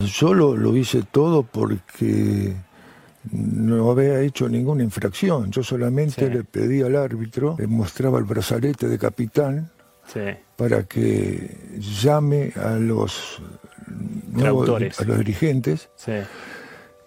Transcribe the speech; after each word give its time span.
Yo 0.00 0.34
lo, 0.34 0.76
hice 0.76 1.04
todo 1.10 1.42
porque 1.42 2.54
no 3.32 3.90
había 3.90 4.20
hecho 4.20 4.46
ninguna 4.46 4.82
infracción. 4.82 5.50
Yo 5.50 5.62
solamente 5.62 6.28
le 6.28 6.44
pedí 6.44 6.82
al 6.82 6.96
árbitro, 6.96 7.56
le 7.58 7.66
mostraba 7.66 8.18
el 8.18 8.24
brazalete 8.24 8.88
de 8.88 8.98
capitán 8.98 9.70
para 10.56 10.82
que 10.82 11.78
llame 11.78 12.52
a 12.56 12.72
los, 12.72 13.40
a 14.36 15.04
los 15.04 15.18
dirigentes. 15.18 15.88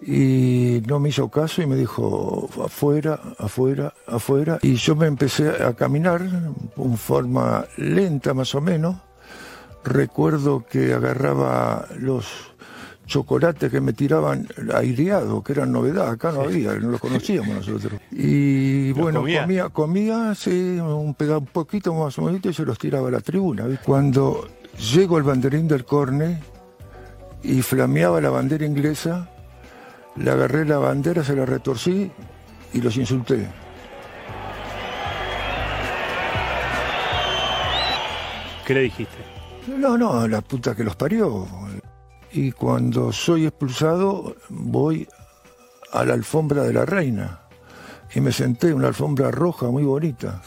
Y 0.02 0.82
no 0.86 0.98
me 0.98 1.10
hizo 1.10 1.28
caso 1.28 1.60
y 1.62 1.66
me 1.66 1.76
dijo 1.76 2.48
afuera, 2.64 3.20
afuera, 3.38 3.92
afuera. 4.06 4.58
Y 4.62 4.74
yo 4.76 4.96
me 4.96 5.06
empecé 5.06 5.50
a 5.62 5.74
caminar 5.74 6.22
en 6.76 6.96
forma 6.96 7.66
lenta 7.76 8.32
más 8.32 8.54
o 8.54 8.60
menos. 8.60 8.96
Recuerdo 9.84 10.64
que 10.66 10.94
agarraba 10.94 11.86
los 11.98 12.50
chocolates 13.10 13.70
que 13.70 13.80
me 13.80 13.92
tiraban 13.92 14.46
aireado, 14.72 15.42
que 15.42 15.52
eran 15.52 15.72
novedad, 15.72 16.08
acá 16.08 16.30
no 16.30 16.42
había, 16.42 16.74
no 16.74 16.90
lo 16.90 16.98
conocíamos 16.98 17.56
nosotros. 17.56 18.00
Y 18.12 18.92
bueno, 18.92 19.20
comía, 19.20 19.68
comía, 19.68 20.34
sí, 20.34 20.78
un, 20.78 21.14
un 21.18 21.46
poquito 21.46 21.92
más 21.92 22.18
o 22.18 22.22
menos 22.22 22.40
y 22.44 22.52
se 22.52 22.64
los 22.64 22.78
tiraba 22.78 23.08
a 23.08 23.10
la 23.10 23.20
tribuna. 23.20 23.64
Cuando 23.84 24.48
llego 24.92 25.16
al 25.16 25.24
banderín 25.24 25.66
del 25.66 25.84
corne 25.84 26.40
y 27.42 27.62
flameaba 27.62 28.20
la 28.20 28.30
bandera 28.30 28.64
inglesa, 28.64 29.28
le 30.16 30.30
agarré 30.30 30.64
la 30.64 30.78
bandera, 30.78 31.24
se 31.24 31.34
la 31.34 31.46
retorcí 31.46 32.10
y 32.72 32.80
los 32.80 32.96
insulté. 32.96 33.48
¿Qué 38.66 38.74
le 38.74 38.80
dijiste? 38.82 39.18
No, 39.66 39.98
no, 39.98 40.28
la 40.28 40.40
puta 40.40 40.74
que 40.74 40.84
los 40.84 40.96
parió 40.96 41.46
y 42.32 42.52
cuando 42.52 43.12
soy 43.12 43.46
expulsado 43.46 44.36
voy 44.48 45.08
a 45.92 46.04
la 46.04 46.14
alfombra 46.14 46.62
de 46.62 46.72
la 46.72 46.86
reina 46.86 47.40
y 48.14 48.20
me 48.20 48.32
senté 48.32 48.68
en 48.68 48.74
una 48.74 48.88
alfombra 48.88 49.30
roja 49.30 49.66
muy 49.66 49.82
bonita. 49.82 50.42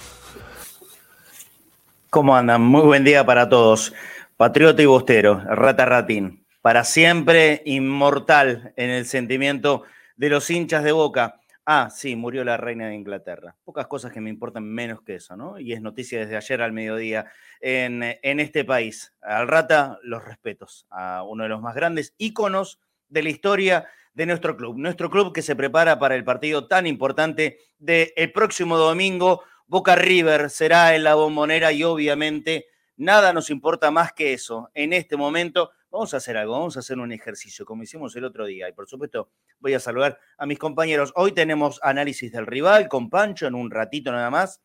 ¿Cómo 2.10 2.36
andan? 2.36 2.62
Muy 2.62 2.84
buen 2.84 3.04
día 3.04 3.26
para 3.26 3.50
todos. 3.50 3.94
Patriota 4.38 4.82
y 4.82 4.86
bostero, 4.86 5.42
rata 5.46 5.86
ratín, 5.86 6.43
para 6.64 6.86
siempre 6.86 7.62
inmortal 7.66 8.72
en 8.78 8.90
el 8.90 9.06
sentimiento 9.06 9.84
de 10.16 10.30
los 10.30 10.50
hinchas 10.50 10.82
de 10.86 10.94
boca. 10.94 11.42
Ah, 11.66 11.90
sí, 11.94 12.16
murió 12.16 12.46
la 12.46 12.56
reina 12.56 12.88
de 12.88 12.96
Inglaterra. 12.96 13.54
Pocas 13.66 13.86
cosas 13.88 14.14
que 14.14 14.22
me 14.22 14.30
importan 14.30 14.64
menos 14.64 15.02
que 15.02 15.16
eso, 15.16 15.36
¿no? 15.36 15.60
Y 15.60 15.74
es 15.74 15.82
noticia 15.82 16.22
desde 16.22 16.38
ayer 16.38 16.62
al 16.62 16.72
mediodía 16.72 17.26
en, 17.60 18.02
en 18.02 18.40
este 18.40 18.64
país. 18.64 19.14
Al 19.22 19.50
Rata, 19.50 20.00
los 20.04 20.24
respetos 20.24 20.88
a 20.90 21.24
uno 21.24 21.44
de 21.44 21.50
los 21.50 21.62
más 21.62 21.76
grandes 21.76 22.16
íconos 22.18 22.80
de 23.10 23.24
la 23.24 23.30
historia 23.30 23.86
de 24.14 24.26
nuestro 24.26 24.56
club. 24.56 24.78
Nuestro 24.78 25.10
club 25.10 25.34
que 25.34 25.42
se 25.42 25.58
prepara 25.58 26.00
para 26.00 26.16
el 26.16 26.24
partido 26.24 26.68
tan 26.68 26.88
importante 26.88 27.58
del 27.78 28.32
próximo 28.32 28.78
domingo. 28.78 29.44
Boca 29.68 29.98
River 29.98 30.50
será 30.50 30.96
en 30.96 31.04
la 31.04 31.16
bombonera 31.16 31.74
y 31.74 31.84
obviamente 31.84 32.68
nada 32.96 33.34
nos 33.34 33.50
importa 33.50 33.92
más 33.92 34.14
que 34.14 34.32
eso 34.32 34.72
en 34.74 34.94
este 34.94 35.18
momento 35.18 35.72
Vamos 35.94 36.12
a 36.16 36.18
hacer 36.18 36.36
algo, 36.38 36.54
vamos 36.54 36.76
a 36.76 36.80
hacer 36.80 36.98
un 36.98 37.12
ejercicio 37.12 37.68
como 37.68 37.84
hicimos 37.84 38.16
el 38.16 38.24
otro 38.24 38.48
día. 38.48 38.68
Y 38.68 38.72
por 38.72 38.88
supuesto, 38.88 39.30
voy 39.60 39.76
a 39.76 39.80
saludar 39.80 40.18
a 40.40 40.48
mis 40.48 40.58
compañeros. 40.58 41.14
Hoy 41.16 41.34
tenemos 41.34 41.80
análisis 41.84 42.32
del 42.32 42.48
rival 42.48 42.88
con 42.88 43.12
Pancho 43.12 43.46
en 43.46 43.54
un 43.54 43.70
ratito 43.70 44.12
nada 44.12 44.32
más. 44.32 44.60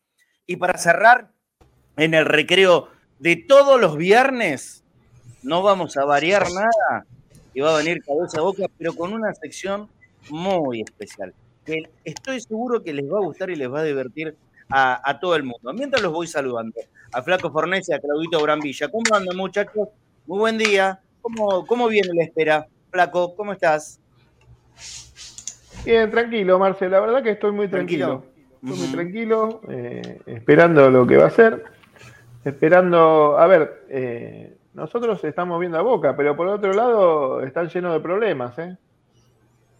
Y 0.47 0.55
para 0.55 0.79
cerrar, 0.79 1.31
en 1.97 2.15
el 2.15 2.25
recreo 2.25 2.89
de 3.19 3.35
todos 3.35 3.79
los 3.79 3.95
viernes, 3.95 4.83
no 5.43 5.61
vamos 5.61 5.97
a 5.97 6.05
variar 6.05 6.47
nada. 6.51 7.05
Y 7.53 7.61
va 7.61 7.75
a 7.75 7.77
venir 7.77 8.03
cabeza 8.03 8.39
a 8.39 8.41
boca, 8.41 8.65
pero 8.79 8.95
con 8.95 9.13
una 9.13 9.31
sección 9.35 9.87
muy 10.31 10.81
especial. 10.81 11.35
Que 11.63 11.83
estoy 12.05 12.39
seguro 12.41 12.81
que 12.83 12.91
les 12.91 13.05
va 13.05 13.19
a 13.19 13.21
gustar 13.21 13.51
y 13.51 13.55
les 13.55 13.71
va 13.71 13.81
a 13.81 13.83
divertir 13.83 14.35
a, 14.67 15.19
todo 15.21 15.35
el 15.35 15.43
mundo. 15.43 15.73
Mientras 15.73 16.01
los 16.01 16.11
voy 16.11 16.25
saludando, 16.25 16.79
a 17.11 17.21
Flaco 17.21 17.51
Fornés 17.51 17.87
y 17.87 17.93
a 17.93 17.99
Claudito 17.99 18.41
Brambilla. 18.41 18.89
¿Cómo 18.89 19.15
andan, 19.15 19.37
muchachos? 19.37 19.89
Muy 20.25 20.39
buen 20.39 20.57
día. 20.57 20.99
¿Cómo, 21.21 21.87
viene 21.87 22.09
la 22.13 22.23
espera? 22.23 22.67
Flaco, 22.91 23.35
¿cómo 23.35 23.53
estás? 23.53 23.99
Bien, 25.85 26.09
tranquilo, 26.09 26.59
Marcelo. 26.59 26.91
La 26.91 26.99
verdad 26.99 27.23
que 27.23 27.31
estoy 27.31 27.51
muy 27.51 27.67
tranquilo. 27.67 28.25
Estoy 28.61 28.77
muy 28.77 28.87
tranquilo, 28.91 29.61
eh, 29.69 30.21
esperando 30.25 30.89
lo 30.89 31.07
que 31.07 31.17
va 31.17 31.27
a 31.27 31.29
ser. 31.29 31.63
Esperando, 32.43 33.37
a 33.37 33.47
ver, 33.47 33.85
eh, 33.89 34.57
nosotros 34.73 35.23
estamos 35.23 35.59
viendo 35.59 35.77
a 35.77 35.81
Boca, 35.81 36.15
pero 36.15 36.35
por 36.35 36.47
otro 36.47 36.73
lado 36.73 37.41
están 37.41 37.69
llenos 37.69 37.93
de 37.93 37.99
problemas, 37.99 38.57
¿eh? 38.59 38.77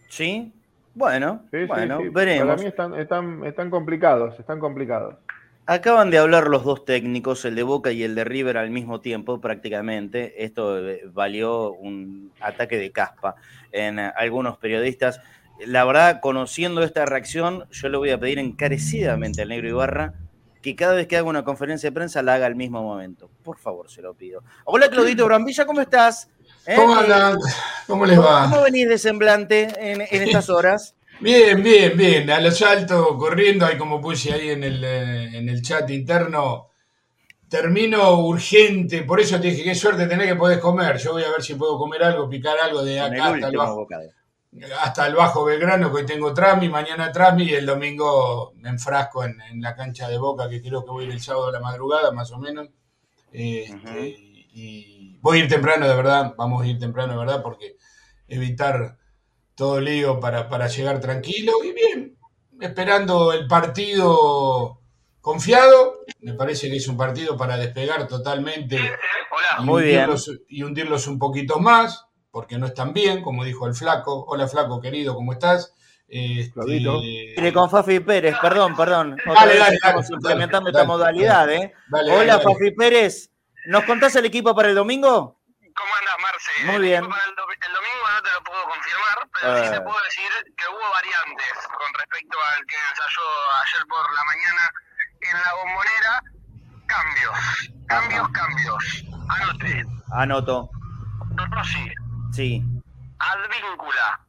Sí, 0.08 0.54
bueno, 0.94 1.42
bueno, 1.68 2.00
veremos. 2.12 2.48
Para 2.48 2.62
mí 2.62 2.68
están, 2.68 2.96
están, 2.96 3.46
están 3.46 3.70
complicados, 3.70 4.40
están 4.40 4.60
complicados. 4.60 5.16
Acaban 5.70 6.10
de 6.10 6.18
hablar 6.18 6.48
los 6.48 6.64
dos 6.64 6.84
técnicos, 6.84 7.46
el 7.46 7.54
de 7.54 7.62
Boca 7.62 7.92
y 7.92 8.02
el 8.02 8.16
de 8.16 8.24
River 8.24 8.58
al 8.58 8.72
mismo 8.72 9.02
tiempo 9.02 9.40
prácticamente. 9.40 10.44
Esto 10.44 10.80
eh, 10.80 11.04
valió 11.14 11.74
un 11.74 12.32
ataque 12.42 12.76
de 12.76 12.92
caspa 12.92 13.36
en 13.72 14.00
eh, 14.00 14.12
algunos 14.18 14.58
periodistas. 14.58 15.22
La 15.64 15.86
verdad, 15.86 16.22
conociendo 16.24 16.82
esta 16.82 17.06
reacción, 17.06 17.68
yo 17.70 17.88
le 17.88 17.98
voy 17.98 18.10
a 18.10 18.20
pedir 18.20 18.40
encarecidamente 18.40 19.44
al 19.44 19.50
negro 19.50 19.70
Ibarra 19.70 20.16
que 20.64 20.76
cada 20.76 20.96
vez 20.96 21.06
que 21.06 21.18
haga 21.18 21.30
una 21.30 21.44
conferencia 21.44 21.92
de 21.92 21.94
prensa 21.94 22.24
la 22.24 22.34
haga 22.34 22.48
al 22.48 22.56
mismo 22.56 22.82
momento. 22.82 23.30
Por 23.44 23.60
favor, 23.60 23.92
se 23.92 24.02
lo 24.02 24.16
pido. 24.16 24.44
Hola, 24.66 24.90
Claudito 24.90 25.24
Brambilla, 25.28 25.68
¿cómo 25.68 25.82
estás? 25.82 26.32
¿Eh? 26.66 26.78
¿Cómo 26.78 26.96
andan? 26.96 27.38
¿Cómo 27.86 28.08
les 28.08 28.20
va? 28.20 28.50
¿Cómo 28.50 28.64
venís 28.64 28.90
de 28.90 28.98
semblante 28.98 29.68
en 29.80 30.02
estas 30.02 30.50
horas? 30.50 30.96
Bien, 31.22 31.62
bien, 31.62 31.98
bien. 31.98 32.30
A 32.30 32.40
lo 32.40 32.50
salto, 32.50 33.18
corriendo, 33.18 33.66
ahí 33.66 33.78
como 33.78 34.00
puse 34.00 34.32
ahí 34.32 34.52
en 34.52 34.64
el, 34.64 34.84
eh, 34.84 35.38
en 35.38 35.50
el 35.50 35.62
chat 35.62 35.90
interno. 35.90 36.68
Termino 37.50 38.20
urgente, 38.20 39.04
por 39.04 39.20
eso 39.20 39.40
te 39.40 39.48
dije, 39.48 39.64
qué 39.64 39.76
suerte 39.76 40.08
tener 40.08 40.28
que 40.28 40.36
podés 40.36 40.60
comer. 40.60 40.98
Yo 40.98 41.14
voy 41.14 41.24
a 41.24 41.32
ver 41.32 41.42
si 41.42 41.56
puedo 41.56 41.78
comer 41.78 42.04
algo, 42.04 42.30
picar 42.30 42.58
algo 42.60 42.84
de 42.84 43.02
acá 43.02 43.34
hasta 43.34 43.48
el, 43.48 43.58
bajo, 43.58 43.88
hasta 44.82 45.08
el 45.08 45.16
Bajo 45.16 45.44
Belgrano, 45.44 45.92
que 45.92 45.98
hoy 45.98 46.06
tengo 46.06 46.34
Trami, 46.34 46.70
mañana 46.70 47.12
Trami 47.12 47.46
y 47.46 47.54
el 47.54 47.66
domingo 47.66 48.54
me 48.58 48.70
enfrasco 48.70 49.24
en, 49.26 49.36
la 49.62 49.76
cancha 49.76 50.08
de 50.08 50.18
Boca, 50.18 50.48
que 50.48 50.62
creo 50.62 50.86
que 50.86 50.92
voy 50.92 51.06
a 51.06 51.08
ir 51.08 51.14
el 51.14 51.22
sábado 51.22 51.48
a 51.48 51.52
la 51.52 51.60
madrugada, 51.60 52.12
más 52.12 52.32
o 52.32 52.38
menos. 52.38 52.70
Este, 53.32 54.10
y 54.54 55.18
voy 55.20 55.40
a 55.40 55.44
ir 55.44 55.50
temprano, 55.50 55.88
de 55.88 55.96
verdad, 55.96 56.34
vamos 56.38 56.64
a 56.64 56.68
ir 56.68 56.80
temprano, 56.80 57.14
de 57.14 57.20
verdad, 57.20 57.42
porque 57.42 57.78
evitar 58.28 58.99
todo 59.60 59.82
lío 59.82 60.22
para, 60.22 60.48
para 60.48 60.68
llegar 60.68 61.02
tranquilo 61.02 61.52
y 61.66 61.74
bien, 61.74 62.18
esperando 62.62 63.34
el 63.34 63.46
partido 63.46 64.80
confiado. 65.20 66.06
Me 66.22 66.34
parece 66.34 66.70
que 66.70 66.78
es 66.78 66.88
un 66.88 66.96
partido 66.96 67.36
para 67.36 67.58
despegar 67.58 68.08
totalmente 68.08 68.78
y, 68.78 69.64
Muy 69.64 69.84
hundirlos, 69.84 70.32
y 70.48 70.64
hundirlos 70.64 71.08
un 71.08 71.20
poquito 71.20 71.60
más, 71.60 72.06
porque 72.32 72.58
no 72.58 72.68
están 72.68 72.94
bien, 72.94 73.22
como 73.22 73.44
dijo 73.44 73.68
el 73.68 73.76
flaco. 73.76 74.24
Hola 74.30 74.48
flaco, 74.48 74.80
querido, 74.80 75.14
¿cómo 75.14 75.34
estás? 75.34 75.76
Este... 76.08 77.52
con 77.52 77.70
Fafi 77.70 78.00
Pérez, 78.00 78.38
perdón, 78.42 78.78
perdón. 78.78 79.18
estamos 79.74 80.10
implementando 80.10 80.70
esta 80.70 80.86
modalidad, 80.86 81.52
¿eh? 81.52 81.74
Hola 81.92 82.40
Fafi 82.40 82.72
Pérez, 82.72 83.30
¿nos 83.66 83.84
contás 83.84 84.16
el 84.16 84.26
equipo 84.26 84.56
para 84.56 84.70
el 84.70 84.76
domingo? 84.76 85.38
¿Cómo 85.80 85.92
andas, 85.96 86.16
Marce? 86.22 86.52
Muy 86.66 86.88
bien. 86.88 87.04
El, 87.04 87.10
lo 87.10 87.80
puedo 88.10 88.19
confirmar, 88.90 89.30
pero 89.34 89.64
sí 89.64 89.70
te 89.70 89.76
ah. 89.76 89.84
puedo 89.84 90.04
decir 90.04 90.30
que 90.58 90.66
hubo 90.68 90.92
variantes 90.92 91.54
con 91.78 91.94
respecto 91.94 92.38
al 92.54 92.66
que 92.66 92.76
ensayó 92.90 93.22
ayer 93.64 93.86
por 93.88 94.14
la 94.14 94.24
mañana 94.26 94.74
en 95.22 95.44
la 95.44 95.54
bombonera. 95.54 96.24
Cambios, 96.88 97.68
cambios, 97.88 98.30
cambios. 98.30 99.06
Anote. 99.30 99.86
Anoto. 100.14 100.70
Rossi. 101.52 101.94
Sí. 102.32 102.64
Advíncula. 103.20 104.20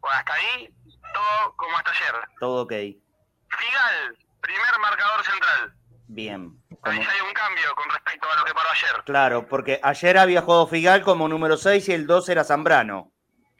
Bueno, 0.00 0.16
hasta 0.18 0.34
ahí, 0.34 0.68
todo 1.14 1.56
como 1.56 1.76
hasta 1.78 1.90
ayer. 1.90 2.14
Todo 2.38 2.62
ok. 2.62 2.72
Figal, 2.72 4.18
primer 4.40 4.78
marcador 4.80 5.24
central. 5.24 5.74
Bien. 6.08 6.52
Ahí 6.82 6.98
hay 6.98 7.20
un 7.26 7.32
cambio 7.32 7.74
con 7.74 7.88
respecto 7.88 8.28
a 8.30 8.40
lo 8.40 8.44
que 8.44 8.54
paró 8.54 8.68
ayer. 8.70 9.04
Claro, 9.04 9.48
porque 9.48 9.80
ayer 9.82 10.18
había 10.18 10.42
jugado 10.42 10.66
Figal 10.66 11.02
como 11.02 11.28
número 11.28 11.56
6 11.56 11.88
y 11.88 11.92
el 11.92 12.06
2 12.06 12.28
era 12.28 12.44
Zambrano. 12.44 13.12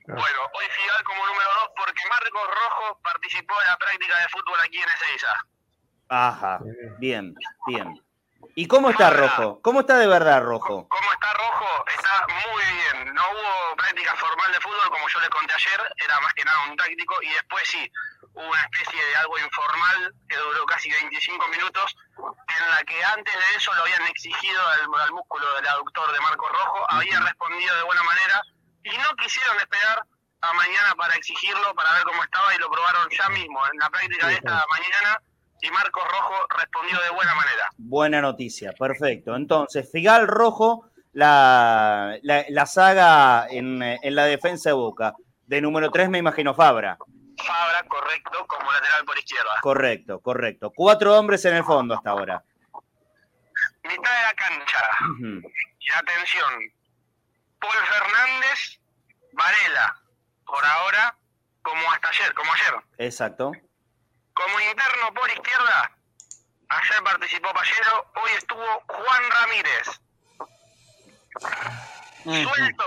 Bueno, 0.06 0.40
hoy 0.54 0.66
Figal 0.70 1.04
como 1.04 1.26
número 1.26 1.50
2 1.62 1.70
porque 1.76 2.02
Marcos 2.08 2.48
Rojo 2.48 3.00
participó 3.02 3.54
en 3.60 3.68
la 3.68 3.76
práctica 3.76 4.18
de 4.18 4.28
fútbol 4.28 4.60
aquí 4.60 4.78
en 4.78 4.88
Ezeiza. 4.88 5.34
Ajá, 6.08 6.58
bien, 6.98 7.34
bien. 7.66 8.02
¿Y 8.54 8.66
cómo 8.66 8.90
está 8.90 9.10
Rojo? 9.10 9.60
¿Cómo 9.62 9.80
está 9.80 9.98
de 9.98 10.06
verdad 10.06 10.42
Rojo? 10.42 10.88
¿Cómo 10.88 11.12
está 11.12 11.32
Rojo? 11.34 11.84
Está 11.86 12.26
muy 12.26 12.64
bien. 12.64 13.14
No 13.14 13.22
hubo 13.30 13.76
práctica 13.76 14.16
formal 14.16 14.52
de 14.52 14.60
fútbol 14.60 14.90
como 14.90 15.08
yo 15.08 15.20
le 15.20 15.28
conté 15.28 15.54
ayer, 15.54 15.80
era 16.04 16.20
más 16.20 16.34
que 16.34 16.44
nada 16.44 16.64
un 16.68 16.76
táctico 16.76 17.14
y 17.22 17.28
después 17.28 17.62
sí, 17.68 17.92
hubo 18.34 18.48
una 18.48 18.60
especie 18.62 19.04
de 19.04 19.16
algo 19.16 19.38
informal 19.38 20.14
que 20.28 20.36
duró 20.36 20.66
casi 20.66 20.90
25 20.90 21.48
minutos, 21.48 21.96
en 22.18 22.70
la 22.70 22.82
que 22.84 23.04
antes 23.04 23.34
de 23.34 23.56
eso 23.56 23.72
lo 23.74 23.82
habían 23.82 24.06
exigido 24.08 24.60
al, 24.66 25.12
músculo 25.12 25.54
del 25.54 25.68
aductor 25.68 26.12
de 26.12 26.20
Marco 26.20 26.48
Rojo, 26.48 26.86
había 26.88 27.20
respondido 27.20 27.76
de 27.76 27.82
buena 27.84 28.02
manera 28.02 28.42
y 28.84 28.90
no 28.90 29.16
quisieron 29.16 29.56
esperar 29.58 30.02
a 30.42 30.52
mañana 30.54 30.94
para 30.96 31.14
exigirlo, 31.14 31.74
para 31.74 31.92
ver 31.94 32.02
cómo 32.04 32.22
estaba 32.22 32.54
y 32.54 32.58
lo 32.58 32.70
probaron 32.70 33.08
ya 33.10 33.28
mismo 33.28 33.60
en 33.72 33.78
la 33.78 33.90
práctica 33.90 34.26
de 34.28 34.34
esta 34.34 34.64
mañana 34.70 35.20
y 35.62 35.70
Marco 35.70 36.00
Rojo 36.00 36.34
respondió 36.56 37.00
de 37.02 37.10
buena 37.10 37.34
manera. 37.34 37.68
Buena 37.76 38.20
noticia, 38.20 38.72
perfecto. 38.72 39.36
Entonces, 39.36 39.90
Figal 39.90 40.26
Rojo, 40.26 40.90
la, 41.12 42.18
la, 42.22 42.66
saga 42.66 43.46
en, 43.50 43.82
en, 43.82 44.14
la 44.14 44.24
defensa 44.24 44.70
de 44.70 44.74
Boca. 44.74 45.14
De 45.46 45.60
número 45.60 45.90
3 45.90 46.08
me 46.08 46.18
imagino 46.18 46.54
Fabra. 46.54 46.96
Fabra, 47.36 47.82
correcto, 47.88 48.46
como 48.46 48.72
lateral 48.72 49.04
por 49.04 49.18
izquierda. 49.18 49.50
Correcto, 49.60 50.20
correcto. 50.20 50.72
Cuatro 50.74 51.18
hombres 51.18 51.44
en 51.44 51.56
el 51.56 51.64
fondo 51.64 51.94
hasta 51.94 52.10
ahora. 52.10 52.42
Mitad 53.82 54.16
de 54.16 54.22
la 54.22 54.34
cancha. 54.34 54.78
Y 55.80 55.90
atención, 55.90 56.72
Paul 57.60 57.86
Fernández, 57.86 58.80
Varela, 59.32 59.96
por 60.46 60.64
ahora, 60.64 61.16
como 61.62 61.92
hasta 61.92 62.08
ayer, 62.08 62.34
como 62.34 62.52
ayer. 62.52 62.74
Exacto. 62.98 63.52
Como 64.34 64.60
interno 64.60 65.14
por 65.14 65.28
izquierda, 65.30 65.92
ayer 66.68 67.02
participó 67.04 67.52
Pallero, 67.52 68.12
hoy 68.14 68.30
estuvo 68.36 68.84
Juan 68.86 69.22
Ramírez. 69.30 70.00
Suelto 72.24 72.84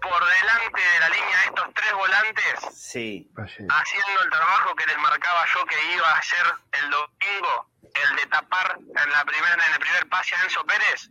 por 0.00 0.24
delante 0.24 0.80
de 0.80 1.00
la 1.00 1.08
línea 1.08 1.40
de 1.40 1.46
estos 1.46 1.74
tres 1.74 1.92
volantes, 1.94 2.60
sí. 2.74 3.30
haciendo 3.34 4.22
el 4.22 4.30
trabajo 4.30 4.74
que 4.76 4.86
les 4.86 4.98
marcaba 4.98 5.44
yo 5.54 5.64
que 5.66 5.94
iba 5.94 6.08
a 6.08 6.18
hacer 6.18 6.54
el 6.72 6.90
domingo, 6.90 7.70
el 7.82 8.16
de 8.16 8.26
tapar 8.26 8.78
en, 8.78 9.10
la 9.10 9.24
primera, 9.24 9.54
en 9.54 9.72
el 9.72 9.80
primer 9.80 10.08
pase 10.08 10.36
a 10.36 10.42
Enzo 10.44 10.64
Pérez, 10.64 11.10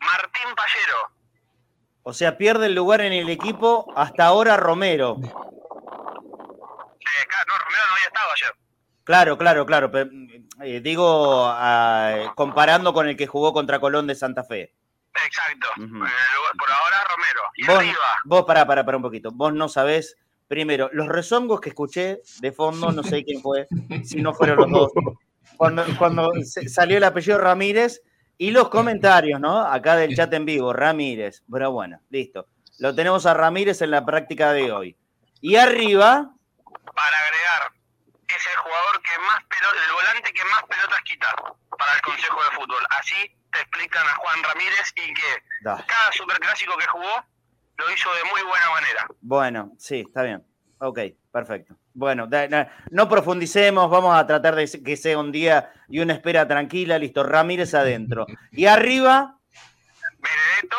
Martín 0.00 0.54
Pallero. 0.54 1.10
O 2.06 2.12
sea, 2.12 2.36
pierde 2.36 2.66
el 2.66 2.74
lugar 2.74 3.00
en 3.00 3.14
el 3.14 3.30
equipo 3.30 3.90
hasta 3.96 4.26
ahora 4.26 4.58
Romero. 4.58 5.16
Eh, 5.22 5.24
claro, 5.24 5.40
no, 7.48 7.56
Romero 7.58 7.82
no 7.88 7.94
había 7.94 8.06
estado 8.06 8.30
ayer. 8.34 8.52
Claro, 9.04 9.38
claro, 9.38 9.64
claro. 9.64 9.90
Eh, 10.62 10.80
digo, 10.80 11.50
comparando 12.34 12.92
con 12.92 13.08
el 13.08 13.16
que 13.16 13.26
jugó 13.26 13.54
contra 13.54 13.80
Colón 13.80 14.06
de 14.06 14.14
Santa 14.14 14.44
Fe. 14.44 14.74
Exacto. 15.26 15.68
por 15.76 15.88
ahora 15.88 17.04
Romero. 17.08 17.40
Y 17.56 17.66
vos, 17.66 17.78
arriba. 17.78 17.94
Vos, 18.26 18.44
pará, 18.44 18.66
pará, 18.66 18.84
pará 18.84 18.98
un 18.98 19.02
poquito. 19.02 19.30
Vos 19.32 19.54
no 19.54 19.70
sabés, 19.70 20.18
primero, 20.46 20.90
los 20.92 21.08
rezongos 21.08 21.62
que 21.62 21.70
escuché 21.70 22.20
de 22.40 22.52
fondo, 22.52 22.92
no 22.92 23.02
sé 23.02 23.24
quién 23.24 23.40
fue, 23.40 23.66
si 24.04 24.20
no 24.20 24.34
fueron 24.34 24.58
los 24.58 24.70
dos. 24.70 24.92
Cuando, 25.56 25.86
cuando 25.98 26.32
salió 26.66 26.98
el 26.98 27.04
apellido 27.04 27.38
Ramírez 27.38 28.02
y 28.38 28.50
los 28.50 28.68
comentarios, 28.68 29.40
¿no? 29.40 29.60
Acá 29.60 29.96
del 29.96 30.14
chat 30.14 30.32
en 30.32 30.44
vivo, 30.44 30.72
Ramírez. 30.72 31.42
Pero 31.50 31.72
bueno, 31.72 32.00
listo. 32.10 32.48
Lo 32.78 32.94
tenemos 32.94 33.26
a 33.26 33.34
Ramírez 33.34 33.80
en 33.82 33.90
la 33.90 34.04
práctica 34.04 34.52
de 34.52 34.72
hoy. 34.72 34.96
Y 35.40 35.56
arriba. 35.56 36.30
Para 36.94 37.18
agregar, 37.18 37.72
es 38.28 38.46
el 38.46 38.56
jugador 38.56 39.02
que 39.02 39.18
más 39.20 39.44
pelota, 39.44 39.78
el 39.86 39.92
volante 39.92 40.32
que 40.32 40.44
más 40.44 40.62
pelotas 40.64 41.00
quita 41.02 41.28
para 41.78 41.92
el 41.94 42.02
Consejo 42.02 42.42
de 42.42 42.50
Fútbol. 42.56 42.86
Así 42.98 43.36
te 43.52 43.60
explican 43.60 44.06
a 44.06 44.16
Juan 44.16 44.42
Ramírez 44.42 44.92
y 44.96 45.14
que 45.14 45.42
cada 45.62 46.12
superclásico 46.12 46.76
que 46.76 46.86
jugó 46.86 47.24
lo 47.76 47.90
hizo 47.90 48.12
de 48.14 48.24
muy 48.24 48.42
buena 48.42 48.70
manera. 48.70 49.06
Bueno, 49.20 49.72
sí, 49.78 50.04
está 50.06 50.22
bien. 50.22 50.44
Ok, 50.86 50.98
perfecto. 51.32 51.74
Bueno, 51.94 52.28
no 52.90 53.08
profundicemos, 53.08 53.88
vamos 53.88 54.14
a 54.14 54.26
tratar 54.26 54.54
de 54.54 54.70
que 54.84 54.98
sea 54.98 55.18
un 55.18 55.32
día 55.32 55.72
y 55.88 56.00
una 56.00 56.12
espera 56.12 56.46
tranquila, 56.46 56.98
listo, 56.98 57.22
Ramírez 57.22 57.72
adentro. 57.72 58.26
Y 58.52 58.66
arriba... 58.66 59.38
Benedetto, 60.02 60.76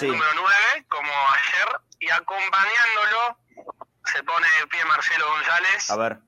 el 0.00 0.08
número 0.08 0.30
9, 0.36 0.86
como 0.88 1.10
ayer, 1.10 1.80
y 1.98 2.08
acompañándolo 2.10 3.38
se 4.04 4.22
pone 4.22 4.46
de 4.60 4.66
pie 4.68 4.84
Marcelo 4.84 5.24
González. 5.26 5.90
A 5.90 5.96
ver. 5.96 6.18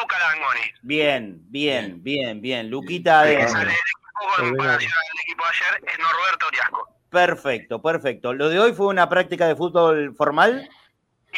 Luca 0.00 0.18
Langoni. 0.18 0.72
Bien, 0.82 1.38
bien, 1.48 2.02
bien, 2.02 2.40
bien. 2.40 2.68
Luquita 2.68 3.20
adentro. 3.20 3.60
El 3.60 3.68
equipo 3.68 4.64
al 4.64 4.70
ayer 4.70 5.84
es 5.86 5.98
Norberto 6.00 6.46
Oriasco. 6.48 6.88
Perfecto, 7.10 7.80
perfecto. 7.80 8.34
¿Lo 8.34 8.48
de 8.48 8.58
hoy 8.58 8.72
fue 8.72 8.88
una 8.88 9.08
práctica 9.08 9.46
de 9.46 9.54
fútbol 9.54 10.14
formal? 10.16 10.68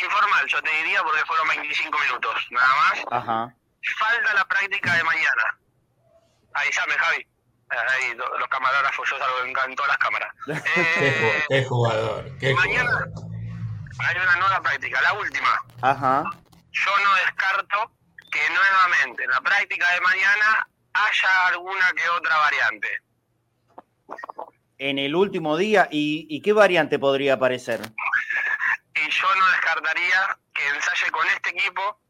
Informal, 0.02 0.46
yo 0.46 0.62
te 0.62 0.70
diría, 0.70 1.02
porque 1.02 1.24
fueron 1.26 1.48
25 1.48 1.98
minutos, 1.98 2.46
nada 2.50 2.68
más. 2.76 3.04
Ajá. 3.10 3.54
Falta 3.98 4.34
la 4.34 4.44
práctica 4.44 4.94
de 4.94 5.04
mañana. 5.04 5.58
Avísame, 6.54 6.94
Javi. 6.94 7.26
Ahí, 7.70 8.14
los 8.14 8.48
camarógrafos, 8.48 9.10
yo 9.10 9.18
salgo 9.18 9.44
en, 9.44 9.76
todas 9.76 9.88
las 9.88 9.98
cámaras. 9.98 10.34
Eh, 10.76 11.44
qué, 11.48 11.64
jugador, 11.64 12.38
qué 12.38 12.54
mañana 12.54 13.04
hay 13.98 14.16
una 14.16 14.36
nueva 14.36 14.60
práctica, 14.62 15.00
la 15.02 15.12
última. 15.14 15.62
Ajá. 15.82 16.24
Yo 16.72 16.90
no 17.04 17.14
descarto 17.26 17.92
que 18.30 18.40
nuevamente 18.50 19.24
en 19.24 19.30
la 19.30 19.40
práctica 19.40 19.86
de 19.94 20.00
mañana 20.00 20.68
haya 20.92 21.46
alguna 21.48 21.92
que 21.96 22.08
otra 22.10 22.36
variante. 22.36 22.88
En 24.78 24.98
el 24.98 25.14
último 25.14 25.56
día, 25.56 25.88
¿y, 25.90 26.26
y 26.30 26.40
qué 26.40 26.52
variante 26.52 26.98
podría 26.98 27.34
aparecer? 27.34 27.80
Y 29.04 29.10
yo 29.10 29.34
no 29.34 29.50
descartaría 29.50 30.38
que 30.54 30.68
ensaye 30.68 31.10
con 31.10 31.26
este 31.28 31.50
equipo, 31.50 32.00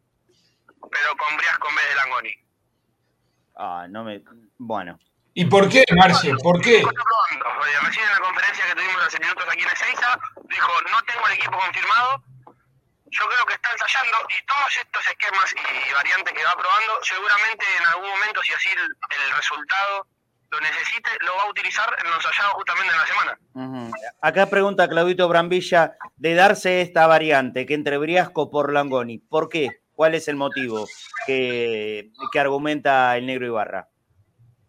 pero 0.90 1.16
con 1.16 1.36
Briasco 1.36 1.68
en 1.68 1.76
vez 1.76 1.88
de 1.88 1.94
Langoni. 1.94 2.34
Ah, 3.56 3.86
no 3.88 4.04
me. 4.04 4.22
Bueno. 4.58 4.98
¿Y 5.34 5.44
por 5.44 5.68
qué, 5.68 5.84
Marce? 5.96 6.34
¿Por 6.42 6.60
qué? 6.60 6.84
Recién 7.82 8.04
en 8.06 8.12
la 8.12 8.20
conferencia 8.20 8.66
que 8.66 8.74
tuvimos 8.74 9.02
hace 9.02 9.18
minutos 9.20 9.44
aquí 9.48 9.62
en 9.62 9.68
Ezeiza, 9.68 10.18
dijo: 10.44 10.72
No 10.90 11.02
tengo 11.04 11.26
el 11.26 11.32
equipo 11.34 11.58
confirmado. 11.58 12.22
Yo 13.10 13.26
creo 13.26 13.46
que 13.46 13.54
está 13.54 13.72
ensayando 13.72 14.18
y 14.28 14.46
todos 14.46 14.76
estos 14.76 15.06
esquemas 15.06 15.54
y 15.54 15.92
variantes 15.94 16.34
que 16.34 16.44
va 16.44 16.52
probando, 16.52 16.98
seguramente 17.02 17.64
en 17.78 17.86
algún 17.86 18.10
momento, 18.10 18.42
si 18.42 18.52
así 18.52 18.68
el 18.70 19.32
resultado 19.34 20.06
lo 20.50 20.60
necesite, 20.60 21.10
lo 21.20 21.36
va 21.36 21.42
a 21.42 21.50
utilizar 21.50 21.96
en 22.04 22.10
los 22.10 22.24
hallados 22.24 22.54
justamente 22.54 22.92
en 22.92 22.98
la 22.98 23.06
semana. 23.06 23.38
Acá 24.22 24.46
pregunta 24.46 24.88
Claudito 24.88 25.28
Brambilla, 25.28 25.96
de 26.16 26.34
darse 26.34 26.80
esta 26.80 27.06
variante, 27.06 27.66
que 27.66 27.74
entre 27.74 27.98
Briasco 27.98 28.50
por 28.50 28.72
Langoni, 28.72 29.18
¿por 29.18 29.48
qué? 29.48 29.82
¿Cuál 29.92 30.14
es 30.14 30.28
el 30.28 30.36
motivo 30.36 30.86
que, 31.26 32.10
que 32.32 32.40
argumenta 32.40 33.16
el 33.16 33.26
negro 33.26 33.46
Ibarra? 33.46 33.88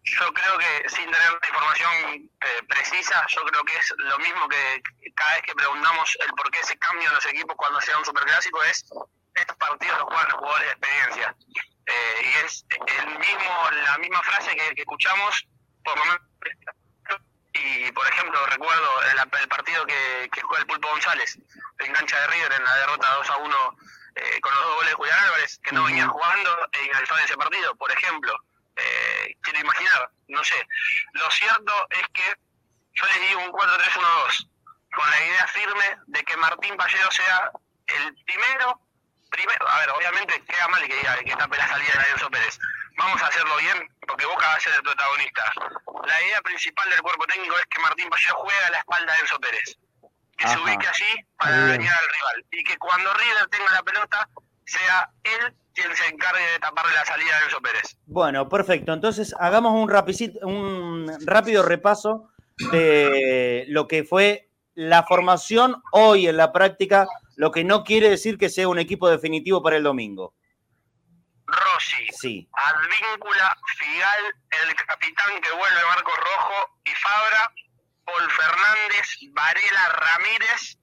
Yo 0.03 0.33
creo 0.33 0.57
que 0.57 0.89
sin 0.89 1.05
tener 1.05 1.39
información 1.48 2.29
eh, 2.41 2.63
precisa, 2.67 3.25
yo 3.27 3.43
creo 3.45 3.63
que 3.63 3.77
es 3.77 3.93
lo 3.98 4.17
mismo 4.19 4.48
que 4.50 4.81
cada 5.13 5.36
vez 5.36 5.43
que 5.43 5.53
preguntamos 5.53 6.17
el 6.25 6.33
por 6.33 6.50
qué 6.50 6.63
se 6.63 6.77
cambian 6.79 7.13
los 7.13 7.25
equipos 7.27 7.55
cuando 7.55 7.79
sea 7.81 7.98
un 8.00 8.05
superclásico, 8.05 8.63
es 8.63 8.86
estos 9.36 9.57
partidos 9.57 10.00
los 10.00 10.07
juegan 10.07 10.27
los 10.29 10.39
jugadores 10.39 10.65
de 10.65 10.71
experiencia. 10.71 11.36
Eh, 11.86 12.21
y 12.24 12.45
es 12.45 12.65
el 12.71 13.19
mismo, 13.19 13.53
la 13.86 13.98
misma 14.00 14.21
frase 14.24 14.55
que, 14.55 14.75
que 14.75 14.81
escuchamos 14.81 15.48
y 17.53 17.91
por 17.91 18.08
ejemplo 18.08 18.46
recuerdo 18.46 19.01
el, 19.03 19.48
partido 19.50 19.86
que, 19.86 20.29
que, 20.31 20.41
juega 20.41 20.62
el 20.62 20.67
Pulpo 20.67 20.89
González 20.89 21.38
en 21.79 21.93
cancha 21.93 22.19
de 22.22 22.27
River 22.27 22.53
en 22.53 22.63
la 22.63 22.75
derrota 22.77 23.13
2 23.15 23.29
a 23.29 23.38
1 23.38 23.77
eh, 24.15 24.41
con 24.41 24.53
los 24.53 24.63
dos 24.63 24.75
goles 24.75 24.89
de 24.89 24.96
Julián 24.96 25.19
Álvarez 25.25 25.60
que 25.63 25.72
no 25.72 25.84
venía 25.84 26.08
jugando 26.08 26.69
e 26.72 26.86
ingresó 26.86 27.17
en 27.17 27.25
ese 27.25 27.38
partido 27.38 27.75
por 27.75 27.91
ejemplo. 27.91 28.34
Eh, 28.75 29.36
quiero 29.41 29.60
imaginar 29.60 30.12
no 30.27 30.43
sé. 30.43 30.67
Lo 31.13 31.29
cierto 31.31 31.88
es 31.89 32.08
que 32.13 32.36
yo 32.93 33.05
les 33.05 33.22
digo 33.22 33.41
un 33.41 33.51
4-3-1-2 33.51 34.50
con 34.93 35.10
la 35.10 35.25
idea 35.25 35.48
firme 35.48 35.98
de 36.08 36.24
que 36.24 36.38
Martín 36.38 36.77
Pallero 36.77 37.12
sea 37.12 37.51
el 37.88 38.15
primero 38.25 38.81
primero 39.31 39.67
a 39.67 39.79
ver 39.79 39.89
obviamente 39.91 40.43
queda 40.46 40.67
mal 40.67 40.88
que 40.88 40.96
diga 40.96 41.17
que 41.17 41.36
tape 41.36 41.58
la 41.58 41.67
salida 41.67 42.03
de 42.03 42.12
Enzo 42.12 42.29
Pérez 42.31 42.60
vamos 43.00 43.22
a 43.24 43.27
hacerlo 43.27 43.56
bien, 43.58 43.88
porque 44.06 44.25
Boca 44.25 44.46
va 44.46 44.56
a 44.56 44.60
ser 44.60 44.74
el 44.75 44.84
protagonista. 44.84 45.44
La 46.06 46.22
idea 46.27 46.41
principal 46.41 46.89
del 46.89 47.01
cuerpo 47.01 47.25
técnico 47.25 47.56
es 47.56 47.65
que 47.68 47.79
Martín 47.82 48.10
Pallero 48.10 48.36
juegue 48.36 48.65
a 48.68 48.72
la 48.72 48.79
espalda 48.79 49.13
de 49.13 49.20
Enzo 49.20 49.39
Pérez. 49.39 49.77
Que 50.38 50.48
se 50.48 50.58
ubique 50.58 50.88
allí 50.88 51.25
para 51.38 51.58
dañar 51.58 51.94
al 51.94 52.10
rival. 52.13 52.46
Y 52.51 52.63
que 52.63 52.77
cuando 52.77 53.13
River 53.13 53.48
tenga 53.50 53.72
la 53.74 53.84
pelota, 53.84 54.29
sea 54.65 55.10
él 55.24 55.53
quien 55.74 55.94
se 55.96 56.08
encargue 56.08 56.44
de 56.53 56.60
taparle 56.60 56.94
la 56.94 57.06
salida 57.06 57.38
de 57.39 57.46
Enzo 57.46 57.62
Pérez. 57.62 57.98
Bueno, 58.06 58.48
perfecto. 58.48 58.94
Entonces, 58.94 59.36
hagamos 59.38 59.74
un, 59.74 59.91
un 60.44 61.18
rápido 61.25 61.63
repaso 61.63 62.29
de 62.72 63.65
lo 63.68 63.88
que 63.88 64.03
fue 64.03 64.50
la 64.75 65.03
formación 65.03 65.82
hoy 65.91 66.27
en 66.27 66.38
la 66.38 66.53
práctica, 66.53 67.08
lo 67.36 67.51
que 67.51 67.65
no 67.65 67.84
quiere 67.84 68.10
decir 68.10 68.38
que 68.38 68.50
sea 68.50 68.68
un 68.68 68.79
equipo 68.79 69.10
definitivo 69.10 69.62
para 69.62 69.75
el 69.75 69.84
domingo. 69.84 70.34
Rossi, 71.51 72.08
sí. 72.12 72.50
Advíncula, 72.53 73.56
Figal, 73.77 74.36
el 74.63 74.75
capitán 74.75 75.41
que 75.41 75.51
vuelve 75.51 75.86
Marco 75.89 76.12
Rojo 76.15 76.77
y 76.86 76.91
Fabra, 76.91 77.51
Paul 78.06 78.29
Fernández, 78.32 79.18
Varela 79.34 79.89
Ramírez, 79.89 80.77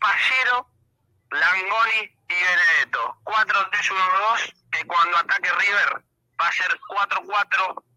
Pallero 0.00 0.68
Langoni 1.30 2.10
y 2.28 2.34
Benedetto. 2.34 3.16
4-3-1-2, 3.24 4.52
que 4.70 4.86
cuando 4.86 5.16
ataque 5.16 5.50
River 5.52 6.04
va 6.40 6.48
a 6.48 6.52
ser 6.52 6.68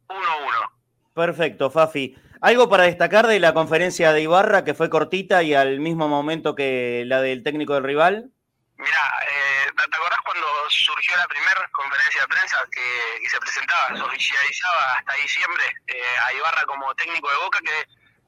4-4-1-1. 0.10 0.70
Perfecto, 1.14 1.70
Fafi. 1.70 2.16
¿Algo 2.42 2.70
para 2.70 2.84
destacar 2.84 3.28
de 3.28 3.40
la 3.40 3.54
conferencia 3.54 4.14
de 4.14 4.22
Ibarra 4.22 4.64
que 4.64 4.74
fue 4.74 4.90
cortita 4.90 5.44
y 5.44 5.54
al 5.54 5.80
mismo 5.80 6.08
momento 6.08 6.56
que 6.56 7.04
la 7.06 7.22
del 7.22 7.44
técnico 7.44 7.74
del 7.74 7.84
rival? 7.84 8.32
Mira, 8.80 9.14
eh, 9.28 9.72
¿te 9.76 9.96
acordás 9.96 10.20
cuando 10.24 10.48
surgió 10.70 11.16
la 11.18 11.28
primera 11.28 11.70
conferencia 11.74 12.22
de 12.22 12.28
prensa 12.30 12.58
que, 12.72 13.30
se 13.30 13.40
presentaba, 13.40 13.94
se 13.94 14.02
oficializaba 14.02 14.94
hasta 14.94 15.14
diciembre 15.16 15.64
eh, 15.88 16.18
a 16.26 16.34
Ibarra 16.34 16.64
como 16.66 16.96
técnico 16.96 17.30
de 17.30 17.38
Boca, 17.38 17.60
que 17.60 17.86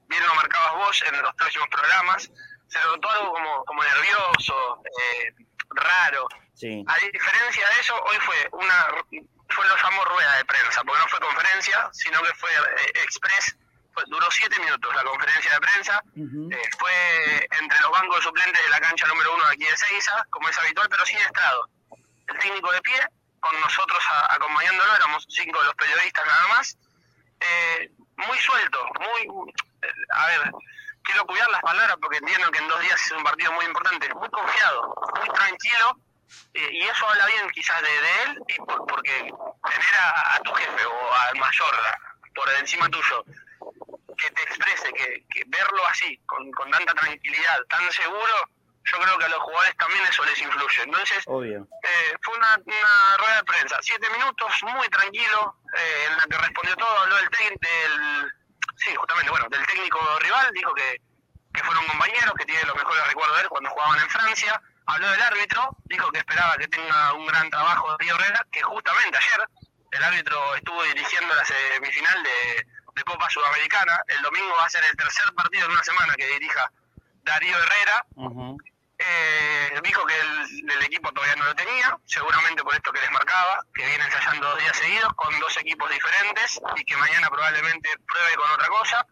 bien 0.08 0.26
lo 0.26 0.34
marcabas 0.34 0.74
vos 0.74 1.02
en 1.06 1.22
los 1.22 1.34
próximos 1.36 1.68
programas? 1.68 2.30
Se 2.68 2.78
notó 2.80 3.10
algo 3.10 3.32
como, 3.32 3.64
como 3.64 3.82
nervioso, 3.82 4.82
eh, 5.00 5.34
raro. 5.70 6.28
A 6.86 6.96
diferencia 6.98 7.68
de 7.68 7.80
eso, 7.80 8.00
hoy 8.04 8.16
fue 8.20 8.48
una 8.52 8.86
fue 9.48 9.68
lo 9.68 9.76
llamó 9.76 10.04
rueda 10.04 10.36
de 10.36 10.44
prensa, 10.44 10.82
porque 10.84 11.00
no 11.00 11.08
fue 11.08 11.20
conferencia, 11.20 11.88
sino 11.92 12.22
que 12.22 12.34
fue 12.34 12.50
eh, 12.50 12.92
express. 13.04 13.56
Duró 14.06 14.30
siete 14.30 14.58
minutos 14.60 14.94
la 14.94 15.04
conferencia 15.04 15.52
de 15.52 15.60
prensa. 15.60 16.02
Eh, 16.16 16.70
fue 16.78 17.48
entre 17.60 17.80
los 17.80 17.90
bancos 17.90 18.24
suplentes 18.24 18.62
de 18.62 18.70
la 18.70 18.80
cancha 18.80 19.06
número 19.06 19.34
uno 19.34 19.44
de 19.46 19.52
aquí 19.54 19.64
de 19.64 19.76
Seiza, 19.76 20.26
como 20.30 20.48
es 20.48 20.58
habitual, 20.58 20.88
pero 20.88 21.04
sin 21.06 21.18
estrado. 21.18 21.68
El 22.28 22.38
técnico 22.38 22.72
de 22.72 22.80
pie, 22.82 23.06
con 23.40 23.60
nosotros 23.60 23.98
acompañándolo, 24.28 24.96
éramos 24.96 25.26
cinco 25.28 25.58
de 25.60 25.66
los 25.66 25.74
periodistas 25.74 26.26
nada 26.26 26.48
más. 26.48 26.78
Eh, 27.40 27.90
muy 28.16 28.38
suelto, 28.38 28.86
muy. 29.00 29.52
a 30.14 30.26
ver, 30.26 30.52
quiero 31.02 31.26
cuidar 31.26 31.50
las 31.50 31.62
palabras 31.62 31.96
porque 32.00 32.18
entiendo 32.18 32.50
que 32.50 32.58
en 32.58 32.68
dos 32.68 32.80
días 32.80 33.00
es 33.06 33.12
un 33.12 33.24
partido 33.24 33.52
muy 33.52 33.64
importante. 33.64 34.12
Muy 34.14 34.28
confiado, 34.30 34.94
muy 35.18 35.28
tranquilo 35.30 35.98
eh, 36.54 36.68
y 36.72 36.82
eso 36.82 37.08
habla 37.08 37.26
bien 37.26 37.48
quizás 37.50 37.80
de, 37.82 38.22
él, 38.22 38.42
y 38.48 38.56
porque 38.56 39.32
tener 39.64 39.94
a, 39.98 40.40
tu 40.44 40.52
jefe 40.52 40.84
o 40.84 41.14
al 41.14 41.38
mayor 41.38 41.74
por 42.34 42.48
encima 42.60 42.88
tuyo, 42.88 43.24
que 44.16 44.30
te 44.30 44.42
exprese, 44.42 44.92
que, 44.92 45.44
verlo 45.46 45.86
así, 45.86 46.18
con, 46.26 46.50
tanta 46.70 46.94
tranquilidad, 46.94 47.64
tan 47.68 47.90
seguro, 47.92 48.34
yo 48.84 48.98
creo 48.98 49.18
que 49.18 49.24
a 49.24 49.28
los 49.28 49.40
jugadores 49.40 49.76
también 49.76 50.04
eso 50.04 50.24
les 50.24 50.40
influye. 50.40 50.82
Entonces, 50.82 51.18
eh, 51.18 52.16
fue 52.22 52.36
una, 52.36 52.56
rueda 53.18 53.36
de 53.36 53.44
prensa, 53.44 53.78
siete 53.80 54.08
minutos, 54.10 54.52
muy 54.62 54.88
tranquilo, 54.88 55.56
eh, 55.76 56.06
en 56.08 56.16
la 56.16 56.24
que 56.24 56.38
respondió 56.38 56.76
todo, 56.76 56.98
habló 56.98 57.16
del, 57.16 57.28
del 57.30 58.32
sí, 58.76 58.94
justamente, 58.94 59.30
bueno, 59.30 59.46
del 59.50 59.66
técnico 59.66 60.18
rival, 60.18 60.50
dijo 60.52 60.74
que, 60.74 61.00
que 61.54 61.62
fueron 61.62 61.86
compañeros, 61.86 62.34
que 62.36 62.44
tiene 62.44 62.64
los 62.64 62.76
mejores 62.76 63.06
recuerdos 63.06 63.36
de 63.36 63.42
él 63.42 63.48
cuando 63.48 63.70
jugaban 63.70 64.00
en 64.00 64.10
Francia, 64.10 64.60
habló 64.86 65.10
del 65.10 65.22
árbitro, 65.22 65.76
dijo 65.84 66.10
que 66.10 66.18
esperaba 66.18 66.56
que 66.56 66.68
tenga 66.68 67.12
un 67.14 67.26
gran 67.26 67.48
trabajo 67.50 67.96
Río 67.98 68.14
Herrera, 68.16 68.44
que 68.50 68.62
justamente 68.62 69.18
ayer 69.18 69.48
el 69.92 70.02
árbitro 70.02 70.54
estuvo 70.56 70.82
dirigiendo 70.84 71.34
la 71.34 71.44
semifinal 71.44 72.22
de, 72.22 72.66
Copa 73.00 73.28
Sudamericana. 73.30 74.00
El 74.08 74.22
domingo 74.22 74.54
va 74.58 74.66
a 74.66 74.70
ser 74.70 74.84
el 74.84 74.96
tercer 74.96 75.24
partido 75.34 75.66
en 75.66 75.72
una 75.72 75.84
semana 75.84 76.14
que 76.14 76.26
dirija 76.26 76.70
Darío 77.24 77.56
Herrera. 77.56 78.06
Eh, 79.04 79.80
dijo 79.82 80.06
que 80.06 80.14
el, 80.20 80.82
equipo 80.82 81.10
todavía 81.12 81.34
no 81.36 81.44
lo 81.44 81.54
tenía, 81.56 81.98
seguramente 82.04 82.62
por 82.62 82.74
esto 82.74 82.92
que 82.92 83.00
les 83.00 83.10
marcaba, 83.10 83.64
que 83.74 83.84
viene 83.84 84.04
ensayando 84.04 84.48
dos 84.48 84.60
días 84.60 84.76
seguidos 84.76 85.12
con 85.14 85.40
dos 85.40 85.56
equipos 85.56 85.90
diferentes 85.90 86.60
y 86.76 86.84
que 86.84 86.96
mañana 86.96 87.28
probablemente 87.28 87.88
pruebe 88.06 88.36
con 88.36 88.50
otra 88.52 88.68
cosa. 88.68 89.06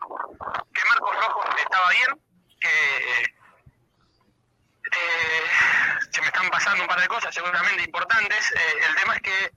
Que 0.72 0.88
Marcos 0.90 1.16
Rojo 1.16 1.44
estaba 1.56 1.90
bien, 1.90 2.20
que 2.60 3.22
eh, 4.92 5.46
se 6.10 6.20
me 6.20 6.26
están 6.28 6.50
pasando 6.50 6.82
un 6.82 6.88
par 6.88 7.00
de 7.00 7.08
cosas 7.08 7.34
seguramente 7.34 7.82
importantes. 7.82 8.52
Eh, 8.52 8.84
el 8.88 8.94
tema 8.94 9.16
es 9.16 9.22
que 9.22 9.52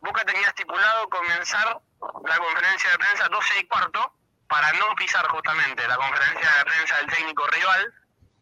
Boca 0.00 0.24
tenía 0.24 0.48
estipulado 0.48 1.08
comenzar 1.08 1.80
la 2.24 2.38
conferencia 2.38 2.90
de 2.90 2.98
prensa 2.98 3.28
12 3.28 3.60
y 3.60 3.66
cuarto 3.66 4.12
para 4.48 4.72
no 4.72 4.94
pisar 4.96 5.26
justamente 5.28 5.86
la 5.86 5.96
conferencia 5.96 6.48
de 6.58 6.64
prensa 6.64 6.96
del 6.96 7.06
técnico 7.06 7.46
rival, 7.46 7.94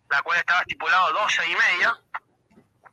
la 0.08 0.22
cual 0.22 0.38
estaba 0.38 0.60
estipulado 0.60 1.12
12 1.12 1.42
y 1.46 1.54
media. 1.54 1.98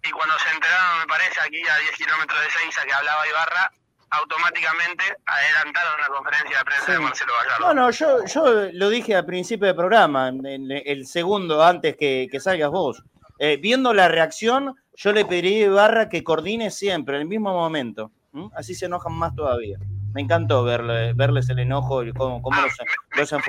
Y 0.04 0.12
cuando 0.12 0.38
se 0.40 0.50
enteraron, 0.52 1.00
me 1.00 1.08
parece, 1.08 1.40
aquí 1.42 1.62
a 1.68 1.78
10 1.78 1.92
kilómetros 1.96 2.40
de 2.42 2.50
Seiza 2.52 2.84
que 2.84 2.94
hablaba 2.94 3.28
Ibarra, 3.28 3.72
automáticamente 4.10 5.04
adelantaron 5.26 6.02
la 6.02 6.08
conferencia 6.08 6.58
de 6.60 6.66
prensa 6.66 6.92
de 6.92 7.00
Marcelo 7.00 7.34
Gallardo. 7.42 7.66
Bueno, 7.66 7.92
yo, 7.92 8.26
yo 8.26 8.70
lo 8.74 8.90
dije 8.90 9.16
al 9.16 9.26
principio 9.26 9.68
del 9.68 9.76
programa, 9.76 10.28
en 10.30 10.72
el 10.72 11.08
segundo 11.08 11.64
antes 11.64 11.96
que, 11.98 12.30
salgas 12.40 12.70
vos. 12.70 13.04
Eh, 13.40 13.58
viendo 13.58 13.94
la 13.94 14.08
reacción, 14.08 14.76
yo 14.94 15.12
le 15.12 15.26
pediría 15.26 15.66
a 15.66 15.70
Ibarra 15.70 16.10
que 16.10 16.24
coordine 16.24 16.72
siempre, 16.72 17.16
en 17.16 17.22
el 17.24 17.28
mismo 17.28 17.54
momento. 17.54 18.12
Así 18.56 18.76
se 18.76 18.86
enojan 18.86 19.14
más 19.14 19.34
todavía. 19.36 19.78
Me 20.14 20.22
encantó 20.22 20.64
verle, 20.64 21.14
verles 21.14 21.50
el 21.50 21.60
enojo 21.60 22.04
y 22.04 22.14
cómo, 22.14 22.42
cómo 22.42 22.56
ah, 22.58 22.68
los, 23.16 23.32
los 23.32 23.44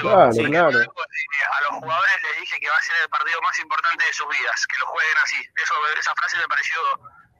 Claro, 0.00 0.32
sí. 0.32 0.44
claro. 0.44 0.68
A 0.68 1.60
los 1.60 1.80
jugadores 1.80 2.16
les 2.22 2.40
dije 2.40 2.56
que 2.58 2.68
va 2.70 2.76
a 2.76 2.82
ser 2.82 2.96
el 3.02 3.10
partido 3.10 3.38
más 3.42 3.58
importante 3.60 4.04
de 4.06 4.12
sus 4.12 4.26
vidas, 4.28 4.66
que 4.66 4.78
lo 4.78 4.86
jueguen 4.86 5.16
así. 5.22 5.36
Eso, 5.62 5.74
esa 6.00 6.12
frase 6.16 6.38
me 6.38 6.48
pareció 6.48 6.76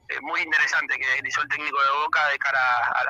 eh, 0.09 0.21
muy 0.21 0.41
interesante 0.41 0.95
que 0.97 1.27
hizo 1.27 1.41
el 1.41 1.49
técnico 1.49 1.77
de 1.81 2.03
Boca 2.05 2.19
de 2.31 2.37
cara 2.37 2.59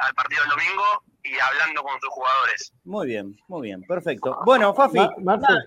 al, 0.07 0.13
partido 0.15 0.41
del 0.41 0.51
domingo 0.51 0.83
y 1.23 1.37
hablando 1.37 1.83
con 1.83 1.99
sus 1.99 2.09
jugadores. 2.09 2.73
Muy 2.85 3.07
bien, 3.07 3.35
muy 3.47 3.67
bien, 3.67 3.83
perfecto. 3.83 4.39
Bueno, 4.45 4.73
Fafi, 4.73 4.99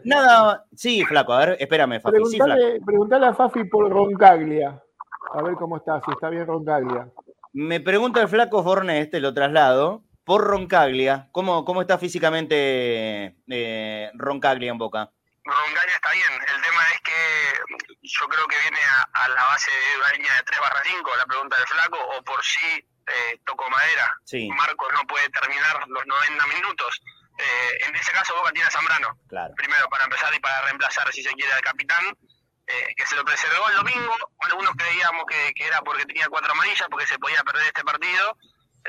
nada, 0.05 0.65
sí, 0.75 1.05
flaco, 1.05 1.35
a 1.35 1.47
ver, 1.47 1.57
espérame, 1.61 2.01
Fafi. 2.01 2.17
Preguntale, 2.85 3.27
a 3.27 3.35
Fafi 3.35 3.65
por 3.65 3.89
Roncaglia, 3.89 4.83
a 5.35 5.43
ver 5.43 5.55
cómo 5.55 5.77
está, 5.77 6.01
si 6.05 6.11
está 6.11 6.31
bien 6.31 6.47
Roncaglia. 6.47 7.07
Me 7.53 7.81
pregunta 7.81 8.21
el 8.23 8.29
flaco 8.29 8.63
Fornés, 8.63 9.11
te 9.11 9.21
lo 9.21 9.35
traslado, 9.35 10.05
por 10.25 10.45
Roncaglia, 10.45 11.29
¿cómo, 11.33 11.65
cómo 11.65 11.81
está 11.81 11.99
físicamente 11.99 13.35
eh, 13.49 14.11
Roncaglia 14.15 14.71
en 14.71 14.79
Boca? 14.79 15.11
Roncaglia 15.45 15.95
está 15.97 16.13
bien, 16.13 16.33
el 16.33 16.63
tema 16.63 16.83
es 16.95 17.01
que 17.01 17.91
yo 18.03 18.29
creo 18.29 18.47
que 18.47 18.57
viene 18.61 18.79
a, 19.13 19.29
la 19.29 19.45
base 19.47 19.71
de 19.71 19.99
una 19.99 20.13
línea 20.13 20.35
de 20.37 20.43
3 20.45 20.61
barra 20.61 20.81
5, 20.85 21.11
la 21.19 21.27
pregunta 21.27 21.57
del 21.57 21.67
flaco, 21.67 21.99
o 22.17 22.23
por 22.23 22.45
si 22.45 22.67
eh, 22.77 23.41
tocó 23.45 23.69
madera. 23.69 24.17
Marcos 24.57 24.89
no 24.95 25.07
puede 25.07 25.29
terminar 25.31 25.89
los 25.89 26.07
90 26.07 26.47
minutos. 26.47 27.03
Eh, 27.39 27.87
en 27.89 27.97
ese 27.97 28.13
caso 28.13 28.37
Boca 28.37 28.53
tiene 28.53 28.69
a 28.69 28.71
Zambrano. 28.71 29.19
Primero 29.57 29.89
para 29.89 30.05
empezar 30.05 30.33
y 30.35 30.39
para 30.41 30.61
reemplazar, 30.63 31.11
si 31.13 31.23
se 31.23 31.33
quiere, 31.33 31.53
al 31.53 31.63
capitán, 31.63 32.05
eh, 32.71 32.95
que 32.97 33.07
se 33.07 33.17
lo 33.17 33.25
preservó 33.25 33.69
el 33.69 33.77
domingo. 33.77 34.15
Algunos 34.41 34.73
creíamos 34.77 35.25
que, 35.27 35.53
era 35.65 35.81
porque 35.81 36.07
tenía 36.07 36.27
cuatro 36.29 36.53
amarillas, 36.53 36.87
porque 36.91 37.07
se 37.07 37.19
podía 37.19 37.43
perder 37.43 37.67
este 37.67 37.85
partido. 37.85 38.37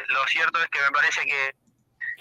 lo 0.08 0.26
cierto 0.28 0.62
es 0.62 0.70
que 0.70 0.80
me 0.82 0.92
parece 0.92 1.26
que, 1.26 1.56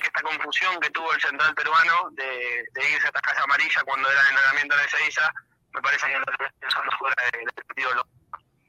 esta 0.03 0.23
confusión 0.23 0.81
que 0.81 0.89
tuvo 0.91 1.13
el 1.13 1.21
central 1.21 1.55
peruano 1.55 2.09
de, 2.13 2.65
irse 2.91 3.05
a 3.05 3.09
esta 3.09 3.21
casa 3.21 3.43
amarilla 3.43 3.83
cuando 3.85 4.11
era 4.11 4.21
el 4.23 4.29
entrenamiento 4.29 4.77
de 4.77 4.89
Seiza 4.89 5.31
me 5.75 5.83
parece 5.83 6.07
que 6.07 6.19
no 6.19 6.99
fuera 6.99 7.17
del 7.33 7.65
partido. 7.67 8.07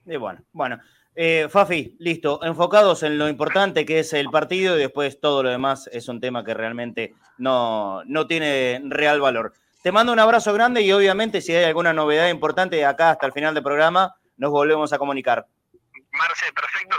Y 0.06 0.18
bueno, 0.18 0.44
bueno. 0.52 0.80
Eh, 1.16 1.48
Fafi, 1.50 1.96
listo, 2.00 2.44
enfocados 2.44 3.04
en 3.04 3.18
lo 3.18 3.28
importante 3.28 3.86
que 3.86 4.00
es 4.00 4.14
el 4.14 4.30
partido 4.30 4.78
y 4.78 4.82
después 4.82 5.20
todo 5.20 5.44
lo 5.44 5.50
demás 5.50 5.90
es 5.92 6.08
un 6.08 6.22
tema 6.22 6.44
que 6.46 6.54
realmente 6.54 7.16
no, 7.38 8.04
no 8.06 8.28
tiene 8.28 8.82
real 8.86 9.20
valor. 9.20 9.54
Te 9.82 9.92
mando 9.92 10.14
un 10.14 10.20
abrazo 10.20 10.54
grande 10.54 10.82
y 10.82 10.92
obviamente 10.92 11.42
si 11.42 11.56
hay 11.56 11.64
alguna 11.66 11.92
novedad 11.92 12.30
importante 12.30 12.76
de 12.76 12.86
acá 12.86 13.12
hasta 13.12 13.26
el 13.26 13.34
final 13.34 13.54
del 13.54 13.64
programa, 13.64 14.16
nos 14.38 14.52
volvemos 14.52 14.94
a 14.94 15.00
comunicar. 15.00 15.48
Marce, 16.12 16.52
perfecto. 16.54 16.96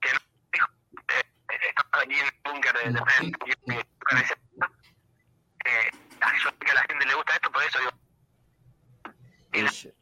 Que 0.00 0.12
no 0.12 0.18
dijo, 0.52 0.66
eh, 1.08 1.22
estamos 1.68 2.04
aquí 2.04 2.14
en 2.14 2.26
el 2.26 2.32
búnker 2.44 2.72
de, 2.74 2.92
de, 2.92 3.80
eh, 5.64 5.90
que 6.60 6.70
a 6.70 6.74
la 6.74 6.82
gente 6.82 7.06
le 7.06 7.14
gusta 7.14 7.34
esto, 7.34 7.50
por 7.50 7.62
eso 7.62 7.78
digo, 7.80 7.90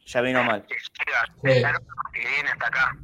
ya 0.04 0.20
vino 0.20 0.44
mal. 0.44 0.66
Que 0.66 0.76
llega, 1.44 1.80
que 2.12 2.20
viene 2.20 2.50
hasta 2.50 2.66
acá. 2.66 2.96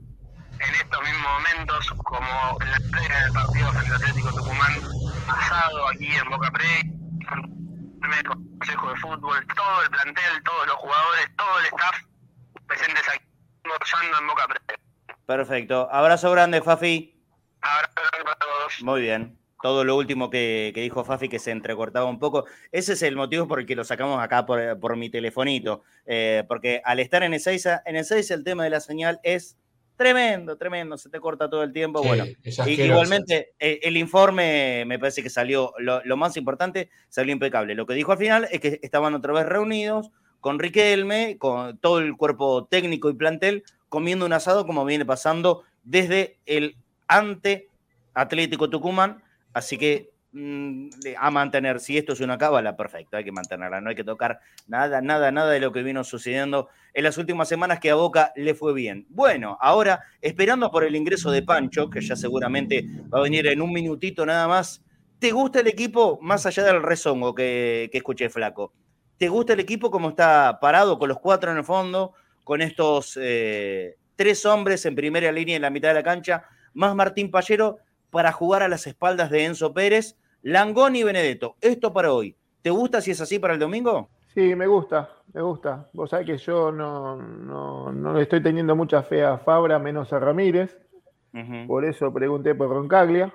En 0.58 0.74
estos 0.74 1.02
mismos 1.02 1.32
momentos, 1.32 1.90
como 2.04 2.58
en 2.60 2.70
la 2.70 2.78
previa 2.90 3.24
del 3.24 3.32
partido 3.32 3.72
frente 3.72 3.94
Atlético 3.94 4.28
Tucumán, 4.34 4.74
pasado 5.26 5.88
aquí 5.88 6.12
en 6.12 6.28
Boca 6.28 6.50
Pre, 6.50 6.82
el 8.02 8.24
Consejo 8.24 8.90
de 8.90 8.96
Fútbol, 8.96 9.46
todo 9.46 9.82
el 9.82 9.90
plantel, 9.90 10.42
todos 10.44 10.66
los 10.66 10.76
jugadores, 10.76 11.36
todo 11.36 11.58
el 11.58 11.64
staff 11.66 11.96
presentes 12.66 13.08
aquí, 13.08 13.24
gozando 13.64 14.18
en 14.18 14.26
Boca. 14.26 14.46
Perfecto. 15.26 15.88
Abrazo 15.92 16.30
grande, 16.32 16.60
Fafi. 16.62 17.16
Abrazo 17.60 17.94
grande 17.96 18.24
para 18.24 18.36
todos. 18.36 18.82
Muy 18.82 19.02
bien 19.02 19.40
todo 19.62 19.84
lo 19.84 19.96
último 19.96 20.30
que, 20.30 20.72
dijo 20.74 21.04
Fafi, 21.04 21.28
que 21.28 21.38
se 21.38 21.50
entrecortaba 21.50 22.06
un 22.06 22.18
poco. 22.18 22.46
Ese 22.72 22.94
es 22.94 23.02
el 23.02 23.16
motivo 23.16 23.46
por 23.46 23.60
el 23.60 23.66
que 23.66 23.76
lo 23.76 23.84
sacamos 23.84 24.20
acá 24.22 24.46
por, 24.46 24.96
mi 24.96 25.10
telefonito. 25.10 25.82
Eh, 26.06 26.44
porque 26.48 26.80
al 26.84 27.00
estar 27.00 27.22
en 27.22 27.34
Ezeiza, 27.34 27.82
en 27.84 27.96
Ezeiza 27.96 28.34
el 28.34 28.44
tema 28.44 28.64
de 28.64 28.70
la 28.70 28.80
señal 28.80 29.20
es 29.22 29.58
tremendo, 30.00 30.56
tremendo, 30.56 30.96
se 30.96 31.10
te 31.10 31.20
corta 31.20 31.50
todo 31.50 31.62
el 31.62 31.74
tiempo. 31.74 32.02
bueno, 32.02 32.24
igualmente 32.66 33.52
eh, 33.58 33.80
el, 33.82 33.98
informe 33.98 34.84
me 34.86 34.98
parece 34.98 35.22
que 35.22 35.28
salió, 35.28 35.74
lo, 35.76 36.16
más 36.16 36.38
importante, 36.38 36.88
salió 37.10 37.34
impecable. 37.34 37.74
Lo 37.74 37.84
que 37.84 37.92
dijo 37.92 38.10
al 38.10 38.16
final 38.16 38.48
es 38.50 38.60
que 38.60 38.80
estaban 38.80 39.14
otra 39.14 39.34
vez 39.34 39.44
reunidos 39.44 40.10
con 40.40 40.58
Riquelme, 40.58 41.36
con 41.36 41.76
todo 41.76 41.98
el 41.98 42.16
cuerpo 42.16 42.64
técnico 42.64 43.10
y 43.10 43.14
plantel, 43.14 43.62
comiendo 43.90 44.24
un 44.24 44.32
asado 44.32 44.66
como 44.66 44.86
viene 44.86 45.04
pasando 45.04 45.64
desde 45.84 46.38
el 46.46 46.78
ante 47.06 47.68
Atlético 48.14 48.70
Tucumán. 48.70 49.22
Así 49.52 49.76
que 49.76 50.09
a 50.32 51.30
mantener, 51.30 51.80
si 51.80 51.98
esto 51.98 52.12
es 52.12 52.20
una 52.20 52.38
cábala, 52.38 52.76
perfecto, 52.76 53.16
hay 53.16 53.24
que 53.24 53.32
mantenerla, 53.32 53.80
no 53.80 53.90
hay 53.90 53.96
que 53.96 54.04
tocar 54.04 54.40
nada, 54.68 55.00
nada, 55.00 55.32
nada 55.32 55.50
de 55.50 55.58
lo 55.58 55.72
que 55.72 55.82
vino 55.82 56.04
sucediendo 56.04 56.68
en 56.94 57.04
las 57.04 57.18
últimas 57.18 57.48
semanas 57.48 57.80
que 57.80 57.90
a 57.90 57.96
Boca 57.96 58.32
le 58.36 58.54
fue 58.54 58.72
bien. 58.72 59.06
Bueno, 59.08 59.58
ahora 59.60 60.04
esperando 60.20 60.70
por 60.70 60.84
el 60.84 60.94
ingreso 60.94 61.30
de 61.30 61.42
Pancho, 61.42 61.90
que 61.90 62.00
ya 62.00 62.14
seguramente 62.14 62.84
va 63.12 63.18
a 63.18 63.22
venir 63.22 63.46
en 63.48 63.60
un 63.60 63.72
minutito 63.72 64.24
nada 64.24 64.46
más. 64.46 64.84
¿Te 65.18 65.32
gusta 65.32 65.60
el 65.60 65.66
equipo 65.66 66.18
más 66.22 66.46
allá 66.46 66.64
del 66.64 66.82
rezongo 66.82 67.34
que, 67.34 67.88
que 67.90 67.98
escuché, 67.98 68.30
Flaco? 68.30 68.72
¿Te 69.18 69.28
gusta 69.28 69.52
el 69.52 69.60
equipo 69.60 69.90
como 69.90 70.10
está 70.10 70.58
parado 70.60 70.98
con 70.98 71.08
los 71.08 71.18
cuatro 71.18 71.50
en 71.50 71.58
el 71.58 71.64
fondo, 71.64 72.14
con 72.44 72.62
estos 72.62 73.18
eh, 73.20 73.96
tres 74.16 74.46
hombres 74.46 74.86
en 74.86 74.94
primera 74.94 75.30
línea 75.32 75.56
en 75.56 75.62
la 75.62 75.70
mitad 75.70 75.88
de 75.88 75.94
la 75.94 76.02
cancha, 76.02 76.44
más 76.74 76.94
Martín 76.94 77.30
Pallero 77.30 77.78
para 78.10 78.32
jugar 78.32 78.62
a 78.62 78.68
las 78.68 78.86
espaldas 78.86 79.30
de 79.30 79.44
Enzo 79.44 79.72
Pérez, 79.72 80.16
Langón 80.42 80.96
y 80.96 81.02
Benedetto? 81.02 81.56
Esto 81.60 81.92
para 81.92 82.12
hoy. 82.12 82.36
¿Te 82.62 82.70
gusta 82.70 83.00
si 83.00 83.12
es 83.12 83.20
así 83.20 83.38
para 83.38 83.54
el 83.54 83.60
domingo? 83.60 84.10
Sí, 84.34 84.54
me 84.54 84.66
gusta, 84.66 85.10
me 85.32 85.42
gusta. 85.42 85.88
Vos 85.92 86.10
sabés 86.10 86.26
que 86.26 86.38
yo 86.38 86.70
no, 86.70 87.16
no, 87.16 87.92
no 87.92 88.14
le 88.14 88.22
estoy 88.22 88.42
teniendo 88.42 88.76
mucha 88.76 89.02
fe 89.02 89.24
a 89.24 89.38
Fabra, 89.38 89.78
menos 89.78 90.12
a 90.12 90.18
Ramírez. 90.18 90.76
Por 91.66 91.84
eso 91.84 92.12
pregunté 92.12 92.54
por 92.54 92.70
Roncaglia. 92.70 93.32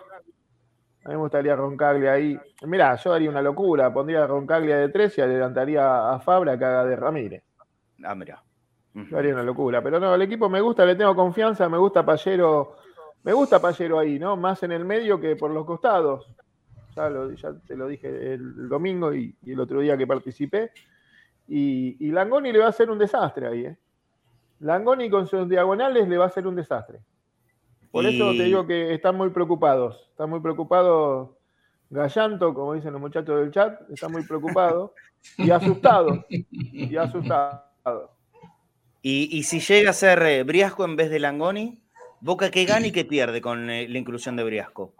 A 1.06 1.10
mí 1.10 1.16
me 1.16 1.18
gustaría 1.18 1.56
Roncaglia 1.56 2.14
ahí. 2.14 2.38
Mirá, 2.64 2.96
yo 2.96 3.14
haría 3.14 3.30
una 3.30 3.42
locura. 3.42 3.94
Pondría 3.94 4.24
a 4.24 4.28
Roncaglia 4.28 4.78
de 4.78 4.90
tres 4.90 5.18
y 5.18 5.22
adelantaría 5.22 6.12
a 6.12 6.20
Fabra 6.20 6.58
que 6.58 6.66
haga 6.66 6.84
de 6.86 6.96
Ramírez. 6.96 7.44
Ah, 8.04 8.16
mirá. 8.16 8.44
Yo 8.94 9.18
haría 9.18 9.34
una 9.34 9.44
locura. 9.44 9.82
Pero 9.82 10.00
no, 10.00 10.16
el 10.16 10.22
equipo 10.22 10.50
me 10.50 10.62
gusta, 10.62 10.86
le 10.86 10.96
tengo 10.96 11.16
confianza. 11.16 11.70
Me 11.70 11.78
gusta 11.78 12.06
Pallero. 12.06 12.78
Me 13.26 13.34
gusta 13.34 13.60
Pallero 13.60 13.98
ahí, 13.98 14.20
¿no? 14.20 14.38
Más 14.38 14.62
en 14.62 14.72
el 14.72 14.86
medio 14.86 15.20
que 15.20 15.36
por 15.36 15.50
los 15.50 15.66
costados. 15.66 16.30
Ya, 16.96 17.10
te 17.68 17.76
lo 17.76 17.88
dije 17.88 18.34
el, 18.34 18.70
domingo 18.70 19.14
y, 19.16 19.36
el 19.48 19.60
otro 19.60 19.80
día 19.80 19.98
que 19.98 20.06
participé. 20.06 20.72
Y, 21.48 21.98
y 22.00 22.12
Langoni 22.12 22.52
le 22.52 22.60
va 22.60 22.68
a 22.68 22.70
hacer 22.70 22.90
un 22.92 23.00
desastre 23.00 23.48
ahí, 23.48 23.66
¿eh? 23.66 23.78
Langoni 24.60 25.10
con 25.10 25.26
sus 25.26 25.50
diagonales 25.50 26.08
le 26.08 26.18
va 26.18 26.26
a 26.26 26.28
hacer 26.28 26.46
un 26.46 26.56
desastre. 26.56 27.00
Por 27.90 28.06
eso 28.06 28.32
te 28.32 28.44
digo 28.44 28.68
que 28.68 28.94
están 28.94 29.16
muy 29.16 29.32
preocupados. 29.32 30.08
Están 30.12 30.30
muy 30.30 30.40
preocupados. 30.40 31.32
Gallanto, 31.90 32.54
como 32.54 32.76
dicen 32.76 32.94
los 32.94 33.02
muchachos 33.02 33.40
del 33.40 33.52
chat, 33.52 33.82
están 33.90 34.12
muy 34.12 34.24
preocupados 34.24 34.92
y 35.38 35.50
asustados. 35.50 36.20
Y 36.30 36.96
asustados. 36.96 38.12
Y, 39.02 39.44
si 39.44 39.60
llega 39.60 39.90
a 39.90 39.94
ser 39.94 40.22
eh, 40.24 40.44
Briasco 40.44 40.86
en 40.86 40.96
vez 40.96 41.10
de 41.10 41.20
Langoni, 41.20 41.85
Boca 42.26 42.50
que 42.50 42.66
gana 42.66 42.88
y 42.88 42.92
que 42.92 43.06
pierde 43.06 43.40
con 43.40 43.70
eh, 43.70 43.88
la 43.88 44.00
inclusión 44.00 44.36
de 44.36 44.44
Briasco. 44.44 44.96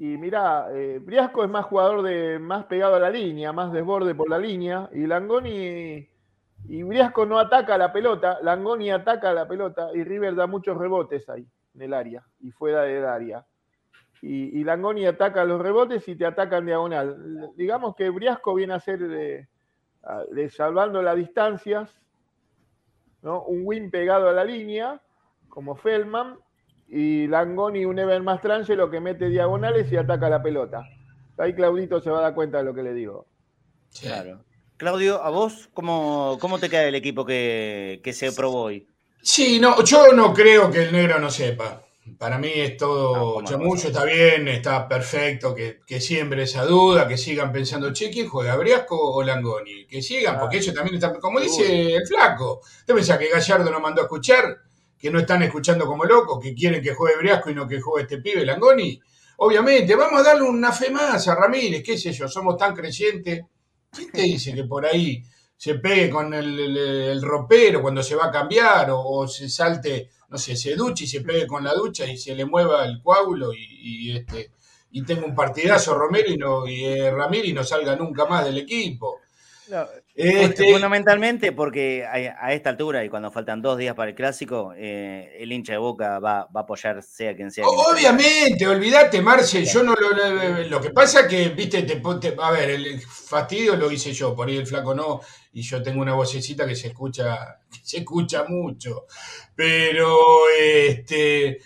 Y 0.00 0.16
mira, 0.16 0.66
eh, 0.72 0.98
Briasco 1.00 1.44
es 1.44 1.48
más 1.48 1.64
jugador 1.66 2.02
de 2.02 2.40
más 2.40 2.64
pegado 2.64 2.96
a 2.96 2.98
la 2.98 3.08
línea, 3.08 3.52
más 3.52 3.70
desborde 3.70 4.12
por 4.16 4.28
la 4.28 4.40
línea, 4.40 4.90
y 4.92 5.06
Langoni 5.06 6.08
y 6.68 6.82
Briasco 6.82 7.24
no 7.24 7.38
ataca 7.38 7.78
la 7.78 7.92
pelota, 7.92 8.40
Langoni 8.42 8.90
ataca 8.90 9.32
la 9.32 9.46
pelota 9.46 9.90
y 9.94 10.02
River 10.02 10.34
da 10.34 10.48
muchos 10.48 10.76
rebotes 10.76 11.28
ahí 11.28 11.46
en 11.76 11.82
el 11.82 11.94
área 11.94 12.24
y 12.40 12.50
fuera 12.50 12.82
del 12.82 13.04
área. 13.04 13.46
Y, 14.22 14.64
Langoni 14.64 15.06
ataca 15.06 15.44
los 15.44 15.62
rebotes 15.62 16.06
y 16.08 16.16
te 16.16 16.26
ataca 16.26 16.58
en 16.58 16.66
diagonal. 16.66 17.52
Digamos 17.54 17.94
que 17.94 18.10
Briasco 18.10 18.54
viene 18.54 18.74
a 18.74 18.80
ser 18.80 18.98
de, 18.98 20.50
salvando 20.50 21.00
las 21.00 21.14
distancias, 21.14 21.96
¿no? 23.22 23.44
un 23.44 23.60
win 23.64 23.88
pegado 23.88 24.28
a 24.28 24.32
la 24.32 24.44
línea, 24.44 25.00
como 25.50 25.76
Feldman, 25.76 26.38
y 26.88 27.28
Langoni 27.28 27.84
un 27.84 28.24
más 28.24 28.40
lo 28.68 28.90
que 28.90 29.00
mete 29.00 29.28
diagonales 29.28 29.90
y 29.92 29.96
ataca 29.96 30.28
la 30.28 30.42
pelota. 30.42 30.82
Ahí 31.38 31.54
Claudito 31.54 32.00
se 32.00 32.10
va 32.10 32.18
a 32.18 32.22
dar 32.22 32.34
cuenta 32.34 32.58
de 32.58 32.64
lo 32.64 32.74
que 32.74 32.82
le 32.82 32.92
digo. 32.92 33.26
Claro. 34.00 34.44
Claudio, 34.76 35.22
¿a 35.22 35.30
vos 35.30 35.68
cómo, 35.72 36.36
cómo 36.40 36.58
te 36.58 36.68
cae 36.68 36.88
el 36.88 36.94
equipo 36.94 37.24
que, 37.24 38.00
se 38.12 38.32
probó 38.32 38.62
hoy? 38.62 38.86
Sí, 39.22 39.60
no, 39.60 39.82
yo 39.84 40.12
no 40.12 40.32
creo 40.32 40.70
que 40.70 40.84
el 40.84 40.92
negro 40.92 41.18
no 41.18 41.30
sepa. 41.30 41.82
Para 42.18 42.38
mí 42.38 42.50
es 42.54 42.76
todo 42.76 43.40
no, 43.40 43.74
está 43.74 44.04
bien, 44.04 44.48
está 44.48 44.88
perfecto, 44.88 45.54
que, 45.54 45.80
que, 45.86 46.00
siempre 46.00 46.42
esa 46.42 46.64
duda, 46.64 47.06
que 47.06 47.16
sigan 47.16 47.52
pensando, 47.52 47.92
che, 47.92 48.10
¿quién 48.10 48.28
juega, 48.28 48.56
Briasco 48.56 48.96
o 48.98 49.22
Langoni? 49.22 49.86
Que 49.86 50.02
sigan, 50.02 50.40
porque 50.40 50.56
ellos 50.56 50.74
también 50.74 50.96
están, 50.96 51.20
como 51.20 51.38
dice 51.38 51.94
el 51.94 52.06
flaco, 52.06 52.60
¿usted 52.62 52.94
pensás 52.94 53.18
que 53.18 53.28
Gallardo 53.28 53.70
no 53.70 53.80
mandó 53.80 54.00
a 54.00 54.04
escuchar? 54.04 54.58
Que 55.00 55.10
no 55.10 55.18
están 55.18 55.42
escuchando 55.42 55.86
como 55.86 56.04
locos, 56.04 56.38
que 56.42 56.54
quieren 56.54 56.82
que 56.82 56.94
juegue 56.94 57.16
Briasco 57.16 57.50
y 57.50 57.54
no 57.54 57.66
que 57.66 57.80
juegue 57.80 58.02
este 58.02 58.18
pibe 58.18 58.44
Langoni. 58.44 59.00
Obviamente, 59.38 59.96
vamos 59.96 60.20
a 60.20 60.24
darle 60.24 60.42
una 60.42 60.70
fe 60.70 60.90
más 60.90 61.26
a 61.26 61.34
Ramírez, 61.34 61.82
qué 61.82 61.96
sé 61.96 62.12
yo, 62.12 62.28
somos 62.28 62.58
tan 62.58 62.74
creyentes 62.74 63.44
¿Quién 63.90 64.10
te 64.12 64.22
dice 64.22 64.54
que 64.54 64.64
por 64.64 64.86
ahí 64.86 65.22
se 65.56 65.74
pegue 65.74 66.10
con 66.10 66.32
el, 66.32 67.20
ropero 67.22 67.82
cuando 67.82 68.02
se 68.02 68.14
va 68.14 68.26
a 68.26 68.30
cambiar 68.30 68.88
o, 68.92 69.26
se 69.26 69.48
salte, 69.48 70.10
no 70.28 70.38
sé, 70.38 70.56
se 70.56 70.74
duche 70.76 71.04
y 71.04 71.08
se 71.08 71.20
pegue 71.20 71.46
con 71.46 71.64
la 71.64 71.74
ducha 71.74 72.06
y 72.06 72.16
se 72.16 72.34
le 72.34 72.44
mueva 72.44 72.84
el 72.86 73.02
coágulo 73.02 73.52
y, 73.52 74.16
este 74.16 74.52
y 74.92 75.04
tenga 75.04 75.24
un 75.24 75.34
partidazo 75.34 75.94
Romero 75.94 76.30
y, 76.30 76.36
no, 76.36 76.66
y 76.66 76.84
eh, 76.84 77.10
Ramírez 77.10 77.50
y 77.50 77.52
no 77.52 77.62
salga 77.62 77.94
nunca 77.94 78.26
más 78.26 78.44
del 78.44 78.58
equipo? 78.58 79.19
Este, 80.14 80.72
Fundamentalmente 80.72 81.52
porque 81.52 82.04
a, 82.04 82.52
esta 82.52 82.70
altura 82.70 83.04
y 83.04 83.08
cuando 83.08 83.30
faltan 83.30 83.62
dos 83.62 83.78
días 83.78 83.94
para 83.94 84.10
el 84.10 84.16
clásico, 84.16 84.72
eh, 84.76 85.36
el 85.38 85.52
hincha 85.52 85.72
de 85.72 85.78
Boca 85.78 86.18
va, 86.18 86.40
a 86.40 86.60
apoyar 86.60 87.02
sea 87.02 87.34
quien 87.34 87.50
sea. 87.50 87.66
Obviamente, 87.66 88.66
olvídate, 88.66 89.22
Marce, 89.22 89.64
yo 89.64 89.82
no 89.82 89.94
lo, 89.94 90.68
lo, 90.68 90.80
que 90.80 90.90
pasa 90.90 91.26
que, 91.26 91.48
viste, 91.50 91.82
te, 91.82 92.02
a 92.38 92.50
ver, 92.50 92.70
el 92.70 93.00
fastidio 93.00 93.76
lo 93.76 93.90
hice 93.90 94.12
yo, 94.12 94.34
por 94.34 94.48
ahí 94.48 94.56
el 94.56 94.66
flaco 94.66 94.94
no, 94.94 95.20
y 95.52 95.62
yo 95.62 95.82
tengo 95.82 96.02
una 96.02 96.14
vocecita 96.14 96.66
que 96.66 96.76
se 96.76 96.88
escucha, 96.88 97.58
se 97.82 97.98
escucha 97.98 98.44
mucho. 98.44 99.06
Pero 99.54 100.18
este 100.58 101.60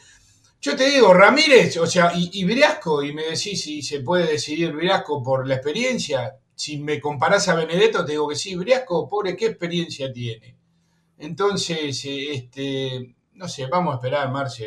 yo 0.65 0.75
te 0.75 0.89
digo, 0.89 1.13
Ramírez, 1.13 1.77
o 1.77 1.87
sea, 1.87 2.13
y, 2.17 2.31
y 2.33 2.45
Briasco, 2.45 3.03
y 3.03 3.13
me 3.13 3.25
decís 3.25 3.63
si 3.63 3.83
se 3.83 4.01
puede 4.01 4.27
decidir 4.27 4.73
Briasco 4.73 5.23
por 5.23 5.47
la 5.47 5.57
experiencia, 5.57 6.39
si 6.55 6.79
me 6.79 7.01
comparás 7.01 7.49
a 7.49 7.55
Benedetto, 7.55 8.05
te 8.05 8.13
digo 8.13 8.29
que 8.29 8.37
sí, 8.37 8.55
Briasco, 8.55 9.09
pobre, 9.09 9.37
¿qué 9.37 9.47
experiencia 9.47 10.13
tiene? 10.13 10.57
Entonces, 11.19 12.03
este, 12.05 13.15
no 13.35 13.49
sé, 13.49 13.67
vamos 13.67 13.95
a 13.95 13.97
esperar, 13.97 14.31
Marce. 14.31 14.67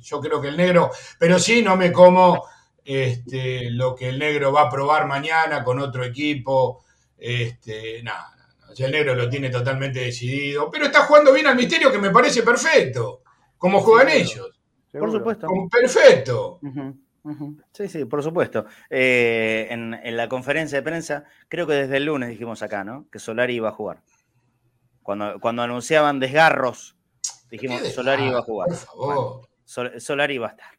Yo 0.00 0.20
creo 0.20 0.40
que 0.40 0.48
el 0.48 0.56
negro, 0.56 0.90
pero 1.18 1.38
sí, 1.38 1.62
no 1.62 1.76
me 1.76 1.92
como 1.92 2.44
este, 2.84 3.70
lo 3.70 3.94
que 3.94 4.08
el 4.08 4.18
negro 4.18 4.52
va 4.52 4.62
a 4.62 4.70
probar 4.70 5.06
mañana 5.06 5.62
con 5.64 5.78
otro 5.80 6.04
equipo. 6.04 6.84
Este, 7.16 8.02
nada, 8.02 8.38
el 8.76 8.92
negro 8.92 9.14
lo 9.14 9.28
tiene 9.28 9.50
totalmente 9.50 10.00
decidido, 10.00 10.70
pero 10.70 10.86
está 10.86 11.04
jugando 11.04 11.32
bien 11.32 11.46
al 11.46 11.56
misterio 11.56 11.90
que 11.90 11.98
me 11.98 12.10
parece 12.10 12.42
perfecto, 12.42 13.22
como 13.56 13.80
juegan 13.80 14.10
ellos. 14.10 14.50
Por 14.92 15.10
supuesto. 15.10 15.46
perfecto. 15.70 16.60
Sí, 17.72 17.88
sí, 17.88 18.04
por 18.04 18.22
supuesto. 18.22 18.66
Eh, 18.90 19.68
en, 19.70 20.16
la 20.16 20.28
conferencia 20.28 20.78
de 20.78 20.82
prensa, 20.82 21.24
creo 21.48 21.66
que 21.66 21.74
desde 21.74 21.98
el 21.98 22.06
lunes 22.06 22.30
dijimos 22.30 22.62
acá, 22.62 22.84
¿no? 22.84 23.06
Que 23.10 23.18
Solari 23.18 23.54
iba 23.54 23.68
a 23.68 23.72
jugar. 23.72 24.02
Cuando, 25.02 25.38
cuando 25.40 25.62
anunciaban 25.62 26.20
desgarros, 26.20 26.96
dijimos 27.50 27.82
que 27.82 27.90
Solari 27.90 28.24
iba 28.24 28.38
a 28.38 28.42
jugar. 28.42 28.68
Solari 29.64 30.34
iba 30.34 30.46
a 30.46 30.50
estar. 30.50 30.78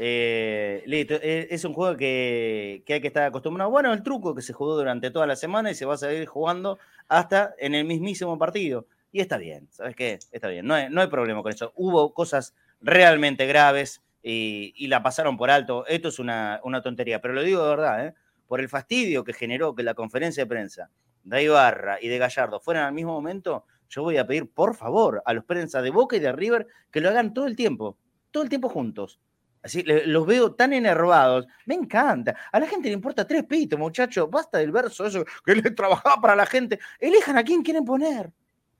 Eh, 0.00 0.84
eh, 0.86 1.48
es 1.50 1.64
un 1.64 1.74
juego 1.74 1.96
que, 1.96 2.84
hay 2.88 3.00
que 3.00 3.08
estar 3.08 3.24
acostumbrado. 3.24 3.68
Bueno, 3.70 3.92
el 3.92 4.04
truco 4.04 4.32
que 4.32 4.42
se 4.42 4.52
jugó 4.52 4.76
durante 4.76 5.10
toda 5.10 5.26
la 5.26 5.34
semana 5.34 5.72
y 5.72 5.74
se 5.74 5.86
va 5.86 5.94
a 5.94 5.98
seguir 5.98 6.26
jugando 6.26 6.78
hasta 7.08 7.54
en 7.58 7.74
el 7.74 7.84
mismísimo 7.84 8.38
partido. 8.38 8.86
Y 9.10 9.20
está 9.20 9.38
bien, 9.38 9.66
¿sabes 9.72 9.96
qué? 9.96 10.20
Está 10.30 10.48
bien, 10.48 10.66
no 10.66 10.74
hay, 10.74 10.88
no 10.88 11.00
hay 11.00 11.08
problema 11.08 11.42
con 11.42 11.52
eso. 11.52 11.72
Hubo 11.74 12.14
cosas 12.14 12.54
realmente 12.80 13.46
graves 13.46 14.02
y, 14.22 14.86
la 14.88 15.02
pasaron 15.02 15.36
por 15.36 15.50
alto. 15.50 15.86
Esto 15.86 16.08
es 16.08 16.18
una, 16.18 16.60
tontería, 16.82 17.20
pero 17.20 17.34
lo 17.34 17.42
digo 17.42 17.62
de 17.62 17.70
verdad, 17.70 18.06
¿eh? 18.06 18.14
por 18.46 18.60
el 18.60 18.68
fastidio 18.68 19.24
que 19.24 19.32
generó 19.32 19.74
que 19.74 19.82
la 19.82 19.94
conferencia 19.94 20.44
de 20.44 20.48
prensa 20.48 20.90
de 21.22 21.42
Ibarra 21.42 21.98
y 22.00 22.08
de 22.08 22.18
Gallardo 22.18 22.60
fueran 22.60 22.84
al 22.84 22.92
mismo 22.92 23.12
momento, 23.12 23.64
yo 23.88 24.02
voy 24.02 24.16
a 24.16 24.26
pedir 24.26 24.50
por 24.50 24.74
favor 24.74 25.22
a 25.24 25.32
los 25.32 25.44
prensa 25.44 25.82
de 25.82 25.90
Boca 25.90 26.16
y 26.16 26.20
de 26.20 26.32
River 26.32 26.66
que 26.90 27.00
lo 27.00 27.08
hagan 27.10 27.34
todo 27.34 27.46
el 27.46 27.56
tiempo, 27.56 27.98
todo 28.30 28.42
el 28.42 28.48
tiempo 28.48 28.68
juntos. 28.68 29.20
Así, 29.62 29.82
los 29.82 30.24
veo 30.24 30.54
tan 30.54 30.72
enervados. 30.72 31.46
Me 31.66 31.74
encanta. 31.74 32.36
A 32.52 32.60
la 32.60 32.66
gente 32.66 32.88
le 32.88 32.94
importa 32.94 33.26
tres 33.26 33.44
pitos, 33.44 33.78
muchachos. 33.78 34.30
Basta 34.30 34.58
del 34.58 34.70
verso 34.70 35.04
eso 35.04 35.24
que 35.44 35.56
le 35.56 35.70
trabajaba 35.72 36.20
para 36.20 36.36
la 36.36 36.46
gente. 36.46 36.78
Elijan 36.98 37.36
a 37.36 37.42
quién 37.42 37.62
quieren 37.62 37.84
poner. 37.84 38.32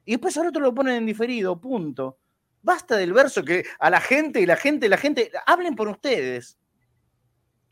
Y 0.05 0.12
después 0.12 0.37
al 0.38 0.46
otro 0.46 0.62
lo 0.62 0.74
ponen 0.74 0.94
en 0.94 1.07
diferido, 1.07 1.61
punto. 1.61 2.18
Basta 2.62 2.97
del 2.97 3.12
verso 3.12 3.44
que 3.44 3.64
a 3.79 3.90
la 3.90 4.01
gente 4.01 4.40
y 4.40 4.47
la 4.47 4.57
gente, 4.57 4.88
la 4.88 4.97
gente, 4.97 5.31
hablen 5.47 5.75
por 5.75 5.88
ustedes. 5.88 6.59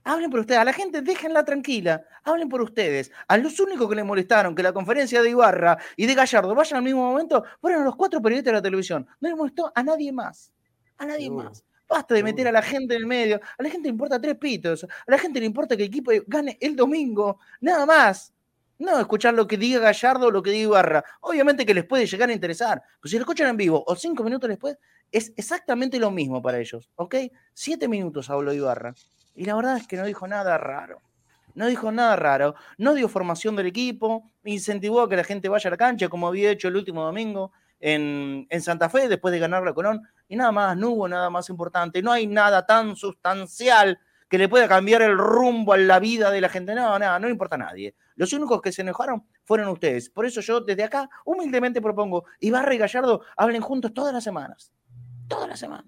Hablen 0.05 0.31
por 0.31 0.41
ustedes. 0.41 0.61
A 0.61 0.65
la 0.65 0.73
gente 0.73 1.03
déjenla 1.03 1.45
tranquila. 1.45 2.05
Hablen 2.23 2.49
por 2.49 2.63
ustedes. 2.63 3.11
A 3.27 3.37
los 3.39 3.59
únicos 3.59 3.89
que 3.89 3.97
le 3.97 4.05
molestaron 4.05 4.55
que 4.55 4.63
la 4.63 4.73
conferencia 4.73 5.21
de 5.21 5.31
Ibarra 5.31 5.79
y 5.97 6.07
de 6.07 6.15
Gallardo 6.15 6.55
vayan 6.55 6.79
al 6.79 6.85
mismo 6.85 7.11
momento 7.11 7.45
fueron 7.61 7.85
los 7.85 7.97
cuatro 7.97 8.23
periodistas 8.23 8.53
de 8.53 8.59
la 8.59 8.63
televisión. 8.63 9.07
No 9.21 9.29
le 9.29 9.35
molestó 9.35 9.73
a 9.75 9.83
nadie 9.83 10.13
más. 10.13 10.53
A 10.99 11.07
nadie 11.07 11.29
más. 11.29 11.65
Basta 11.89 12.15
de 12.15 12.23
meter 12.23 12.47
a 12.47 12.53
la 12.53 12.63
gente 12.63 12.95
en 12.95 13.01
el 13.01 13.07
medio. 13.07 13.41
A 13.59 13.63
la 13.63 13.69
gente 13.69 13.89
le 13.89 13.93
importa 13.93 14.21
tres 14.21 14.37
pitos. 14.37 14.85
A 14.85 15.11
la 15.11 15.19
gente 15.19 15.41
le 15.41 15.47
importa 15.47 15.77
que 15.77 15.83
el 15.83 15.89
equipo 15.89 16.13
gane 16.27 16.57
el 16.61 16.77
domingo. 16.77 17.41
Nada 17.61 17.85
más. 17.85 18.33
No 18.79 18.99
escuchar 18.99 19.35
lo 19.35 19.47
que 19.47 19.57
diga 19.57 19.81
Gallardo 19.81 20.27
o 20.27 20.31
lo 20.31 20.43
que 20.43 20.51
diga 20.51 20.65
Ibarra. 20.65 21.05
Obviamente 21.21 21.65
que 21.65 21.73
les 21.73 21.85
puede 21.85 22.07
llegar 22.07 22.29
a 22.29 22.33
interesar. 22.33 22.83
Pero 23.01 23.11
si 23.11 23.17
lo 23.17 23.23
escuchan 23.23 23.49
en 23.49 23.57
vivo 23.57 23.83
o 23.87 23.97
cinco 23.97 24.23
minutos 24.23 24.49
después, 24.49 24.77
es 25.11 25.33
exactamente 25.37 25.99
lo 25.99 26.11
mismo 26.11 26.43
para 26.43 26.59
ellos. 26.59 26.91
¿Ok? 26.97 27.15
Siete 27.55 27.89
minutos 27.89 28.29
habló 28.29 28.53
Ibarra. 28.53 28.95
Y 29.35 29.45
la 29.45 29.55
verdad 29.55 29.77
es 29.77 29.87
que 29.87 29.97
no 29.97 30.05
dijo 30.05 30.27
nada 30.27 30.59
raro. 30.59 31.01
No 31.55 31.67
dijo 31.67 31.91
nada 31.91 32.17
raro. 32.17 32.55
No 32.77 32.95
dio 32.95 33.09
formación 33.09 33.57
del 33.57 33.67
equipo. 33.67 34.31
Incentivó 34.45 35.03
a 35.03 35.09
que 35.09 35.17
la 35.17 35.25
gente 35.25 35.49
vaya 35.49 35.69
a 35.69 35.71
la 35.71 35.77
cancha, 35.79 36.09
como 36.09 36.29
había 36.29 36.51
hecho 36.51 36.69
el 36.69 36.77
último 36.77 37.03
domingo 37.03 37.53
en, 37.81 38.47
Santa 38.61 38.91
Fe, 38.91 39.09
después 39.09 39.33
de 39.33 39.39
ganar 39.39 39.63
la 39.63 39.73
Colón. 39.73 40.03
Y 40.29 40.37
nada 40.37 40.53
más, 40.53 40.77
no 40.77 40.91
hubo 40.91 41.09
nada 41.09 41.31
más 41.31 41.49
importante. 41.49 42.03
No 42.03 42.13
hay 42.13 42.27
nada 42.27 42.67
tan 42.67 42.95
sustancial 42.95 43.99
que 44.29 44.39
le 44.39 44.49
pueda 44.49 44.69
cambiar 44.69 45.03
el 45.03 45.17
rumbo 45.17 45.73
a 45.73 45.79
la 45.79 45.99
vida 45.99 46.31
de 46.31 46.43
la 46.43 46.51
gente. 46.51 46.75
No, 46.75 46.99
nada, 46.99 47.19
no 47.19 47.29
importa 47.29 47.55
a 47.55 47.59
nadie. 47.59 47.95
Los 48.17 48.33
únicos 48.33 48.61
que 48.61 48.73
se 48.73 48.83
enojaron 48.83 49.25
fueron 49.45 49.69
ustedes. 49.69 50.11
Por 50.11 50.27
eso 50.27 50.41
yo 50.41 50.61
desde 50.61 50.85
acá 50.85 51.09
humildemente 51.25 51.81
propongo, 51.81 52.25
Ibarra 52.41 52.75
y 52.75 52.79
Gallardo 52.79 53.23
hablen 53.37 53.63
juntos 53.63 53.95
todas 53.95 54.13
las 54.13 54.25
semanas. 54.25 54.73
Todas 55.29 55.49
las 55.49 55.61
semanas. 55.61 55.87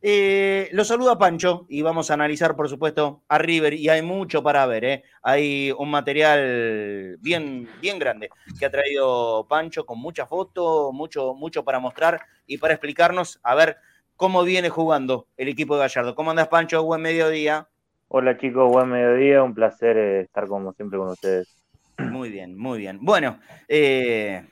Eh, 0.00 0.68
lo 0.72 0.84
saluda 0.84 1.18
Pancho 1.18 1.66
y 1.68 1.82
vamos 1.82 2.10
a 2.10 2.14
analizar, 2.14 2.54
por 2.54 2.68
supuesto, 2.68 3.22
a 3.28 3.38
River. 3.38 3.74
Y 3.74 3.88
hay 3.88 4.02
mucho 4.02 4.42
para 4.42 4.64
ver. 4.66 4.84
¿eh? 4.84 5.04
Hay 5.22 5.72
un 5.76 5.90
material 5.90 7.16
bien, 7.20 7.68
bien 7.80 7.98
grande 7.98 8.30
que 8.58 8.66
ha 8.66 8.70
traído 8.70 9.46
Pancho 9.48 9.84
con 9.84 9.98
mucha 9.98 10.26
foto, 10.26 10.92
mucho, 10.92 11.34
mucho 11.34 11.64
para 11.64 11.80
mostrar 11.80 12.20
y 12.46 12.58
para 12.58 12.74
explicarnos 12.74 13.40
a 13.42 13.54
ver 13.54 13.76
cómo 14.16 14.42
viene 14.42 14.68
jugando 14.68 15.26
el 15.36 15.48
equipo 15.48 15.74
de 15.74 15.82
Gallardo. 15.82 16.14
¿Cómo 16.14 16.30
andas, 16.30 16.48
Pancho? 16.48 16.82
Buen 16.82 17.02
mediodía. 17.02 17.68
Hola, 18.08 18.36
chicos. 18.38 18.70
Buen 18.70 18.88
mediodía. 18.88 19.42
Un 19.42 19.54
placer 19.54 19.96
eh, 19.96 20.20
estar 20.22 20.46
como 20.46 20.72
siempre 20.72 20.98
con 20.98 21.08
ustedes. 21.08 21.56
Muy 21.98 22.30
bien, 22.30 22.56
muy 22.56 22.78
bien. 22.78 22.98
Bueno, 23.00 23.38
te 23.66 24.44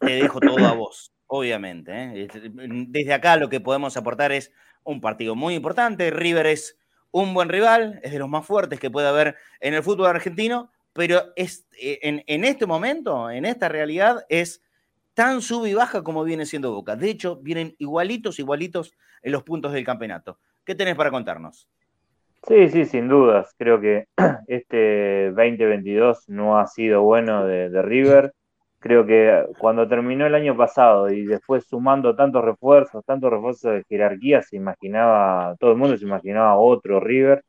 dejo 0.00 0.40
todo 0.40 0.64
a 0.66 0.72
vos 0.72 1.14
obviamente. 1.26 2.28
Desde 2.88 3.12
acá 3.12 3.36
lo 3.36 3.48
que 3.48 3.60
podemos 3.60 3.96
aportar 3.96 4.32
es 4.32 4.52
un 4.84 5.00
partido 5.00 5.34
muy 5.34 5.54
importante. 5.54 6.10
River 6.10 6.46
es 6.46 6.78
un 7.10 7.34
buen 7.34 7.48
rival, 7.48 8.00
es 8.02 8.12
de 8.12 8.18
los 8.18 8.28
más 8.28 8.46
fuertes 8.46 8.80
que 8.80 8.90
puede 8.90 9.08
haber 9.08 9.36
en 9.60 9.74
el 9.74 9.82
fútbol 9.82 10.06
argentino, 10.06 10.70
pero 10.92 11.32
es, 11.36 11.66
eh, 11.80 11.98
en, 12.02 12.44
este 12.44 12.66
momento, 12.66 13.30
en 13.30 13.44
esta 13.44 13.68
realidad, 13.68 14.24
es 14.28 14.62
tan 15.14 15.42
sub 15.42 15.66
y 15.66 15.74
baja 15.74 16.02
como 16.02 16.24
viene 16.24 16.46
siendo 16.46 16.72
Boca. 16.72 16.96
De 16.96 17.10
hecho, 17.10 17.36
vienen 17.36 17.74
igualitos, 17.78 18.38
igualitos 18.38 18.92
en 19.22 19.32
los 19.32 19.42
puntos 19.42 19.72
del 19.72 19.84
campeonato. 19.84 20.38
¿Qué 20.64 20.74
tenés 20.74 20.94
para 20.96 21.10
contarnos? 21.10 21.68
Sí, 22.46 22.68
sí, 22.68 22.84
sin 22.84 23.08
dudas. 23.08 23.54
Creo 23.58 23.80
que 23.80 24.04
este 24.48 25.30
2022 25.32 26.28
no 26.28 26.58
ha 26.58 26.66
sido 26.66 27.02
bueno 27.02 27.46
de 27.46 27.82
River 27.82 28.32
creo 28.84 29.06
que 29.06 29.46
cuando 29.58 29.88
terminó 29.88 30.26
el 30.26 30.34
año 30.34 30.54
pasado 30.58 31.10
y 31.10 31.24
después 31.24 31.64
sumando 31.66 32.14
tantos 32.14 32.44
refuerzos, 32.44 33.02
tantos 33.06 33.30
refuerzos 33.30 33.72
de 33.72 33.84
jerarquía, 33.88 34.42
se 34.42 34.56
imaginaba, 34.56 35.56
todo 35.58 35.70
el 35.72 35.78
mundo 35.78 35.96
se 35.96 36.04
imaginaba 36.04 36.58
otro 36.58 37.00
River. 37.00 37.42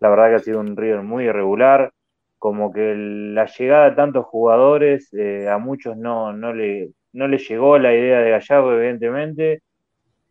La 0.00 0.10
verdad 0.10 0.28
que 0.30 0.34
ha 0.36 0.38
sido 0.40 0.60
un 0.60 0.76
River 0.76 1.02
muy 1.02 1.24
irregular, 1.24 1.92
como 2.38 2.72
que 2.72 2.94
la 2.96 3.46
llegada 3.46 3.90
de 3.90 3.96
tantos 3.96 4.26
jugadores 4.26 5.08
eh, 5.14 5.48
a 5.48 5.58
muchos 5.58 5.96
no, 5.96 6.32
no, 6.32 6.52
le, 6.52 6.90
no 7.12 7.28
le 7.28 7.38
llegó 7.38 7.78
la 7.78 7.94
idea 7.94 8.20
de 8.20 8.30
Gallardo, 8.32 8.74
evidentemente. 8.78 9.62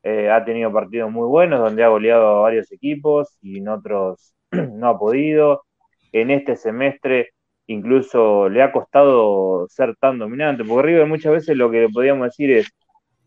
Eh, 0.08 0.30
ha 0.30 0.46
tenido 0.46 0.72
partidos 0.72 1.12
muy 1.12 1.28
buenos 1.28 1.60
donde 1.60 1.84
ha 1.84 1.88
goleado 1.88 2.28
a 2.38 2.42
varios 2.42 2.72
equipos 2.72 3.40
y 3.42 3.58
en 3.58 3.70
otros 3.70 4.36
no 4.52 4.88
ha 4.90 5.00
podido. 5.00 5.64
En 6.12 6.30
este 6.30 6.56
semestre 6.56 7.32
incluso 7.66 8.48
le 8.48 8.62
ha 8.62 8.72
costado 8.72 9.68
ser 9.68 9.96
tan 9.98 10.20
dominante, 10.20 10.64
porque 10.64 10.88
River 10.88 11.08
muchas 11.08 11.34
veces 11.34 11.58
lo 11.58 11.72
que 11.72 11.88
podíamos 11.92 12.28
decir 12.28 12.52
es 12.52 12.72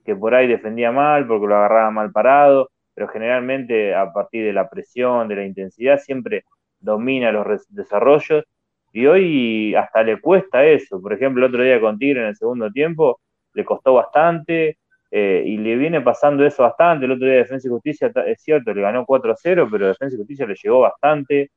que 0.05 0.15
por 0.15 0.35
ahí 0.37 0.47
defendía 0.47 0.93
mal, 0.93 1.27
porque 1.27 1.49
lo 1.49 1.57
agarraba 1.57 1.91
mal 1.91 2.13
parado, 2.13 2.71
pero 2.95 3.09
generalmente 3.09 3.95
a 3.95 4.13
partir 4.13 4.45
de 4.45 4.53
la 4.53 4.69
presión, 4.71 5.27
de 5.27 5.35
la 5.37 5.45
intensidad, 5.45 5.99
siempre 5.99 6.45
domina 6.79 7.33
los 7.33 7.67
desarrollos, 7.71 8.45
y 8.93 9.07
hoy 9.07 9.75
hasta 9.75 10.05
le 10.05 10.21
cuesta 10.21 10.65
eso. 10.65 11.01
Por 11.03 11.13
ejemplo, 11.13 11.45
el 11.45 11.53
otro 11.53 11.65
día 11.65 11.81
con 11.81 11.99
Tigre 11.99 12.21
en 12.21 12.29
el 12.29 12.37
segundo 12.37 12.71
tiempo 12.71 13.21
le 13.55 13.65
costó 13.65 13.95
bastante, 13.95 14.79
eh, 15.11 15.43
y 15.47 15.57
le 15.59 15.77
viene 15.77 16.01
pasando 16.01 16.45
eso 16.45 16.63
bastante. 16.63 17.07
El 17.07 17.13
otro 17.13 17.27
día 17.27 17.37
Defensa 17.37 17.69
y 17.69 17.71
Justicia, 17.71 18.13
es 18.27 18.43
cierto, 18.43 18.75
le 18.75 18.83
ganó 18.83 19.07
4-0, 19.07 19.69
pero 19.71 19.89
Defensa 19.89 20.15
y 20.15 20.19
Justicia 20.19 20.47
le 20.47 20.55
llegó 20.63 20.81
bastante. 20.81 21.51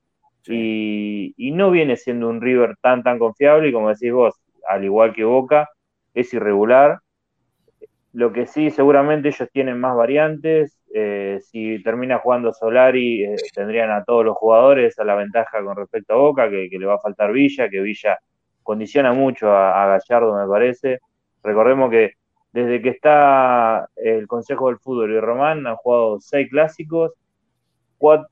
Y, 0.48 1.52
no 1.54 1.72
viene 1.72 1.98
siendo 1.98 2.30
un 2.30 2.42
River 2.42 2.76
tan, 2.82 3.04
tan 3.04 3.20
confiable, 3.20 3.70
y 3.70 3.74
como 3.74 3.90
decís 3.90 4.12
vos, 4.12 4.36
al 4.68 4.84
igual 4.84 5.14
que 5.14 5.24
Boca, 5.24 5.70
es 6.14 6.34
irregular. 6.34 7.00
Lo 8.14 8.34
que 8.34 8.46
sí, 8.46 8.72
seguramente 8.72 9.30
ellos 9.30 9.50
tienen 9.52 9.80
más 9.80 9.96
variantes. 9.96 10.78
Eh, 10.94 11.40
si 11.44 11.82
termina 11.84 12.20
jugando 12.20 12.54
Solari, 12.54 13.24
eh, 13.24 13.36
tendrían 13.54 13.92
a 13.92 14.04
todos 14.04 14.26
los 14.26 14.36
jugadores 14.38 15.00
a 15.00 15.06
la 15.06 15.16
ventaja 15.16 15.64
con 15.64 15.78
respecto 15.78 16.14
a 16.14 16.18
Boca, 16.18 16.50
que, 16.50 16.70
le 16.72 16.86
va 16.86 16.96
a 16.96 17.00
faltar 17.00 17.32
Villa, 17.32 17.70
que 17.70 17.82
Villa 17.82 18.18
condiciona 18.64 19.14
mucho 19.14 19.52
a, 19.52 19.84
a 19.84 19.88
Gallardo, 20.00 20.36
me 20.36 20.48
parece. 20.48 21.00
Recordemos 21.44 21.90
que 21.92 22.14
desde 22.52 22.82
que 22.82 22.90
está 22.90 23.90
el 23.96 24.28
Consejo 24.28 24.68
del 24.68 24.80
Fútbol 24.80 25.12
y 25.12 25.20
Román 25.20 25.66
han 25.68 25.76
jugado 25.76 26.20
seis 26.20 26.50
clásicos 26.50 27.14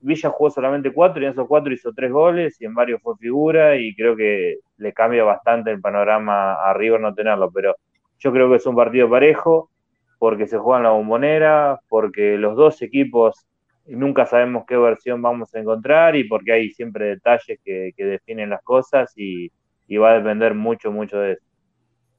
Villa 0.00 0.30
jugó 0.30 0.50
solamente 0.50 0.92
cuatro 0.92 1.22
y 1.22 1.26
en 1.26 1.32
esos 1.32 1.46
cuatro 1.46 1.72
hizo 1.72 1.92
tres 1.94 2.10
goles 2.10 2.60
y 2.60 2.64
en 2.64 2.74
varios 2.74 3.00
fue 3.02 3.16
figura 3.16 3.76
y 3.76 3.94
creo 3.94 4.16
que 4.16 4.58
le 4.78 4.92
cambia 4.92 5.22
bastante 5.22 5.70
el 5.70 5.80
panorama 5.80 6.54
a 6.54 6.74
River 6.74 7.00
no 7.00 7.14
tenerlo, 7.14 7.50
pero 7.52 7.76
yo 8.18 8.32
creo 8.32 8.50
que 8.50 8.56
es 8.56 8.66
un 8.66 8.74
partido 8.74 9.08
parejo 9.08 9.70
porque 10.18 10.46
se 10.46 10.58
juega 10.58 10.78
en 10.78 10.84
la 10.84 10.90
bombonera, 10.90 11.80
porque 11.88 12.36
los 12.36 12.56
dos 12.56 12.82
equipos 12.82 13.46
nunca 13.86 14.26
sabemos 14.26 14.64
qué 14.66 14.76
versión 14.76 15.22
vamos 15.22 15.54
a 15.54 15.60
encontrar 15.60 16.16
y 16.16 16.24
porque 16.24 16.52
hay 16.52 16.70
siempre 16.70 17.06
detalles 17.06 17.58
que, 17.64 17.92
definen 17.96 18.50
las 18.50 18.62
cosas 18.62 19.12
y, 19.16 19.50
va 19.96 20.12
a 20.12 20.14
depender 20.18 20.54
mucho, 20.54 20.92
mucho 20.92 21.18
de 21.18 21.32
eso. 21.32 21.49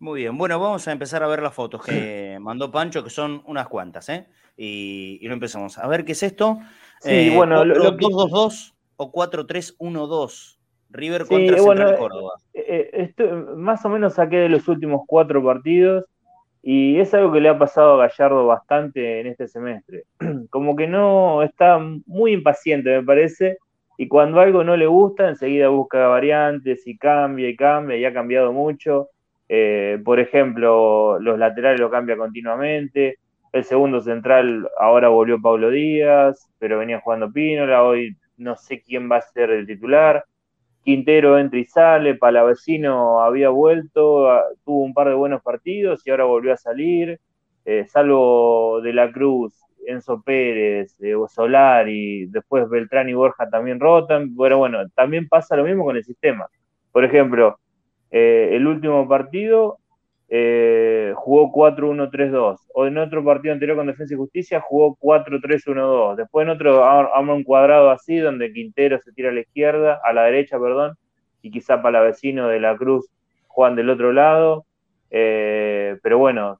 Muy 0.01 0.21
bien, 0.21 0.35
bueno, 0.35 0.59
vamos 0.59 0.87
a 0.87 0.91
empezar 0.91 1.21
a 1.21 1.27
ver 1.27 1.43
las 1.43 1.53
fotos 1.53 1.85
que 1.85 2.39
mandó 2.41 2.71
Pancho, 2.71 3.03
que 3.03 3.11
son 3.11 3.43
unas 3.45 3.67
cuantas, 3.67 4.09
¿eh? 4.09 4.25
Y, 4.57 5.19
y 5.21 5.27
lo 5.27 5.35
empezamos. 5.35 5.77
A 5.77 5.87
ver 5.87 6.03
qué 6.05 6.13
es 6.13 6.23
esto. 6.23 6.57
Sí, 7.01 7.11
eh, 7.11 7.33
bueno, 7.35 7.63
lo, 7.63 7.75
2-2-2 7.95 8.73
o 8.95 9.11
4-3-1-2. 9.11 10.57
River 10.89 11.27
contra 11.27 11.55
Central 11.55 11.97
Córdoba. 11.99 12.33
Eh, 12.55 12.89
esto, 12.93 13.23
más 13.55 13.85
o 13.85 13.89
menos 13.89 14.15
saqué 14.15 14.37
de 14.37 14.49
los 14.49 14.67
últimos 14.67 15.03
cuatro 15.05 15.43
partidos 15.43 16.05
y 16.63 16.99
es 16.99 17.13
algo 17.13 17.31
que 17.31 17.39
le 17.39 17.49
ha 17.49 17.59
pasado 17.59 17.93
a 17.93 18.07
Gallardo 18.07 18.47
bastante 18.47 19.19
en 19.19 19.27
este 19.27 19.47
semestre. 19.47 20.05
Como 20.49 20.75
que 20.75 20.87
no 20.87 21.43
está 21.43 21.77
muy 22.07 22.33
impaciente, 22.33 22.89
me 22.89 23.03
parece, 23.03 23.59
y 23.99 24.07
cuando 24.07 24.39
algo 24.39 24.63
no 24.63 24.75
le 24.75 24.87
gusta, 24.87 25.29
enseguida 25.29 25.67
busca 25.67 26.07
variantes 26.07 26.87
y 26.87 26.97
cambia 26.97 27.47
y 27.49 27.55
cambia, 27.55 27.97
y 27.97 28.05
ha 28.05 28.11
cambiado 28.11 28.51
mucho. 28.51 29.09
Eh, 29.53 29.99
por 30.05 30.21
ejemplo, 30.21 31.19
los 31.19 31.37
laterales 31.37 31.81
lo 31.81 31.91
cambia 31.91 32.15
continuamente. 32.15 33.17
El 33.51 33.65
segundo 33.65 33.99
central 33.99 34.69
ahora 34.79 35.09
volvió 35.09 35.41
Pablo 35.41 35.69
Díaz, 35.69 36.49
pero 36.57 36.79
venía 36.79 37.01
jugando 37.01 37.29
Pínola. 37.33 37.83
Hoy 37.83 38.15
no 38.37 38.55
sé 38.55 38.81
quién 38.81 39.11
va 39.11 39.17
a 39.17 39.21
ser 39.21 39.49
el 39.51 39.67
titular. 39.67 40.23
Quintero 40.85 41.37
entra 41.37 41.59
y 41.59 41.65
sale. 41.65 42.15
Palavecino 42.15 43.21
había 43.21 43.49
vuelto, 43.49 44.29
tuvo 44.63 44.83
un 44.85 44.93
par 44.93 45.09
de 45.09 45.15
buenos 45.15 45.41
partidos 45.43 46.07
y 46.07 46.11
ahora 46.11 46.23
volvió 46.23 46.53
a 46.53 46.57
salir. 46.57 47.19
Eh, 47.65 47.85
salvo 47.87 48.79
de 48.81 48.93
la 48.93 49.11
Cruz, 49.11 49.53
Enzo 49.85 50.21
Pérez, 50.21 50.95
eh, 51.01 51.13
Solar 51.27 51.89
y 51.89 52.27
después 52.27 52.69
Beltrán 52.69 53.09
y 53.09 53.13
Borja 53.15 53.49
también 53.49 53.81
rotan. 53.81 54.33
Pero 54.37 54.59
bueno, 54.59 54.87
también 54.95 55.27
pasa 55.27 55.57
lo 55.57 55.65
mismo 55.65 55.83
con 55.83 55.97
el 55.97 56.05
sistema. 56.05 56.47
Por 56.93 57.03
ejemplo, 57.03 57.59
eh, 58.11 58.49
el 58.53 58.67
último 58.67 59.07
partido 59.07 59.77
eh, 60.33 61.13
jugó 61.15 61.51
4-1-3-2. 61.51 62.57
O 62.73 62.85
en 62.85 62.97
otro 62.97 63.23
partido 63.23 63.53
anterior 63.53 63.77
con 63.77 63.87
Defensa 63.87 64.13
y 64.13 64.17
Justicia 64.17 64.61
jugó 64.61 64.97
4-3-1-2. 64.97 66.15
Después 66.15 66.45
en 66.45 66.51
otro 66.51 66.85
arma 66.85 67.33
un 67.33 67.43
cuadrado 67.43 67.89
así 67.89 68.17
donde 68.17 68.53
Quintero 68.53 68.99
se 68.99 69.11
tira 69.11 69.29
a 69.29 69.33
la 69.33 69.41
izquierda, 69.41 69.99
a 70.03 70.13
la 70.13 70.23
derecha, 70.23 70.59
perdón, 70.59 70.95
y 71.41 71.51
quizá 71.51 71.81
para 71.81 72.01
vecino 72.01 72.47
de 72.47 72.59
la 72.59 72.77
Cruz 72.77 73.09
juegan 73.47 73.75
del 73.75 73.89
otro 73.89 74.13
lado. 74.13 74.65
Eh, 75.09 75.97
pero 76.01 76.17
bueno, 76.17 76.59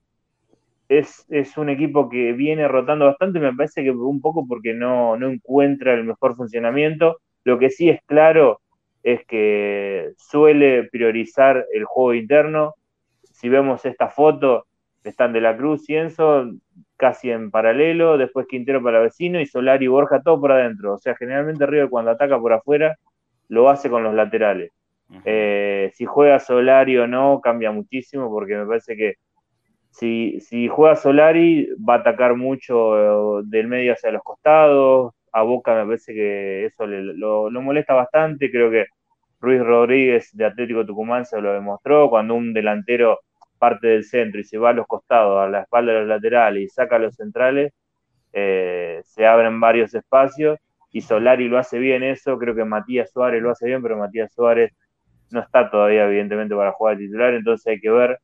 es, 0.89 1.25
un 1.57 1.69
equipo 1.69 2.09
que 2.09 2.33
viene 2.33 2.67
rotando 2.67 3.05
bastante, 3.05 3.39
me 3.39 3.53
parece 3.53 3.83
que 3.83 3.91
un 3.91 4.19
poco 4.19 4.45
porque 4.45 4.73
no, 4.73 5.15
no 5.15 5.29
encuentra 5.29 5.93
el 5.93 6.03
mejor 6.03 6.35
funcionamiento. 6.35 7.19
Lo 7.45 7.57
que 7.57 7.69
sí 7.69 7.89
es 7.89 8.01
claro 8.05 8.59
es 9.03 9.25
que 9.25 10.11
suele 10.17 10.83
priorizar 10.91 11.65
el 11.73 11.85
juego 11.85 12.13
interno. 12.13 12.75
Si 13.23 13.49
vemos 13.49 13.85
esta 13.85 14.09
foto, 14.09 14.65
están 15.03 15.33
de 15.33 15.41
la 15.41 15.57
Cruz 15.57 15.89
y 15.89 15.95
Enzo 15.95 16.51
casi 16.97 17.31
en 17.31 17.49
paralelo, 17.49 18.17
después 18.17 18.45
Quintero 18.47 18.83
para 18.83 18.99
vecino 18.99 19.39
y 19.41 19.47
Solari 19.47 19.85
y 19.85 19.87
Borja 19.87 20.21
todo 20.21 20.39
por 20.39 20.51
adentro. 20.51 20.93
O 20.93 20.97
sea, 20.99 21.15
generalmente 21.15 21.65
River 21.65 21.89
cuando 21.89 22.11
ataca 22.11 22.39
por 22.39 22.53
afuera 22.53 22.97
lo 23.47 23.69
hace 23.69 23.89
con 23.89 24.03
los 24.03 24.13
laterales. 24.13 24.71
Eh, 25.25 25.91
si 25.93 26.05
juega 26.05 26.39
Solari 26.39 26.97
o 26.97 27.05
no 27.05 27.41
cambia 27.41 27.71
muchísimo 27.71 28.29
porque 28.29 28.55
me 28.55 28.65
parece 28.65 28.95
que 28.95 29.15
si, 29.89 30.39
si 30.39 30.69
juega 30.69 30.95
Solari 30.95 31.67
va 31.77 31.95
a 31.95 31.97
atacar 31.97 32.35
mucho 32.37 33.39
eh, 33.39 33.43
del 33.45 33.67
medio 33.67 33.93
hacia 33.93 34.11
los 34.11 34.23
costados. 34.23 35.13
A 35.31 35.43
Boca 35.43 35.75
me 35.75 35.85
parece 35.85 36.13
que 36.13 36.65
eso 36.65 36.85
lo, 36.87 37.49
lo 37.49 37.61
molesta 37.61 37.93
bastante. 37.93 38.51
Creo 38.51 38.71
que 38.71 38.85
Ruiz 39.39 39.61
Rodríguez 39.61 40.29
de 40.33 40.45
Atlético 40.45 40.85
Tucumán 40.85 41.25
se 41.25 41.41
lo 41.41 41.53
demostró. 41.53 42.09
Cuando 42.09 42.35
un 42.35 42.53
delantero 42.53 43.19
parte 43.61 43.87
del 43.87 44.03
centro 44.03 44.41
y 44.41 44.43
se 44.43 44.57
va 44.57 44.71
a 44.71 44.73
los 44.73 44.87
costados, 44.87 45.39
a 45.39 45.47
la 45.47 45.61
espalda 45.61 45.93
de 45.93 45.99
los 45.99 46.07
laterales 46.07 46.63
y 46.63 46.67
saca 46.67 46.95
a 46.95 46.99
los 46.99 47.15
centrales, 47.15 47.71
eh, 48.33 49.01
se 49.03 49.25
abren 49.27 49.59
varios 49.59 49.93
espacios 49.93 50.57
y 50.91 51.01
Solari 51.01 51.47
lo 51.47 51.57
hace 51.59 51.79
bien 51.79 52.03
eso, 52.03 52.37
creo 52.39 52.55
que 52.55 52.65
Matías 52.65 53.11
Suárez 53.11 53.41
lo 53.41 53.51
hace 53.51 53.67
bien, 53.67 53.81
pero 53.83 53.97
Matías 53.97 54.33
Suárez 54.33 54.73
no 55.29 55.41
está 55.41 55.69
todavía 55.69 56.05
evidentemente 56.05 56.55
para 56.55 56.71
jugar 56.71 56.97
titular, 56.97 57.33
entonces 57.33 57.67
hay 57.67 57.79
que 57.79 57.91
ver 57.91 58.19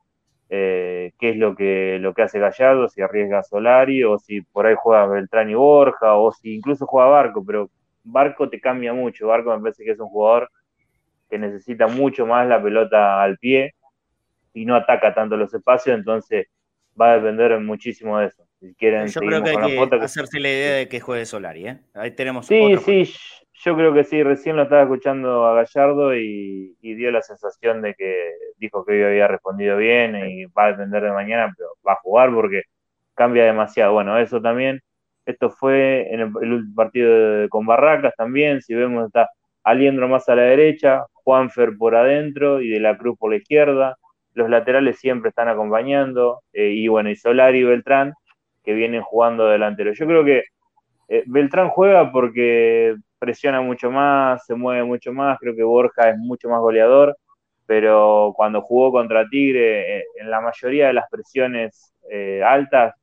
eh, 0.49 1.11
qué 1.19 1.31
es 1.31 1.37
lo 1.37 1.55
que, 1.55 1.97
lo 1.99 2.13
que 2.13 2.21
hace 2.21 2.39
Gallardo, 2.39 2.87
si 2.87 3.01
arriesga 3.01 3.39
a 3.39 3.43
Solari 3.43 4.03
o 4.03 4.17
si 4.17 4.41
por 4.41 4.65
ahí 4.65 4.75
juega 4.77 5.05
Beltrán 5.07 5.49
y 5.49 5.55
Borja 5.55 6.15
o 6.15 6.31
si 6.31 6.55
incluso 6.55 6.85
juega 6.85 7.09
Barco, 7.09 7.43
pero 7.45 7.69
Barco 8.03 8.49
te 8.49 8.61
cambia 8.61 8.93
mucho, 8.93 9.27
Barco 9.27 9.55
me 9.55 9.61
parece 9.61 9.83
que 9.83 9.91
es 9.91 9.99
un 9.99 10.07
jugador 10.07 10.49
que 11.29 11.37
necesita 11.37 11.87
mucho 11.87 12.25
más 12.25 12.47
la 12.47 12.61
pelota 12.61 13.21
al 13.21 13.37
pie 13.37 13.73
y 14.53 14.65
no 14.65 14.75
ataca 14.75 15.13
tanto 15.13 15.35
los 15.35 15.53
espacios, 15.53 15.97
entonces 15.97 16.47
va 16.99 17.11
a 17.11 17.15
depender 17.19 17.59
muchísimo 17.59 18.17
de 18.17 18.27
eso. 18.27 18.43
Si 18.59 18.73
quieren, 18.73 19.07
yo 19.07 19.19
creo 19.19 19.43
que 19.43 19.51
hay 19.51 19.89
que, 19.89 19.95
hacerse 19.97 20.39
la 20.39 20.49
idea 20.49 20.73
de 20.75 20.87
que 20.87 20.99
juegue 20.99 21.25
Solari, 21.25 21.67
¿eh? 21.67 21.79
Ahí 21.93 22.11
tenemos 22.11 22.47
Sí, 22.47 22.75
sí, 22.77 23.13
yo 23.63 23.75
creo 23.75 23.93
que 23.93 24.03
sí, 24.03 24.21
recién 24.23 24.55
lo 24.55 24.63
estaba 24.63 24.83
escuchando 24.83 25.45
a 25.45 25.55
Gallardo 25.55 26.15
y, 26.15 26.75
dio 26.81 27.11
la 27.11 27.21
sensación 27.21 27.81
de 27.81 27.95
que 27.95 28.31
dijo 28.57 28.85
que 28.85 28.93
hoy 28.93 29.03
había 29.03 29.27
respondido 29.27 29.77
bien 29.77 30.15
y 30.15 30.45
va 30.45 30.65
a 30.65 30.71
depender 30.71 31.03
de 31.03 31.11
mañana, 31.11 31.53
pero 31.55 31.69
va 31.87 31.93
a 31.93 31.99
jugar 32.01 32.33
porque 32.33 32.63
cambia 33.15 33.45
demasiado. 33.45 33.93
Bueno, 33.93 34.17
eso 34.19 34.41
también, 34.41 34.81
esto 35.25 35.49
fue 35.49 36.13
en 36.13 36.21
el, 36.21 36.35
último 36.35 36.75
partido 36.75 37.49
con 37.49 37.65
Barracas 37.65 38.13
también, 38.15 38.61
si 38.61 38.73
vemos 38.75 39.07
está 39.07 39.29
Aliendro 39.63 40.07
más 40.07 40.29
a 40.29 40.35
la 40.35 40.43
derecha, 40.43 41.05
Juanfer 41.13 41.77
por 41.77 41.95
adentro 41.95 42.61
y 42.61 42.69
De 42.69 42.79
la 42.79 42.97
Cruz 42.97 43.17
por 43.17 43.31
la 43.31 43.37
izquierda, 43.37 43.97
los 44.33 44.49
laterales 44.49 44.99
siempre 44.99 45.29
están 45.29 45.49
acompañando, 45.49 46.41
eh, 46.53 46.69
y 46.69 46.87
bueno, 46.87 47.09
y 47.09 47.15
Solari 47.15 47.59
y 47.59 47.63
Beltrán, 47.63 48.13
que 48.63 48.73
vienen 48.73 49.01
jugando 49.01 49.47
delantero. 49.47 49.93
Yo 49.93 50.05
creo 50.05 50.23
que 50.25 50.43
eh, 51.09 51.23
Beltrán 51.27 51.69
juega 51.69 52.11
porque 52.11 52.95
presiona 53.19 53.61
mucho 53.61 53.91
más, 53.91 54.45
se 54.45 54.55
mueve 54.55 54.83
mucho 54.83 55.13
más, 55.13 55.37
creo 55.39 55.55
que 55.55 55.63
Borja 55.63 56.09
es 56.09 56.17
mucho 56.17 56.49
más 56.49 56.59
goleador, 56.59 57.17
pero 57.65 58.33
cuando 58.35 58.61
jugó 58.61 58.91
contra 58.91 59.27
Tigre, 59.27 59.99
eh, 59.99 60.03
en 60.19 60.29
la 60.31 60.41
mayoría 60.41 60.87
de 60.87 60.93
las 60.93 61.09
presiones 61.09 61.93
altas, 62.45 62.95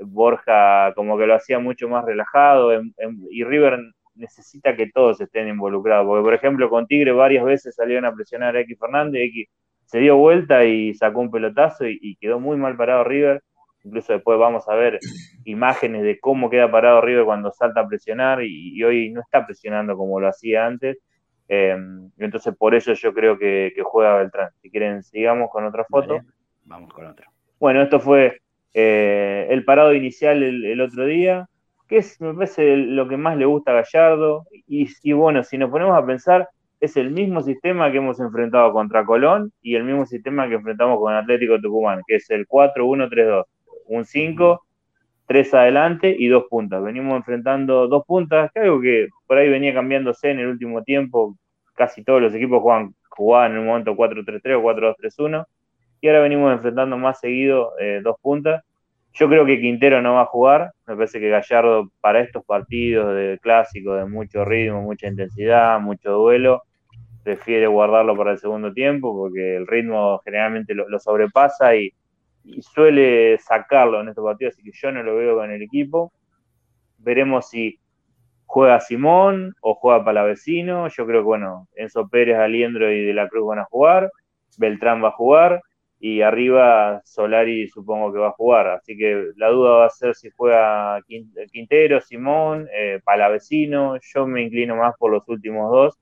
Borja 0.00 0.92
como 0.94 1.16
que 1.16 1.26
lo 1.26 1.34
hacía 1.34 1.58
mucho 1.58 1.88
más 1.88 2.04
relajado, 2.04 2.72
y 3.30 3.44
River 3.44 3.80
necesita 4.14 4.76
que 4.76 4.90
todos 4.90 5.20
estén 5.20 5.48
involucrados, 5.48 6.06
porque 6.06 6.22
por 6.22 6.34
ejemplo 6.34 6.68
con 6.68 6.86
Tigre 6.86 7.12
varias 7.12 7.44
veces 7.44 7.74
salieron 7.74 8.04
a 8.04 8.12
presionar 8.12 8.56
a 8.56 8.60
X 8.60 8.78
Fernández, 8.78 9.22
X 9.30 9.48
se 9.86 9.98
dio 10.00 10.16
vuelta 10.16 10.64
y 10.64 10.94
sacó 10.94 11.20
un 11.20 11.30
pelotazo 11.30 11.86
y, 11.86 12.16
quedó 12.20 12.40
muy 12.40 12.56
mal 12.56 12.76
parado 12.76 13.04
River. 13.04 13.42
Incluso 13.84 14.14
después 14.14 14.38
vamos 14.38 14.66
a 14.68 14.74
ver 14.74 14.98
imágenes 15.44 16.02
de 16.02 16.18
cómo 16.18 16.48
queda 16.48 16.70
parado 16.70 17.02
River 17.02 17.24
cuando 17.24 17.52
salta 17.52 17.80
a 17.80 17.86
presionar 17.86 18.42
y, 18.42 18.82
hoy 18.82 19.10
no 19.10 19.20
está 19.20 19.44
presionando 19.44 19.96
como 19.96 20.18
lo 20.20 20.28
hacía 20.28 20.66
antes. 20.66 20.98
Em, 21.48 22.10
entonces 22.18 22.54
por 22.56 22.74
eso 22.74 22.94
yo 22.94 23.12
creo 23.12 23.38
que, 23.38 23.72
juega 23.82 24.16
Beltrán. 24.16 24.50
Si 24.62 24.70
quieren, 24.70 25.02
sigamos 25.02 25.50
con 25.50 25.66
otra 25.66 25.84
foto. 25.84 26.20
vamos 26.64 26.92
con 26.92 27.06
otra. 27.06 27.30
Bueno, 27.60 27.82
esto 27.82 28.00
fue 28.00 28.40
eh, 28.72 29.46
el 29.50 29.64
parado 29.64 29.92
inicial 29.92 30.42
el, 30.42 30.80
otro 30.80 31.04
día, 31.04 31.46
que 31.86 31.98
es, 31.98 32.18
me 32.20 32.32
parece, 32.32 32.76
lo 32.76 33.06
que 33.06 33.18
más 33.18 33.36
le 33.36 33.44
gusta 33.44 33.72
a 33.72 33.82
Gallardo. 33.82 34.46
Y, 34.66 34.88
y 35.02 35.12
bueno, 35.12 35.44
si 35.44 35.58
nos 35.58 35.70
ponemos 35.70 35.96
a 35.96 36.06
pensar, 36.06 36.48
es 36.80 36.96
el 36.96 37.10
mismo 37.10 37.42
sistema 37.42 37.90
que 37.90 37.98
hemos 37.98 38.18
enfrentado 38.20 38.72
contra 38.72 39.04
Colón 39.04 39.52
y 39.62 39.74
el 39.74 39.84
mismo 39.84 40.06
sistema 40.06 40.48
que 40.48 40.54
enfrentamos 40.54 40.98
con 40.98 41.14
Atlético 41.14 41.60
Tucumán, 41.60 42.00
que 42.06 42.16
es 42.16 42.30
el 42.30 42.46
4-1-3-2. 42.46 43.44
Un 43.86 44.04
5, 44.04 44.64
3 45.26 45.54
adelante 45.54 46.14
y 46.16 46.28
dos 46.28 46.44
puntas. 46.48 46.82
Venimos 46.82 47.16
enfrentando 47.16 47.88
dos 47.88 48.04
puntas, 48.06 48.50
que 48.52 48.60
algo 48.60 48.80
que 48.80 49.08
por 49.26 49.38
ahí 49.38 49.48
venía 49.48 49.74
cambiándose 49.74 50.30
en 50.30 50.40
el 50.40 50.48
último 50.48 50.82
tiempo. 50.82 51.36
Casi 51.74 52.04
todos 52.04 52.22
los 52.22 52.34
equipos 52.34 52.62
jugaban, 53.08 53.52
en 53.52 53.58
un 53.58 53.66
momento 53.66 53.94
4-3-3 53.94 54.56
o 54.56 54.62
4-2-3-1. 54.62 55.46
Y 56.00 56.08
ahora 56.08 56.20
venimos 56.20 56.52
enfrentando 56.52 56.96
más 56.98 57.20
seguido 57.20 57.72
eh, 57.80 58.00
dos 58.02 58.16
puntas. 58.20 58.62
Yo 59.14 59.28
creo 59.28 59.46
que 59.46 59.60
Quintero 59.60 60.02
no 60.02 60.14
va 60.14 60.22
a 60.22 60.26
jugar. 60.26 60.72
Me 60.86 60.96
parece 60.96 61.20
que 61.20 61.30
Gallardo 61.30 61.90
para 62.00 62.20
estos 62.20 62.44
partidos 62.44 63.14
de 63.14 63.38
clásico, 63.40 63.94
de 63.94 64.04
mucho 64.06 64.44
ritmo, 64.44 64.82
mucha 64.82 65.06
intensidad, 65.06 65.80
mucho 65.80 66.10
duelo, 66.10 66.64
prefiere 67.22 67.66
guardarlo 67.66 68.16
para 68.16 68.32
el 68.32 68.38
segundo 68.38 68.72
tiempo 68.72 69.16
porque 69.16 69.56
el 69.56 69.66
ritmo 69.66 70.20
generalmente 70.24 70.74
lo, 70.74 70.98
sobrepasa 70.98 71.74
y, 71.74 71.92
suele 72.60 73.38
sacarlo 73.38 74.00
en 74.00 74.08
estos 74.08 74.24
partidos, 74.24 74.54
así 74.54 74.62
que 74.62 74.76
yo 74.76 74.92
no 74.92 75.02
lo 75.02 75.16
veo 75.16 75.36
con 75.36 75.50
el 75.50 75.62
equipo. 75.62 76.12
Veremos 76.98 77.48
si 77.48 77.78
juega 78.46 78.80
Simón 78.80 79.54
o 79.60 79.74
juega 79.74 80.04
Palavecino. 80.04 80.88
Yo 80.88 81.06
creo 81.06 81.20
que, 81.20 81.26
bueno, 81.26 81.68
Enzo 81.74 82.08
Pérez, 82.08 82.38
Aliendro 82.38 82.92
y 82.92 83.04
De 83.04 83.14
la 83.14 83.28
Cruz 83.28 83.48
van 83.48 83.60
a 83.60 83.64
jugar. 83.64 84.10
Beltrán 84.58 85.02
va 85.02 85.08
a 85.08 85.12
jugar. 85.12 85.62
Y 86.00 86.20
arriba 86.20 87.00
Solari 87.04 87.68
supongo 87.68 88.12
que 88.12 88.18
va 88.18 88.28
a 88.28 88.32
jugar. 88.32 88.68
Así 88.68 88.96
que 88.96 89.30
la 89.36 89.48
duda 89.48 89.70
va 89.72 89.86
a 89.86 89.90
ser 89.90 90.14
si 90.14 90.30
juega 90.36 91.00
Quintero, 91.50 92.00
Simón, 92.00 92.68
eh, 92.72 93.00
Palavecino. 93.04 93.96
Yo 94.00 94.26
me 94.26 94.42
inclino 94.42 94.76
más 94.76 94.94
por 94.98 95.10
los 95.10 95.26
últimos 95.28 95.70
dos 95.70 95.98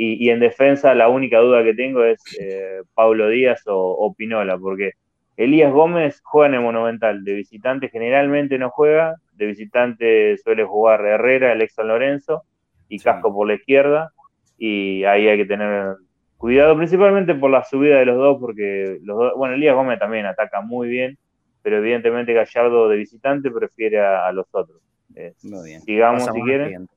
y, 0.00 0.30
en 0.30 0.38
defensa 0.38 0.94
la 0.94 1.08
única 1.08 1.40
duda 1.40 1.64
que 1.64 1.74
tengo 1.74 2.04
es 2.04 2.22
eh, 2.40 2.82
Pablo 2.94 3.28
Díaz 3.28 3.62
o, 3.66 4.14
Pinola, 4.16 4.56
porque 4.56 4.92
Elías 5.38 5.72
Gómez 5.72 6.20
juega 6.24 6.48
en 6.48 6.54
el 6.54 6.62
Monumental, 6.62 7.22
de 7.22 7.32
visitante 7.32 7.88
generalmente 7.90 8.58
no 8.58 8.70
juega, 8.70 9.14
de 9.34 9.46
visitante 9.46 10.36
suele 10.38 10.64
jugar 10.64 11.06
Herrera, 11.06 11.52
el 11.52 11.62
ex 11.62 11.74
San 11.74 11.86
Lorenzo 11.86 12.42
y 12.88 12.98
Casco 12.98 13.32
por 13.32 13.46
la 13.46 13.54
izquierda, 13.54 14.12
y 14.58 15.04
ahí 15.04 15.28
hay 15.28 15.38
que 15.38 15.46
tener 15.46 15.94
cuidado, 16.38 16.76
principalmente 16.76 17.36
por 17.36 17.52
la 17.52 17.62
subida 17.62 18.00
de 18.00 18.06
los 18.06 18.16
dos, 18.16 18.38
porque 18.40 18.98
los 19.04 19.16
dos, 19.16 19.32
bueno, 19.36 19.54
Elías 19.54 19.76
Gómez 19.76 20.00
también 20.00 20.26
ataca 20.26 20.60
muy 20.60 20.88
bien, 20.88 21.16
pero 21.62 21.78
evidentemente 21.78 22.32
Gallardo 22.32 22.88
de 22.88 22.96
visitante 22.96 23.48
prefiere 23.52 24.00
a, 24.00 24.32
los 24.32 24.46
otros. 24.50 24.80
Eh, 25.14 25.34
sigamos 25.36 26.24
si 26.24 26.42
quieren. 26.42 26.88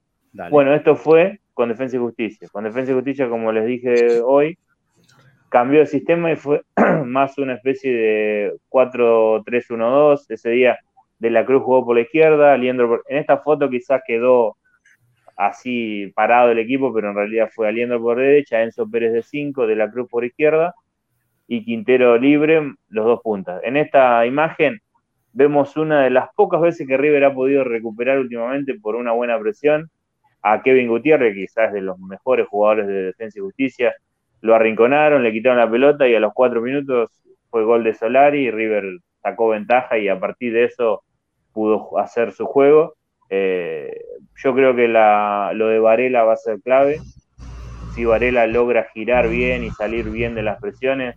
Bueno, 0.49 0.73
esto 0.73 0.95
fue 0.95 1.41
con 1.53 1.69
Defensa 1.69 1.95
y 1.95 1.99
Justicia. 1.99 2.47
Con 2.51 2.63
Defensa 2.63 2.91
y 2.91 2.95
Justicia, 2.95 3.29
como 3.29 3.51
les 3.51 3.67
dije 3.67 4.19
hoy, 4.21 4.57
cambió 5.51 5.81
el 5.81 5.87
sistema 5.87 6.31
y 6.31 6.37
fue 6.37 6.63
más 7.05 7.37
una 7.37 7.55
especie 7.55 7.93
de 7.93 8.53
4-3-1-2. 8.69 10.25
Ese 10.29 10.49
día 10.49 10.79
De 11.19 11.29
la 11.29 11.45
Cruz 11.45 11.61
jugó 11.63 11.85
por 11.85 11.97
la 11.97 12.03
izquierda, 12.03 12.53
Aliendro 12.53 13.03
en 13.07 13.17
esta 13.17 13.37
foto 13.37 13.69
quizás 13.69 14.01
quedó 14.07 14.57
así 15.35 16.11
parado 16.15 16.51
el 16.51 16.59
equipo, 16.59 16.93
pero 16.93 17.09
en 17.09 17.15
realidad 17.15 17.49
fue 17.53 17.67
Aliendro 17.67 18.01
por 18.01 18.17
derecha, 18.17 18.63
Enzo 18.63 18.89
Pérez 18.89 19.11
de 19.11 19.23
5, 19.23 19.67
De 19.67 19.75
la 19.75 19.91
Cruz 19.91 20.09
por 20.09 20.23
izquierda 20.23 20.73
y 21.47 21.65
Quintero 21.65 22.17
libre, 22.17 22.73
los 22.87 23.05
dos 23.05 23.19
puntas. 23.21 23.61
En 23.63 23.75
esta 23.75 24.25
imagen 24.25 24.79
vemos 25.33 25.75
una 25.75 26.03
de 26.03 26.11
las 26.11 26.29
pocas 26.33 26.61
veces 26.61 26.87
que 26.87 26.95
River 26.95 27.25
ha 27.25 27.33
podido 27.33 27.65
recuperar 27.65 28.19
últimamente 28.19 28.79
por 28.79 28.95
una 28.95 29.11
buena 29.11 29.37
presión 29.37 29.89
a 30.41 30.61
Kevin 30.61 30.87
Gutiérrez, 30.87 31.35
quizás 31.35 31.73
de 31.73 31.81
los 31.81 31.99
mejores 31.99 32.47
jugadores 32.47 32.87
de 32.87 33.03
Defensa 33.03 33.39
y 33.39 33.41
Justicia, 33.41 33.93
lo 34.41 34.55
arrinconaron, 34.55 35.23
le 35.23 35.31
quitaron 35.31 35.59
la 35.59 35.69
pelota 35.69 36.07
y 36.07 36.15
a 36.15 36.19
los 36.19 36.33
cuatro 36.33 36.61
minutos 36.61 37.23
fue 37.49 37.63
gol 37.63 37.83
de 37.83 37.93
Solari 37.93 38.45
y 38.45 38.51
River 38.51 38.99
sacó 39.21 39.49
ventaja 39.49 39.97
y 39.97 40.07
a 40.07 40.19
partir 40.19 40.53
de 40.53 40.65
eso 40.65 41.03
pudo 41.53 41.97
hacer 41.97 42.31
su 42.31 42.45
juego. 42.45 42.95
Eh, 43.29 43.93
yo 44.43 44.53
creo 44.53 44.75
que 44.75 44.87
lo 44.87 45.67
de 45.67 45.79
Varela 45.79 46.23
va 46.23 46.33
a 46.33 46.37
ser 46.37 46.59
clave. 46.61 46.99
Si 47.93 48.05
Varela 48.05 48.47
logra 48.47 48.87
girar 48.93 49.29
bien 49.29 49.63
y 49.63 49.69
salir 49.71 50.09
bien 50.09 50.33
de 50.33 50.43
las 50.43 50.59
presiones, 50.59 51.15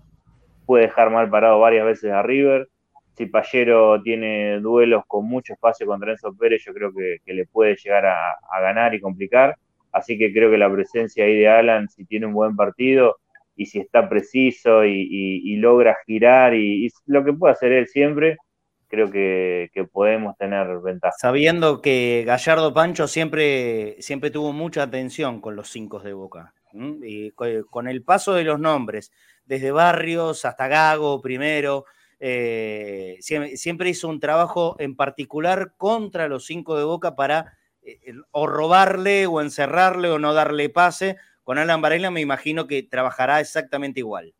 puede 0.66 0.86
dejar 0.86 1.10
mal 1.10 1.30
parado 1.30 1.60
varias 1.60 1.86
veces 1.86 2.12
a 2.12 2.22
River 2.22 2.68
si 3.16 3.26
Pallero 3.26 4.02
tiene 4.02 4.58
duelos 4.60 5.04
con 5.06 5.26
mucho 5.26 5.52
espacio 5.52 5.86
contra 5.86 6.12
Enzo 6.12 6.34
Pérez, 6.36 6.62
yo 6.64 6.74
creo 6.74 6.92
que, 6.92 7.20
le 7.32 7.46
puede 7.46 7.76
llegar 7.76 8.06
a, 8.06 8.60
ganar 8.60 8.94
y 8.94 9.00
complicar. 9.00 9.56
Así 9.94 10.18
que 10.18 10.32
creo 10.32 10.50
que 10.50 10.58
la 10.58 10.70
presencia 10.70 11.24
ahí 11.24 11.36
de 11.36 11.48
Alan, 11.48 11.88
si 11.88 12.04
tiene 12.04 12.26
un 12.26 12.34
buen 12.34 12.56
partido 12.56 13.16
y 13.56 13.66
si 13.66 13.78
está 13.78 14.08
preciso 14.08 14.84
y, 14.84 15.56
logra 15.56 15.96
girar 16.04 16.54
y, 16.54 16.90
lo 17.06 17.24
que 17.24 17.32
puede 17.32 17.52
hacer 17.52 17.72
él 17.72 17.86
siempre, 17.86 18.36
creo 18.88 19.10
que, 19.10 19.70
podemos 19.92 20.36
tener 20.36 20.66
ventaja. 20.80 21.14
Sabiendo 21.18 21.80
que 21.80 22.24
Gallardo 22.26 22.74
Pancho 22.74 23.06
siempre, 23.06 23.96
siempre 24.00 24.30
tuvo 24.30 24.52
mucha 24.52 24.82
atención 24.82 25.40
con 25.40 25.56
los 25.56 25.68
cinco 25.70 26.00
de 26.00 26.12
Boca, 26.12 26.52
y 27.02 27.30
con 27.30 27.86
el 27.86 28.02
paso 28.02 28.34
de 28.34 28.44
los 28.44 28.58
nombres, 28.58 29.12
desde 29.44 29.70
Barrios 29.70 30.44
hasta 30.44 30.66
Gago 30.66 31.22
primero, 31.22 31.84
eh, 32.18 33.18
siempre, 33.20 33.90
hizo 33.90 34.08
un 34.08 34.18
trabajo 34.18 34.76
en 34.78 34.96
particular 34.96 35.74
contra 35.76 36.26
los 36.26 36.46
cinco 36.46 36.76
de 36.76 36.84
Boca 36.84 37.14
para 37.14 37.56
o 38.30 38.46
robarle 38.46 39.26
o 39.26 39.40
encerrarle 39.40 40.08
o 40.10 40.18
no 40.18 40.34
darle 40.34 40.68
pase. 40.68 41.16
Con 41.42 41.58
Alan 41.58 41.82
Varela 41.82 42.10
me 42.10 42.20
imagino 42.20 42.66
que 42.66 42.82
trabajará 42.82 43.40
exactamente 43.40 44.00
igual. 44.00 44.34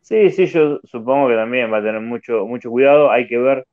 Sí, 0.00 0.30
sí, 0.30 0.46
yo 0.46 0.80
supongo 0.84 1.28
que 1.28 1.34
también 1.34 1.72
va 1.72 1.78
a 1.78 1.82
tener 1.82 2.00
mucho, 2.00 2.46
mucho 2.46 2.70
cuidado. 2.70 3.10
Hay 3.10 3.26
que 3.26 3.38
ver 3.38 3.66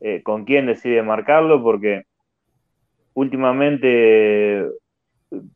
eh, 0.00 0.22
con 0.22 0.44
quién 0.44 0.66
decide 0.66 1.02
marcarlo, 1.02 1.62
porque 1.62 2.02
últimamente 3.14 4.66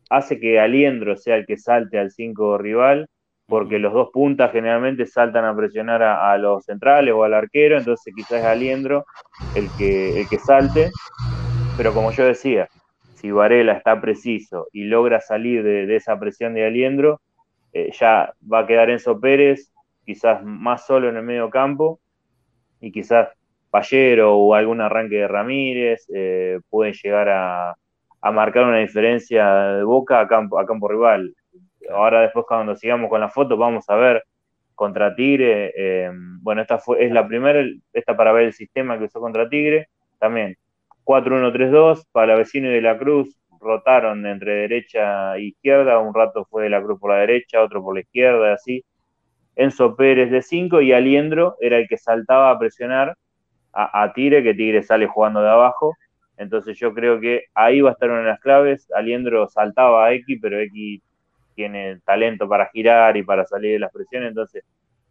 hace 0.08 0.38
que 0.40 0.58
Aliendro 0.60 1.16
sea 1.16 1.36
el 1.36 1.46
que 1.46 1.56
salte 1.56 1.98
al 1.98 2.10
5 2.10 2.58
rival 2.58 3.08
porque 3.46 3.78
los 3.78 3.92
dos 3.92 4.10
puntas 4.12 4.52
generalmente 4.52 5.06
saltan 5.06 5.44
a 5.44 5.56
presionar 5.56 6.02
a, 6.02 6.36
los 6.36 6.64
centrales 6.64 7.14
o 7.14 7.24
al 7.24 7.34
arquero, 7.34 7.78
entonces 7.78 8.12
quizás 8.14 8.40
es 8.40 8.44
Aliendro 8.44 9.06
el 9.54 9.68
que, 9.78 10.20
el 10.20 10.28
que 10.28 10.38
salte, 10.38 10.90
pero 11.76 11.92
como 11.92 12.10
yo 12.10 12.24
decía, 12.24 12.68
si 13.14 13.30
Varela 13.30 13.72
está 13.72 14.00
preciso 14.00 14.68
y 14.72 14.84
logra 14.84 15.20
salir 15.20 15.62
de, 15.62 15.94
esa 15.94 16.18
presión 16.18 16.54
de 16.54 16.66
Aliendro, 16.66 17.20
eh, 17.72 17.90
ya 17.92 18.32
va 18.50 18.60
a 18.60 18.66
quedar 18.66 18.88
Enzo 18.88 19.20
Pérez 19.20 19.72
quizás 20.04 20.42
más 20.42 20.86
solo 20.86 21.08
en 21.08 21.16
el 21.16 21.22
medio 21.22 21.50
campo 21.50 22.00
y 22.80 22.92
quizás 22.92 23.28
Pallero 23.70 24.36
o 24.36 24.54
algún 24.54 24.80
arranque 24.80 25.16
de 25.16 25.28
Ramírez 25.28 26.06
eh, 26.14 26.60
pueden 26.70 26.94
llegar 26.94 27.28
a, 27.28 27.76
a, 28.20 28.32
marcar 28.32 28.64
una 28.64 28.78
diferencia 28.78 29.46
de 29.72 29.82
boca 29.82 30.20
a 30.20 30.28
campo, 30.28 30.58
a 30.58 30.66
campo 30.66 30.88
rival. 30.88 31.34
Ahora 31.90 32.22
después 32.22 32.46
cuando 32.48 32.76
sigamos 32.76 33.10
con 33.10 33.20
la 33.20 33.28
foto 33.28 33.56
vamos 33.56 33.84
a 33.88 33.96
ver 33.96 34.24
contra 34.74 35.14
Tigre. 35.14 35.72
Eh, 35.76 36.10
bueno, 36.40 36.62
esta 36.62 36.78
fue, 36.78 37.04
es 37.04 37.12
la 37.12 37.26
primera, 37.26 37.62
esta 37.92 38.16
para 38.16 38.32
ver 38.32 38.44
el 38.44 38.52
sistema 38.52 38.98
que 38.98 39.04
usó 39.04 39.20
contra 39.20 39.48
Tigre. 39.48 39.88
También 40.18 40.56
4-1-3-2, 41.06 42.04
para 42.12 42.36
vecino 42.36 42.68
y 42.68 42.74
de 42.74 42.82
la 42.82 42.98
Cruz 42.98 43.38
rotaron 43.60 44.26
entre 44.26 44.54
derecha 44.54 45.36
e 45.36 45.44
izquierda, 45.44 45.98
un 45.98 46.12
rato 46.12 46.44
fue 46.50 46.64
de 46.64 46.70
la 46.70 46.82
Cruz 46.82 47.00
por 47.00 47.12
la 47.12 47.18
derecha, 47.18 47.62
otro 47.62 47.82
por 47.82 47.94
la 47.94 48.00
izquierda, 48.00 48.52
así. 48.52 48.84
Enzo 49.54 49.96
Pérez 49.96 50.30
de 50.30 50.42
5 50.42 50.82
y 50.82 50.92
Aliendro 50.92 51.56
era 51.60 51.78
el 51.78 51.88
que 51.88 51.96
saltaba 51.96 52.50
a 52.50 52.58
presionar 52.58 53.16
a, 53.72 54.02
a, 54.02 54.12
Tigre, 54.12 54.42
que 54.42 54.52
Tigre 54.52 54.82
sale 54.82 55.06
jugando 55.06 55.40
de 55.40 55.48
abajo. 55.48 55.94
Entonces 56.36 56.78
yo 56.78 56.92
creo 56.92 57.18
que 57.20 57.44
ahí 57.54 57.80
va 57.80 57.90
a 57.90 57.92
estar 57.92 58.10
una 58.10 58.20
de 58.20 58.26
las 58.26 58.40
claves. 58.40 58.86
Aliendro 58.92 59.48
saltaba 59.48 60.06
a 60.06 60.12
X, 60.12 60.38
pero 60.42 60.58
X 60.60 61.00
tiene 61.54 62.00
talento 62.04 62.48
para 62.48 62.68
girar 62.68 63.16
y 63.16 63.22
para 63.22 63.46
salir 63.46 63.72
de 63.72 63.78
las 63.78 63.92
presiones, 63.92 64.28
entonces 64.28 64.62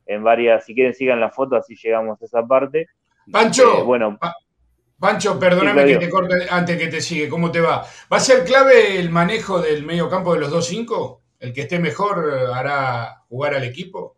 en 0.05 0.23
varias, 0.23 0.63
si 0.63 0.75
quieren 0.75 0.93
sigan 0.93 1.19
la 1.19 1.31
foto, 1.31 1.55
así 1.55 1.75
llegamos 1.75 2.21
a 2.21 2.25
esa 2.25 2.45
parte. 2.45 2.87
Pancho, 3.31 3.79
eh, 3.79 3.83
bueno, 3.83 4.17
Pancho, 4.99 5.37
perdóname 5.39 5.85
que 5.85 5.97
te 5.97 6.09
corte 6.09 6.47
antes 6.49 6.77
que 6.77 6.87
te 6.87 7.01
sigue, 7.01 7.27
¿cómo 7.27 7.51
te 7.51 7.59
va? 7.59 7.83
¿Va 8.11 8.17
a 8.17 8.19
ser 8.19 8.45
clave 8.45 8.97
el 8.97 9.09
manejo 9.09 9.61
del 9.61 9.83
medio 9.83 10.09
campo 10.09 10.33
de 10.33 10.39
los 10.39 10.53
2-5? 10.53 11.19
¿El 11.39 11.53
que 11.53 11.61
esté 11.61 11.79
mejor 11.79 12.49
hará 12.53 13.23
jugar 13.27 13.53
al 13.53 13.63
equipo? 13.63 14.15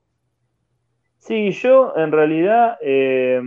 Sí, 1.17 1.51
yo 1.51 1.93
en 1.97 2.11
realidad, 2.11 2.77
eh, 2.81 3.41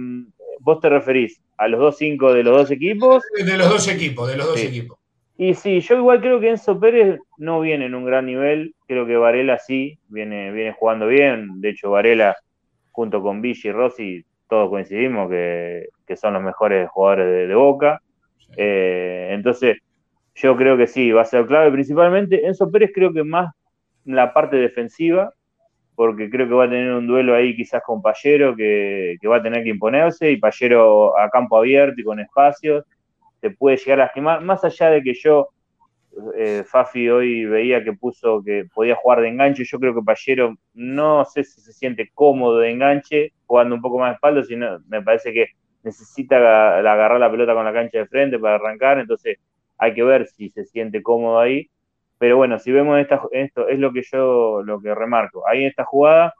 vos 0.58 0.80
te 0.80 0.88
referís 0.88 1.40
a 1.56 1.68
los 1.68 1.80
2-5 1.80 2.32
de 2.32 2.42
los 2.42 2.56
dos 2.56 2.70
equipos. 2.70 3.22
De 3.34 3.56
los 3.56 3.70
dos 3.70 3.88
equipos, 3.88 4.28
de 4.28 4.36
los 4.36 4.46
dos 4.46 4.62
equipos. 4.62 4.98
Y 5.38 5.54
sí, 5.54 5.80
yo 5.80 5.96
igual 5.96 6.20
creo 6.20 6.40
que 6.40 6.50
Enzo 6.50 6.78
Pérez 6.78 7.18
no 7.38 7.60
viene 7.60 7.86
en 7.86 7.94
un 7.94 8.04
gran 8.04 8.26
nivel, 8.26 8.74
creo 8.86 9.06
que 9.06 9.16
Varela 9.16 9.58
sí, 9.58 9.98
viene, 10.08 10.52
viene 10.52 10.74
jugando 10.78 11.06
bien, 11.06 11.62
de 11.62 11.70
hecho 11.70 11.90
Varela 11.90 12.36
junto 12.90 13.22
con 13.22 13.40
Villa 13.40 13.70
y 13.70 13.72
Rossi, 13.72 14.24
todos 14.50 14.68
coincidimos 14.68 15.30
que, 15.30 15.88
son 16.16 16.34
los 16.34 16.42
mejores 16.42 16.88
jugadores 16.90 17.48
de, 17.48 17.54
Boca, 17.54 18.00
eh, 18.56 19.28
entonces 19.32 19.78
yo 20.34 20.56
creo 20.56 20.76
que 20.76 20.86
sí, 20.86 21.12
va 21.12 21.22
a 21.22 21.24
ser 21.24 21.46
clave, 21.46 21.70
principalmente 21.70 22.46
Enzo 22.46 22.70
Pérez 22.70 22.90
creo 22.94 23.12
que 23.12 23.24
más 23.24 23.52
la 24.04 24.32
parte 24.32 24.56
defensiva, 24.56 25.32
porque 25.94 26.30
creo 26.30 26.48
que 26.48 26.54
va 26.54 26.64
a 26.64 26.70
tener 26.70 26.92
un 26.92 27.06
duelo 27.06 27.34
ahí 27.34 27.54
quizás 27.54 27.82
con 27.84 28.00
Pallero 28.00 28.56
que, 28.56 29.16
que 29.20 29.28
va 29.28 29.36
a 29.36 29.42
tener 29.42 29.62
que 29.62 29.70
imponerse, 29.70 30.30
y 30.30 30.38
Pallero 30.38 31.18
a 31.18 31.28
campo 31.28 31.58
abierto 31.58 32.00
y 32.00 32.04
con 32.04 32.20
espacios, 32.20 32.84
te 33.40 33.50
puede 33.50 33.76
llegar 33.76 34.00
a 34.00 34.04
lastimar, 34.04 34.42
más 34.42 34.64
allá 34.64 34.90
de 34.90 35.02
que 35.02 35.14
yo, 35.14 35.48
eh, 36.36 36.64
Fafi 36.66 37.08
hoy 37.08 37.44
veía 37.44 37.84
que 37.84 37.92
puso 37.92 38.42
que 38.42 38.66
podía 38.74 38.96
jugar 38.96 39.20
de 39.20 39.28
enganche, 39.28 39.64
yo 39.64 39.78
creo 39.78 39.94
que 39.94 40.02
Pallero 40.02 40.56
no 40.74 41.24
sé 41.24 41.44
si 41.44 41.60
se 41.60 41.72
siente 41.72 42.10
cómodo 42.14 42.58
de 42.58 42.70
enganche, 42.70 43.32
jugando 43.46 43.74
un 43.74 43.80
poco 43.80 43.98
más 43.98 44.10
de 44.10 44.14
espalda, 44.14 44.44
sino 44.44 44.80
me 44.88 45.02
parece 45.02 45.32
que 45.32 45.48
necesita 45.82 46.78
agarrar 46.78 47.20
la 47.20 47.30
pelota 47.30 47.54
con 47.54 47.64
la 47.64 47.72
cancha 47.72 47.98
de 47.98 48.06
frente 48.06 48.38
para 48.38 48.56
arrancar, 48.56 48.98
entonces 48.98 49.38
hay 49.78 49.94
que 49.94 50.02
ver 50.02 50.26
si 50.26 50.50
se 50.50 50.64
siente 50.64 51.02
cómodo 51.02 51.38
ahí. 51.38 51.68
Pero 52.18 52.36
bueno, 52.36 52.58
si 52.58 52.70
vemos 52.70 53.00
esta, 53.00 53.22
esto, 53.32 53.68
es 53.68 53.78
lo 53.78 53.92
que 53.92 54.02
yo 54.02 54.62
lo 54.62 54.80
que 54.80 54.94
remarco. 54.94 55.46
Ahí 55.48 55.62
en 55.62 55.68
esta 55.68 55.84
jugada 55.84 56.34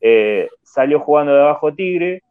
eh, 0.00 0.48
salió 0.62 1.00
jugando 1.00 1.34
de 1.34 1.40
abajo 1.40 1.74
Tigre, 1.74 2.22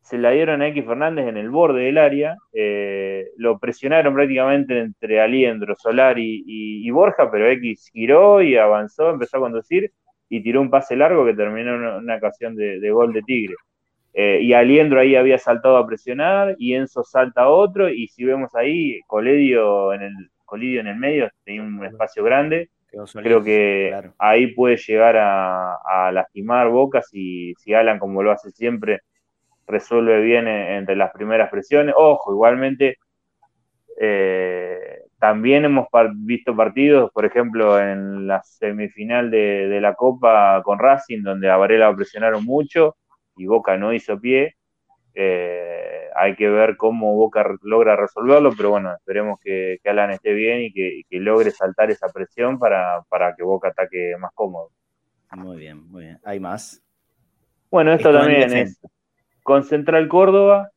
se 0.00 0.18
la 0.18 0.30
dieron 0.30 0.62
a 0.62 0.68
X 0.68 0.84
Fernández 0.86 1.28
en 1.28 1.36
el 1.36 1.50
borde 1.50 1.82
del 1.82 1.98
área, 1.98 2.36
eh, 2.52 3.28
lo 3.36 3.58
presionaron 3.58 4.14
prácticamente 4.14 4.78
entre 4.78 5.20
Aliendro, 5.20 5.76
Solari 5.76 6.42
y, 6.46 6.90
Borja, 6.90 7.30
pero 7.30 7.48
X 7.50 7.90
giró 7.92 8.42
y 8.42 8.56
avanzó, 8.56 9.10
empezó 9.10 9.36
a 9.36 9.40
conducir 9.40 9.92
y 10.28 10.42
tiró 10.42 10.60
un 10.60 10.70
pase 10.70 10.96
largo 10.96 11.24
que 11.24 11.34
terminó 11.34 11.74
en 11.74 11.82
una, 12.04 12.16
ocasión 12.16 12.56
de, 12.56 12.90
gol 12.90 13.12
de 13.12 13.22
Tigre. 13.22 13.54
Eh, 14.12 14.40
y 14.42 14.52
Aliendro 14.52 15.00
ahí 15.00 15.14
había 15.14 15.38
saltado 15.38 15.76
a 15.76 15.86
presionar 15.86 16.56
y 16.58 16.74
Enzo 16.74 17.04
salta 17.04 17.42
a 17.42 17.48
otro 17.48 17.88
y 17.88 18.08
si 18.08 18.24
vemos 18.24 18.54
ahí, 18.56 19.00
Coledio 19.06 19.92
en 19.92 20.02
el, 20.02 20.14
Colidio 20.44 20.80
en 20.80 20.88
el 20.88 20.96
medio, 20.96 21.30
tenía 21.44 21.62
un 21.62 21.84
espacio 21.84 22.24
grande, 22.24 22.70
creo 23.22 23.42
que 23.42 23.94
ahí 24.18 24.48
puede 24.48 24.76
llegar 24.76 25.16
a, 25.16 26.10
lastimar 26.12 26.68
Boca 26.70 27.02
si, 27.02 27.54
si 27.58 27.72
Alan, 27.72 28.00
como 28.00 28.22
lo 28.22 28.32
hace 28.32 28.50
siempre, 28.50 29.00
resuelve 29.68 30.20
bien 30.20 30.48
entre 30.48 30.96
las 30.96 31.12
primeras 31.12 31.50
presiones. 31.50 31.94
Ojo, 31.96 32.32
igualmente 32.32 32.98
eh, 34.02 35.02
también 35.18 35.66
hemos 35.66 35.86
visto 36.14 36.56
partidos, 36.56 37.10
por 37.12 37.26
ejemplo, 37.26 37.78
en 37.78 38.26
la 38.26 38.42
semifinal 38.42 39.30
de, 39.30 39.78
la 39.80 39.94
Copa 39.94 40.62
con 40.64 40.78
Racing, 40.78 41.22
donde 41.22 41.50
a 41.50 41.58
Varela 41.58 41.94
presionaron 41.94 42.44
mucho 42.44 42.96
y 43.36 43.46
Boca 43.46 43.76
no 43.76 43.92
hizo 43.92 44.20
pie. 44.20 44.56
Eh, 45.14 46.08
hay 46.14 46.36
que 46.36 46.48
ver 46.48 46.76
cómo 46.76 47.14
Boca 47.14 47.44
logra 47.62 47.96
resolverlo, 47.96 48.52
pero 48.56 48.70
bueno, 48.70 48.94
esperemos 48.94 49.40
que, 49.40 49.78
Alan 49.84 50.10
esté 50.10 50.32
bien 50.32 50.62
y 50.62 50.72
que, 50.72 51.04
logre 51.18 51.50
saltar 51.50 51.90
esa 51.90 52.08
presión 52.08 52.58
para, 52.58 53.04
que 53.36 53.42
Boca 53.42 53.68
ataque 53.68 54.14
más 54.18 54.32
cómodo. 54.34 54.70
Muy 55.32 55.58
bien, 55.58 55.88
muy 55.88 56.04
bien. 56.04 56.18
¿Hay 56.24 56.40
más? 56.40 56.82
Bueno, 57.70 57.92
esto 57.92 58.12
también 58.12 58.52
es 58.52 58.80
con 59.42 59.64
Central 59.64 60.08
Córdoba. 60.08 60.70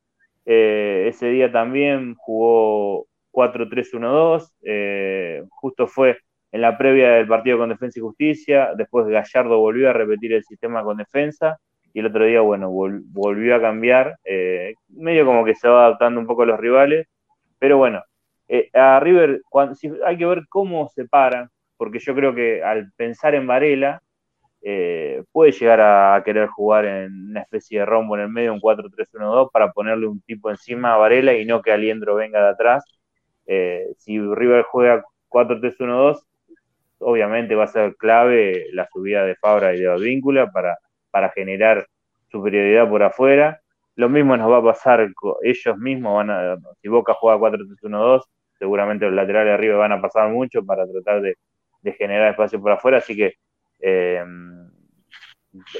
Eh, 0.46 1.06
ese 1.08 1.28
día 1.28 1.50
también 1.50 2.14
jugó 2.16 3.06
4-3-1-2. 3.32 4.52
Eh, 4.62 5.44
justo 5.50 5.86
fue 5.86 6.18
en 6.52 6.60
la 6.60 6.78
previa 6.78 7.10
del 7.10 7.26
partido 7.26 7.58
con 7.58 7.68
Defensa 7.68 7.98
y 7.98 8.02
Justicia. 8.02 8.70
Después 8.76 9.06
Gallardo 9.06 9.58
volvió 9.58 9.90
a 9.90 9.92
repetir 9.92 10.32
el 10.32 10.44
sistema 10.44 10.82
con 10.82 10.96
defensa. 10.96 11.58
Y 11.94 12.00
el 12.00 12.06
otro 12.06 12.26
día, 12.26 12.42
bueno, 12.42 12.70
volvió 12.70 13.56
a 13.56 13.60
cambiar. 13.60 14.18
Eh, 14.24 14.74
medio 14.88 15.24
como 15.24 15.44
que 15.44 15.54
se 15.54 15.68
va 15.68 15.86
adaptando 15.86 16.20
un 16.20 16.26
poco 16.26 16.42
a 16.42 16.46
los 16.46 16.60
rivales. 16.60 17.06
Pero 17.58 17.78
bueno, 17.78 18.02
a 18.74 19.00
River 19.00 19.40
hay 20.04 20.18
que 20.18 20.26
ver 20.26 20.42
cómo 20.50 20.90
se 20.90 21.06
paran. 21.06 21.48
Porque 21.78 22.00
yo 22.00 22.14
creo 22.14 22.34
que 22.34 22.62
al 22.62 22.92
pensar 22.96 23.34
en 23.34 23.46
Varela, 23.46 24.02
eh, 24.66 25.22
puede 25.30 25.52
llegar 25.52 25.80
a 25.82 26.22
querer 26.24 26.48
jugar 26.48 26.86
en 26.86 27.30
una 27.30 27.42
especie 27.42 27.80
de 27.80 27.86
rombo 27.86 28.16
en 28.16 28.22
el 28.22 28.28
medio, 28.30 28.54
un 28.54 28.60
4-3-1-2, 28.60 29.50
para 29.52 29.70
ponerle 29.72 30.06
un 30.06 30.22
tipo 30.22 30.50
encima 30.50 30.94
a 30.94 30.96
Varela 30.96 31.34
y 31.34 31.44
no 31.44 31.60
que 31.60 31.70
Aliendro 31.70 32.14
venga 32.14 32.42
de 32.42 32.48
atrás. 32.48 32.84
Eh, 33.46 33.88
si 33.98 34.18
River 34.18 34.62
juega 34.62 35.04
4-3-1-2, 35.28 36.24
obviamente 36.98 37.54
va 37.54 37.64
a 37.64 37.68
ser 37.68 37.94
clave 37.96 38.66
la 38.72 38.88
subida 38.90 39.24
de 39.24 39.36
Fabra 39.36 39.74
y 39.74 39.80
de 39.80 39.88
Advíncula 39.88 40.50
para, 40.50 40.78
para 41.14 41.30
generar 41.30 41.86
superioridad 42.26 42.88
por 42.88 43.04
afuera. 43.04 43.60
Lo 43.94 44.08
mismo 44.08 44.36
nos 44.36 44.50
va 44.50 44.56
a 44.56 44.64
pasar, 44.64 45.08
ellos 45.42 45.78
mismos 45.78 46.26
si 46.82 46.88
Boca 46.88 47.14
juega 47.14 47.38
4-3-1-2, 47.38 48.22
seguramente 48.58 49.04
los 49.04 49.14
laterales 49.14 49.54
arriba 49.54 49.76
van 49.76 49.92
a 49.92 50.00
pasar 50.00 50.28
mucho 50.30 50.66
para 50.66 50.84
tratar 50.88 51.22
de, 51.22 51.36
generar 51.92 52.32
espacio 52.32 52.60
por 52.60 52.72
afuera, 52.72 52.98
así 52.98 53.14
que 53.14 53.34
eh, 53.78 54.24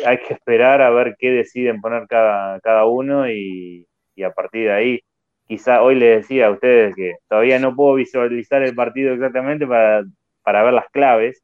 hay 0.06 0.18
que 0.18 0.34
esperar 0.34 0.80
a 0.82 0.90
ver 0.90 1.16
qué 1.18 1.32
deciden 1.32 1.80
poner 1.80 2.06
cada, 2.06 2.60
cada 2.60 2.84
uno 2.84 3.28
y, 3.28 3.88
a 4.24 4.30
partir 4.30 4.68
de 4.68 4.72
ahí, 4.72 5.00
quizá 5.48 5.82
hoy 5.82 5.96
les 5.96 6.18
decía 6.18 6.46
a 6.46 6.52
ustedes 6.52 6.94
que 6.94 7.14
todavía 7.28 7.58
no 7.58 7.74
puedo 7.74 7.94
visualizar 7.94 8.62
el 8.62 8.76
partido 8.76 9.14
exactamente 9.14 9.66
para, 9.66 10.04
para 10.44 10.62
ver 10.62 10.74
las 10.74 10.88
claves, 10.90 11.43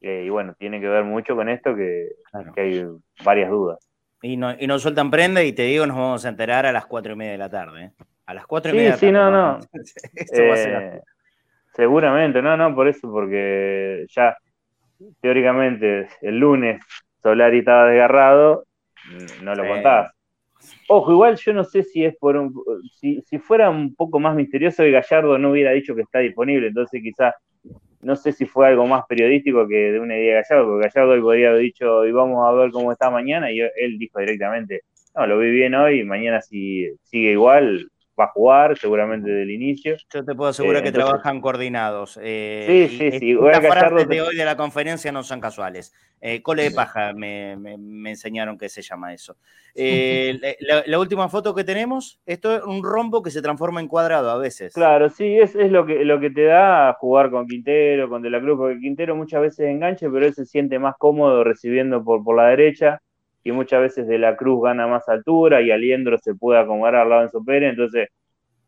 eh, 0.00 0.24
y 0.26 0.28
bueno, 0.28 0.54
tiene 0.58 0.80
que 0.80 0.88
ver 0.88 1.04
mucho 1.04 1.34
con 1.34 1.48
esto 1.48 1.74
que, 1.74 2.08
hay 2.56 2.86
varias 3.24 3.50
dudas. 3.50 3.78
Y, 4.22 4.36
no, 4.36 4.54
y 4.58 4.66
nos 4.66 4.82
sueltan 4.82 5.10
prenda 5.10 5.42
y 5.42 5.52
te 5.52 5.62
digo, 5.62 5.86
nos 5.86 5.96
vamos 5.96 6.24
a 6.24 6.28
enterar 6.28 6.66
a 6.66 6.72
las 6.72 6.86
cuatro 6.86 7.12
y 7.12 7.16
media 7.16 7.32
de 7.32 7.38
la 7.38 7.50
tarde. 7.50 7.84
¿eh? 7.84 7.92
A 8.26 8.34
las 8.34 8.46
cuatro 8.46 8.72
y 8.72 8.74
media 8.74 8.96
de 8.96 8.96
la 8.96 8.98
tarde. 8.98 9.00
Sí, 9.00 9.06
sí, 9.06 9.12
no, 9.12 9.30
no. 9.30 9.60
Eh, 10.96 11.00
seguramente, 11.74 12.42
no, 12.42 12.56
no, 12.56 12.74
por 12.74 12.88
eso, 12.88 13.10
porque 13.10 14.06
ya 14.08 14.36
teóricamente 15.20 16.08
el 16.22 16.38
lunes 16.38 16.82
Solari 17.22 17.58
estaba 17.58 17.86
desgarrado, 17.86 18.64
no 19.42 19.54
lo 19.54 19.66
contás. 19.66 20.12
Ojo, 20.88 21.12
igual 21.12 21.36
yo 21.36 21.52
no 21.52 21.64
sé 21.64 21.82
si 21.82 22.04
es 22.04 22.16
por 22.16 22.36
un. 22.36 22.52
Si, 22.98 23.22
si 23.22 23.38
fuera 23.38 23.70
un 23.70 23.94
poco 23.94 24.18
más 24.18 24.34
misterioso 24.34 24.84
y 24.84 24.90
Gallardo 24.90 25.38
no 25.38 25.50
hubiera 25.50 25.70
dicho 25.70 25.94
que 25.94 26.02
está 26.02 26.18
disponible, 26.18 26.68
entonces 26.68 27.00
quizás 27.02 27.34
no 28.00 28.16
sé 28.16 28.32
si 28.32 28.46
fue 28.46 28.68
algo 28.68 28.86
más 28.86 29.04
periodístico 29.06 29.66
que 29.66 29.92
de 29.92 30.00
una 30.00 30.16
idea 30.16 30.36
de 30.36 30.42
Gallardo, 30.42 30.70
porque 30.70 30.88
Gallardo 30.88 31.12
hoy 31.12 31.20
podría 31.20 31.50
haber 31.50 31.62
dicho, 31.62 32.06
y 32.06 32.12
vamos 32.12 32.46
a 32.46 32.52
ver 32.52 32.70
cómo 32.70 32.92
está 32.92 33.10
mañana, 33.10 33.50
y 33.50 33.60
él 33.60 33.98
dijo 33.98 34.20
directamente, 34.20 34.82
no, 35.14 35.26
lo 35.26 35.38
vi 35.38 35.50
bien 35.50 35.74
hoy, 35.74 36.04
mañana 36.04 36.40
si 36.40 36.88
sigue 37.02 37.32
igual, 37.32 37.90
va 38.18 38.24
a 38.24 38.28
jugar, 38.28 38.76
seguramente 38.76 39.30
del 39.30 39.50
inicio. 39.50 39.96
Yo 40.12 40.24
te 40.24 40.34
puedo 40.34 40.50
asegurar 40.50 40.82
eh, 40.82 40.84
que 40.84 40.92
trabajan 40.92 41.40
coordinados. 41.40 42.18
Eh, 42.22 42.88
sí, 42.90 42.98
sí, 42.98 43.18
sí. 43.18 43.34
Las 43.34 43.60
frases 43.60 44.08
de 44.08 44.22
hoy 44.22 44.36
de 44.36 44.44
la 44.44 44.56
conferencia 44.56 45.12
no 45.12 45.22
son 45.22 45.40
casuales. 45.40 45.94
Eh, 46.20 46.42
cole 46.42 46.64
de 46.64 46.70
paja 46.72 47.12
me, 47.12 47.52
enseñaron 48.10 48.58
que 48.58 48.68
se 48.68 48.82
llama 48.82 49.14
eso. 49.14 49.36
la, 49.74 50.98
última 50.98 51.28
foto 51.28 51.54
que 51.54 51.62
tenemos, 51.62 52.20
esto 52.26 52.56
es 52.56 52.64
un 52.64 52.82
rombo 52.82 53.22
que 53.22 53.30
se 53.30 53.40
transforma 53.40 53.80
en 53.80 53.88
cuadrado 53.88 54.30
a 54.30 54.38
veces. 54.38 54.74
Claro, 54.74 55.10
sí, 55.10 55.38
es, 55.38 55.54
lo, 55.54 55.86
que, 55.86 56.04
lo 56.04 56.18
que 56.18 56.30
te 56.30 56.44
da 56.44 56.96
jugar 56.98 57.30
con 57.30 57.46
Quintero, 57.46 58.08
con 58.08 58.22
De 58.22 58.30
la 58.30 58.40
Cruz, 58.40 58.58
porque 58.58 58.80
Quintero 58.80 59.14
muchas 59.14 59.42
veces 59.42 59.66
enganche, 59.66 60.10
pero 60.10 60.26
él 60.26 60.34
se 60.34 60.44
siente 60.44 60.78
más 60.78 60.96
cómodo 60.98 61.44
recibiendo 61.44 62.02
por, 62.02 62.24
por 62.24 62.36
la 62.36 62.48
derecha 62.48 63.00
y 63.48 63.52
muchas 63.52 63.80
veces 63.80 64.06
De 64.06 64.18
la 64.18 64.36
Cruz 64.36 64.62
gana 64.62 64.86
más 64.86 65.08
altura 65.08 65.62
y 65.62 65.70
Aliendro 65.70 66.18
se 66.18 66.34
puede 66.34 66.60
acomodar 66.60 66.96
al 66.96 67.08
lado 67.08 67.22
de 67.22 67.30
su 67.30 67.42
Pérez, 67.42 67.70
entonces 67.70 68.10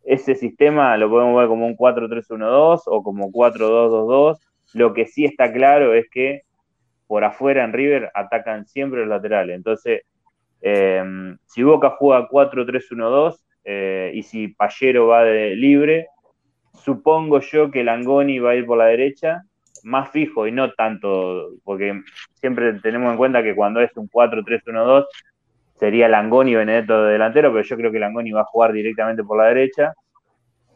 ese 0.05 0.35
sistema 0.35 0.97
lo 0.97 1.11
podemos 1.11 1.39
ver 1.39 1.49
como 1.49 1.67
un 1.67 1.77
4-3-1-2 1.77 2.83
o 2.87 3.03
como 3.03 3.31
4-2-2-2. 3.31 4.39
Lo 4.73 4.95
que 4.95 5.05
sí 5.05 5.27
está 5.27 5.53
claro 5.53 5.93
es 5.93 6.09
que 6.11 6.43
por 7.07 7.25
afuera 7.25 7.63
en 7.63 7.75
River 7.75 8.11
atacan 8.15 8.67
siempre 8.67 9.01
los 9.01 9.09
laterales. 9.11 9.55
Entonces, 9.55 10.03
eh, 10.63 11.05
si 11.45 11.63
Boca 11.63 11.91
juega 11.99 12.27
4-3-1-2 12.31 13.37
eh, 13.65 14.13
y 14.15 14.23
si 14.23 14.49
Pallero 14.49 15.09
va 15.09 15.25
de 15.25 15.57
libre, 15.57 16.07
supongo 16.73 17.41
yo 17.41 17.71
que 17.71 17.85
Langoni 17.85 18.39
va 18.39 18.53
a 18.53 18.55
ir 18.55 18.65
por 18.65 18.79
la 18.79 18.87
derecha 18.87 19.43
más 19.85 20.11
fijo 20.11 20.47
y 20.47 20.53
no 20.53 20.73
tanto, 20.73 21.51
porque 21.65 22.03
siempre 22.35 22.75
tenemos 22.75 23.11
en 23.11 23.17
cuenta 23.17 23.43
que 23.43 23.55
cuando 23.55 23.81
es 23.81 23.97
un 23.97 24.09
4-3-1-2 24.09 25.07
sería 25.75 26.09
Langoni 26.09 26.53
y 26.53 26.57
Benedetto 26.57 27.05
de 27.05 27.13
delantero, 27.13 27.53
pero 27.53 27.65
yo 27.65 27.77
creo 27.77 27.91
que 27.91 27.99
Langoni 27.99 28.33
va 28.33 28.43
a 28.43 28.45
jugar 28.45 28.73
directamente 28.73 29.25
por 29.25 29.39
la 29.39 29.47
derecha. 29.47 29.95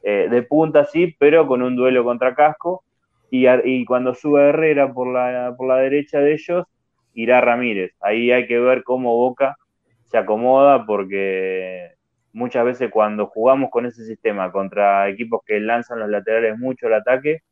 Eh, 0.03 0.29
de 0.31 0.43
punta 0.43 0.85
sí, 0.85 1.15
pero 1.19 1.47
con 1.47 1.63
un 1.63 1.77
duelo 1.77 2.05
contra 2.05 2.35
Casco. 2.35 2.85
Y, 3.31 3.47
y, 3.49 3.85
cuando 3.85 4.15
suba 4.15 4.45
Herrera 4.45 4.93
por 4.93 5.09
la, 5.09 5.55
por 5.57 5.67
la 5.67 5.77
derecha 5.77 6.21
de 6.21 6.35
ellos, 6.35 6.67
irá 7.15 7.41
Ramírez. 7.41 7.93
Ahí 8.01 8.31
hay 8.31 8.47
que 8.47 8.59
ver 8.59 8.85
cómo 8.85 9.17
Boca 9.17 9.57
se 10.05 10.19
acomoda, 10.19 10.87
porque 10.87 11.95
muchas 12.33 12.65
veces 12.65 12.91
cuando 12.91 13.27
jugamos 13.27 13.71
con 13.71 13.87
ese 13.87 14.05
sistema 14.05 14.53
contra 14.53 15.09
equipos 15.09 15.43
que 15.47 15.61
lanzan 15.61 16.01
los 16.01 16.11
laterales 16.11 16.59
mucho 16.59 16.87
el 16.87 16.95
ataque, 16.95 17.43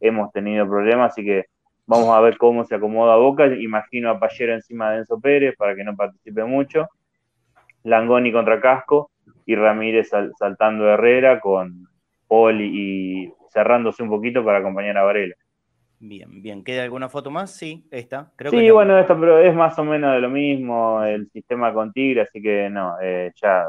hemos 0.00 0.32
tenido 0.32 0.68
problemas, 0.68 1.12
así 1.12 1.24
que 1.24 1.46
vamos 1.86 2.10
a 2.10 2.20
ver 2.20 2.36
cómo 2.36 2.64
se 2.64 2.74
acomoda 2.74 3.16
Boca. 3.16 3.46
Imagino 3.46 4.10
a 4.10 4.20
Pallero 4.20 4.54
encima 4.54 4.90
de 4.90 4.98
Enzo 4.98 5.20
Pérez 5.20 5.56
para 5.56 5.74
que 5.74 5.84
no 5.84 5.96
participe 5.96 6.44
mucho. 6.44 6.88
Langoni 7.84 8.32
contra 8.32 8.60
Casco 8.60 9.10
y 9.46 9.54
Ramírez 9.54 10.10
saltando 10.38 10.88
Herrera 10.88 11.40
con 11.40 11.88
Paul 12.28 12.60
y, 12.60 13.32
cerrándose 13.50 14.02
un 14.02 14.10
poquito 14.10 14.44
para 14.44 14.58
acompañar 14.58 14.98
a 14.98 15.02
Varela. 15.02 15.34
Bien, 16.00 16.42
bien. 16.42 16.62
¿Queda 16.62 16.84
alguna 16.84 17.08
foto 17.08 17.30
más? 17.30 17.56
Sí, 17.56 17.84
esta. 17.90 18.30
Creo 18.36 18.52
sí, 18.52 18.70
bueno, 18.70 18.96
esta, 18.98 19.18
pero 19.18 19.38
es 19.38 19.54
más 19.54 19.76
o 19.78 19.84
menos 19.84 20.12
de 20.14 20.20
lo 20.20 20.28
mismo, 20.28 21.02
el 21.02 21.28
sistema 21.30 21.72
con 21.72 21.92
Tigre, 21.92 22.20
así 22.20 22.40
que 22.40 22.70
no, 22.70 22.94
eh, 23.02 23.32
ya, 23.34 23.64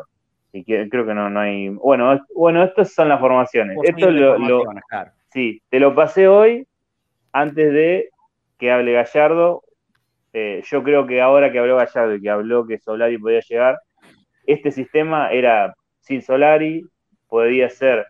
creo 0.51 1.05
que 1.05 1.13
no, 1.13 1.29
no 1.29 1.39
hay... 1.39 1.69
Bueno, 1.69 2.19
bueno, 2.35 2.63
estas 2.63 2.93
son 2.93 3.09
las 3.09 3.19
formaciones. 3.19 3.77
Esto 3.83 4.11
lo, 4.11 4.37
Sí, 5.31 5.61
te 5.69 5.79
lo 5.79 5.93
pasé 5.93 6.27
hoy 6.27 6.67
antes 7.31 7.71
de 7.71 8.09
que 8.57 8.71
hable 8.71 8.93
Gallardo. 8.93 9.63
Eh, 10.33 10.61
yo 10.65 10.83
creo 10.83 11.07
que 11.07 11.21
ahora 11.21 11.51
que 11.51 11.59
habló 11.59 11.77
Gallardo 11.77 12.15
y 12.15 12.21
que 12.21 12.29
habló 12.29 12.65
que 12.65 12.79
Solari 12.79 13.17
podía 13.17 13.39
llegar, 13.41 13.79
este 14.45 14.71
sistema 14.71 15.31
era 15.31 15.75
sin 15.99 16.21
Solari, 16.23 16.83
podía 17.27 17.69
ser 17.69 18.07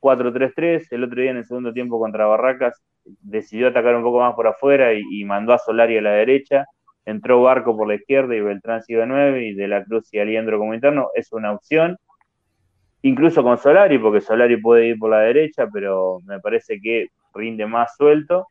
4-3-3. 0.00 0.86
El 0.92 1.04
otro 1.04 1.20
día 1.20 1.32
en 1.32 1.38
el 1.38 1.46
segundo 1.46 1.72
tiempo 1.72 1.98
contra 1.98 2.26
Barracas 2.26 2.80
decidió 3.04 3.68
atacar 3.68 3.96
un 3.96 4.04
poco 4.04 4.20
más 4.20 4.34
por 4.34 4.46
afuera 4.46 4.92
y, 4.94 5.24
mandó 5.24 5.52
a 5.52 5.58
Solari 5.58 5.98
a 5.98 6.02
la 6.02 6.12
derecha. 6.12 6.66
Entró 7.04 7.42
Barco 7.42 7.76
por 7.76 7.88
la 7.88 7.96
izquierda 7.96 8.36
y 8.36 8.40
Beltrán 8.40 8.82
sigue 8.82 9.04
9 9.04 9.46
y 9.46 9.54
De 9.54 9.66
la 9.66 9.84
Cruz 9.84 10.08
y 10.12 10.20
Aliendro 10.20 10.58
como 10.58 10.74
interno. 10.74 11.08
Es 11.14 11.32
una 11.32 11.52
opción 11.52 11.98
incluso 13.02 13.42
con 13.42 13.58
Solari, 13.58 13.98
porque 13.98 14.20
Solari 14.20 14.56
puede 14.56 14.88
ir 14.88 14.98
por 14.98 15.10
la 15.10 15.20
derecha, 15.20 15.66
pero 15.72 16.20
me 16.26 16.40
parece 16.40 16.80
que 16.80 17.08
rinde 17.34 17.66
más 17.66 17.94
suelto. 17.96 18.46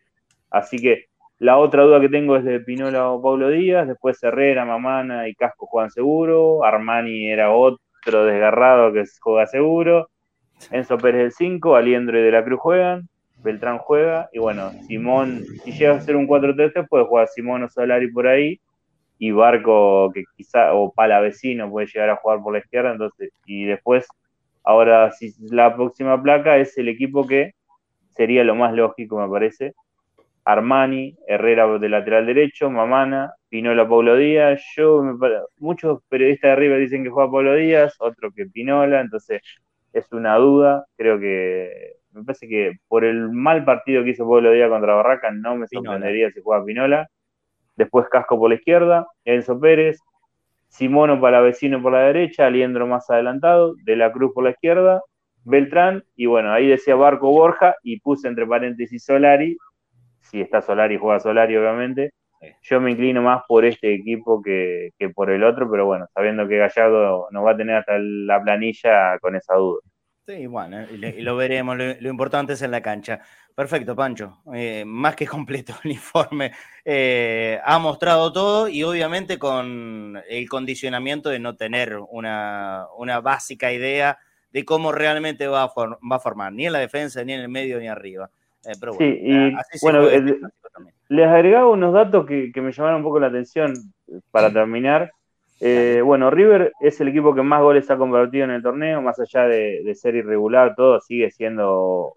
Así 0.50 0.78
que 0.78 1.06
la 1.40 1.58
otra 1.58 1.84
duda 1.84 2.00
que 2.00 2.10
tengo 2.10 2.36
es 2.36 2.44
de 2.44 2.60
Pinola 2.60 3.10
o 3.10 3.22
Pablo 3.22 3.50
Díaz, 3.50 3.88
después 3.88 4.22
Herrera, 4.22 4.66
Mamana 4.66 5.28
y 5.28 5.34
Casco 5.34 5.66
juegan 5.66 5.90
seguro, 5.90 6.64
Armani 6.64 7.30
era 7.30 7.52
otro 7.52 8.26
desgarrado 8.26 8.94
que 8.94 9.06
juega 9.20 9.48
seguro, 9.48 10.10
Enzo 10.70 10.98
Pérez 10.98 11.22
el 11.22 11.32
5, 11.32 11.76
Aliendro 11.76 12.20
y 12.20 12.24
De 12.24 12.32
la 12.32 12.44
Cruz 12.44 12.60
juegan, 12.60 13.08
Beltrán 13.44 13.80
juega, 13.80 14.30
y 14.32 14.40
bueno, 14.40 14.70
Simón, 14.88 15.44
si 15.64 15.72
llega 15.72 15.96
a 15.96 16.02
ser 16.02 16.16
un 16.16 16.28
4-3-3, 16.28 16.88
puede 16.88 17.06
jugar 17.06 17.28
Simón 17.28 17.64
o 17.64 17.70
Solari 17.70 18.12
por 18.12 18.28
ahí, 18.28 18.60
y 19.18 19.32
Barco, 19.32 20.12
que 20.14 20.24
quizá, 20.36 20.74
o 20.74 20.92
Palavecino 20.92 21.70
puede 21.70 21.88
llegar 21.88 22.12
a 22.12 22.18
jugar 22.18 22.40
por 22.44 22.54
la 22.54 22.60
izquierda, 22.60 22.92
entonces, 22.92 23.32
y 23.46 23.66
después 23.66 24.08
Ahora, 24.64 25.12
si 25.12 25.34
la 25.50 25.76
próxima 25.76 26.22
placa 26.22 26.58
es 26.58 26.78
el 26.78 26.90
equipo 26.90 27.26
que 27.26 27.54
sería 28.10 28.44
lo 28.44 28.56
más 28.56 28.74
lógico, 28.74 29.20
me 29.20 29.30
parece. 29.30 29.74
Armani, 30.44 31.16
Herrera 31.28 31.68
de 31.78 31.90
lateral 31.90 32.26
derecho, 32.26 32.70
Mamana, 32.70 33.34
Pinola, 33.50 33.88
Paulo 33.88 34.16
Díaz. 34.16 34.62
Yo, 34.76 35.04
muchos 35.58 36.02
periodistas 36.10 36.50
de 36.50 36.54
arriba 36.54 36.78
dicen 36.78 37.04
que 37.04 37.10
juega 37.10 37.32
Paulo 37.32 37.56
Díaz, 37.56 37.96
otro 38.00 38.32
que 38.32 38.46
Pinola, 38.48 39.02
entonces 39.02 39.42
es 39.94 40.12
una 40.12 40.36
duda. 40.38 40.86
Creo 40.98 41.20
que 41.20 41.98
me 42.12 42.24
parece 42.24 42.48
que 42.48 42.74
por 42.88 43.06
el 43.06 43.30
mal 43.30 43.64
partido 43.64 44.04
que 44.04 44.12
hizo 44.12 44.28
Pablo 44.28 44.52
Díaz 44.52 44.70
contra 44.70 44.96
Barraca, 44.96 45.32
no 45.32 45.56
me 45.56 45.68
sorprendería 45.68 46.32
si 46.32 46.42
juega 46.42 46.66
Pinola. 46.66 47.08
Después 47.76 48.08
Casco 48.10 48.38
por 48.38 48.50
la 48.50 48.56
izquierda, 48.56 49.08
Enzo 49.26 49.60
Pérez, 49.60 50.00
Simono 50.72 51.20
para 51.20 51.42
vecino 51.42 51.82
por 51.82 51.92
la 51.92 52.04
derecha, 52.04 52.48
Aliendro 52.48 52.88
más 52.88 53.10
adelantado, 53.10 53.76
De 53.84 53.98
la 53.98 54.12
Cruz 54.14 54.32
por 54.34 54.46
la 54.46 54.52
izquierda, 54.52 55.02
Beltrán, 55.44 56.04
y 56.16 56.28
bueno, 56.28 56.54
ahí 56.54 56.68
decía 56.68 56.96
Barco 56.96 57.30
Borja, 57.30 57.76
y 57.84 58.00
puse 58.00 58.30
entre 58.30 58.48
paréntesis 58.48 59.04
Solari, 59.04 59.58
si 60.22 60.40
está 60.40 60.62
Solari, 60.62 60.98
juega 60.98 61.20
Solari 61.20 61.58
obviamente, 61.58 62.14
yo 62.62 62.80
me 62.80 62.92
inclino 62.92 63.22
más 63.22 63.44
por 63.48 63.66
este 63.66 63.94
equipo 63.94 64.42
que, 64.42 64.92
por 65.14 65.30
el 65.30 65.44
otro, 65.44 65.70
pero 65.70 65.86
bueno, 65.86 66.08
sabiendo 66.14 66.48
que 66.48 66.58
Gallardo 66.58 67.28
nos 67.32 67.46
va 67.46 67.52
a 67.52 67.58
tener 67.58 67.76
hasta 67.76 67.98
la 68.00 68.42
planilla 68.42 69.20
con 69.20 69.36
esa 69.36 69.56
duda. 69.56 69.82
Sí, 70.26 70.48
bueno, 70.48 70.86
y 70.90 71.22
lo 71.22 71.36
veremos, 71.36 71.78
lo 71.78 72.10
importante 72.10 72.54
es 72.54 72.62
en 72.62 72.72
la 72.72 72.82
cancha. 72.82 73.20
Perfecto, 73.56 73.96
Pancho. 73.96 74.40
Eh, 74.54 74.84
más 74.86 75.16
que 75.16 75.28
completo 75.28 75.74
el 75.84 75.92
informe. 75.92 76.52
Eh, 76.84 77.60
ha 77.64 77.80
mostrado 77.80 78.32
todo 78.32 78.68
y 78.68 78.84
obviamente 78.84 79.38
con 79.38 80.20
el 80.28 80.50
condicionamiento 80.50 81.30
de 81.30 81.40
no 81.40 81.56
tener 81.56 81.98
una, 82.10 82.88
básica 83.22 83.72
idea 83.72 84.18
de 84.52 84.66
cómo 84.66 84.92
realmente 84.92 85.48
va 85.48 85.64
a, 85.64 85.74
va 85.76 86.16
a, 86.16 86.20
formar, 86.20 86.52
ni 86.54 86.66
en 86.66 86.74
la 86.74 86.80
defensa, 86.80 87.24
ni 87.24 87.34
en 87.34 87.42
el 87.42 87.50
medio, 87.50 87.80
ni 87.80 87.88
arriba. 87.88 88.30
Eh, 88.66 88.74
pero 88.80 88.94
bueno, 88.94 89.14
sí, 89.14 89.20
y 89.24 89.80
bueno 89.82 90.08
les 91.10 91.28
agregaba 91.28 91.68
unos 91.68 91.94
datos 91.94 92.26
que, 92.26 92.52
me 92.56 92.72
llamaron 92.72 93.00
un 93.00 93.04
poco 93.04 93.20
la 93.20 93.28
atención 93.28 93.74
para 94.30 94.52
terminar. 94.52 95.12
bueno, 95.60 96.30
River 96.30 96.72
es 96.80 97.02
el 97.02 97.10
equipo 97.10 97.36
que 97.36 97.42
más 97.42 97.62
goles 97.62 97.90
ha 97.92 97.98
convertido 97.98 98.46
en 98.46 98.52
el 98.52 98.64
torneo, 98.64 99.02
más 99.02 99.20
allá 99.20 99.48
de 99.48 99.94
ser 99.96 100.16
irregular, 100.16 100.74
todo 100.76 101.02
sigue 101.02 101.32
siendo 101.32 102.16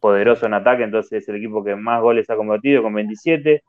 poderoso 0.00 0.46
en 0.46 0.54
ataque, 0.54 0.84
entonces 0.84 1.22
es 1.22 1.28
el 1.28 1.36
equipo 1.36 1.64
que 1.64 1.76
más 1.76 2.00
goles 2.02 2.28
ha 2.30 2.36
convertido 2.36 2.82
con 2.82 2.94
27. 2.94 3.62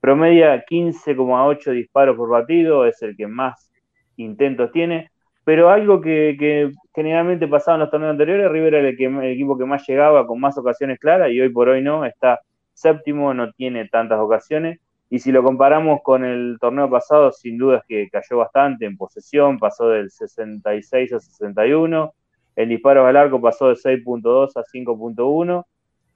Promedia 0.00 0.64
15,8 0.64 1.72
disparos 1.72 2.16
por 2.16 2.30
partido, 2.30 2.86
es 2.86 3.00
el 3.02 3.16
que 3.16 3.26
más 3.26 3.72
intentos 4.16 4.70
tiene. 4.72 5.10
Pero 5.44 5.68
algo 5.70 6.00
que, 6.00 6.72
generalmente 6.94 7.46
pasaba 7.46 7.76
en 7.76 7.80
los 7.80 7.90
torneos 7.90 8.12
anteriores, 8.12 8.50
River 8.50 8.74
era 8.74 8.88
el, 8.88 8.96
el 8.98 9.32
equipo 9.32 9.58
que 9.58 9.66
más 9.66 9.86
llegaba 9.86 10.26
con 10.26 10.40
más 10.40 10.56
ocasiones 10.56 10.98
claras 10.98 11.30
y 11.30 11.40
hoy 11.40 11.50
por 11.50 11.68
hoy 11.68 11.82
no, 11.82 12.04
está 12.04 12.40
séptimo, 12.72 13.34
no 13.34 13.52
tiene 13.52 13.88
tantas 13.88 14.18
ocasiones. 14.18 14.80
Y 15.10 15.18
si 15.18 15.32
lo 15.32 15.42
comparamos 15.42 16.00
con 16.02 16.24
el 16.24 16.56
torneo 16.60 16.90
pasado, 16.90 17.30
sin 17.30 17.58
duda 17.58 17.78
es 17.78 17.84
que 17.86 18.08
cayó 18.10 18.38
bastante 18.38 18.86
en 18.86 18.96
posesión, 18.96 19.58
pasó 19.58 19.88
del 19.88 20.10
66 20.10 21.12
a 21.12 21.20
61, 21.20 22.14
el 22.56 22.68
disparo 22.68 23.06
al 23.06 23.16
arco 23.16 23.40
pasó 23.40 23.68
de 23.68 23.74
6.2 23.74 24.52
a 24.56 24.62
5.1, 24.62 25.64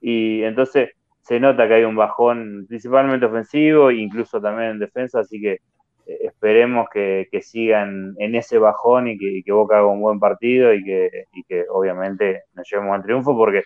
y 0.01 0.43
entonces 0.43 0.91
se 1.21 1.39
nota 1.39 1.67
que 1.67 1.75
hay 1.75 1.83
un 1.83 1.95
bajón 1.95 2.65
principalmente 2.67 3.25
ofensivo, 3.25 3.91
incluso 3.91 4.41
también 4.41 4.71
en 4.71 4.79
defensa, 4.79 5.19
así 5.19 5.39
que 5.39 5.59
eh, 6.05 6.17
esperemos 6.21 6.87
que, 6.91 7.27
sigan 7.41 8.15
en 8.17 8.35
ese 8.35 8.57
bajón 8.57 9.07
y 9.07 9.43
que, 9.43 9.51
Boca 9.51 9.77
haga 9.77 9.87
un 9.87 10.01
buen 10.01 10.19
partido 10.19 10.73
y 10.73 10.83
que, 10.83 11.25
y 11.33 11.43
que 11.43 11.65
obviamente 11.69 12.43
nos 12.53 12.67
llevemos 12.69 12.95
al 12.95 13.03
triunfo, 13.03 13.35
porque 13.35 13.63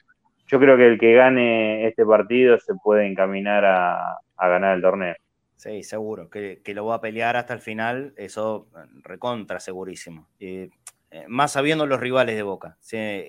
yo 0.48 0.60
creo 0.60 0.78
que 0.78 0.88
el 0.88 1.00
que 1.00 1.14
gane 1.14 1.88
este 1.88 2.06
partido 2.06 2.60
se 2.60 2.74
puede 2.76 3.08
encaminar 3.08 3.66
a, 3.66 4.20
ganar 4.38 4.76
el 4.76 4.82
torneo. 4.82 5.16
Sí, 5.56 5.84
seguro, 5.84 6.30
que, 6.30 6.62
lo 6.68 6.86
va 6.86 6.96
a 6.96 7.02
pelear 7.02 7.38
hasta 7.38 7.54
el 7.54 7.62
final, 7.62 8.14
eso 8.18 8.68
recontra, 9.04 9.62
segurísimo. 9.62 10.28
Eh, 10.40 10.70
más 11.28 11.52
sabiendo 11.54 11.86
los 11.86 12.00
rivales 12.00 12.36
de 12.36 12.44
Boca. 12.44 12.78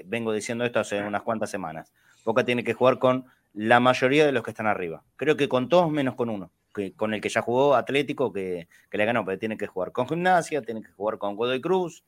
vengo 0.06 0.32
diciendo 0.32 0.64
esto 0.64 0.80
hace 0.80 1.02
unas 1.02 1.22
cuantas 1.22 1.50
semanas. 1.50 1.92
Boca 2.24 2.44
tiene 2.44 2.64
que 2.64 2.74
jugar 2.74 2.98
con 2.98 3.26
la 3.52 3.80
mayoría 3.80 4.26
de 4.26 4.32
los 4.32 4.42
que 4.42 4.50
están 4.50 4.66
arriba. 4.66 5.02
Creo 5.16 5.36
que 5.36 5.48
con 5.48 5.68
todos 5.68 5.90
menos 5.90 6.14
con 6.14 6.28
uno, 6.28 6.50
que, 6.74 6.92
con 6.92 7.14
el 7.14 7.20
que 7.20 7.28
ya 7.28 7.40
jugó 7.40 7.74
Atlético, 7.74 8.32
que, 8.32 8.68
le 8.90 9.04
ganó, 9.04 9.24
pero 9.24 9.38
tiene 9.38 9.56
que 9.56 9.66
jugar 9.66 9.92
con 9.92 10.08
Gimnasia, 10.08 10.62
tiene 10.62 10.82
que 10.82 10.90
jugar 10.92 11.18
con 11.18 11.36
Godoy 11.36 11.60
Cruz, 11.60 12.04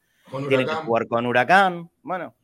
tiene 0.48 0.64
que 0.64 0.72
jugar 0.72 1.06
con 1.06 1.26
Huracán. 1.26 1.90
Bueno, 2.02 2.34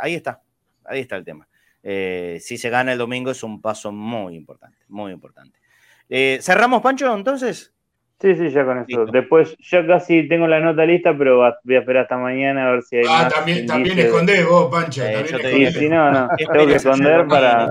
ahí 0.00 0.14
está, 0.14 0.40
ahí 0.84 1.00
está 1.00 1.16
el 1.16 1.24
tema. 1.24 1.48
Eh, 1.82 2.38
si 2.40 2.58
se 2.58 2.70
gana 2.70 2.92
el 2.92 2.98
domingo 2.98 3.30
es 3.30 3.42
un 3.42 3.60
paso 3.60 3.92
muy 3.92 4.34
importante, 4.34 4.78
muy 4.88 5.12
importante. 5.12 5.58
Eh, 6.08 6.38
¿Cerramos, 6.40 6.82
Pancho, 6.82 7.14
entonces? 7.14 7.72
Sí, 8.20 8.34
sí, 8.34 8.50
ya 8.50 8.64
con 8.64 8.78
eso. 8.78 9.06
Después, 9.06 9.56
yo 9.58 9.86
casi 9.86 10.26
tengo 10.26 10.48
la 10.48 10.58
nota 10.58 10.84
lista, 10.84 11.16
pero 11.16 11.36
voy 11.36 11.76
a 11.76 11.78
esperar 11.78 12.02
hasta 12.02 12.16
mañana 12.16 12.66
a 12.66 12.70
ver 12.72 12.82
si 12.82 12.96
hay. 12.96 13.04
Ah, 13.08 13.28
también, 13.32 13.64
también 13.64 13.96
escondés 13.96 14.44
vos, 14.44 14.68
Pancho. 14.72 15.04
Eh, 15.04 15.24
también 15.40 15.72
sí, 15.72 15.88
no, 15.88 16.10
no. 16.10 16.28
tengo 16.36 16.66
que 16.66 16.74
esconder 16.74 17.28
para, 17.28 17.68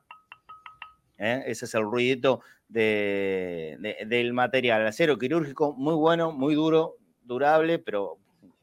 ¿eh? 1.19 1.45
Ese 1.47 1.67
es 1.67 1.75
el 1.75 1.85
ruidito 1.85 2.41
del 2.69 4.33
material. 4.33 4.85
Acero 4.85 5.17
quirúrgico, 5.17 5.73
muy 5.73 5.95
bueno, 5.95 6.33
muy 6.33 6.57
duro, 6.57 6.97
durable, 7.23 7.79
pero 7.79 8.19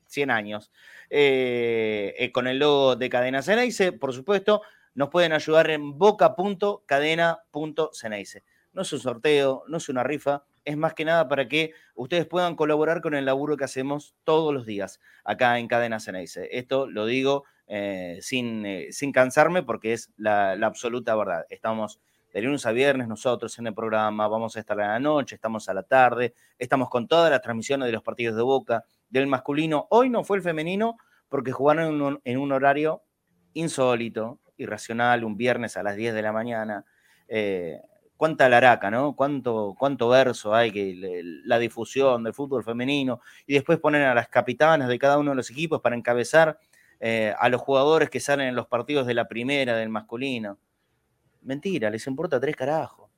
100 0.07 0.29
años. 0.29 0.73
Eh, 1.09 2.15
eh, 2.17 2.34
con 2.34 2.47
el 2.47 2.59
logo 2.59 2.97
de 2.97 3.09
Cadena 3.09 3.41
Ceneice, 3.41 3.93
por 3.93 4.11
supuesto, 4.11 4.61
nos 4.93 5.07
pueden 5.09 5.31
ayudar 5.31 5.69
en 5.69 5.97
boca.cadena.ceneice. 5.97 8.43
No 8.73 8.81
es 8.81 8.91
un 8.91 8.99
sorteo, 8.99 9.63
no 9.69 9.77
es 9.77 9.88
una 9.88 10.03
rifa, 10.03 10.43
es 10.66 10.78
más 10.78 10.93
que 10.93 11.05
nada 11.05 11.28
para 11.28 11.47
que 11.47 11.74
ustedes 11.95 12.26
puedan 12.26 12.55
colaborar 12.55 13.01
con 13.01 13.14
el 13.14 13.26
laburo 13.26 13.57
que 13.57 13.66
hacemos 13.66 14.16
todos 14.24 14.53
los 14.53 14.66
días 14.66 14.99
acá 15.24 15.59
en 15.59 15.68
Cadena 15.68 15.99
Ceneice. 15.99 16.49
Esto 16.51 16.88
lo 16.88 17.05
digo 17.05 17.43
eh, 17.68 18.20
sin, 18.22 18.66
eh, 18.66 18.88
sin 18.91 19.11
cansarme 19.11 19.64
porque 19.64 19.93
es 19.93 20.11
la, 20.18 20.51
absoluta 20.53 21.16
verdad. 21.16 21.45
Estamos 21.49 21.99
de 22.34 22.41
lunes 22.41 22.66
a 22.66 22.72
viernes 22.72 23.07
nosotros 23.07 23.57
en 23.59 23.68
el 23.68 23.74
programa, 23.74 24.28
vamos 24.28 24.55
a 24.55 24.59
estar 24.59 24.80
a 24.82 24.88
la 24.88 24.99
noche, 24.99 25.36
estamos 25.36 25.70
a 25.70 25.74
la 25.74 25.84
tarde, 25.84 26.34
estamos 26.57 26.89
con 26.89 27.07
todas 27.07 27.30
las 27.30 27.41
transmisiones 27.41 27.86
de 27.86 27.91
los 27.91 28.01
partidos 28.01 28.36
de 28.36 28.41
Boca, 28.41 28.86
del 29.09 29.28
masculino. 29.28 29.88
Hoy 29.91 30.09
no 30.09 30.24
fue 30.24 30.38
el 30.38 30.43
femenino 30.43 30.97
porque 31.30 31.51
jugaron 31.51 31.93
en 31.93 32.01
un, 32.01 32.22
en 32.24 32.38
un 32.39 32.51
horario 32.51 33.03
insólito, 33.53 34.39
irracional, 34.57 35.24
un 35.24 35.38
viernes 35.38 35.78
a 35.78 35.84
las 35.84 35.95
10 35.95 36.14
de 36.14 36.22
la 36.22 36.32
mañana. 36.32 36.86
Eh, 37.28 37.80
cuánta 38.18 38.47
laraca, 38.49 38.89
¿no? 38.91 39.16
Cuánto, 39.16 39.76
cuánto 39.78 40.09
verso 40.09 40.53
hay, 40.53 40.72
que 40.72 41.22
la 41.45 41.59
difusión 41.59 42.24
del 42.24 42.34
fútbol 42.34 42.64
femenino, 42.64 43.20
y 43.45 43.53
después 43.53 43.80
ponen 43.80 44.03
a 44.03 44.14
las 44.14 44.28
capitanas 44.28 44.88
de 44.88 44.99
cada 44.99 45.18
uno 45.18 45.32
de 45.32 45.38
los 45.38 45.49
equipos 45.49 45.82
para 45.82 45.95
encabezar 45.95 46.59
eh, 46.99 47.34
a 47.38 47.49
los 47.49 47.61
jugadores 47.61 48.09
que 48.09 48.20
salen 48.20 48.47
en 48.47 48.55
los 48.55 48.68
partidos 48.68 49.05
de 49.07 49.14
la 49.14 49.28
primera, 49.28 49.76
del 49.76 49.89
masculino. 49.89 50.57
Mentira, 51.41 51.89
les 51.89 52.07
importa 52.07 52.39
tres 52.39 52.55
carajos. 52.55 53.09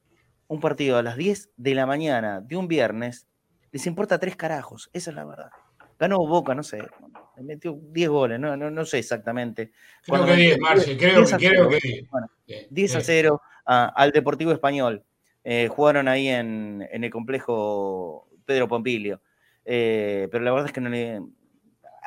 Un 0.47 0.59
partido 0.59 0.97
a 0.97 1.03
las 1.03 1.17
10 1.17 1.51
de 1.57 1.75
la 1.75 1.85
mañana 1.85 2.41
de 2.41 2.55
un 2.55 2.67
viernes, 2.67 3.27
les 3.71 3.85
importa 3.87 4.19
tres 4.19 4.35
carajos, 4.35 4.89
esa 4.93 5.11
es 5.11 5.15
la 5.15 5.25
verdad. 5.25 5.51
Ganó 5.99 6.17
Boca, 6.25 6.55
no 6.55 6.63
sé, 6.63 6.79
metió 7.43 7.79
10 7.81 8.09
goles, 8.09 8.39
no, 8.39 8.55
no, 8.55 8.85
sé 8.85 8.99
exactamente. 8.99 9.71
Creo 10.05 10.25
que 10.25 10.35
10, 10.35 10.59
Marce, 10.59 10.97
creo, 10.97 11.23
creo 11.25 11.69
que 11.69 11.79
10. 11.81 12.09
Bueno, 12.09 12.27
10 12.69 12.95
a 12.95 13.01
0 13.01 13.41
al 13.65 14.11
Deportivo 14.11 14.51
Español. 14.51 15.03
Eh, 15.43 15.67
jugaron 15.67 16.07
ahí 16.07 16.27
en, 16.27 16.87
el 16.91 17.09
complejo 17.09 18.27
Pedro 18.45 18.67
Pompilio. 18.67 19.21
Eh, 19.63 20.27
pero 20.31 20.43
la 20.43 20.51
verdad 20.51 20.67
es 20.67 20.73
que 20.73 20.81
no 20.81 20.89
le, 20.89 21.21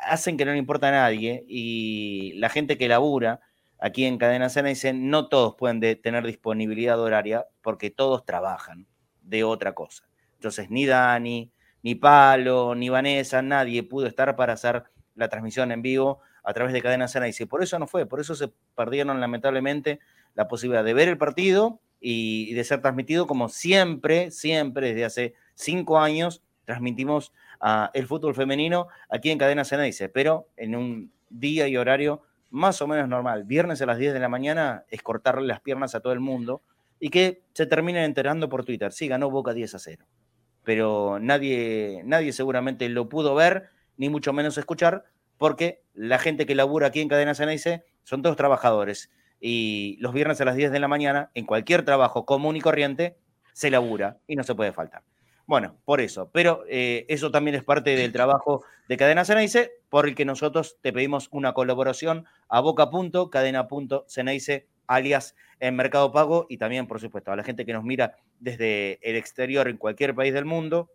hacen 0.01 0.37
que 0.37 0.45
no 0.45 0.51
le 0.51 0.57
importa 0.57 0.89
a 0.89 0.91
nadie 0.91 1.43
y 1.47 2.33
la 2.35 2.49
gente 2.49 2.77
que 2.77 2.87
labura 2.87 3.41
aquí 3.79 4.05
en 4.05 4.17
Cadena 4.17 4.49
Cena 4.49 4.69
dice 4.69 4.93
no 4.93 5.27
todos 5.27 5.55
pueden 5.55 5.79
tener 6.01 6.25
disponibilidad 6.25 6.99
horaria 6.99 7.45
porque 7.61 7.89
todos 7.89 8.25
trabajan 8.25 8.87
de 9.21 9.43
otra 9.43 9.73
cosa. 9.73 10.07
Entonces 10.35 10.69
ni 10.69 10.85
Dani, 10.85 11.51
ni 11.83 11.95
Palo, 11.95 12.75
ni 12.75 12.89
Vanessa, 12.89 13.41
nadie 13.41 13.83
pudo 13.83 14.07
estar 14.07 14.35
para 14.35 14.53
hacer 14.53 14.83
la 15.19 15.29
transmisión 15.29 15.71
en 15.71 15.81
vivo 15.81 16.19
a 16.43 16.53
través 16.53 16.73
de 16.73 16.81
Cadena 16.81 17.07
Cena. 17.07 17.27
Y 17.27 17.45
por 17.45 17.61
eso 17.61 17.77
no 17.77 17.87
fue, 17.87 18.05
por 18.05 18.19
eso 18.19 18.35
se 18.35 18.51
perdieron 18.75 19.19
lamentablemente 19.19 19.99
la 20.35 20.47
posibilidad 20.47 20.83
de 20.83 20.93
ver 20.93 21.09
el 21.09 21.17
partido 21.17 21.79
y, 21.99 22.53
de 22.53 22.63
ser 22.63 22.81
transmitido 22.81 23.27
como 23.27 23.49
siempre, 23.49 24.31
siempre 24.31 24.89
desde 24.89 25.05
hace 25.05 25.33
cinco 25.55 25.99
años 25.99 26.41
transmitimos 26.65 27.33
el 27.93 28.07
fútbol 28.07 28.35
femenino 28.35 28.87
aquí 29.09 29.31
en 29.31 29.37
Cadena 29.37 29.65
Ceneice, 29.65 30.07
pero 30.07 30.47
en 30.55 30.75
un 30.75 31.11
día 31.29 31.67
y 31.67 31.75
horario 31.75 32.21
más 32.51 32.81
o 32.81 32.87
menos 32.87 33.07
normal. 33.07 33.43
Viernes 33.43 33.81
a 33.81 33.85
las 33.85 33.97
10 33.97 34.13
de 34.13 34.19
la 34.19 34.29
mañana 34.29 34.85
es 34.89 35.01
cortarle 35.01 35.47
las 35.47 35.61
piernas 35.61 35.93
a 35.95 35.99
todo 35.99 36.13
el 36.13 36.19
mundo 36.19 36.61
y 36.99 37.09
que 37.09 37.43
se 37.53 37.65
terminen 37.65 38.03
enterando 38.03 38.49
por 38.49 38.65
Twitter. 38.65 38.91
Sí, 38.91 39.07
ganó 39.07 39.29
Boca 39.29 39.53
10 39.53 39.75
a 39.75 39.79
0. 39.79 40.05
Pero 40.63 41.19
nadie, 41.19 42.01
nadie 42.05 42.33
seguramente 42.33 42.89
lo 42.89 43.09
pudo 43.09 43.35
ver, 43.35 43.69
ni 43.99 44.09
mucho 44.09 44.33
menos 44.33 44.57
escuchar, 44.57 45.03
porque 45.37 45.83
la 45.93 46.17
gente 46.17 46.47
que 46.47 46.55
labura 46.55 46.87
aquí 46.87 47.01
en 47.01 47.09
Cadena 47.09 47.35
Ceneice 47.35 47.83
son 48.03 48.23
todos 48.23 48.35
trabajadores 48.35 49.11
y 49.39 49.97
los 49.99 50.13
viernes 50.13 50.41
a 50.41 50.45
las 50.45 50.55
10 50.55 50.71
de 50.71 50.79
la 50.79 50.87
mañana, 50.87 51.29
en 51.33 51.45
cualquier 51.45 51.85
trabajo 51.85 52.25
común 52.25 52.55
y 52.55 52.61
corriente, 52.61 53.17
se 53.53 53.69
labura 53.69 54.17
y 54.25 54.35
no 54.35 54.41
se 54.43 54.55
puede 54.55 54.71
faltar. 54.71 55.03
Bueno, 55.45 55.77
por 55.83 56.01
eso. 56.01 56.29
Pero 56.31 56.63
eh, 56.69 57.05
eso 57.09 57.31
también 57.31 57.55
es 57.55 57.63
parte 57.63 57.95
del 57.95 58.11
trabajo 58.11 58.63
de 58.87 58.97
Cadena 58.97 59.25
Ceneice, 59.25 59.71
por 59.89 60.07
el 60.07 60.13
que 60.15 60.23
nosotros 60.23 60.77
te 60.81 60.93
pedimos 60.93 61.27
una 61.31 61.53
colaboración 61.53 62.25
a 62.47 62.61
boca.cadena.ceneice, 62.61 64.67
alias 64.87 65.35
en 65.59 65.75
Mercado 65.75 66.11
Pago, 66.11 66.45
y 66.49 66.57
también, 66.57 66.87
por 66.87 67.01
supuesto, 67.01 67.31
a 67.31 67.35
la 67.35 67.43
gente 67.43 67.65
que 67.65 67.73
nos 67.73 67.83
mira 67.83 68.15
desde 68.39 68.99
el 69.01 69.17
exterior 69.17 69.67
en 69.67 69.77
cualquier 69.77 70.15
país 70.15 70.33
del 70.33 70.45
mundo, 70.45 70.89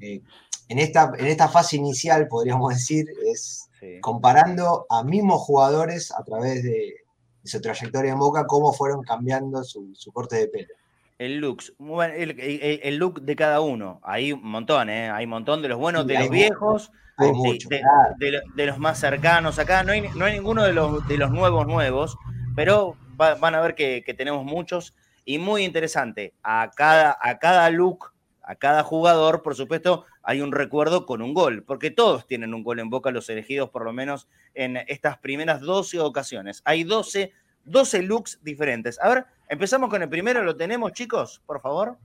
eh, 0.00 0.22
en, 0.68 0.78
esta, 0.78 1.12
en 1.18 1.26
esta 1.26 1.48
fase 1.48 1.76
inicial, 1.76 2.28
podríamos 2.28 2.74
decir, 2.74 3.06
es 3.26 3.68
comparando 4.00 4.86
a 4.90 5.04
mismos 5.04 5.42
jugadores 5.42 6.12
a 6.12 6.24
través 6.24 6.62
de, 6.62 7.05
su 7.46 7.60
trayectoria 7.60 8.12
en 8.12 8.18
Boca, 8.18 8.46
cómo 8.46 8.72
fueron 8.72 9.02
cambiando 9.02 9.62
su, 9.64 9.94
corte 10.12 10.36
de 10.36 10.48
pelo. 10.48 10.74
El 11.18 11.38
look, 11.38 11.62
el, 11.78 12.96
look 12.96 13.22
de 13.22 13.36
cada 13.36 13.60
uno. 13.60 14.00
Hay 14.02 14.32
un 14.32 14.42
montón, 14.42 14.90
¿eh? 14.90 15.10
Hay 15.10 15.24
un 15.24 15.30
montón 15.30 15.62
de 15.62 15.68
los 15.68 15.78
buenos, 15.78 16.06
de 16.06 16.18
los 16.18 16.28
viejos, 16.28 16.92
de, 17.18 18.66
los 18.66 18.78
más 18.78 19.00
cercanos. 19.00 19.58
Acá 19.58 19.82
no 19.82 19.92
hay, 19.92 20.02
no 20.14 20.24
hay 20.26 20.34
ninguno 20.34 20.62
de 20.62 20.74
los, 20.74 21.06
de 21.08 21.16
los 21.16 21.30
nuevos 21.30 21.66
nuevos, 21.66 22.18
pero 22.54 22.96
van 23.16 23.54
a 23.54 23.60
ver 23.60 23.74
que, 23.74 24.02
tenemos 24.16 24.44
muchos. 24.44 24.94
Y 25.24 25.38
muy 25.38 25.64
interesante, 25.64 26.34
a 26.44 26.70
cada, 26.76 27.18
a 27.20 27.38
cada 27.38 27.68
look, 27.70 28.12
a 28.42 28.54
cada 28.54 28.84
jugador, 28.84 29.42
por 29.42 29.56
supuesto, 29.56 30.04
hay 30.22 30.40
un 30.40 30.52
recuerdo 30.52 31.04
con 31.04 31.20
un 31.20 31.34
gol, 31.34 31.64
porque 31.64 31.90
todos 31.90 32.28
tienen 32.28 32.54
un 32.54 32.62
gol 32.62 32.78
en 32.78 32.90
boca, 32.90 33.10
los 33.10 33.28
elegidos 33.28 33.70
por 33.70 33.84
lo 33.84 33.92
menos 33.92 34.28
en 34.56 34.78
estas 34.88 35.18
primeras 35.18 35.60
12 35.60 36.00
ocasiones. 36.00 36.62
Hay 36.64 36.82
12, 36.82 37.32
12 37.64 38.02
looks 38.02 38.40
diferentes. 38.42 38.98
A 39.00 39.08
ver, 39.08 39.26
empezamos 39.48 39.90
con 39.90 40.02
el 40.02 40.08
primero, 40.08 40.42
¿lo 40.42 40.56
tenemos, 40.56 40.92
chicos? 40.92 41.42
Por 41.46 41.60
favor. 41.60 41.98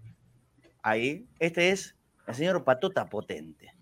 Ahí, 0.83 1.25
este 1.39 1.69
es 1.69 1.95
el 2.27 2.35
señor 2.35 2.63
Patota 2.63 3.05
Potente. 3.05 3.73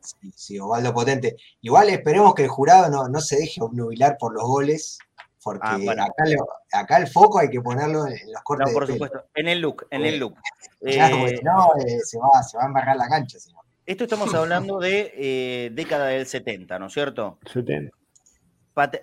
Sí, 0.00 0.32
sí, 0.34 0.58
Ovaldo 0.58 0.94
Potente. 0.94 1.36
Igual 1.60 1.90
esperemos 1.90 2.34
que 2.34 2.44
el 2.44 2.48
jurado 2.48 2.88
no, 2.90 3.08
no 3.08 3.20
se 3.20 3.36
deje 3.36 3.60
obnubilar 3.60 4.16
por 4.18 4.32
los 4.32 4.44
goles, 4.44 4.98
porque 5.42 5.66
ah, 5.66 6.06
acá, 6.72 6.98
el 6.98 7.08
foco 7.08 7.38
hay 7.38 7.48
que 7.48 7.60
ponerlo 7.60 8.06
en 8.06 8.32
los 8.32 8.42
cortes. 8.42 8.68
No, 8.68 8.72
por 8.72 8.86
supuesto, 8.86 9.24
en 9.34 9.48
el 9.48 9.60
look, 9.60 9.86
en 9.90 10.04
el 10.04 10.18
look. 10.18 10.36
Claro, 10.80 11.26
eh, 11.26 11.40
no, 11.42 11.72
eh, 11.84 11.98
se, 12.04 12.18
va, 12.18 12.40
se 12.44 12.56
va 12.56 12.62
a 12.62 12.66
embarrar 12.66 12.96
la 12.96 13.08
cancha, 13.08 13.40
señor. 13.40 13.64
Esto 13.84 14.04
estamos 14.04 14.32
hablando 14.32 14.78
de 14.78 15.12
eh, 15.16 15.70
década 15.72 16.06
del 16.06 16.26
70, 16.26 16.78
¿no 16.78 16.86
es 16.86 16.92
cierto? 16.92 17.38
70. 17.50 17.97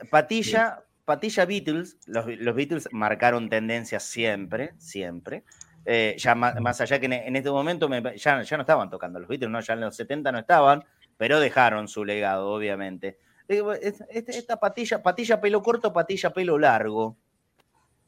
Patilla, 0.10 0.84
patilla 1.06 1.46
Beatles, 1.46 1.98
los, 2.08 2.26
Beatles 2.26 2.90
marcaron 2.92 3.50
tendencias 3.50 4.04
siempre, 4.04 4.74
siempre. 4.78 5.44
Eh, 5.86 6.16
ya 6.18 6.34
más, 6.34 6.82
allá 6.82 7.00
que 7.00 7.06
en, 7.06 7.36
este 7.36 7.52
momento 7.52 7.88
ya, 8.16 8.42
ya, 8.42 8.58
no 8.58 8.62
estaban 8.62 8.90
tocando 8.90 9.20
los 9.20 9.30
Beatles, 9.30 9.52
¿no? 9.52 9.60
ya 9.60 9.74
en 9.74 9.82
los 9.82 9.96
70 9.96 10.32
no 10.32 10.40
estaban, 10.40 10.84
pero 11.18 11.40
dejaron 11.40 11.88
su 11.88 12.04
legado, 12.04 12.50
obviamente. 12.50 13.20
Este, 13.48 14.38
esta 14.38 14.60
patilla, 14.60 15.04
patilla 15.04 15.40
pelo 15.40 15.62
corto, 15.62 15.94
patilla 15.94 16.32
pelo 16.32 16.58
largo. 16.58 17.18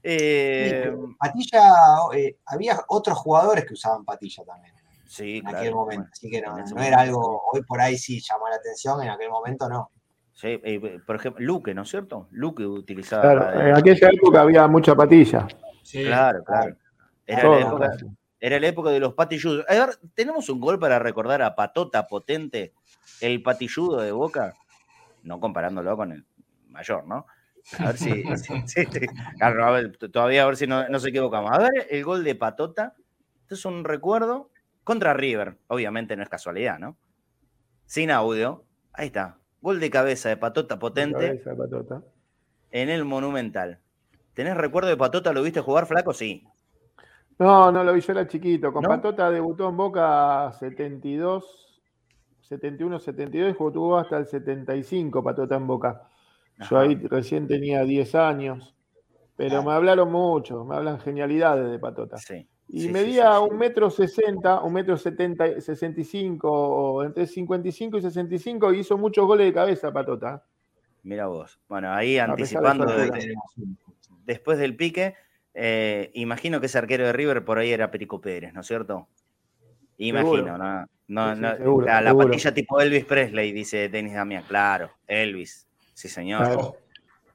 Eh, 0.02 0.92
patilla, 1.20 1.62
había 2.46 2.80
otros 2.88 3.18
jugadores 3.18 3.66
que 3.66 3.74
usaban 3.74 4.06
patilla 4.06 4.44
también. 4.44 4.74
Sí, 5.08 5.38
en 5.38 5.48
aquel 5.48 5.74
momento. 5.74 6.10
Así 6.12 6.30
que 6.30 6.42
no, 6.42 6.82
era 6.82 7.02
algo, 7.02 7.44
hoy 7.52 7.64
por 7.64 7.80
ahí 7.80 7.98
sí 7.98 8.20
llamó 8.20 8.50
la 8.50 8.56
atención, 8.56 9.02
en 9.02 9.10
aquel 9.10 9.30
momento 9.30 9.70
no. 9.70 9.92
Sí, 10.38 10.50
eh, 10.64 11.00
por 11.04 11.16
ejemplo, 11.16 11.44
Luque, 11.44 11.74
¿no 11.74 11.82
es 11.82 11.90
cierto? 11.90 12.28
Luque 12.30 12.64
utilizaba. 12.64 13.24
Claro, 13.24 13.60
en 13.60 13.76
aquella 13.76 14.10
época 14.10 14.42
había 14.42 14.68
mucha 14.68 14.94
patilla. 14.94 15.48
Sí, 15.82 16.04
claro, 16.04 16.44
claro. 16.44 16.76
Era, 17.26 17.50
la 17.50 17.60
época, 17.60 17.92
era 18.40 18.60
la 18.60 18.68
época 18.68 18.92
de 18.92 19.00
los 19.00 19.16
patilludos. 19.16 19.66
A 19.68 19.74
ver, 19.74 19.98
¿tenemos 20.14 20.48
un 20.50 20.60
gol 20.60 20.78
para 20.78 21.00
recordar 21.00 21.42
a 21.42 21.56
Patota 21.56 22.06
Potente, 22.06 22.74
el 23.20 23.42
patilludo 23.42 24.00
de 24.00 24.12
Boca? 24.12 24.54
No 25.24 25.40
comparándolo 25.40 25.98
con 25.98 26.12
el 26.12 26.24
mayor, 26.68 27.08
¿no? 27.08 27.26
A 27.80 27.86
ver 27.88 27.98
si. 27.98 28.24
todavía 30.14 30.44
a 30.44 30.46
ver 30.46 30.56
si 30.56 30.68
no, 30.68 30.88
nos 30.88 31.04
equivocamos. 31.04 31.50
A 31.52 31.58
ver, 31.58 31.88
el 31.90 32.04
gol 32.04 32.24
de 32.24 32.36
Patota. 32.36 32.94
Esto 33.42 33.56
es 33.56 33.66
un 33.66 33.84
recuerdo 33.84 34.52
contra 34.84 35.16
River, 35.16 35.58
obviamente 35.66 36.16
no 36.16 36.22
es 36.22 36.30
casualidad, 36.30 36.78
¿no? 36.78 36.96
Sin 37.88 38.12
audio. 38.12 38.66
Ahí 38.94 39.08
está. 39.08 39.37
Gol 39.62 39.80
de 39.80 39.90
cabeza 39.90 40.30
de 40.30 40.38
Patota 40.38 40.80
potente. 40.80 41.28
Cabeza 41.28 41.50
de 41.52 41.56
Patota. 41.56 42.02
En 42.72 42.90
el 42.90 43.06
Monumental. 43.06 43.80
¿Tenés 44.34 44.56
recuerdo 44.56 44.90
de 44.90 44.98
Patota? 44.98 45.34
¿Lo 45.34 45.42
viste 45.42 45.62
jugar 45.62 45.88
flaco? 45.88 46.14
Sí. 46.14 46.44
No, 47.40 47.72
no 47.72 47.84
lo 47.84 47.94
vi, 47.94 48.02
yo 48.02 48.12
era 48.14 48.28
chiquito. 48.28 48.72
Con 48.72 48.84
Patota 48.84 49.30
debutó 49.32 49.70
en 49.70 49.78
Boca 49.78 50.52
72, 50.60 51.82
71, 52.42 53.00
72 53.00 53.52
y 53.52 53.54
jugó 53.54 53.98
hasta 53.98 54.18
el 54.18 54.28
75 54.28 55.24
Patota 55.24 55.56
en 55.56 55.68
Boca. 55.68 56.04
Yo 56.70 56.80
ahí 56.80 56.96
recién 56.96 57.48
tenía 57.48 57.84
10 57.84 58.16
años. 58.16 58.76
Pero 59.36 59.62
me 59.62 59.72
hablaron 59.72 60.12
mucho, 60.12 60.66
me 60.66 60.76
hablan 60.76 61.00
genialidades 61.00 61.70
de 61.70 61.78
Patota. 61.78 62.18
Sí. 62.18 62.48
Y 62.70 62.90
medía 62.90 63.40
un 63.40 63.58
metro 63.58 63.90
sesenta, 63.90 64.62
un 64.62 64.74
metro 64.74 64.98
setenta, 64.98 65.62
sesenta 65.62 66.02
y 66.02 66.04
cinco, 66.04 67.04
entre 67.04 67.26
55 67.26 67.98
y 67.98 68.02
65, 68.02 68.74
y 68.74 68.80
hizo 68.80 68.98
muchos 68.98 69.26
goles 69.26 69.48
de 69.48 69.54
cabeza, 69.54 69.94
Patota. 69.94 70.44
Mira 71.04 71.28
vos. 71.28 71.60
Bueno, 71.70 71.94
ahí 71.94 72.18
anticipando 72.18 72.86
después 74.26 74.58
del 74.60 74.76
pique, 74.76 75.16
eh, 75.54 76.12
imagino 76.14 76.60
que 76.60 76.66
ese 76.66 76.78
arquero 76.78 77.06
de 77.06 77.14
River 77.14 77.46
por 77.46 77.58
ahí 77.58 77.72
era 77.72 77.90
Perico 77.90 78.20
Pérez, 78.20 78.54
¿no 78.54 78.62
es 78.62 78.68
cierto? 78.68 79.08
Imagino, 79.98 80.58
¿no? 80.58 80.86
no, 81.08 81.36
no 81.36 81.82
la, 81.82 82.14
patilla 82.14 82.54
tipo 82.54 82.80
Elvis 82.82 83.06
Presley, 83.06 83.54
dice 83.54 83.90
Denis 83.90 84.14
Damián. 84.14 84.44
Claro, 84.48 84.92
Elvis. 85.08 85.66
Sí, 85.94 86.10
señor. 86.10 86.76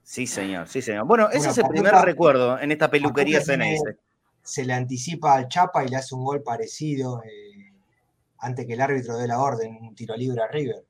Sí, 0.03 0.27
señor, 0.27 0.69
sí, 0.69 0.83
señor. 0.83 1.07
Bueno, 1.07 1.31
ese 1.31 1.49
es 1.49 1.59
el 1.59 1.67
primer 1.67 1.95
recuerdo 1.95 2.59
en 2.59 2.71
esta 2.71 2.91
peluquería 2.91 3.41
Ceneice. 3.41 3.97
Se 4.43 4.65
le 4.65 4.73
anticipa 4.73 5.35
al 5.35 5.49
Chapa 5.49 5.85
y 5.85 5.89
le 5.89 5.97
hace 5.97 6.15
un 6.15 6.25
gol 6.25 6.43
parecido 6.43 7.23
eh, 7.25 7.73
antes 8.39 8.67
que 8.67 8.75
el 8.75 8.81
árbitro 8.81 9.17
dé 9.17 9.29
la 9.29 9.41
orden, 9.41 9.79
un 9.81 9.95
tiro 9.95 10.17
libre 10.17 10.43
a 10.43 10.49
River. 10.49 10.85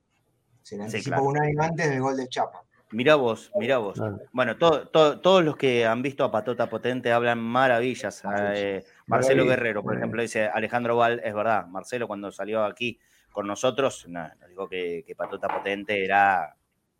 Se 0.61 0.77
le 0.77 0.83
anticipa 0.83 1.21
un 1.21 1.39
año 1.39 1.61
antes 1.61 1.89
del 1.89 2.01
gol 2.01 2.17
del 2.17 2.29
Chapa. 2.29 2.63
Mirá 2.93 3.15
vos, 3.15 3.51
mirá 3.55 3.79
vos. 3.79 3.99
Bueno, 4.31 4.55
todos 4.57 5.43
los 5.43 5.57
que 5.57 5.85
han 5.85 6.03
visto 6.03 6.23
a 6.23 6.31
Patota 6.31 6.69
Potente 6.69 7.11
hablan 7.11 7.39
maravillas. 7.39 8.21
Eh, 8.53 8.83
Marcelo 9.07 9.45
Guerrero, 9.45 9.81
por 9.81 9.97
ejemplo, 9.97 10.21
dice 10.21 10.45
Alejandro 10.45 10.95
Val, 10.95 11.19
es 11.23 11.33
verdad, 11.33 11.65
Marcelo 11.65 12.07
cuando 12.07 12.31
salió 12.31 12.63
aquí 12.63 12.99
con 13.31 13.47
nosotros, 13.47 14.07
nos 14.07 14.29
dijo 14.47 14.69
que, 14.69 15.11
Patota 15.17 15.47
Potente 15.47 16.05
era 16.05 16.55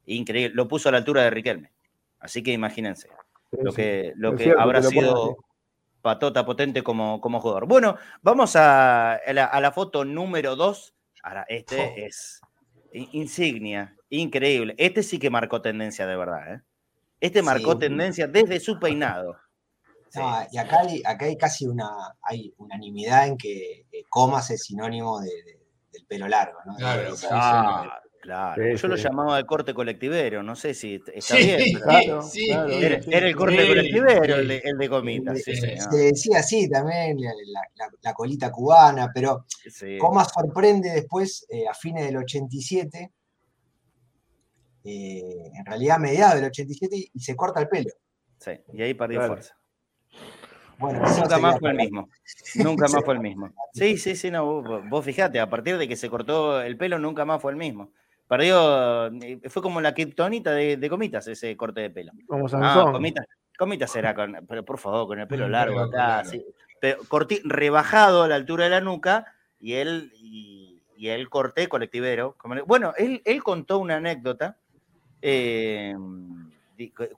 increíble. 0.08 0.56
Lo 0.56 0.68
puso 0.68 0.90
a 0.90 0.92
la 0.92 0.98
altura 0.98 1.22
de 1.22 1.30
Riquelme. 1.30 1.72
Así 2.20 2.42
que 2.42 2.54
imagínense 2.54 3.10
lo 3.52 3.72
que, 3.72 4.14
lo 4.16 4.36
que 4.36 4.54
habrá 4.58 4.82
sido 4.82 5.38
Patota 6.04 6.46
Potente 6.46 6.84
como, 6.84 7.22
como 7.22 7.40
jugador. 7.40 7.66
Bueno, 7.66 7.96
vamos 8.22 8.56
a, 8.58 9.20
la, 9.26 9.72
foto 9.74 10.04
número 10.04 10.58
dos. 10.58 10.94
Ahora, 11.24 11.46
este 11.48 11.80
oh. 11.80 11.94
es 11.96 12.42
insignia, 12.92 13.96
increíble. 14.10 14.76
Este 14.78 15.02
sí 15.02 15.18
que 15.18 15.30
marcó 15.30 15.62
tendencia 15.62 16.06
de 16.06 16.18
verdad. 16.18 16.56
¿eh? 16.56 16.62
Este 17.22 17.42
marcó 17.42 17.78
tendencia 17.78 18.28
desde 18.28 18.60
su 18.60 18.78
peinado. 18.80 19.38
y 20.52 20.58
acá 20.58 20.82
hay, 20.82 21.02
acá 21.06 21.26
hay 21.26 21.38
casi 21.38 21.66
una 21.66 21.90
hay 22.22 22.54
unanimidad 22.58 23.28
en 23.28 23.38
que 23.38 23.86
Comas 24.10 24.52
es 24.52 24.66
sinónimo 24.66 25.22
del 25.22 26.06
pelo 26.06 26.28
largo. 26.28 26.60
¿no? 26.66 26.76
Claro, 26.76 27.16
claro. 27.16 27.92
Yo 28.26 28.88
lo 28.88 28.96
llamaba 28.96 29.38
de 29.38 29.46
corte 29.46 29.74
colectivero, 29.74 30.44
no 30.44 30.56
sé 30.56 30.74
si 30.74 31.02
está 31.14 31.36
bien. 31.36 31.80
Claro, 31.82 32.22
era, 32.70 33.28
el 33.28 33.36
corte 33.36 33.68
colectivero 33.68 34.36
el 34.36 34.48
de, 34.48 34.62
el 34.64 34.90
Comitas. 34.90 35.42
se 35.44 35.98
decía 35.98 36.40
así 36.40 36.70
también, 36.70 37.18
la, 38.02 38.14
colita 38.14 38.52
cubana, 38.52 39.12
pero 39.14 39.46
Comas 40.00 40.32
sorprende 40.34 40.90
después, 40.92 41.46
eh, 41.50 41.68
a 41.68 41.74
fines 41.74 42.06
del 42.06 42.18
87, 42.18 43.12
eh, 44.86 45.52
en 45.54 45.66
realidad 45.66 45.98
a 45.98 46.00
mediados 46.00 46.36
del 46.36 46.46
87 46.46 47.12
y 47.14 47.20
se 47.20 47.36
corta 47.36 47.60
el 47.60 47.68
pelo. 47.68 47.92
Sí, 48.40 48.52
y 48.74 48.82
ahí 48.82 48.94
perdió 48.94 49.26
fuerza. 49.26 49.56
Bueno, 50.78 51.00
nunca 51.00 51.38
más 51.38 51.60
fue 51.60 51.72
el 51.72 51.78
mismo. 51.78 52.10
Nunca 52.56 52.88
más 52.88 53.06
fue 53.06 53.14
el 53.14 53.20
mismo. 53.22 53.50
Sí, 53.74 53.98
sí, 53.98 54.16
sí, 54.16 54.30
no, 54.30 54.62
vos, 54.90 55.06
fijate, 55.06 55.40
a 55.40 55.50
partir 55.50 55.78
de 55.78 55.88
que 55.88 55.96
se 55.96 56.10
cortó 56.10 56.62
el 56.62 56.78
pelo, 56.78 57.00
nunca 57.00 57.26
más 57.26 57.42
fue 57.42 57.52
el 57.52 57.58
mismo. 57.58 57.92
Perdió, 58.34 59.06
eh, 59.22 59.40
fue 59.48 59.62
como 59.62 59.80
la 59.80 59.94
criptonita 59.94 60.54
de, 60.54 60.90
Comitas, 60.90 61.28
ese 61.28 61.56
corte 61.56 61.82
de 61.82 61.92
pelo. 61.92 62.14
Como 62.26 62.48
ah, 62.54 62.90
Comitas, 62.92 63.28
Comitas 63.56 63.92
será 63.92 64.16
con, 64.16 64.44
pero 64.50 64.66
por 64.66 64.80
favor, 64.80 65.06
con 65.06 65.20
el 65.20 65.28
pelo 65.28 65.48
largo 65.48 65.80
acá, 65.82 66.24
pero 66.80 66.98
rebajado 67.44 68.24
a 68.24 68.28
la 68.28 68.34
altura 68.34 68.64
de 68.64 68.72
la 68.72 68.82
nuca, 68.82 69.28
y 69.60 69.74
él, 69.74 70.12
y, 70.16 70.82
él 70.98 71.30
corté 71.30 71.68
colectivero. 71.68 72.36
Bueno, 72.66 72.96
él, 72.98 73.22
él 73.24 73.44
contó 73.44 73.78
una 73.78 73.98
anécdota 73.98 74.58
eh, 75.22 75.96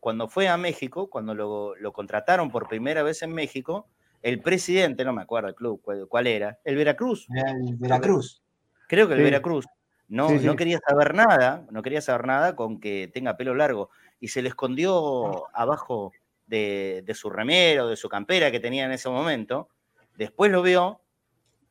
cuando 0.01 0.27
fue 0.27 0.49
a 0.49 0.57
México, 0.57 1.09
cuando 1.09 1.33
lo, 1.33 1.93
contrataron 1.93 2.51
por 2.51 2.67
primera 2.67 3.03
vez 3.03 3.23
en 3.23 3.31
México, 3.31 3.87
el 4.21 4.41
presidente, 4.41 5.05
no 5.05 5.13
me 5.13 5.21
acuerdo 5.21 5.47
el 5.47 5.55
club, 5.55 5.81
cuál, 6.09 6.27
era, 6.27 6.59
el 6.65 6.75
Veracruz. 6.75 7.25
El 7.29 7.77
Veracruz. 7.77 8.41
Creo 8.89 9.07
que 9.07 9.13
el 9.13 9.21
Veracruz. 9.21 9.65
No, 10.07 10.29
no 10.29 10.55
quería 10.55 10.79
saber 10.87 11.15
nada, 11.15 11.65
no 11.71 11.81
quería 11.81 12.01
saber 12.01 12.27
nada 12.27 12.55
con 12.55 12.79
que 12.79 13.09
tenga 13.13 13.37
pelo 13.37 13.55
largo. 13.55 13.89
Y 14.19 14.27
se 14.27 14.41
le 14.41 14.49
escondió 14.49 15.53
abajo 15.55 16.13
de, 16.47 17.03
su 17.13 17.29
remero, 17.29 17.87
de 17.87 17.95
su 17.95 18.09
campera 18.09 18.51
que 18.51 18.59
tenía 18.59 18.85
en 18.85 18.91
ese 18.91 19.09
momento. 19.09 19.69
Después 20.15 20.51
lo 20.51 20.61
vio 20.61 21.01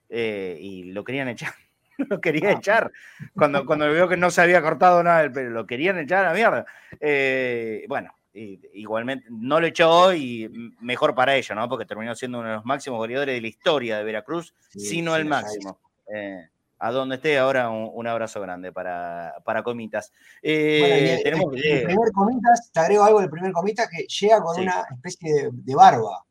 eh, 0.08 0.58
y 0.60 0.84
lo 0.84 1.04
querían 1.04 1.28
echar. 1.28 1.54
lo 1.98 2.20
quería 2.20 2.50
ah. 2.50 2.52
echar. 2.52 2.92
Cuando, 3.34 3.64
cuando 3.66 3.90
vio 3.92 4.08
que 4.08 4.16
no 4.16 4.30
se 4.30 4.42
había 4.42 4.62
cortado 4.62 5.02
nada 5.02 5.22
del 5.22 5.32
pelo, 5.32 5.50
lo 5.50 5.66
querían 5.66 5.98
echar 5.98 6.24
a 6.24 6.28
la 6.28 6.34
mierda. 6.34 6.66
Eh, 7.00 7.84
bueno, 7.88 8.14
igualmente 8.34 9.26
no 9.30 9.60
lo 9.60 9.66
echó 9.66 10.12
y 10.12 10.74
mejor 10.80 11.14
para 11.14 11.36
ello, 11.36 11.54
¿no? 11.54 11.68
Porque 11.68 11.86
terminó 11.86 12.14
siendo 12.14 12.40
uno 12.40 12.48
de 12.48 12.54
los 12.56 12.64
máximos 12.64 12.98
goleadores 12.98 13.34
de 13.34 13.40
la 13.40 13.46
historia 13.46 13.98
de 13.98 14.04
Veracruz, 14.04 14.54
sino 14.70 15.14
el 15.14 15.24
máximo. 15.24 15.78
Eh, 16.12 16.48
a 16.84 16.90
donde 16.92 17.14
esté 17.14 17.38
ahora, 17.38 17.70
un, 17.70 18.06
abrazo 18.06 18.42
grande 18.42 18.70
para, 18.70 19.36
para 19.42 19.62
Comitas. 19.62 20.12
Eh, 20.42 21.18
tenemos 21.24 21.54
el, 21.54 21.84
primer 21.84 22.12
Comitas, 22.12 22.70
te 22.70 22.80
agrego 22.80 23.04
algo 23.04 23.20
del 23.20 23.30
primer 23.30 23.52
Comitas, 23.52 23.88
que 23.88 24.04
llega 24.06 24.42
con 24.42 24.60
una 24.60 24.84
especie 24.92 25.50
de, 25.50 25.74
barba 25.74 26.26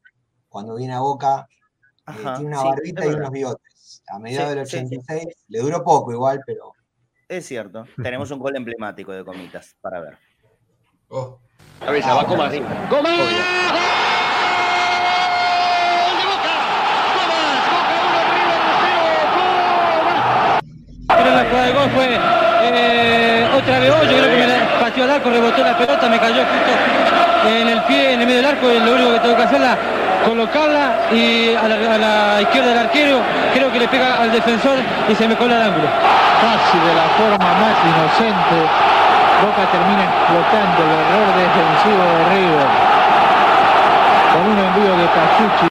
cuando 0.48 0.76
viene 0.76 0.94
a 0.94 1.00
Boca. 1.00 1.48
tiene 2.06 2.46
una 2.46 2.64
barbita 2.64 3.04
y 3.04 3.10
unos 3.10 3.32
bigotes 3.32 4.04
a 4.08 4.20
mediados 4.20 4.52
del 4.52 4.60
86. 4.60 5.26
Le 5.48 5.60
duró 5.60 5.84
poco 5.84 6.12
igual, 6.12 6.40
pero. 6.46 6.74
Es 7.28 7.48
cierto. 7.48 7.88
Tenemos 8.04 8.30
un 8.30 8.38
gol 8.38 8.56
emblemático 8.56 9.12
de 9.12 9.26
Comitas 9.26 9.76
para 9.82 10.02
ver. 10.02 10.20
Oh. 11.08 11.40
A 11.80 11.90
ver, 11.92 12.04
va 12.04 12.28
Comas. 12.28 12.54
¡Comas! 12.92 13.74
Pero 21.24 21.36
la 21.36 21.46
jugada 21.46 21.66
de 21.68 21.74
gol 21.74 21.90
fue 21.92 22.18
eh, 22.64 23.50
otra 23.64 23.80
vez 23.80 23.92
hoy, 23.92 24.08
yo 24.08 24.18
creo 24.18 24.30
que 24.30 24.48
me 24.48 24.80
pateó 24.80 25.04
al 25.06 25.12
arco, 25.12 25.30
rebotó 25.30 25.64
la 25.64 25.78
pelota, 25.78 26.10
me 26.10 26.20
cayó 26.20 26.44
justo 26.44 27.48
en 27.48 27.68
el 27.70 27.82
pie, 27.84 28.14
en 28.14 28.22
el 28.22 28.28
medio 28.28 28.42
del 28.42 28.52
arco, 28.52 28.70
y 28.70 28.80
lo 28.80 28.94
único 28.94 29.14
que 29.14 29.20
tengo 29.20 29.36
que 29.38 29.44
hacerla 29.44 29.78
colocarla 30.26 31.10
y 31.12 31.54
a 31.54 31.68
la, 31.68 32.42
izquierda 32.42 32.70
del 32.70 32.78
arquero 32.78 33.20
creo 33.54 33.72
que 33.72 33.80
le 33.80 33.88
pega 33.90 34.22
al 34.22 34.32
defensor 34.32 34.78
y 35.10 35.16
se 35.16 35.28
me 35.28 35.36
cola 35.36 35.56
el 35.58 35.62
ángulo. 35.64 35.88
Casi 35.88 36.78
de 36.80 36.94
la 36.94 37.08
forma 37.16 37.38
más 37.38 37.76
inocente, 37.88 38.58
Boca 39.44 39.72
termina 39.72 40.04
explotando 40.04 40.84
el 40.84 40.92
error 41.00 41.28
defensivo 41.40 42.04
de 42.04 42.24
River. 42.36 42.68
Con 44.34 44.42
un 44.52 44.60
envío 44.60 44.98
de 44.98 45.06
Cachuchi. 45.08 45.68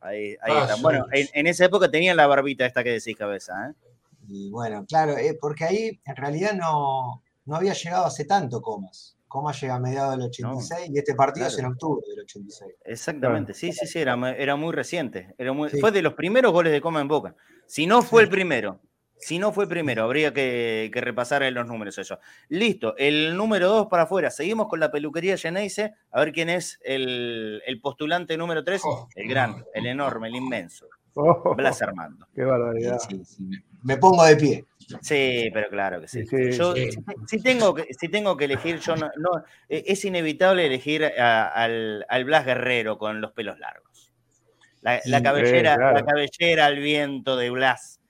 Ahí, 0.00 0.36
ahí 0.42 0.56
está. 0.62 0.76
Bueno, 0.80 1.06
en, 1.12 1.46
esa 1.46 1.64
época 1.64 1.88
tenía 1.90 2.14
la 2.14 2.26
barbita 2.26 2.66
esta 2.66 2.82
que 2.82 2.90
decís 2.90 3.16
cabeza, 3.16 3.70
¿eh? 3.70 3.88
Y 4.28 4.50
bueno, 4.50 4.84
claro, 4.86 5.16
eh, 5.16 5.36
porque 5.40 5.64
ahí 5.64 6.00
en 6.04 6.16
realidad 6.16 6.52
no, 6.52 7.22
no 7.46 7.56
había 7.56 7.72
llegado 7.72 8.04
hace 8.04 8.24
tanto 8.24 8.60
Comas. 8.60 9.16
Coma 9.26 9.52
llega 9.52 9.74
a 9.74 9.80
mediados 9.80 10.12
del 10.12 10.26
86 10.26 10.90
y 10.90 10.98
este 10.98 11.14
partido 11.14 11.46
es 11.46 11.58
en 11.58 11.66
octubre 11.66 12.02
del 12.08 12.20
86. 12.20 12.72
Exactamente, 12.84 13.52
sí, 13.52 13.72
sí, 13.72 13.86
sí, 13.86 13.98
era, 13.98 14.14
era 14.36 14.56
muy 14.56 14.72
reciente. 14.72 15.34
Era 15.36 15.52
Fue 15.80 15.92
de 15.92 16.00
los 16.00 16.14
primeros 16.14 16.50
goles 16.50 16.72
de 16.72 16.80
Coma 16.80 17.02
en 17.02 17.08
Boca. 17.08 17.36
Si 17.66 17.86
no 17.86 18.00
fue 18.00 18.22
el 18.22 18.30
primero, 18.30 18.80
si 19.18 19.38
no 19.38 19.52
fue 19.52 19.64
el 19.64 19.68
primero, 19.68 20.04
habría 20.04 20.32
que, 20.32 20.90
repasar 20.94 21.42
en 21.42 21.54
los 21.54 21.66
números 21.66 21.98
eso. 21.98 22.18
Listo, 22.48 22.96
el 22.96 23.36
número 23.36 23.68
2 23.68 23.88
para 23.88 24.04
afuera. 24.04 24.30
Seguimos 24.30 24.68
con 24.68 24.80
la 24.80 24.90
peluquería 24.90 25.36
Geneise. 25.36 25.94
A 26.10 26.20
ver 26.20 26.32
quién 26.32 26.48
es 26.48 26.78
el, 26.82 27.60
postulante 27.82 28.36
número 28.36 28.64
3. 28.64 28.80
el 29.16 29.28
gran, 29.28 29.64
el 29.74 29.86
enorme, 29.86 30.28
el 30.28 30.36
inmenso. 30.36 30.86
Oh, 31.20 31.54
Blas 31.56 31.82
Armando. 31.82 32.28
Qué 32.32 32.44
barbaridad. 32.44 32.98
Me 33.82 33.96
pongo 33.96 34.24
de 34.24 34.36
pie. 34.36 34.64
Sí, 35.02 35.50
pero 35.52 35.68
claro 35.68 36.00
que 36.00 36.06
sí. 36.06 36.24
yo, 36.52 36.74
Si, 37.26 37.42
tengo 37.42 37.74
que, 37.74 37.88
si 37.92 38.08
tengo 38.08 38.36
que 38.36 38.44
elegir, 38.44 38.78
yo 38.78 38.94
no, 38.94 39.08
e, 39.68 39.82
es 39.86 40.04
inevitable 40.04 40.64
elegir 40.64 41.04
al, 41.04 42.24
Blas 42.24 42.46
Guerrero 42.46 42.98
con 42.98 43.20
los 43.20 43.32
pelos 43.32 43.58
largos. 43.58 44.12
La, 44.80 45.00
cabellera, 45.20 45.92
la 45.92 46.04
cabellera 46.04 46.66
al 46.66 46.78
viento 46.78 47.36
de 47.36 47.50
Blas, 47.50 48.00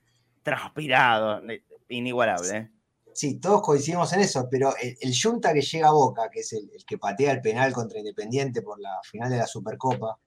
transpirado, 0.43 1.41
inigualable. 1.89 2.57
¿eh? 2.57 2.71
Sí, 3.15 3.41
todos 3.41 3.63
coincidimos 3.63 4.13
en 4.13 4.21
eso, 4.21 4.47
pero 4.51 4.75
el, 4.81 4.97
el 5.01 5.15
Junta 5.21 5.55
que 5.55 5.63
llega 5.63 5.89
a 5.89 5.93
Boca, 5.93 6.29
que 6.31 6.41
es 6.41 6.53
el, 6.53 6.71
que 6.87 6.99
patea 6.99 7.33
el 7.33 7.41
penal 7.41 7.73
contra 7.73 7.99
Independiente 7.99 8.61
por 8.61 8.79
la 8.79 9.01
final 9.03 9.31
de 9.31 9.39
la 9.39 9.47
Supercopa, 9.47 10.19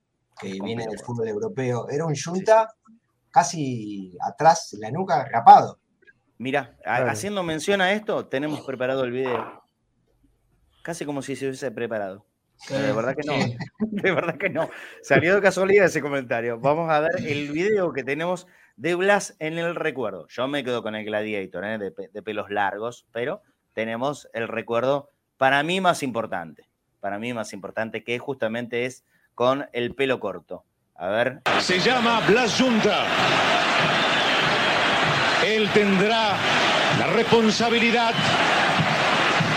que 0.42 0.58
viene 0.62 0.86
del 0.86 0.98
fútbol 0.98 1.28
europeo, 1.28 1.88
era 1.88 2.04
un 2.04 2.14
Junta 2.14 2.68
casi 3.30 4.12
atrás, 4.20 4.76
la 4.78 4.90
nuca, 4.90 5.24
rapado. 5.24 5.78
Mira, 6.38 6.76
haciendo 6.84 7.42
mención 7.42 7.80
a 7.80 7.92
esto, 7.92 8.26
tenemos 8.26 8.62
preparado 8.62 9.04
el 9.04 9.12
video. 9.12 9.62
Casi 10.82 11.06
como 11.06 11.22
si 11.22 11.36
se 11.36 11.46
hubiese 11.46 11.70
preparado. 11.70 12.26
De 12.68 12.92
verdad 12.92 13.14
que 13.16 13.26
no. 13.26 13.34
De 13.78 14.12
verdad 14.12 14.36
que 14.36 14.50
no. 14.50 14.68
Salió 15.02 15.34
de 15.34 15.40
casualidad 15.40 15.86
ese 15.86 16.00
comentario. 16.00 16.58
Vamos 16.58 16.90
a 16.90 17.00
ver 17.00 17.26
el 17.26 17.50
video 17.50 17.92
que 17.92 18.04
tenemos 18.04 18.46
de 18.76 18.94
Blas 18.94 19.36
en 19.38 19.58
el 19.58 19.74
recuerdo. 19.74 20.26
Yo 20.28 20.48
me 20.48 20.64
quedo 20.64 20.82
con 20.82 20.94
el 20.94 21.04
Gladiator, 21.04 21.64
¿eh? 21.64 21.78
de, 21.78 22.22
pelos 22.22 22.50
largos, 22.50 23.06
pero 23.12 23.42
tenemos 23.72 24.28
el 24.32 24.48
recuerdo 24.48 25.10
para 25.36 25.62
mí 25.62 25.80
más 25.80 26.02
importante. 26.02 26.68
Para 27.00 27.18
mí 27.18 27.32
más 27.32 27.52
importante, 27.52 28.04
que 28.04 28.18
justamente 28.18 28.84
es 28.84 29.04
con 29.34 29.66
el 29.72 29.94
pelo 29.94 30.20
corto. 30.20 30.64
A 30.96 31.08
ver. 31.08 31.40
Se 31.60 31.80
llama 31.80 32.20
Blas 32.26 32.60
Junta. 32.60 33.06
él 35.44 35.68
tendrá 35.74 36.36
la 36.98 37.06
responsabilidad 37.08 38.14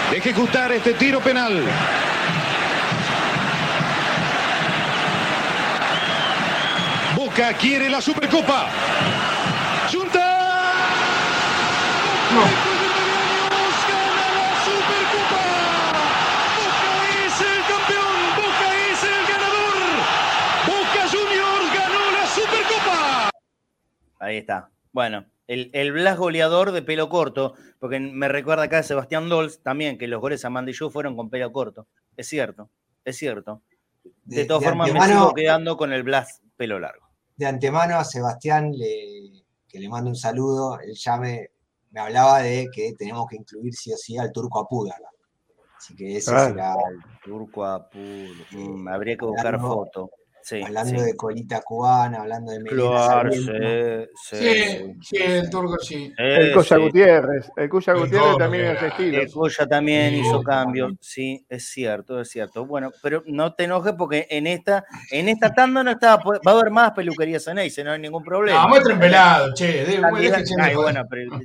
de 0.09 0.17
ejecutar 0.17 0.71
este 0.71 0.93
tiro 0.93 1.19
penal. 1.19 1.63
Boca 7.15 7.53
quiere 7.53 7.89
la 7.89 8.01
Supercopa. 8.01 8.69
¡Junta! 9.91 10.35
es 17.25 17.41
el 17.41 17.61
campeón, 17.67 18.17
Boca 18.35 18.69
es 18.89 19.03
el 19.03 19.21
ganador. 19.27 19.79
Boca 20.67 21.01
Juniors 21.11 21.73
ganó 21.73 22.11
la 22.11 22.25
Supercopa. 22.27 23.29
Ahí 24.19 24.37
está. 24.37 24.69
Bueno, 24.91 25.25
el, 25.47 25.69
el 25.73 25.91
Blas 25.91 26.17
goleador 26.17 26.71
de 26.71 26.81
pelo 26.81 27.09
corto, 27.09 27.53
porque 27.79 27.99
me 27.99 28.27
recuerda 28.27 28.63
acá 28.63 28.79
a 28.79 28.83
Sebastián 28.83 29.29
Dols 29.29 29.61
también, 29.61 29.97
que 29.97 30.07
los 30.07 30.21
goles 30.21 30.45
a 30.45 30.49
Mandillú 30.49 30.89
fueron 30.89 31.15
con 31.15 31.29
pelo 31.29 31.51
corto. 31.51 31.87
Es 32.17 32.27
cierto, 32.27 32.69
es 33.03 33.17
cierto. 33.17 33.61
De, 34.23 34.37
De- 34.37 34.45
todas 34.45 34.61
de 34.61 34.67
formas, 34.69 34.93
me 34.93 35.01
sigo 35.01 35.33
quedando 35.33 35.77
con 35.77 35.91
el 35.91 36.03
Blas 36.03 36.41
pelo 36.55 36.79
largo. 36.79 37.05
De 37.35 37.45
antemano 37.45 37.97
a 37.97 38.03
Sebastián, 38.05 38.71
le- 38.71 39.43
que 39.67 39.79
le 39.79 39.89
mando 39.89 40.09
un 40.09 40.15
saludo, 40.15 40.79
él 40.79 40.93
ya 40.95 41.17
me, 41.17 41.49
me 41.91 41.99
hablaba 41.99 42.39
de 42.39 42.69
que 42.73 42.93
tenemos 42.97 43.27
que 43.27 43.35
incluir 43.35 43.73
sí 43.73 43.91
o 43.91 43.97
sí 43.97 44.17
al 44.17 44.31
turco 44.31 44.59
Apúdala. 44.61 45.09
Así 45.77 45.93
que 45.95 46.15
ese 46.17 46.31
Claro. 46.31 46.51
será, 46.53 46.73
El 46.73 47.19
turco 47.21 47.65
Apul. 47.65 48.33
mm, 48.51 48.87
habría 48.87 49.17
que 49.17 49.25
buscar 49.25 49.59
foto. 49.59 50.09
Sí, 50.47 50.61
hablando 50.61 50.99
sí. 50.99 51.05
de 51.07 51.15
colita 51.15 51.61
cubana, 51.63 52.19
hablando 52.21 52.51
de 52.51 52.61
Claro, 52.65 53.31
sí, 53.31 53.41
sí, 53.41 54.37
Sí, 54.37 54.37
sí, 54.37 54.95
sí, 55.01 55.17
el 55.17 55.49
turco 55.49 55.75
sí. 55.79 56.13
El 56.15 56.45
Sí, 56.49 56.53
Cuya 56.53 56.75
sí. 56.75 56.81
Gutiérrez. 56.83 57.51
El 57.57 57.67
Cuya 57.69 57.93
El 57.93 57.99
Gutiérrez 58.01 58.37
también 58.37 58.65
es 58.65 58.83
estilo. 58.83 59.21
El 59.21 59.31
Cuya 59.31 59.65
también 59.65 60.13
hizo 60.13 60.43
cambios, 60.43 60.93
sí, 60.99 61.43
es 61.49 61.67
cierto, 61.67 62.21
es 62.21 62.29
cierto. 62.29 62.63
Bueno, 62.67 62.91
pero 63.01 63.23
no 63.25 63.55
te 63.55 63.63
enojes 63.63 63.93
porque 63.97 64.27
en 64.29 64.45
esta, 64.45 64.85
en 65.09 65.29
esta 65.29 65.51
tanda 65.51 65.83
no 65.83 65.89
estaba, 65.89 66.21
va 66.23 66.51
a 66.51 66.59
haber 66.59 66.69
más 66.69 66.91
peluquerías 66.91 67.47
en 67.47 67.57
Ace, 67.57 67.83
no 67.83 67.93
hay 67.93 67.99
ningún 67.99 68.23
problema. 68.23 68.61
No, 68.61 68.69
muestren 68.69 68.99
pelado, 68.99 69.51
che. 69.55 69.83
de- 69.83 69.97
Ay, 69.97 70.73
joder. 70.75 70.75
bueno, 70.75 71.07
pero 71.09 71.39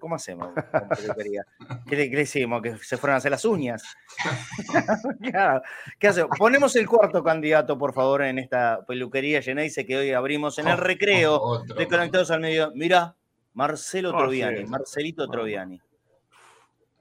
¿cómo 0.00 0.14
hacemos 0.14 0.48
con 0.70 0.88
peluquería? 0.88 1.46
¿Qué 1.86 1.96
le, 1.96 2.10
qué 2.10 2.16
le 2.16 2.22
decimos? 2.22 2.62
¿Que 2.62 2.76
se 2.78 2.96
fueron 2.96 3.14
a 3.14 3.18
hacer 3.18 3.30
las 3.30 3.44
uñas? 3.44 3.82
Claro, 5.20 5.62
¿Qué 5.98 6.08
hacemos? 6.08 6.36
Ponemos 6.38 6.74
el 6.76 6.86
cuarto 6.88 7.22
candidato, 7.22 7.76
por 7.78 7.92
favor, 7.92 8.22
en 8.22 8.38
esta 8.38 8.84
peluquería 8.86 9.42
Geneise 9.42 9.84
que 9.86 9.96
hoy 9.96 10.12
abrimos 10.12 10.58
en 10.58 10.68
el 10.68 10.78
recreo 10.78 11.40
Otro. 11.40 11.74
de 11.76 11.88
Conectados 11.88 12.30
al 12.30 12.40
Medio. 12.40 12.72
Mira, 12.74 13.14
Marcelo 13.52 14.12
Marcelo. 14.12 14.18
Troviani, 14.18 14.64
Marcelito 14.66 15.28
Troviani. 15.28 15.80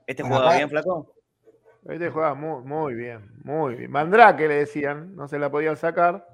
¿Este 0.06 0.24
jugaba 0.24 0.56
bien, 0.56 0.70
flaco? 0.70 1.14
Este 1.86 2.10
juega 2.10 2.34
muy, 2.34 2.64
muy 2.64 2.94
bien, 2.94 3.30
muy 3.44 3.76
bien. 3.76 3.92
Mandrake 3.92 4.48
le 4.48 4.56
decían, 4.56 5.16
no 5.16 5.28
se 5.28 5.40
la 5.40 5.50
podían 5.50 5.76
sacar. 5.76 6.28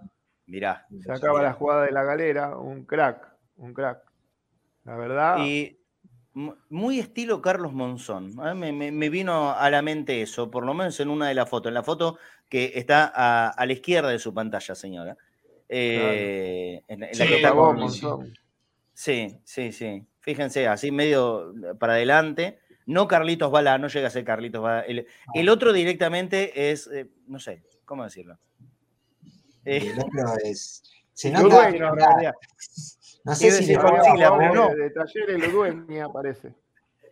Mirá. 0.45 0.85
Sacaba 1.05 1.41
la 1.41 1.53
jugada 1.53 1.85
de 1.85 1.91
la 1.91 2.03
galera, 2.03 2.57
un 2.57 2.85
crack, 2.85 3.27
un 3.57 3.73
crack. 3.73 4.03
La 4.83 4.95
verdad, 4.95 5.37
Y 5.39 5.78
muy 6.33 6.99
estilo 6.99 7.41
Carlos 7.41 7.73
Monzón. 7.73 8.35
Mí 8.35 8.55
Me, 8.55 8.71
me- 8.71 8.91
me 8.91 9.09
vino 9.09 9.51
a 9.51 9.69
la 9.69 9.81
mente 9.81 10.21
eso, 10.21 10.49
por 10.51 10.65
lo 10.65 10.73
menos 10.73 10.99
en 10.99 11.09
una 11.09 11.27
de 11.27 11.33
las 11.33 11.49
fotos. 11.49 11.69
En 11.69 11.73
la 11.73 11.83
foto 11.83 12.17
que 12.47 12.73
está 12.75 13.11
a, 13.13 13.49
a 13.49 13.65
la 13.65 13.73
izquierda 13.73 14.09
de 14.09 14.19
su 14.19 14.33
pantalla, 14.33 14.75
señora. 14.75 15.17
Eh, 15.67 16.81
en, 16.87 17.03
en 17.03 17.09
la 17.17 17.25
Sí, 17.25 17.29
que 17.29 17.35
está 17.35 17.53
con-. 17.53 18.33
Sí, 18.93 19.37
sí, 19.43 19.71
sí. 19.71 20.05
Fíjense, 20.21 20.67
así 20.67 20.91
medio 20.91 21.53
para 21.79 21.93
adelante. 21.93 22.59
No 22.85 23.07
Carlitos 23.07 23.51
Bala, 23.51 23.77
no 23.77 23.87
llega 23.87 24.07
a 24.07 24.11
ser 24.11 24.23
Carlitos 24.25 24.61
Bala. 24.61 24.81
El, 24.81 25.05
el 25.33 25.49
otro 25.49 25.71
directamente 25.73 26.71
es, 26.71 26.87
eh, 26.87 27.09
no 27.27 27.39
sé, 27.39 27.63
¿cómo 27.85 28.03
decirlo? 28.03 28.37
Y 29.65 29.71
Eh, 29.71 29.77
el 29.93 29.99
otro 29.99 30.33
es. 30.43 30.83
Se 31.13 31.31
nota. 31.31 31.69
No 33.23 33.35
sé 33.35 33.51
si 33.51 33.73
le 33.73 33.79
pero 33.79 34.53
no. 34.53 34.69
de, 34.75 34.89
Talleres 34.91 35.47
Ludueña. 35.47 36.07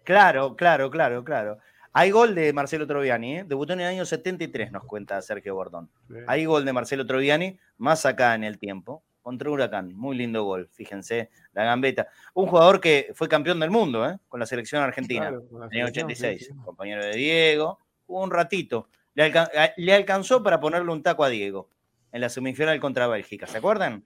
Claro, 0.04 0.56
claro, 0.56 0.90
claro, 0.90 1.24
claro. 1.24 1.58
Hay 1.94 2.12
gol 2.12 2.36
de 2.36 2.54
Marcelo 2.54 2.86
Troviani, 2.86 3.40
¿eh? 3.40 3.44
debutó 3.46 3.74
en 3.74 3.82
el 3.82 3.88
año 3.88 4.06
73, 4.06 4.72
nos 4.72 4.84
cuenta 4.84 5.22
Sergio 5.22 5.56
Bordón. 5.56 5.90
Hay 6.28 6.46
gol 6.46 6.64
de 6.64 6.72
Marcelo 6.72 7.06
Troviani, 7.06 7.58
más 7.78 8.06
acá 8.06 8.36
en 8.36 8.44
el 8.44 8.60
tiempo, 8.60 9.04
contra 9.22 9.50
Huracán. 9.50 9.94
Muy 9.96 10.16
lindo 10.16 10.44
gol, 10.44 10.70
fíjense, 10.72 11.30
la 11.54 11.64
gambeta. 11.64 12.08
Un 12.36 12.48
jugador 12.48 12.80
que 12.80 13.12
fue 13.16 13.28
campeón 13.28 13.60
del 13.60 13.72
mundo, 13.72 14.08
¿eh? 14.08 14.18
con 14.30 14.40
la 14.40 14.46
selección 14.46 14.84
argentina, 14.84 15.30
Claro, 15.30 15.48
con 15.50 15.60
la 15.60 15.66
en 15.66 15.80
el 15.80 15.94
selección, 15.94 16.06
86. 16.06 16.40
sí, 16.40 16.54
sí. 16.54 16.60
Compañero 16.64 17.04
de 17.04 17.14
Diego, 17.14 17.80
jugó 18.06 18.24
un 18.24 18.32
ratito. 18.32 18.90
Le, 19.16 19.94
alcanzó 19.94 20.44
para 20.44 20.60
ponerle 20.60 20.92
un 20.92 21.02
taco 21.02 21.24
a 21.24 21.30
Diego 21.30 21.68
en 22.12 22.22
la 22.22 22.30
semifinal 22.30 22.80
contra 22.80 23.08
Bélgica, 23.08 23.48
¿se 23.48 23.58
acuerdan? 23.58 24.06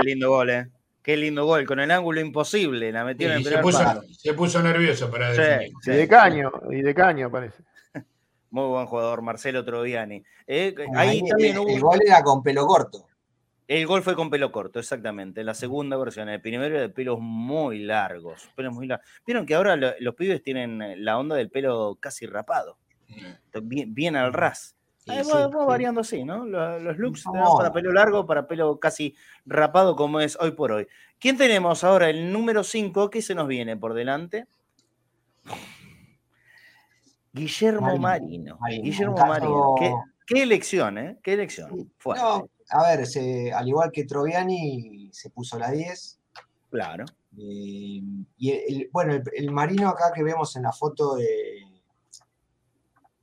lindo 0.11 0.29
gol, 0.29 0.49
¿eh? 0.49 0.67
Qué 1.01 1.17
lindo 1.17 1.45
gol. 1.45 1.65
Con 1.65 1.79
el 1.79 1.89
ángulo 1.91 2.21
imposible. 2.21 2.91
La 2.91 3.03
metió 3.03 3.27
en 3.27 3.33
el 3.37 3.43
se 3.43 3.49
primer 3.49 3.63
puso, 3.63 3.79
palo. 3.83 4.01
se 4.11 4.33
puso 4.33 4.61
nervioso 4.61 5.09
para 5.09 5.33
Sí, 5.33 5.41
definir. 5.41 5.71
sí, 5.81 5.91
y 5.91 5.93
de 5.95 6.03
sí. 6.03 6.07
caño, 6.09 6.51
y 6.69 6.81
de 6.81 6.93
caño 6.93 7.31
parece. 7.31 7.63
Muy 8.51 8.67
buen 8.67 8.85
jugador, 8.85 9.21
Marcelo 9.21 9.65
Troviani. 9.65 10.23
Eh, 10.45 10.75
ahí 10.95 11.09
ahí 11.21 11.23
también 11.27 11.53
el, 11.55 11.59
hubo. 11.59 11.69
el 11.69 11.79
gol 11.81 11.99
era 12.05 12.21
con 12.21 12.43
pelo 12.43 12.67
corto. 12.67 13.07
El 13.67 13.87
gol 13.87 14.03
fue 14.03 14.15
con 14.15 14.29
pelo 14.29 14.51
corto, 14.51 14.79
exactamente. 14.79 15.43
La 15.45 15.53
segunda 15.53 15.95
versión. 15.97 16.27
El 16.27 16.41
primero 16.41 16.65
era 16.65 16.81
de 16.81 16.89
pelos 16.89 17.19
muy 17.21 17.79
largos. 17.79 18.49
Pelos 18.55 18.73
muy 18.73 18.85
largos. 18.85 19.07
Vieron 19.25 19.45
que 19.45 19.55
ahora 19.55 19.77
lo- 19.77 19.93
los 20.01 20.13
pibes 20.15 20.43
tienen 20.43 21.03
la 21.05 21.17
onda 21.17 21.35
del 21.37 21.49
pelo 21.49 21.97
casi 21.99 22.25
rapado. 22.27 22.77
Bien, 23.63 23.93
bien 23.95 24.15
al 24.17 24.33
ras. 24.33 24.75
Ahí 25.07 25.23
va, 25.23 25.47
va 25.47 25.65
variando 25.65 26.01
así, 26.01 26.23
¿no? 26.23 26.45
Lo- 26.45 26.79
Los 26.79 26.97
looks 26.97 27.25
No. 27.33 27.55
para 27.57 27.73
pelo 27.73 27.91
largo, 27.91 28.25
para 28.25 28.47
pelo 28.47 28.79
casi 28.79 29.15
rapado, 29.45 29.95
como 29.95 30.19
es 30.21 30.37
hoy 30.39 30.51
por 30.51 30.71
hoy. 30.71 30.87
¿Quién 31.19 31.37
tenemos 31.37 31.83
ahora? 31.83 32.09
El 32.09 32.31
número 32.31 32.63
5, 32.63 33.09
¿qué 33.09 33.21
se 33.21 33.33
nos 33.35 33.47
viene 33.47 33.75
por 33.77 33.93
delante? 33.93 34.45
Guillermo 37.33 37.97
Marino. 37.97 37.99
Marino. 37.99 38.57
Marino, 38.59 38.83
Guillermo 38.83 39.15
caso- 39.15 39.27
Marino. 39.27 39.75
¿Qué, 39.79 39.93
qué 40.27 40.43
elección, 40.43 40.97
¿eh? 40.97 41.17
Qué 41.23 41.33
elección. 41.33 41.91
Fuerte. 41.97 42.23
No, 42.23 42.49
a 42.69 42.83
ver, 42.95 43.05
se- 43.07 43.53
al 43.53 43.67
igual 43.67 43.91
que 43.91 44.03
Troviani, 44.05 45.09
se 45.11 45.29
puso 45.29 45.57
la 45.57 45.71
10. 45.71 46.19
Claro. 46.69 47.05
eh, 47.37 48.01
y 48.37 48.49
el, 48.51 48.59
el- 48.81 48.89
bueno, 48.91 49.13
el, 49.13 49.23
el 49.35 49.51
marino 49.51 49.87
acá 49.89 50.11
que 50.13 50.21
vemos 50.23 50.55
en 50.57 50.63
la 50.63 50.71
foto 50.73 51.15
de, 51.15 51.63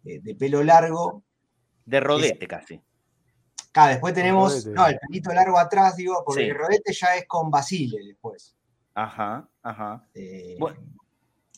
de, 0.03 0.21
de 0.21 0.35
pelo 0.35 0.63
largo. 0.65 1.23
De 1.89 2.01
rodete 2.01 2.47
casi. 2.47 2.81
Acá 3.71 3.89
después 3.89 4.13
tenemos. 4.15 4.53
Rodete. 4.65 4.71
No, 4.71 4.87
el 4.87 4.99
pelito 4.99 5.33
largo 5.33 5.59
atrás, 5.59 5.97
digo, 5.97 6.23
porque 6.25 6.45
Sí. 6.45 6.51
el 6.51 6.57
rodete 6.57 6.93
ya 6.93 7.17
es 7.17 7.27
con 7.27 7.51
Basile 7.51 7.99
después. 8.05 8.55
Ajá, 8.95 9.49
ajá. 9.63 10.07
Eh, 10.15 10.57
Bueno, 10.59 10.79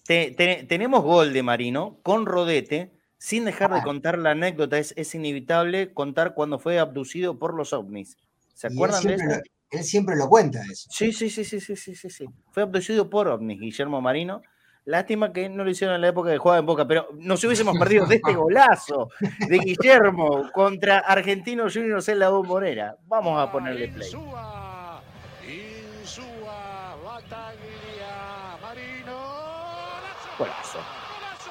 te- 0.04 0.30
te- 0.32 0.64
tenemos 0.68 1.02
gol 1.02 1.32
de 1.32 1.42
Marino 1.42 1.98
con 2.02 2.26
rodete, 2.26 2.92
sin 3.18 3.44
dejar 3.44 3.72
de 3.74 3.82
contar 3.82 4.18
la 4.18 4.30
anécdota. 4.32 4.78
Es, 4.78 4.92
es 4.96 5.14
inevitable 5.14 5.92
contar 5.92 6.34
cuando 6.34 6.58
fue 6.58 6.78
abducido 6.78 7.38
por 7.38 7.54
los 7.54 7.72
ovnis. 7.72 8.16
¿Se 8.54 8.68
y 8.68 8.72
acuerdan 8.72 9.02
de 9.02 9.08
siempre, 9.16 9.26
eso? 9.26 9.36
lo, 9.72 9.78
él 9.78 9.84
siempre 9.84 10.16
lo 10.16 10.28
cuenta 10.28 10.62
eso. 10.70 10.88
Sí, 10.92 11.12
sí, 11.12 11.28
sí, 11.30 11.44
sí, 11.44 11.60
sí, 11.60 11.74
sí, 11.76 11.94
sí, 11.96 12.10
sí. 12.10 12.26
Fue 12.52 12.62
abducido 12.62 13.08
por 13.10 13.26
ovnis, 13.28 13.58
Guillermo 13.58 14.00
Marino. 14.00 14.42
Lástima 14.86 15.32
que 15.32 15.48
no 15.48 15.62
lo 15.62 15.70
hicieron 15.70 15.94
en 15.96 16.00
la 16.00 16.08
época 16.08 16.30
de 16.30 16.38
jugaba 16.38 16.58
en 16.58 16.66
Boca, 16.66 16.86
pero 16.86 17.08
nos 17.18 17.44
hubiésemos 17.44 17.78
perdido 17.78 18.06
de 18.06 18.16
este 18.16 18.32
golazo 18.34 19.10
de 19.20 19.58
Guillermo 19.58 20.50
contra 20.52 20.98
Argentinos 20.98 21.74
Juniors 21.74 22.08
en 22.08 22.18
la 22.18 22.30
bombonera. 22.30 22.96
Vamos 23.06 23.40
a 23.40 23.52
ponerle 23.52 23.88
play. 23.88 24.10
Golazo. 30.38 30.78
Golazo, 30.78 31.50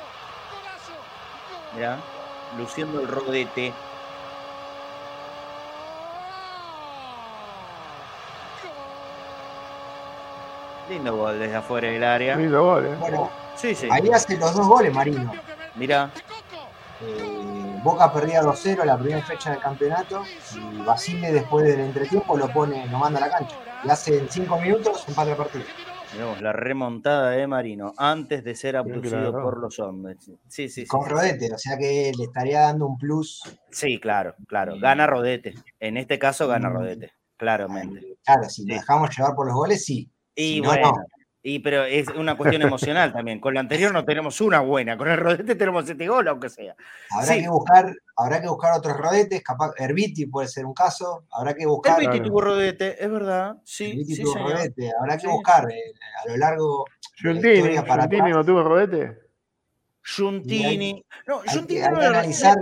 golazo, 0.51 0.91
gol. 1.51 1.75
Mirá, 1.75 1.99
luciendo 2.57 3.01
el 3.01 3.07
rodete. 3.07 3.71
Lindo 10.89 11.15
gol 11.15 11.39
desde 11.39 11.55
afuera 11.55 11.87
del 11.89 12.03
área. 12.03 12.35
Lindo 12.35 12.63
gol, 12.63 12.85
¿eh? 12.87 12.95
Bueno, 12.99 13.29
Sí, 13.55 13.75
sí. 13.75 13.87
ahí 13.91 14.09
hace 14.09 14.37
los 14.37 14.53
dos 14.55 14.67
goles 14.67 14.93
Marino. 14.93 15.31
Mirá, 15.75 16.11
Eh, 17.01 17.79
Boca 17.81 18.11
perdía 18.11 18.41
2-0 18.41 18.83
la 18.83 18.97
primera 18.97 19.21
fecha 19.21 19.51
del 19.51 19.59
campeonato 19.61 20.21
y 20.53 20.81
Basile 20.85 21.31
después 21.31 21.65
del 21.65 21.79
entretiempo 21.79 22.35
lo 22.35 22.49
pone, 22.49 22.85
lo 22.87 22.97
manda 22.97 23.19
a 23.19 23.27
la 23.27 23.29
cancha. 23.31 23.55
Y 23.85 23.89
hace 23.89 24.17
en 24.17 24.29
5 24.29 24.59
minutos 24.59 25.05
empata 25.07 25.31
el 25.31 25.37
partido. 25.37 25.63
miramos 26.13 26.41
la 26.41 26.51
remontada 26.51 27.29
de 27.29 27.47
Marino 27.47 27.93
antes 27.97 28.43
de 28.43 28.53
ser 28.55 28.75
abducido 28.75 29.31
claro. 29.31 29.43
por 29.43 29.59
los 29.61 29.79
hombres. 29.79 30.17
Sí, 30.19 30.37
sí, 30.67 30.69
sí. 30.69 30.85
Con. 30.87 31.07
Rodete, 31.07 31.53
o 31.53 31.57
sea 31.57 31.77
que 31.77 32.11
le 32.17 32.23
estaría 32.25 32.61
dando 32.61 32.85
un 32.87 32.97
plus. 32.97 33.43
Sí, 33.71 33.97
claro, 34.01 34.35
claro. 34.47 34.73
Gana 34.81 35.07
Rodete. 35.07 35.53
En 35.79 35.95
este 35.95 36.19
caso 36.19 36.47
gana 36.49 36.69
Mm. 36.69 36.73
Rodete, 36.73 37.11
claramente. 37.37 38.17
Claro, 38.25 38.49
si 38.49 38.65
nos 38.65 38.79
dejamos 38.79 39.15
llevar 39.17 39.35
por 39.35 39.45
los 39.47 39.55
goles, 39.55 39.85
sí. 39.85 40.11
Y 40.41 40.53
Si 40.53 40.61
bueno, 40.61 40.91
no. 40.91 41.05
y 41.43 41.59
pero 41.59 41.83
es 41.83 42.07
una 42.09 42.37
cuestión 42.37 42.61
emocional 42.61 43.11
también. 43.11 43.41
Con 43.41 43.53
la 43.53 43.59
anterior 43.59 43.91
no 43.91 44.05
tenemos 44.05 44.39
una 44.39 44.61
buena, 44.61 44.97
con 44.97 45.09
el 45.09 45.17
Rodete 45.17 45.55
tenemos 45.55 45.89
este 45.89 46.07
gol, 46.07 46.25
aunque 46.29 46.49
sea. 46.49 46.75
Habrá 47.11 47.33
Sí. 47.33 47.41
que 47.41 47.49
buscar, 47.49 47.93
habrá 48.15 48.41
que 48.41 48.47
buscar 48.47 48.71
otros 48.77 48.95
rodetes, 48.95 49.43
capaz 49.43 49.71
Herbiti 49.77 50.27
puede 50.27 50.47
ser 50.47 50.65
un 50.65 50.73
caso, 50.73 51.25
habrá 51.31 51.53
que 51.53 51.65
buscar. 51.65 51.99
Viti 51.99 52.21
tuvo 52.21 52.39
Rodete, 52.39 53.03
es 53.03 53.11
verdad. 53.11 53.57
Sí, 53.65 53.91
Herbiti 53.91 54.15
sí, 54.15 54.21
tuvo 54.23 54.33
señor. 54.33 54.51
rodete, 54.53 54.91
habrá 54.97 55.15
que 55.17 55.21
Sí. 55.21 55.27
buscar 55.27 55.69
eh, 55.71 55.93
a 56.23 56.29
lo 56.29 56.37
largo 56.37 56.85
la 56.87 57.31
Giuntini, 57.31 57.53
historia 57.55 57.85
para 57.85 58.01
Giuntini 58.03 58.21
atrás. 58.21 58.35
no 58.37 58.45
tuvo 58.45 58.63
rodete. 58.63 59.05
No, 61.27 61.39
Hay 61.41 61.49
Giuntini 61.53 61.79
que, 61.79 61.83
hay 61.85 61.91
no 61.91 61.99
que 61.99 62.05
era- 62.05 62.09
analizar. 62.19 62.57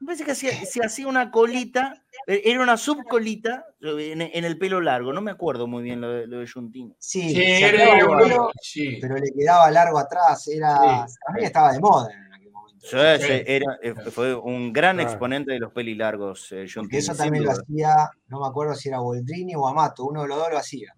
Me 0.00 0.06
parece 0.06 0.24
que 0.24 0.30
hacía, 0.32 0.52
se 0.64 0.84
hacía 0.84 1.08
una 1.08 1.30
colita, 1.30 2.02
eh, 2.26 2.42
era 2.44 2.62
una 2.62 2.76
subcolita 2.76 3.64
en, 3.80 4.22
en 4.22 4.44
el 4.44 4.56
pelo 4.56 4.80
largo. 4.80 5.12
No 5.12 5.20
me 5.20 5.30
acuerdo 5.32 5.66
muy 5.66 5.82
bien 5.82 6.00
lo 6.00 6.08
de, 6.10 6.26
lo 6.28 6.38
de 6.38 6.46
Giuntini. 6.46 6.94
Sí, 6.98 7.30
Sí, 7.34 7.42
era- 7.42 7.98
pelo, 8.16 8.50
sí. 8.62 8.98
pero 9.00 9.16
le 9.16 9.32
quedaba 9.36 9.70
largo 9.72 9.98
atrás, 9.98 10.46
era, 10.48 11.04
también 11.26 11.46
estaba 11.46 11.72
de 11.72 11.80
moda 11.80 12.12
en 12.12 12.32
aquel 12.32 12.50
momento. 12.52 12.86
Era, 12.96 13.78
eh, 13.82 13.94
fue 14.12 14.34
un 14.36 14.72
gran 14.72 14.96
Claro. 14.96 15.10
exponente 15.10 15.52
de 15.52 15.58
los 15.58 15.72
pelilargos, 15.72 16.52
eh, 16.52 16.56
Porque 16.56 16.68
Giuntini. 16.68 16.98
eso 16.98 17.14
también 17.16 17.44
lo 17.44 17.50
hacía, 17.50 18.10
no 18.28 18.40
me 18.40 18.46
acuerdo 18.46 18.74
si 18.76 18.88
era 18.88 19.00
Boldrini 19.00 19.56
o 19.56 19.66
Amato, 19.66 20.04
uno 20.04 20.22
de 20.22 20.28
los 20.28 20.38
dos 20.38 20.48
lo 20.50 20.58
hacía. 20.58 20.94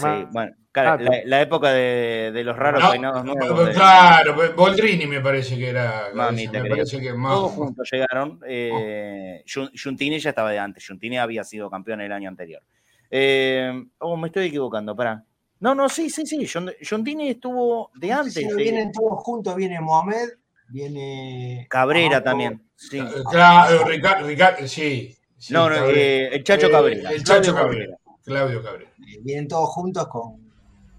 Sí, 0.00 0.26
bueno, 0.32 0.52
claro, 0.72 0.90
Ah, 0.92 0.96
la, 1.10 1.18
la 1.24 1.40
época 1.42 1.70
de, 1.72 2.30
de 2.32 2.44
los 2.44 2.56
raros 2.56 2.82
No, 2.82 2.90
peinados 2.90 3.24
nuevos. 3.24 3.44
pero 3.48 3.64
de- 3.66 3.72
claro, 3.74 4.36
Boldrini 4.56 5.06
me 5.06 5.20
parece 5.20 5.56
que 5.58 5.68
era. 5.70 6.08
Mamita 6.14 6.62
me 6.62 6.68
parece 6.70 7.00
que 7.00 7.12
más. 7.12 7.32
Todos 7.32 7.52
juntos 7.52 7.88
llegaron. 7.90 8.40
Eh, 8.46 9.42
Giuntini 9.46 10.18
ya 10.18 10.30
estaba 10.30 10.50
de 10.50 10.58
antes. 10.58 10.84
Giuntini 10.86 11.18
había 11.18 11.44
sido 11.44 11.70
campeón 11.70 12.00
el 12.00 12.12
año 12.12 12.28
anterior. 12.28 12.62
Eh, 13.10 13.72
oh, 13.98 14.16
me 14.16 14.28
estoy 14.28 14.46
equivocando, 14.46 14.96
pará. 14.96 15.22
No, 15.60 15.74
no, 15.74 15.88
sí, 15.88 16.10
sí, 16.10 16.26
sí. 16.26 16.46
Giuntini 16.80 17.28
estuvo 17.28 17.90
de 17.94 18.08
No 18.08 18.18
antes. 18.18 18.34
si 18.34 18.44
no 18.46 18.58
eh, 18.58 18.62
vienen 18.62 18.90
todos 18.90 19.22
juntos, 19.22 19.54
viene 19.54 19.80
Mohamed, 19.80 20.28
viene. 20.68 21.66
Cabrera 21.70 22.16
Amato, 22.16 22.24
también. 22.24 22.62
Sí. 22.74 23.00
Claro, 23.30 23.84
Ricardo, 23.84 24.26
Ricardo, 24.26 24.66
sí. 24.66 25.14
sí, 25.38 25.52
No, 25.52 25.68
no, 25.70 25.76
eh, 25.90 26.28
el 26.34 26.42
Chacho 26.42 26.66
Eh, 26.66 26.70
Cabrera. 26.70 27.10
El 27.10 27.22
Claudio 27.22 27.42
Chacho 27.42 27.54
Cabrera. 27.54 27.96
Claudio 28.24 28.62
Cabrera. 28.62 28.90
eh, 28.98 29.18
vienen 29.22 29.48
todos 29.48 29.68
juntos 29.70 30.06
con, 30.08 30.50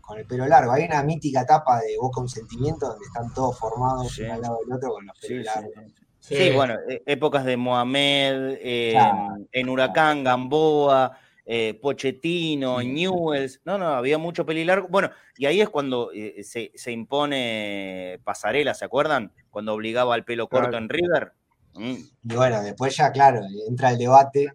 con 0.02 0.18
el 0.20 0.26
pelo 0.26 0.46
largo. 0.48 0.72
Hay 0.72 0.84
una 0.86 1.02
mítica 1.04 1.42
etapa 1.42 1.80
de 1.80 1.98
Boca 1.98 2.22
un 2.22 2.30
sentimiento 2.30 2.88
donde 2.88 3.06
están 3.06 3.34
todos 3.34 3.58
formados 3.58 4.12
Sí. 4.14 4.24
uno 4.24 4.34
al 4.34 4.42
lado 4.42 4.58
del 4.66 4.74
otro 4.78 4.90
con 4.92 5.06
los 5.06 5.20
pelos 5.20 5.38
sí, 5.40 5.44
largos. 5.44 5.74
sí. 6.20 6.36
Sí, 6.36 6.52
bueno, 6.56 6.76
eh, 6.90 7.02
épocas 7.06 7.44
de 7.46 7.58
Mohamed, 7.58 8.58
eh, 8.62 8.92
Claro. 8.94 9.36
en 9.52 9.70
Huracán, 9.70 10.24
Gamboa, 10.24 11.18
eh, 11.46 11.78
Pochettino, 11.82 12.82
Newells. 12.82 13.60
No, 13.66 13.78
no, 13.78 13.88
había 13.88 14.18
mucho 14.18 14.46
pelilargo. 14.46 14.88
Bueno, 14.90 15.10
y 15.38 15.46
ahí 15.46 15.60
es 15.60 15.68
cuando 15.70 16.12
eh, 16.14 16.42
se, 16.44 16.72
se 16.76 16.92
impone 16.94 18.20
Pasarela, 18.24 18.74
¿se 18.74 18.86
acuerdan? 18.86 19.34
Cuando 19.50 19.74
obligaba 19.74 20.16
al 20.16 20.24
pelo 20.24 20.48
corto 20.48 20.70
Claro. 20.70 20.84
en 20.86 20.90
River. 20.90 21.32
Mm, 21.76 21.96
Y 22.30 22.36
bueno, 22.36 22.62
después 22.64 22.96
ya, 22.96 23.12
claro, 23.12 23.42
entra 23.68 23.90
el 23.92 23.98
debate 23.98 24.54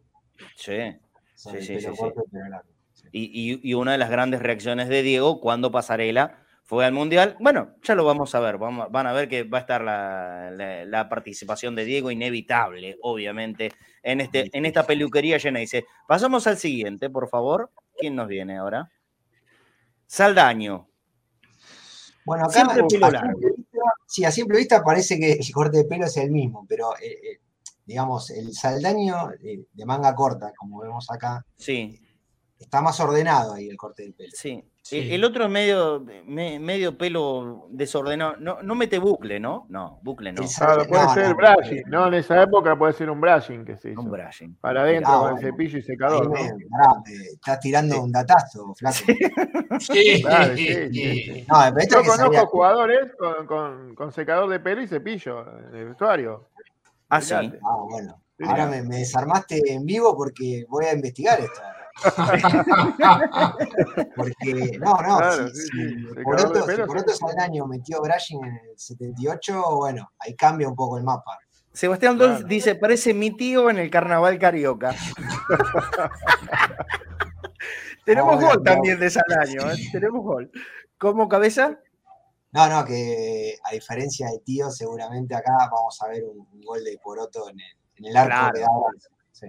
sí. 0.56 0.72
Sobre 1.38 1.62
Sí, 1.62 1.74
el 1.74 1.80
sí, 1.80 1.84
pelo 1.86 1.94
sí, 1.96 2.00
corto 2.02 2.24
y 2.26 2.30
pelo 2.30 2.48
largo. 2.48 2.68
Y, 3.12 3.52
y- 3.52 3.60
y 3.70 3.74
una 3.74 3.92
de 3.92 3.98
las 3.98 4.10
grandes 4.10 4.40
reacciones 4.42 4.88
de 4.88 5.02
Diego 5.02 5.40
cuando 5.40 5.70
Pasarela 5.70 6.42
fue 6.64 6.84
al 6.84 6.92
Mundial. 6.92 7.36
Bueno, 7.38 7.76
ya 7.82 7.94
lo 7.94 8.04
vamos 8.04 8.34
a 8.34 8.40
ver. 8.40 8.58
Vamos, 8.58 8.88
van 8.90 9.06
a 9.06 9.12
ver 9.12 9.28
que 9.28 9.44
va 9.44 9.58
a 9.58 9.60
estar 9.60 9.80
la, 9.82 10.50
la- 10.50 10.84
la 10.84 11.08
participación 11.08 11.76
de 11.76 11.84
Diego 11.84 12.10
inevitable, 12.10 12.98
obviamente, 13.00 13.70
en, 14.02 14.20
este, 14.20 14.50
en 14.52 14.66
esta 14.66 14.82
peluquería 14.84 15.38
llena. 15.38 15.60
Dice, 15.60 15.86
pasamos 16.08 16.46
al 16.48 16.58
siguiente, 16.58 17.08
por 17.08 17.28
favor. 17.28 17.70
¿Quién 17.96 18.16
nos 18.16 18.26
viene 18.28 18.58
ahora? 18.58 18.90
Saldaño. 20.06 20.88
Bueno, 22.24 22.44
acá 22.44 22.62
a 22.62 22.74
simple 22.76 22.98
vista, 22.98 23.22
sí, 24.06 24.24
a 24.24 24.30
simple 24.30 24.58
vista 24.58 24.82
parece 24.84 25.18
que 25.18 25.32
el 25.32 25.52
corte 25.52 25.78
de 25.78 25.84
pelo 25.84 26.04
es 26.04 26.16
el 26.18 26.30
mismo, 26.30 26.66
pero 26.68 26.94
eh, 26.98 27.06
eh, 27.12 27.40
digamos, 27.88 28.30
el 28.30 28.52
saldaño 28.52 29.30
eh, 29.42 29.64
de 29.72 29.84
manga 29.86 30.14
corta, 30.14 30.52
como 30.56 30.80
vemos 30.80 31.10
acá, 31.10 31.44
Sí, 31.56 31.98
está 32.58 32.82
más 32.82 33.00
ordenado 33.00 33.54
ahí 33.54 33.66
el 33.68 33.76
corte 33.78 34.02
del 34.04 34.14
pelo. 34.14 34.30
sí. 34.34 34.62
Sí. 34.80 35.00
El, 35.00 35.10
el 35.12 35.24
otro 35.24 35.44
es 35.44 35.50
medio, 35.50 36.02
me- 36.24 36.58
medio 36.58 36.96
pelo 36.96 37.66
desordenado. 37.68 38.36
No, 38.38 38.62
no 38.62 38.74
mete 38.74 38.98
bucle, 38.98 39.38
¿no? 39.38 39.66
No, 39.68 39.98
bucle 40.02 40.32
no. 40.32 40.40
Claro, 40.56 40.86
puede 40.86 41.02
no, 41.04 41.12
ser 41.14 41.28
no, 41.28 41.36
brushing, 41.36 41.82
¿no? 41.88 42.06
En 42.06 42.14
esa 42.14 42.42
época 42.42 42.74
puede 42.78 42.94
ser 42.94 43.10
un 43.10 43.20
brushing 43.20 43.66
que 43.66 43.76
se 43.76 43.90
hizo. 43.90 44.00
Un 44.00 44.10
brushing. 44.10 44.54
Para 44.62 44.80
adentro 44.84 45.12
Ah, 45.12 45.18
con 45.18 45.28
el 45.28 45.34
bueno. 45.34 45.46
cepillo 45.50 45.78
y 45.78 45.82
secador, 45.82 46.32
estás 47.34 47.60
tirando 47.60 48.02
un 48.02 48.10
datazo, 48.12 48.72
flaco. 48.74 48.96
Sí, 49.80 50.22
Claro, 50.22 50.56
sí, 50.56 50.68
esto 50.68 51.96
Yo 51.96 51.98
conozco 51.98 52.16
sabía- 52.16 52.46
jugadores 52.46 53.12
con, 53.18 53.46
con- 53.46 53.94
con 53.94 54.10
secador 54.12 54.48
de 54.48 54.58
pelo 54.60 54.80
y 54.80 54.88
cepillo 54.88 55.44
en 55.68 55.74
el 55.76 55.88
vestuario. 55.88 56.47
Ah, 57.08 57.20
sí. 57.20 57.34
Ah, 57.34 57.76
bueno. 57.88 58.22
Ahora 58.46 58.66
me, 58.66 58.82
me 58.82 58.98
desarmaste 58.98 59.60
en 59.72 59.84
vivo 59.84 60.16
porque 60.16 60.64
voy 60.68 60.84
a 60.84 60.92
investigar 60.92 61.40
esto. 61.40 61.60
Porque, 64.14 64.78
no, 64.78 64.94
no, 64.94 65.18
Claro, 65.18 65.48
si, 65.48 65.54
sí, 65.54 65.66
si 65.66 65.68
sí. 65.68 66.06
Secador 66.14 66.66
de 66.66 66.86
Poroto, 66.86 67.10
si 67.10 67.16
sí. 67.16 67.24
Saldaño 67.26 67.66
metió 67.66 68.00
brushing 68.00 68.44
en 68.44 68.54
el 68.70 68.78
78, 68.78 69.76
bueno, 69.76 70.12
ahí 70.20 70.36
cambia 70.36 70.68
un 70.68 70.76
poco 70.76 70.98
el 70.98 71.04
mapa. 71.04 71.36
Sebastián 71.72 72.16
Dolz 72.18 72.46
dice, 72.46 72.76
parece 72.76 73.14
mi 73.14 73.36
tío 73.36 73.70
en 73.70 73.78
el 73.78 73.90
carnaval 73.90 74.38
carioca. 74.38 74.94
Tenemos 78.04 78.40
gol 78.40 78.62
también 78.62 78.98
de 78.98 79.10
Saldaño, 79.10 79.70
¿eh? 79.70 79.76
tenemos 79.92 80.24
gol. 80.24 80.50
¿Cómo 80.96 81.28
cabeza? 81.28 81.78
No, 82.52 82.68
no, 82.68 82.84
que 82.84 83.56
a 83.64 83.72
diferencia 83.72 84.28
de 84.30 84.38
Tío, 84.40 84.70
seguramente 84.70 85.34
acá 85.34 85.52
vamos 85.70 86.00
a 86.02 86.08
ver 86.08 86.24
un, 86.24 86.46
un 86.50 86.60
gol 86.62 86.82
de 86.82 86.98
Poroto 87.02 87.48
en 87.50 87.60
el, 87.60 87.66
en 87.96 88.04
el 88.06 88.16
arco 88.16 88.52
Claro. 88.52 88.72
Sí. 89.32 89.46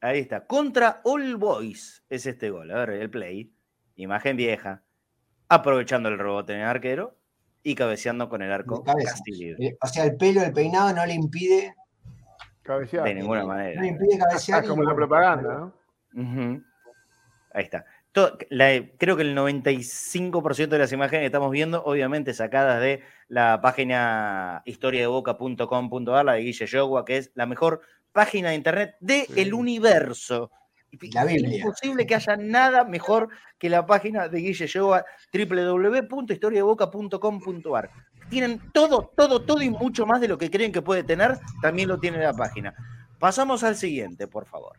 Ahí 0.00 0.20
está. 0.20 0.46
Contra 0.46 1.00
All 1.04 1.36
Boys 1.36 2.04
es 2.08 2.26
este 2.26 2.50
gol. 2.50 2.70
A 2.70 2.78
ver, 2.80 2.90
el 2.90 3.10
play. 3.10 3.52
Imagen 3.96 4.36
vieja. 4.36 4.82
Aprovechando 5.48 6.08
el 6.08 6.18
rebote 6.18 6.52
en 6.52 6.60
el 6.60 6.66
arquero 6.66 7.16
y 7.62 7.74
cabeceando 7.74 8.28
con 8.28 8.42
el 8.42 8.52
arco 8.52 8.84
De. 8.84 9.56
Eh, 9.66 9.76
O 9.80 9.86
sea, 9.86 10.04
el 10.04 10.16
pelo, 10.16 10.42
el 10.42 10.52
peinado 10.52 10.92
no 10.92 11.04
le 11.04 11.14
impide, 11.14 11.74
Cabecear. 12.62 13.04
De 13.04 13.14
ninguna 13.14 13.40
no 13.42 13.46
manera. 13.48 13.80
le 13.80 13.88
impide 13.88 14.18
cabecear. 14.18 14.64
y 14.64 14.68
como 14.68 14.82
la 14.82 14.94
propaganda, 14.94 15.72
¿no? 16.14 16.62
Ahí 17.52 17.64
está. 17.64 17.84
La- 18.50 18.82
creo 18.98 19.16
que 19.16 19.22
el 19.22 19.34
95% 19.34 20.68
de 20.68 20.78
las 20.78 20.92
imágenes 20.92 21.22
que 21.22 21.26
estamos 21.26 21.50
viendo, 21.50 21.82
obviamente 21.84 22.32
sacadas 22.34 22.80
de 22.80 23.02
la 23.28 23.60
página 23.60 24.62
historiadeboca.com.ar, 24.64 26.24
la 26.24 26.32
de 26.34 26.40
Guille 26.40 26.66
Yogua, 26.66 27.04
que 27.04 27.16
es 27.18 27.30
la 27.34 27.46
mejor 27.46 27.80
página 28.12 28.50
de 28.50 28.54
internet 28.56 28.96
del 29.00 29.26
Sí. 29.26 29.52
universo. 29.52 30.50
La 31.12 31.24
Es 31.24 31.42
imposible 31.42 32.06
que 32.06 32.14
haya 32.14 32.36
nada 32.36 32.84
mejor 32.84 33.28
que 33.58 33.68
la 33.68 33.84
página 33.84 34.28
de 34.28 34.38
Guille 34.38 34.66
Yogua, 34.66 35.04
www.historiadeboca.com.ar. 35.32 37.90
Tienen 38.30 38.60
todo, 38.72 39.12
todo, 39.16 39.42
todo 39.42 39.62
y 39.62 39.70
mucho 39.70 40.06
más 40.06 40.20
de 40.20 40.28
lo 40.28 40.38
que 40.38 40.50
creen 40.50 40.72
que 40.72 40.82
puede 40.82 41.02
tener, 41.04 41.38
también 41.60 41.88
lo 41.88 41.98
tiene 41.98 42.18
la 42.18 42.32
página. 42.32 42.74
Pasamos 43.18 43.62
al 43.62 43.76
siguiente, 43.76 44.26
por 44.26 44.46
favor. 44.46 44.76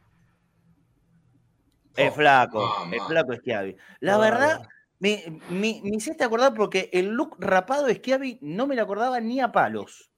El 1.97 2.09
Oh, 2.09 2.13
flaco, 2.13 2.59
mamá. 2.79 2.95
el 2.95 3.01
flaco 3.01 3.33
Schiavi. 3.35 3.75
La 4.01 4.17
verdad, 4.17 4.61
me, 4.99 5.39
me, 5.49 5.81
me 5.83 5.95
hiciste 5.97 6.23
acordar 6.23 6.53
porque 6.53 6.89
el 6.93 7.07
look 7.09 7.35
rapado 7.39 7.85
de 7.87 7.95
Schiavi 7.95 8.39
no 8.41 8.67
me 8.67 8.75
lo 8.75 8.83
acordaba 8.83 9.19
ni 9.19 9.39
a 9.41 9.51
palos. 9.51 10.09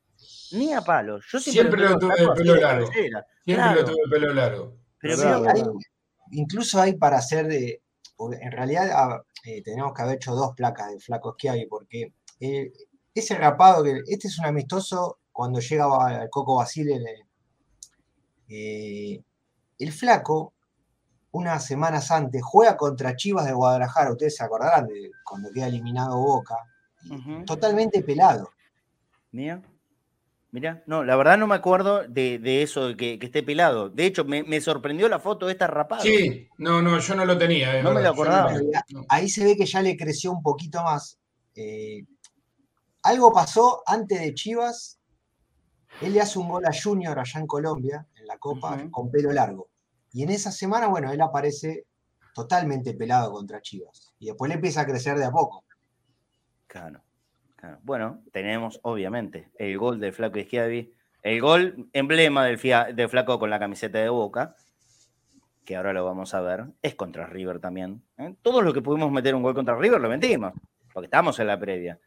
Ni 0.52 0.74
a 0.74 0.82
palos. 0.82 1.26
Yo 1.32 1.40
siempre, 1.40 1.80
Siempre 1.80 1.90
lo 1.90 1.98
tuve 2.00 2.14
así 2.14 2.42
pelo 2.44 2.56
largo. 2.56 2.88
Siempre 2.92 3.24
Claro. 3.46 3.82
lo 3.82 3.86
tuve 3.88 3.98
el 4.04 4.10
pelo 4.12 4.34
largo. 4.34 4.76
Pero 5.00 5.50
hay- 5.50 5.64
incluso 6.32 6.80
hay 6.82 6.94
para 6.98 7.18
hacer 7.18 7.48
de. 7.48 7.82
porque 8.18 8.38
En 8.42 8.52
realidad 8.52 8.90
ah, 8.94 9.24
eh, 9.46 9.62
tenemos 9.64 9.94
que 9.94 10.02
haber 10.02 10.16
hecho 10.16 10.36
dos 10.36 10.54
placas 10.56 10.92
de 10.92 11.00
Flaco 11.00 11.36
Schiavi, 11.40 11.66
porque 11.68 12.14
eh, 12.42 12.72
ese 13.16 13.36
rapado 13.38 13.84
que. 13.84 14.02
Este 14.08 14.28
es 14.28 14.38
un 14.40 14.46
amistoso 14.46 15.20
cuando 15.32 15.60
llega 15.62 16.24
el 16.24 16.30
Coco 16.30 16.58
Basile. 16.58 17.00
eh, 18.50 19.22
el 19.78 19.92
Flaco 19.94 20.54
unas 21.32 21.66
semanas 21.66 22.12
antes, 22.12 22.42
juega 22.44 22.76
contra 22.76 23.16
Chivas 23.16 23.46
de 23.46 23.54
Guadalajara, 23.54 24.12
ustedes 24.12 24.36
se 24.36 24.44
acordarán 24.44 24.88
de 24.88 25.12
cuando 25.24 25.52
queda 25.52 25.68
eliminado 25.68 26.18
Boca, 26.18 26.56
totalmente 27.46 28.02
pelado. 28.02 28.50
Mira, 29.32 29.62
mira, 30.52 30.84
no, 30.88 31.04
la 31.04 31.16
verdad 31.16 31.38
no 31.38 31.46
me 31.46 31.56
acuerdo 31.56 32.08
de, 32.08 32.64
eso, 32.64 32.90
de 32.90 32.98
que, 32.98 33.20
esté 33.22 33.44
pelado. 33.44 33.90
De 33.90 34.06
hecho, 34.06 34.26
me, 34.26 34.62
sorprendió 34.62 35.08
la 35.08 35.20
foto 35.20 35.46
de 35.46 35.54
esta 35.54 35.68
rapada. 35.68 36.02
Sí, 36.02 36.48
no, 36.58 36.82
no, 36.82 36.98
yo 36.98 37.16
no 37.16 37.26
lo 37.26 37.38
tenía. 37.38 37.82
No 37.84 37.94
me 37.94 38.02
lo 38.02 38.10
acordaba. 38.10 38.54
Ahí 39.08 39.30
se 39.30 39.44
ve 39.44 39.56
que 39.56 39.66
ya 39.66 39.82
le 39.82 39.96
creció 39.96 40.32
un 40.32 40.42
poquito 40.42 40.82
más. 40.84 41.20
Eh, 41.56 42.06
algo 43.04 43.32
pasó 43.32 43.84
antes 43.86 44.20
de 44.20 44.34
Chivas. 44.34 45.00
Él 46.02 46.14
le 46.14 46.22
hace 46.22 46.40
un 46.40 46.50
gol 46.50 46.66
a 46.66 46.72
Junior 46.72 47.18
allá 47.18 47.40
en 47.40 47.48
Colombia, 47.48 48.08
en 48.16 48.26
la 48.26 48.38
Copa, 48.38 48.88
con 48.90 49.12
pelo 49.12 49.32
largo. 49.32 49.70
Y 50.12 50.24
en 50.24 50.30
esa 50.30 50.52
semana, 50.52 50.88
bueno, 50.88 51.12
él 51.12 51.22
aparece 51.22 51.86
totalmente 52.34 52.94
pelado 52.94 53.32
contra 53.32 53.62
Chivas. 53.62 54.14
Y 54.20 54.28
después 54.28 54.50
le 54.50 54.56
empieza 54.56 54.82
a 54.82 54.86
crecer 54.86 55.18
de 55.18 55.26
a 55.26 55.32
poco. 55.32 55.64
Claro. 56.68 57.02
Bueno, 57.84 58.24
tenemos 58.32 58.80
obviamente 58.84 59.50
el 59.58 59.78
gol 59.78 60.00
del 60.00 60.14
Flaco 60.14 60.40
Izquierdi, 60.40 60.94
el 61.24 61.42
gol 61.42 61.90
emblema 61.92 62.46
del, 62.46 62.58
Flaco 63.10 63.38
con 63.38 63.50
la 63.50 63.60
camiseta 63.60 64.00
de 64.00 64.10
Boca, 64.10 64.56
que 65.66 65.76
ahora 65.76 65.92
lo 65.92 66.06
vamos 66.06 66.34
a 66.34 66.42
ver, 66.42 66.68
es 66.82 66.96
contra 66.96 67.26
River 67.26 67.60
también. 67.60 68.02
¿eh? 68.18 68.34
Todos 68.42 68.64
los 68.64 68.74
que 68.74 68.82
pudimos 68.82 69.12
meter 69.12 69.36
un 69.36 69.44
gol 69.44 69.54
contra 69.54 69.76
River 69.76 70.00
lo 70.00 70.10
metimos, 70.10 70.54
porque 70.94 71.08
estamos 71.08 71.38
en 71.40 71.48
la 71.48 71.60
previa. 71.60 72.00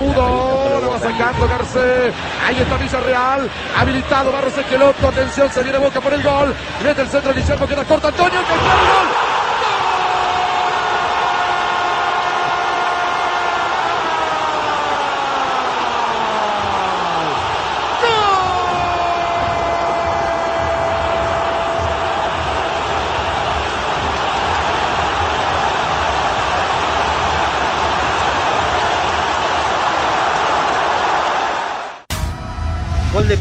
Pudo, 0.00 0.80
lo 0.80 0.90
va 0.92 0.98
sacando 0.98 1.46
Garcés. 1.46 2.14
Ahí 2.46 2.56
está 2.58 2.78
Villarreal. 2.78 3.50
Habilitado 3.76 4.32
Barros 4.32 4.56
Esqueloto. 4.56 5.08
Atención, 5.08 5.52
se 5.52 5.62
viene 5.62 5.76
Boca 5.76 6.00
por 6.00 6.14
el 6.14 6.22
gol. 6.22 6.54
Mete 6.82 7.02
el 7.02 7.08
centro 7.08 7.34
Guillermo, 7.34 7.66
queda 7.68 7.84
corto 7.84 8.08
Antonio. 8.08 8.40
¡El 8.40 8.46
gol! 8.46 9.19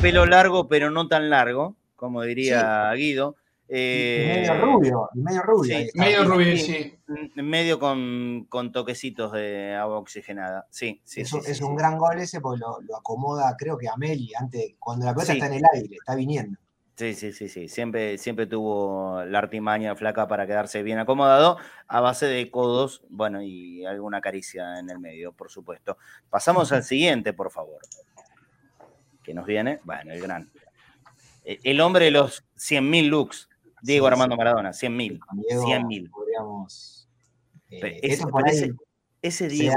Pelo 0.01 0.25
largo, 0.25 0.67
pero 0.67 0.89
no 0.91 1.07
tan 1.07 1.29
largo, 1.29 1.75
como 1.95 2.21
diría 2.23 2.91
Guido. 2.93 3.35
Eh, 3.71 4.39
medio 4.39 4.61
rubio, 4.61 5.09
medio 5.13 5.41
rubio. 5.43 5.77
medio 5.93 6.23
rubio, 6.23 6.57
sí. 6.57 6.97
Medio 7.35 7.79
con, 7.79 8.71
toquecitos 8.71 9.31
de 9.33 9.75
agua 9.75 9.99
oxigenada. 9.99 10.65
Sí, 10.71 11.01
sí. 11.03 11.21
Es, 11.21 11.33
es 11.33 11.61
un 11.61 11.75
gran 11.75 11.97
gol 11.97 12.17
ese 12.19 12.41
porque 12.41 12.61
lo, 12.61 12.97
acomoda, 12.97 13.55
creo 13.57 13.77
que 13.77 13.87
a 13.87 13.95
Meli, 13.95 14.31
antes, 14.39 14.75
cuando 14.79 15.05
la 15.05 15.13
pelota 15.13 15.33
está 15.33 15.47
en 15.47 15.53
el 15.53 15.63
aire, 15.73 15.97
está 15.97 16.15
viniendo. 16.15 16.57
Sí, 16.95 17.13
sí, 17.13 17.31
sí, 17.31 17.47
sí. 17.47 17.69
Siempre, 17.69 18.17
siempre 18.17 18.45
tuvo 18.45 19.23
la 19.23 19.39
artimaña 19.39 19.95
flaca 19.95 20.27
para 20.27 20.47
quedarse 20.47 20.81
bien 20.81 20.97
acomodado, 20.97 21.57
a 21.87 22.01
base 22.01 22.25
de 22.25 22.49
codos, 22.49 23.03
bueno, 23.09 23.41
y 23.41 23.85
alguna 23.85 24.19
caricia 24.19 24.79
en 24.79 24.89
el 24.89 24.99
medio, 24.99 25.31
por 25.31 25.49
supuesto. 25.49 25.97
Pasamos 26.29 26.71
al 26.71 26.83
siguiente, 26.83 27.33
por 27.33 27.51
favor 27.51 27.79
que 29.29 29.35
nos 29.35 29.45
viene, 29.45 29.79
bueno, 29.83 30.11
el 30.11 30.21
gran. 30.21 30.49
Eh, 31.45 31.59
el 31.63 31.81
hombre 31.81 32.05
de 32.05 32.11
los 32.11 32.43
100.000 32.57 33.09
looks, 33.09 33.47
Diego 33.83 34.07
Armando 34.07 34.35
Maradona, 34.35 34.71
100.000. 34.71 35.19
100.000. 35.19 36.09
Podríamos. 36.09 37.07
Eh, 37.69 37.99
ese, 38.01 38.25
ese, 39.21 39.47
Diego. 39.47 39.75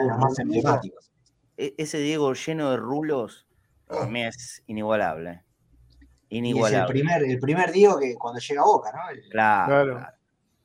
E, 1.58 1.74
ese 1.76 1.98
Diego 1.98 2.32
lleno 2.32 2.70
de 2.70 2.78
rulos, 2.78 3.46
para 3.86 4.06
mí 4.06 4.24
es 4.24 4.62
inigualable. 4.68 5.42
Inigualable. 6.30 6.78
es 6.78 6.82
el 6.82 6.86
primer, 6.86 7.22
el 7.22 7.38
primer 7.38 7.72
Diego 7.72 7.98
que 7.98 8.14
cuando 8.14 8.40
llega 8.40 8.62
a 8.62 8.64
Boca, 8.64 8.90
¿no? 8.90 9.20
claro, 9.28 10.06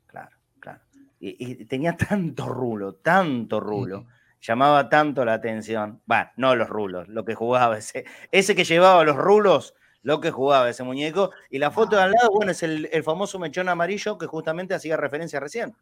claro, 0.06 0.38
claro, 0.62 0.80
Y, 1.20 1.66
tenía 1.66 1.98
tanto 1.98 2.48
rulo, 2.48 2.94
tanto 2.94 3.60
rulo 3.60 4.06
llamaba 4.42 4.90
tanto 4.90 5.26
la 5.26 5.34
atención. 5.34 6.02
Bueno, 6.06 6.30
no 6.38 6.56
los 6.56 6.70
rulos, 6.70 7.08
lo 7.08 7.26
que 7.26 7.36
jugaba 7.36 7.78
ese. 7.78 8.06
Ese 8.32 8.56
que 8.56 8.64
llevaba 8.64 9.04
los 9.04 9.16
rulos, 9.16 9.74
lo 10.04 10.22
que 10.22 10.32
jugaba 10.32 10.70
ese 10.70 10.84
muñeco. 10.84 11.32
Y 11.50 11.60
la 11.60 11.72
foto 11.72 11.96
de 11.96 12.04
al 12.04 12.12
lado, 12.12 12.30
bueno, 12.32 12.52
es 12.52 12.64
el, 12.64 12.90
famoso 13.04 13.40
mechón 13.40 13.70
amarillo 13.70 14.18
que 14.18 14.26
justamente 14.26 14.74
hacía 14.74 14.98
referencia 14.98 15.40
recién. 15.40 15.76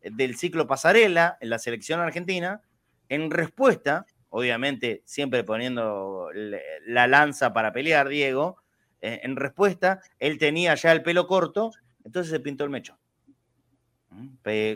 Eh, 0.00 0.10
del 0.12 0.36
ciclo 0.36 0.66
Pasarela 0.66 1.38
en 1.40 1.50
la 1.50 1.58
selección 1.58 2.00
argentina, 2.00 2.62
en 3.08 3.30
respuesta, 3.30 4.06
obviamente 4.30 5.02
siempre 5.04 5.44
poniendo 5.44 6.28
la 6.34 7.06
lanza 7.06 7.52
para 7.52 7.72
pelear, 7.72 8.08
Diego, 8.08 8.58
eh, 9.00 9.20
en 9.22 9.36
respuesta, 9.36 10.00
él 10.18 10.38
tenía 10.38 10.74
ya 10.74 10.92
el 10.92 11.02
pelo 11.02 11.26
corto, 11.26 11.70
entonces 12.04 12.30
se 12.30 12.40
pintó 12.40 12.64
el 12.64 12.70
mechón 12.70 12.98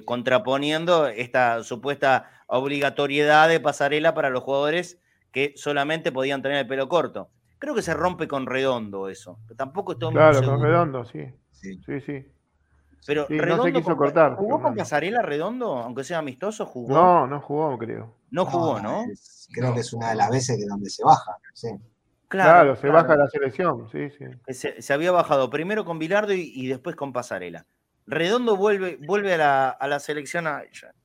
contraponiendo 0.05 1.09
esta 1.09 1.63
supuesta 1.63 2.31
obligatoriedad 2.47 3.49
de 3.49 3.61
pasarela 3.61 4.15
para 4.15 4.31
los 4.31 4.43
jugadores 4.43 5.01
que 5.31 5.55
solamente 5.57 6.13
podían 6.13 6.43
tener 6.43 6.59
el 6.59 6.67
pelo 6.67 6.89
corto. 6.89 7.31
Creo 7.59 7.75
que 7.75 7.83
se 7.83 7.95
rompe 7.95 8.29
con 8.29 8.47
Redondo 8.47 9.09
eso. 9.09 9.39
Tampoco 9.57 9.93
estoy 9.93 10.13
Claro, 10.13 10.43
con 10.45 10.61
Redondo, 10.61 11.05
sí. 11.05 11.25
Sí, 11.53 11.79
sí. 12.05 12.27
Pero 13.07 13.27
Redondo 13.29 13.57
no 13.57 13.63
se 13.65 13.73
quiso 13.73 13.97
cortar. 13.97 14.35
¿Jugó 14.35 14.61
con 14.61 14.75
pasarela 14.75 15.23
Redondo? 15.23 15.79
Aunque 15.79 16.05
sea 16.05 16.19
amistoso, 16.19 16.67
jugó. 16.67 16.93
No, 16.93 17.27
no 17.27 17.41
jugó, 17.41 17.79
creo. 17.79 18.17
No 18.31 18.45
jugó, 18.47 18.81
¿no? 18.81 19.05
creo 19.53 19.75
que 19.75 19.81
es 19.81 19.93
una 19.93 20.11
de 20.11 20.17
las 20.17 20.31
veces 20.31 20.59
que 20.59 20.67
donde 20.67 20.91
se 20.91 21.05
baja. 21.05 21.37
Sí. 21.55 21.69
Claro, 22.29 22.77
se 22.77 22.89
baja 22.89 23.15
la 23.15 23.29
selección, 23.29 23.89
sí, 23.91 24.09
sí. 24.11 24.25
Se, 24.55 24.93
había 24.93 25.13
bajado 25.13 25.51
primero 25.51 25.85
con 25.85 25.99
Bilardo 25.99 26.33
y 26.33 26.67
después 26.67 26.97
con 26.97 27.13
Pasarela. 27.13 27.67
Redondo 28.07 28.57
vuelve, 28.57 28.99
vuelve 29.01 29.35
a, 29.35 29.77
la, 29.81 30.01
selección 30.01 30.47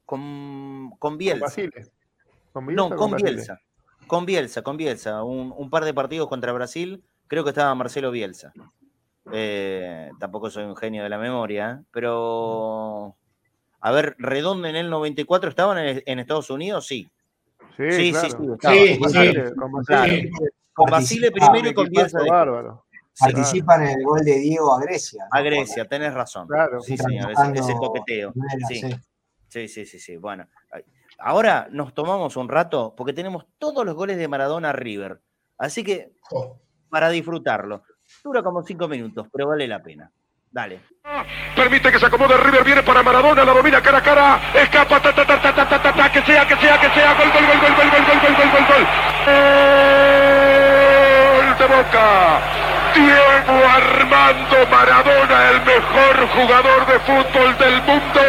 con, 0.06 0.92
con, 0.98 1.18
Bielsa. 1.18 1.62
no, 2.56 2.90
con, 2.96 3.16
Bielsa. 3.16 3.62
Con 4.08 4.26
Bielsa, 4.26 4.62
con 4.64 4.78
Bielsa. 4.78 5.24
Un, 5.24 5.70
par 5.70 5.86
de 5.86 5.94
partidos 5.94 6.28
contra 6.28 6.52
Brasil. 6.52 7.04
Creo 7.28 7.44
que 7.44 7.52
estaba 7.52 7.74
Marcelo 7.76 8.12
Bielsa. 8.12 8.52
Eh, 9.32 10.10
tampoco 10.20 10.50
soy 10.50 10.64
un 10.64 10.76
genio 10.76 11.04
de 11.04 11.10
la 11.10 11.18
memoria, 11.18 11.84
pero. 11.92 13.16
A 13.80 13.92
ver, 13.92 14.16
Redondo 14.18 14.68
en 14.68 14.76
el 14.76 14.90
94 14.90 15.50
estaban 15.50 15.78
en, 15.78 16.20
Estados 16.20 16.50
Unidos, 16.50 16.88
sí. 16.88 17.08
Sí, 17.78 17.92
sí, 17.92 18.14
sí, 18.14 18.30
sí, 18.32 19.52
Con 20.74 20.90
Basile 20.90 21.32
primero 21.32 21.70
y 21.70 21.74
con 21.76 21.88
Bielsa. 21.90 22.20
Bárbaro 22.28 22.87
participan 23.20 23.84
en 23.84 24.00
el 24.00 24.04
gol 24.04 24.24
de 24.24 24.40
Diego 24.40 24.74
a 24.74 24.82
Grecia. 24.82 25.28
A 25.32 25.42
Grecia, 25.42 25.86
tenés 25.86 26.14
razón. 26.14 26.48
Claro. 26.48 26.82
Sí, 26.82 26.98
señor, 26.98 27.32
ese, 27.32 27.74
toqueteo. 27.74 28.34
sí. 28.68 29.68
sí, 29.68 29.86
sí, 29.86 30.00
sí, 30.00 30.18
Bueno, 30.18 30.48
ahora 31.20 31.68
nos 31.72 31.94
tomamos 31.94 32.36
un 32.38 32.50
rato 32.50 32.94
porque 32.96 33.14
tenemos 33.14 33.46
todos 33.58 33.86
los 33.86 33.96
goles 33.96 34.18
de 34.18 34.28
Maradona 34.28 34.72
River. 34.72 35.22
Así 35.58 35.84
que, 35.84 36.14
oh. 36.32 36.60
para 36.90 37.10
disfrutarlo, 37.10 37.84
dura 38.24 38.44
como 38.44 38.64
cinco 38.64 38.88
minutos, 38.88 39.28
pero 39.32 39.48
vale 39.48 39.68
la 39.68 39.82
pena. 39.82 40.12
Dale. 40.52 40.80
Permite 41.56 41.92
que 41.92 42.00
se 42.00 42.06
acomode 42.06 42.38
River, 42.38 42.64
viene 42.64 42.84
para 42.84 43.04
Maradona, 43.04 43.44
la 43.44 43.54
domina 43.54 43.82
cara 43.82 43.98
a 43.98 44.04
cara, 44.04 44.40
escapa, 44.56 45.02
ta, 45.02 45.14
ta, 45.14 45.26
ta, 45.26 45.42
ta, 45.42 45.54
ta, 45.54 45.82
ta, 45.82 45.94
ta, 45.94 46.12
que 46.12 46.22
sea, 46.22 46.48
que 46.48 46.56
sea, 46.56 46.80
que 46.80 46.90
sea, 46.90 47.14
gol, 47.16 47.32
gol, 47.32 47.46
gol, 47.46 47.60
gol, 47.60 47.76
gol, 47.76 47.88
gol, 47.88 48.06
gol, 48.06 48.20
gol, 48.22 48.36
gol, 48.36 48.50
gol, 48.52 48.66
gol. 48.68 48.84
Gol 51.38 51.58
de 51.58 51.66
Boca. 51.76 52.67
Diego 52.98 53.68
Armando 53.68 54.68
Maradona, 54.72 55.52
el 55.52 55.62
mejor 55.62 56.28
jugador 56.30 56.88
de 56.88 57.00
fútbol 57.00 57.58
del 57.60 57.82
mundo. 57.84 58.22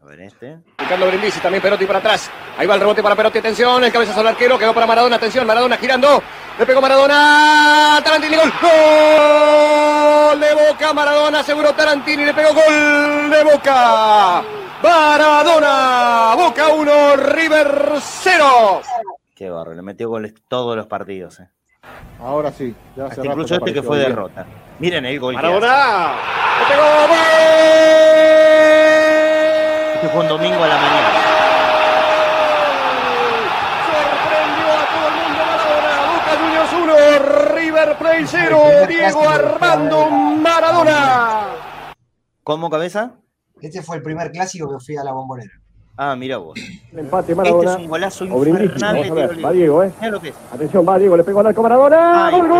A 0.00 0.06
ver 0.06 0.20
este. 0.20 0.58
Ricardo 0.78 1.06
Brindisi, 1.08 1.40
también 1.40 1.60
Perotti 1.60 1.84
para 1.84 1.98
atrás. 1.98 2.30
Ahí 2.56 2.66
va 2.66 2.74
el 2.74 2.80
rebote 2.80 3.02
para 3.02 3.16
Perotti, 3.16 3.38
atención, 3.38 3.82
el 3.82 3.90
cabezazo 3.90 4.20
al 4.20 4.28
arquero, 4.28 4.56
quedó 4.56 4.72
para 4.72 4.86
Maradona, 4.86 5.16
atención, 5.16 5.44
Maradona 5.46 5.76
girando. 5.78 6.22
Le 6.58 6.64
pegó 6.64 6.80
Maradona, 6.80 8.00
Tarantini, 8.04 8.36
gol. 8.36 8.52
Gol 8.62 10.40
de 10.40 10.54
Boca, 10.54 10.92
Maradona, 10.92 11.40
aseguró 11.40 11.72
Tarantini, 11.74 12.24
le 12.24 12.34
pegó 12.34 12.54
gol 12.54 13.30
de 13.30 13.44
Boca. 13.44 14.42
Maradona, 14.82 16.34
Boca 16.36 16.68
1, 16.68 17.16
River 17.16 17.94
0. 18.00 18.82
Qué 19.34 19.50
barro, 19.50 19.74
le 19.74 19.82
metió 19.82 20.08
goles 20.08 20.34
todos 20.46 20.76
los 20.76 20.86
partidos. 20.86 21.40
Eh. 21.40 21.48
Ahora 22.22 22.52
sí. 22.52 22.74
Ya 22.96 23.06
Hasta 23.06 23.26
incluso 23.26 23.56
este 23.56 23.74
que 23.74 23.82
fue 23.82 23.98
derrota. 23.98 24.46
Miren 24.78 25.04
el 25.04 25.18
gol. 25.18 25.34
¡Maradona! 25.34 26.14
Este 29.94 30.08
fue 30.08 30.20
un 30.20 30.28
domingo 30.28 30.62
a 30.62 30.68
la 30.68 30.76
mañana. 30.76 31.08
Sorprendió 33.90 34.66
a 34.72 34.86
todo 34.86 35.08
el 35.08 35.14
mundo 35.20 35.40
Maradona. 35.50 35.92
Boca 36.12 36.32
Juniors 36.38 36.72
1, 36.72 37.54
River 37.56 37.98
Plate 37.98 38.26
0, 38.26 38.62
Diego 38.88 39.28
Armando 39.28 40.10
Maradona. 40.10 41.40
¿Cómo 42.44 42.70
cabeza? 42.70 43.16
Este 43.60 43.82
fue 43.82 43.96
el 43.96 44.02
primer 44.02 44.30
clásico 44.30 44.68
que 44.70 44.84
fui 44.84 44.96
a 44.96 45.02
la 45.02 45.12
bombonera. 45.12 45.61
Ah, 45.96 46.16
mira 46.16 46.38
vos. 46.38 46.58
Empate 46.92 47.32
Este 47.32 47.34
Maradona. 47.34 47.70
es 47.72 47.76
un 47.78 47.88
golazo 47.88 48.24
infernal 48.24 48.94
de 48.96 49.02
tiro 49.02 49.14
va 49.14 49.26
libre. 49.34 49.52
Diego, 49.52 49.84
¿eh? 49.84 49.92
Lo 50.10 50.20
que 50.20 50.28
es. 50.30 50.34
Atención, 50.52 50.88
va 50.88 50.98
Diego, 50.98 51.16
le 51.16 51.24
pegó 51.24 51.40
al 51.40 51.46
arco 51.48 51.62
Maradona. 51.62 52.26
Ay, 52.26 52.32
¡Gol, 52.40 52.48
gol! 52.48 52.58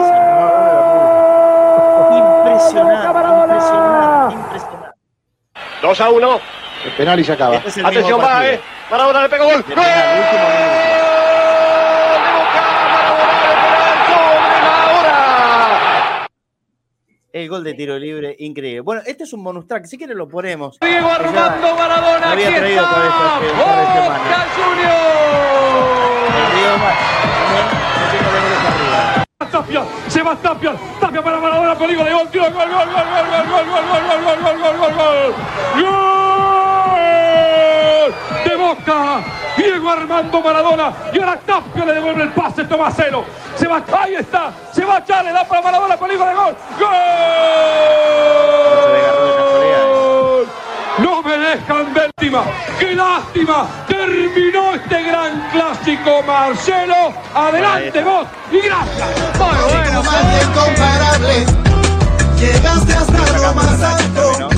Impresionante, 2.18 3.09
Maradona! 3.12 3.54
impresionante, 3.54 4.34
impresionante. 4.36 4.98
2 5.82 6.00
a 6.00 6.10
1. 6.10 6.40
El 6.84 6.92
penal 6.92 7.20
y 7.20 7.24
se 7.24 7.32
acaba. 7.32 7.56
Este 7.56 7.68
es 7.70 7.76
el 7.78 7.86
Atención, 7.86 8.20
va. 8.20 8.46
¿eh? 8.46 8.60
Maradona 8.90 9.22
le 9.22 9.28
pegó 9.28 9.44
gol. 9.44 9.54
¡Gol! 9.62 9.74
penal, 9.74 10.18
último 10.18 10.48
minuto. 10.48 10.72
El 17.32 17.48
gol 17.48 17.64
de 17.64 17.72
tiro 17.72 17.98
libre, 17.98 18.36
increíble. 18.40 18.80
Bueno, 18.82 19.00
este 19.06 19.24
es 19.24 19.32
un 19.32 19.42
bonus 19.42 19.66
track, 19.66 19.86
si 19.86 19.96
quieren 19.96 20.18
lo 20.18 20.28
ponemos. 20.28 20.78
Diego 20.80 21.09
Armando 21.09 21.74
Maradona, 21.74 22.32
aquí 22.32 22.42
traído 22.42 22.82
está. 22.82 23.40
Boca 23.56 24.04
arriba. 24.04 24.20
Tapia, 29.50 29.82
se 30.09 30.22
va 30.22 30.36
Tapia, 30.36 30.74
Tapia 31.00 31.22
para 31.22 31.40
Maradona, 31.40 31.74
peligro 31.78 32.04
de 32.04 32.12
gol, 32.12 32.28
tiro, 32.28 32.44
gol, 32.52 32.68
gol, 32.68 32.68
gol, 32.68 32.86
gol, 32.92 33.26
gol, 33.30 33.46
gol, 33.48 33.64
gol, 33.66 33.84
gol, 33.88 34.02
gol, 34.04 34.22
gol, 34.22 34.38
gol, 34.42 34.59
gol, 34.60 34.76
gol, 34.76 34.92
gol. 34.94 35.34
¡Gol! 35.80 36.92
De 38.44 38.54
Boca, 38.56 39.24
Diego 39.62 39.90
Armando 39.90 40.40
Maradona, 40.40 40.93
y 41.12 41.20
ahora 41.20 41.39
Tapia 41.47 41.84
le 41.84 41.94
devuelve 41.94 42.22
el 42.24 42.30
pase, 42.30 42.64
Tomaselo. 42.64 43.24
Se 43.56 43.68
va, 43.68 43.82
ahí 44.01 44.14
está, 44.16 44.51
se 44.72 44.84
va 44.84 44.97
a 44.97 44.98
echar, 44.98 45.24
le 45.24 45.32
da 45.32 45.44
para 45.44 45.62
Maradona, 45.62 45.97
peligro 45.97 46.26
de 46.26 46.34
gol. 46.34 46.56
¡Gol! 46.78 46.89
No 50.98 51.22
me 51.22 51.39
dejan 51.39 51.94
lástima, 51.94 52.44
qué 52.78 52.94
lástima. 52.94 53.66
Terminó 53.89 54.74
este 54.74 55.02
gran 55.02 55.48
clásico, 55.51 56.22
Marcelo. 56.26 57.12
Adelante 57.34 58.05
vos 58.05 58.26
y 58.51 58.60
gracias. 58.60 59.09
Muy 59.39 59.56
bueno, 59.72 60.02
incomparable. 60.43 61.47
Llegaste 62.36 62.93
hasta 62.94 63.39
lo 63.39 63.55
más 63.55 63.82
alto. 63.82 64.52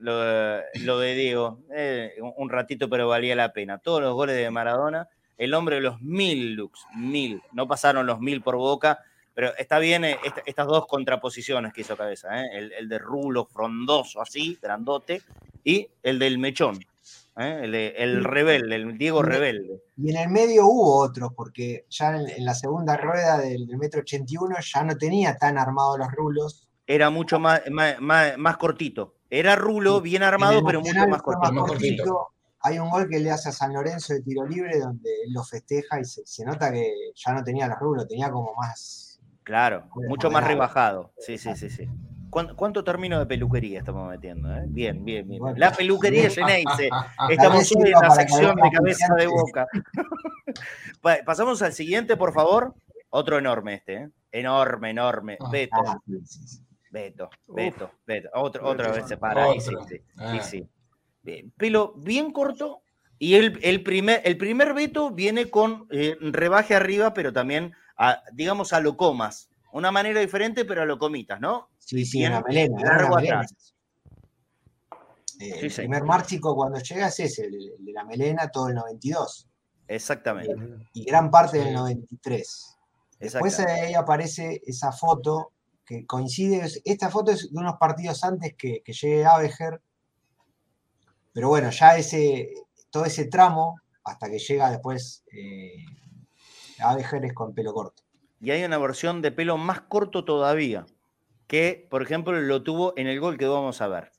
Lo, 0.00 0.18
de- 0.20 0.62
lo 0.80 0.98
de 0.98 1.14
Diego, 1.14 1.60
eh, 1.74 2.14
un- 2.36 2.48
ratito, 2.50 2.88
pero 2.88 3.06
valía 3.08 3.36
la 3.36 3.52
pena. 3.52 3.78
Todos 3.78 4.00
los 4.00 4.14
goles 4.14 4.34
de 4.36 4.50
Maradona, 4.50 5.08
el 5.36 5.52
hombre 5.54 5.76
de 5.76 5.82
los 5.82 6.00
mil 6.00 6.54
looks, 6.54 6.80
mil. 6.96 7.42
No 7.52 7.68
pasaron 7.68 8.06
los 8.06 8.18
mil 8.20 8.42
por 8.42 8.56
boca, 8.56 8.98
pero 9.34 9.54
está 9.56 9.78
bien 9.78 10.04
eh, 10.04 10.18
esta- 10.24 10.42
estas 10.46 10.66
dos 10.66 10.86
contraposiciones 10.86 11.72
que 11.72 11.82
hizo 11.82 11.96
Cabeza. 11.96 12.42
eh, 12.44 12.48
El, 12.52 12.72
el 12.72 12.88
de 12.88 12.98
Rulo, 12.98 13.44
frondoso, 13.46 14.20
así, 14.22 14.58
grandote, 14.60 15.22
y 15.64 15.86
el 16.02 16.18
del 16.18 16.38
Mechón, 16.38 16.78
el, 17.36 17.74
el 17.74 18.24
rebelde, 18.24 18.76
el 18.76 18.98
Diego 18.98 19.22
rebelde. 19.22 19.82
Y 19.98 20.10
en 20.10 20.16
el 20.16 20.28
medio 20.30 20.66
hubo 20.66 20.98
otros, 21.00 21.32
porque 21.34 21.84
ya 21.90 22.16
en, 22.16 22.28
en 22.28 22.44
la 22.44 22.54
segunda 22.54 22.96
rueda 22.96 23.38
del, 23.38 23.66
del 23.66 23.76
metro 23.78 24.00
81 24.00 24.56
ya 24.60 24.82
no 24.82 24.96
tenía 24.96 25.36
tan 25.36 25.58
armados 25.58 25.98
los 25.98 26.10
rulos. 26.12 26.68
Era 26.86 27.08
mucho 27.10 27.38
más, 27.38 27.62
más, 27.70 28.00
más- 28.00 28.36
más 28.38 28.56
cortito. 28.56 29.14
Era 29.30 29.54
Rulo, 29.56 30.00
bien 30.00 30.22
armado, 30.22 30.62
pero 30.64 30.80
mucho 30.80 31.06
más 31.08 31.22
cortito. 31.22 31.64
cortito. 31.64 32.28
Hay 32.62 32.78
un 32.78 32.90
gol 32.90 33.08
que 33.08 33.18
le 33.20 33.30
hace 33.30 33.48
a 33.48 33.52
San 33.52 33.72
Lorenzo 33.72 34.12
de 34.12 34.20
tiro 34.22 34.44
libre 34.46 34.78
donde 34.78 35.08
él 35.24 35.32
lo 35.32 35.42
festeja 35.44 35.98
y 36.00 36.04
se, 36.04 36.26
se 36.26 36.44
nota 36.44 36.70
que 36.70 36.92
ya 37.14 37.32
no 37.32 37.42
tenía 37.42 37.66
los 37.66 37.78
rulos, 37.78 38.06
tenía 38.06 38.30
como 38.30 38.54
más. 38.54 39.18
Claro, 39.44 39.88
mucho 40.08 40.30
más 40.30 40.44
rebajado. 40.44 41.12
Sí, 41.18 41.38
sí, 41.38 41.54
sí, 41.56 41.70
sí. 41.70 41.88
¿Cuánto, 42.28 42.54
cuánto 42.56 42.84
término 42.84 43.18
de 43.18 43.26
peluquería 43.26 43.78
estamos 43.78 44.08
metiendo? 44.10 44.54
eh? 44.54 44.64
Bien, 44.66 45.04
bien, 45.04 45.26
bien. 45.26 45.42
La 45.56 45.72
peluquería 45.72 46.28
Geneise. 46.30 46.90
Tal 46.90 47.06
Estamos 47.30 47.72
en 47.72 47.90
la 47.90 48.10
sección 48.10 48.56
de 48.56 48.70
cabeza 48.70 49.14
de 49.14 49.26
boca. 49.26 49.66
Pa- 51.00 51.18
Pasamos 51.24 51.62
al 51.62 51.72
siguiente, 51.72 52.16
por 52.16 52.32
favor. 52.32 52.74
Otro 53.08 53.38
enorme 53.38 53.74
este, 53.74 53.94
¿eh? 53.94 54.08
Enorme, 54.32 54.90
enorme. 54.90 55.38
Beto. 55.50 55.76
Ah, 56.90 56.92
Beto, 56.92 57.30
Uf. 57.46 57.56
Beto, 57.56 57.90
Beto. 58.06 58.28
Otro, 58.34 58.66
otra 58.68 58.88
Beto. 58.88 58.96
vez 59.00 59.08
se 59.08 59.16
para 59.16 59.44
ahí, 59.44 59.60
sí, 59.60 59.74
Otro. 59.74 59.86
sí. 59.88 60.00
Ah. 60.16 60.40
Sí. 60.42 60.66
Bien, 61.22 61.50
Pelo 61.56 61.94
bien 61.96 62.32
corto. 62.32 62.82
Y 63.18 63.34
el, 63.34 63.58
el 63.62 63.82
primer, 63.82 64.22
el 64.24 64.36
primer 64.38 64.72
Beto 64.74 65.10
viene 65.10 65.50
con 65.50 65.86
eh, 65.90 66.16
rebaje 66.20 66.74
arriba, 66.74 67.12
pero 67.12 67.32
también, 67.32 67.72
a, 67.96 68.22
digamos, 68.32 68.72
a 68.72 68.80
lo 68.80 68.96
comas. 68.96 69.50
Una 69.72 69.92
manera 69.92 70.20
diferente, 70.20 70.64
pero 70.64 70.82
a 70.82 70.86
lo 70.86 70.98
comitas, 70.98 71.38
¿no? 71.40 71.68
Sí, 71.78 72.04
sí, 72.04 72.18
Bien 72.18 72.32
una 72.32 72.40
melena. 72.42 72.82
largo 72.82 73.18
atrás. 73.18 73.74
Eh, 75.38 75.58
Sí, 75.60 75.66
el 75.66 75.72
primer 75.74 76.04
márcico 76.04 76.54
cuando 76.54 76.78
llega 76.80 77.06
es 77.08 77.20
ese, 77.20 77.46
el, 77.46 77.54
el 77.78 77.84
de 77.84 77.92
la 77.92 78.04
melena, 78.04 78.48
todo 78.50 78.68
el 78.68 78.74
92. 78.74 79.48
Exactamente. 79.88 80.54
Y 80.94 81.04
gran 81.04 81.30
parte 81.30 81.58
del 81.58 81.68
Sí. 81.68 81.74
93. 81.74 82.76
Después 83.20 83.60
ahí 83.60 83.94
aparece 83.94 84.60
esa 84.66 84.92
foto 84.92 85.52
que 85.90 86.06
coincide, 86.06 86.64
es- 86.64 86.80
esta 86.84 87.10
foto 87.10 87.32
es 87.32 87.52
de 87.52 87.58
unos 87.58 87.74
partidos 87.78 88.22
antes 88.22 88.54
que, 88.56 88.80
llegue 88.86 89.24
Abeger, 89.24 89.80
pero 91.32 91.48
bueno, 91.48 91.70
ya 91.70 91.96
ese, 91.96 92.52
todo 92.90 93.04
ese 93.04 93.24
tramo, 93.24 93.80
hasta 94.04 94.30
que 94.30 94.38
llega 94.38 94.70
después 94.70 95.24
eh, 95.32 95.84
es 96.78 97.34
con 97.34 97.54
pelo 97.54 97.74
corto. 97.74 98.04
Y 98.40 98.52
hay 98.52 98.62
una 98.62 98.78
versión 98.78 99.20
de 99.20 99.32
pelo 99.32 99.56
más 99.56 99.80
corto 99.80 100.24
todavía, 100.24 100.86
que, 101.48 101.88
por 101.90 102.02
ejemplo, 102.02 102.40
lo 102.40 102.62
tuvo 102.62 102.94
en 102.96 103.08
el 103.08 103.18
gol 103.18 103.36
que 103.36 103.46
vamos 103.48 103.80
a 103.80 103.88
ver. 103.88 104.12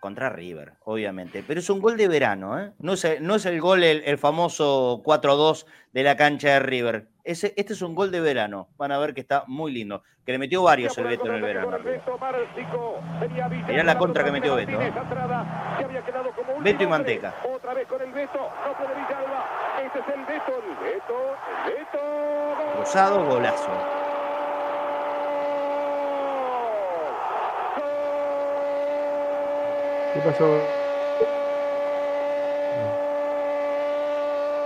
Contra 0.00 0.30
River, 0.30 0.74
obviamente. 0.84 1.42
Pero 1.46 1.58
es 1.58 1.68
un 1.70 1.80
gol 1.80 1.96
de 1.96 2.06
verano, 2.06 2.58
¿eh? 2.58 2.72
No 2.78 2.92
es 2.92 3.04
el, 3.04 3.26
no 3.26 3.34
es 3.34 3.46
el 3.46 3.60
gol, 3.60 3.82
el, 3.82 4.02
el 4.04 4.16
famoso 4.16 5.02
4-2 5.04 5.66
de 5.92 6.02
la 6.04 6.16
cancha 6.16 6.50
de 6.50 6.60
River. 6.60 7.08
Ese, 7.24 7.52
este 7.56 7.72
es 7.72 7.82
un 7.82 7.94
gol 7.94 8.10
de 8.10 8.20
verano. 8.20 8.68
Van 8.78 8.92
a 8.92 8.98
ver 8.98 9.12
que 9.12 9.20
está 9.20 9.44
muy 9.48 9.72
lindo. 9.72 10.02
Que 10.24 10.32
le 10.32 10.38
metió 10.38 10.62
varios 10.62 10.96
el 10.98 11.04
Beto 11.04 11.26
en 11.26 11.34
el 11.34 11.42
verano. 11.42 11.78
Mirá 13.66 13.82
la 13.82 13.98
contra 13.98 14.22
que 14.24 14.30
metió 14.30 14.54
Beto. 14.54 14.80
¿eh? 14.80 14.92
Beto 16.60 16.82
y 16.84 16.86
Manteca. 16.86 17.34
Otra 17.52 17.74
vez 17.74 17.86
con 17.88 18.00
el 18.00 18.12
Beto, 18.12 18.38
no 18.38 18.76
puede 18.76 18.94
Villalba. 18.94 19.46
Este 19.84 19.98
es 19.98 20.08
el 20.08 20.24
Beto, 20.26 20.52
el 20.58 20.76
Beto, 20.84 21.36
el 21.66 21.74
Beto. 21.74 22.72
Cruzado, 22.76 23.24
golazo. 23.26 23.97
¿Qué 30.14 30.20
pasó? 30.20 30.44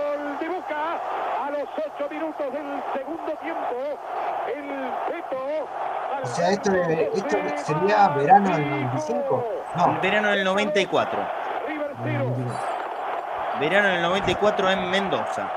Gol 0.07 0.39
de 0.39 0.49
Boca 0.49 0.99
a 1.45 1.49
los 1.51 1.67
8 1.77 2.09
minutos 2.09 2.53
del 2.53 2.83
segundo 2.93 3.33
tiempo. 3.41 3.75
El 4.47 4.67
Beto. 5.13 5.37
O 6.23 6.25
sea, 6.25 6.51
esto 6.51 6.71
sería 7.65 8.07
verano 8.09 8.49
del 8.55 8.69
95. 8.69 9.45
No, 9.75 9.99
Verano 10.01 10.29
del 10.29 10.43
94. 10.43 11.19
Verano 13.59 13.87
del 13.89 14.01
94 14.01 14.69
en 14.71 14.89
Mendoza. 14.89 15.49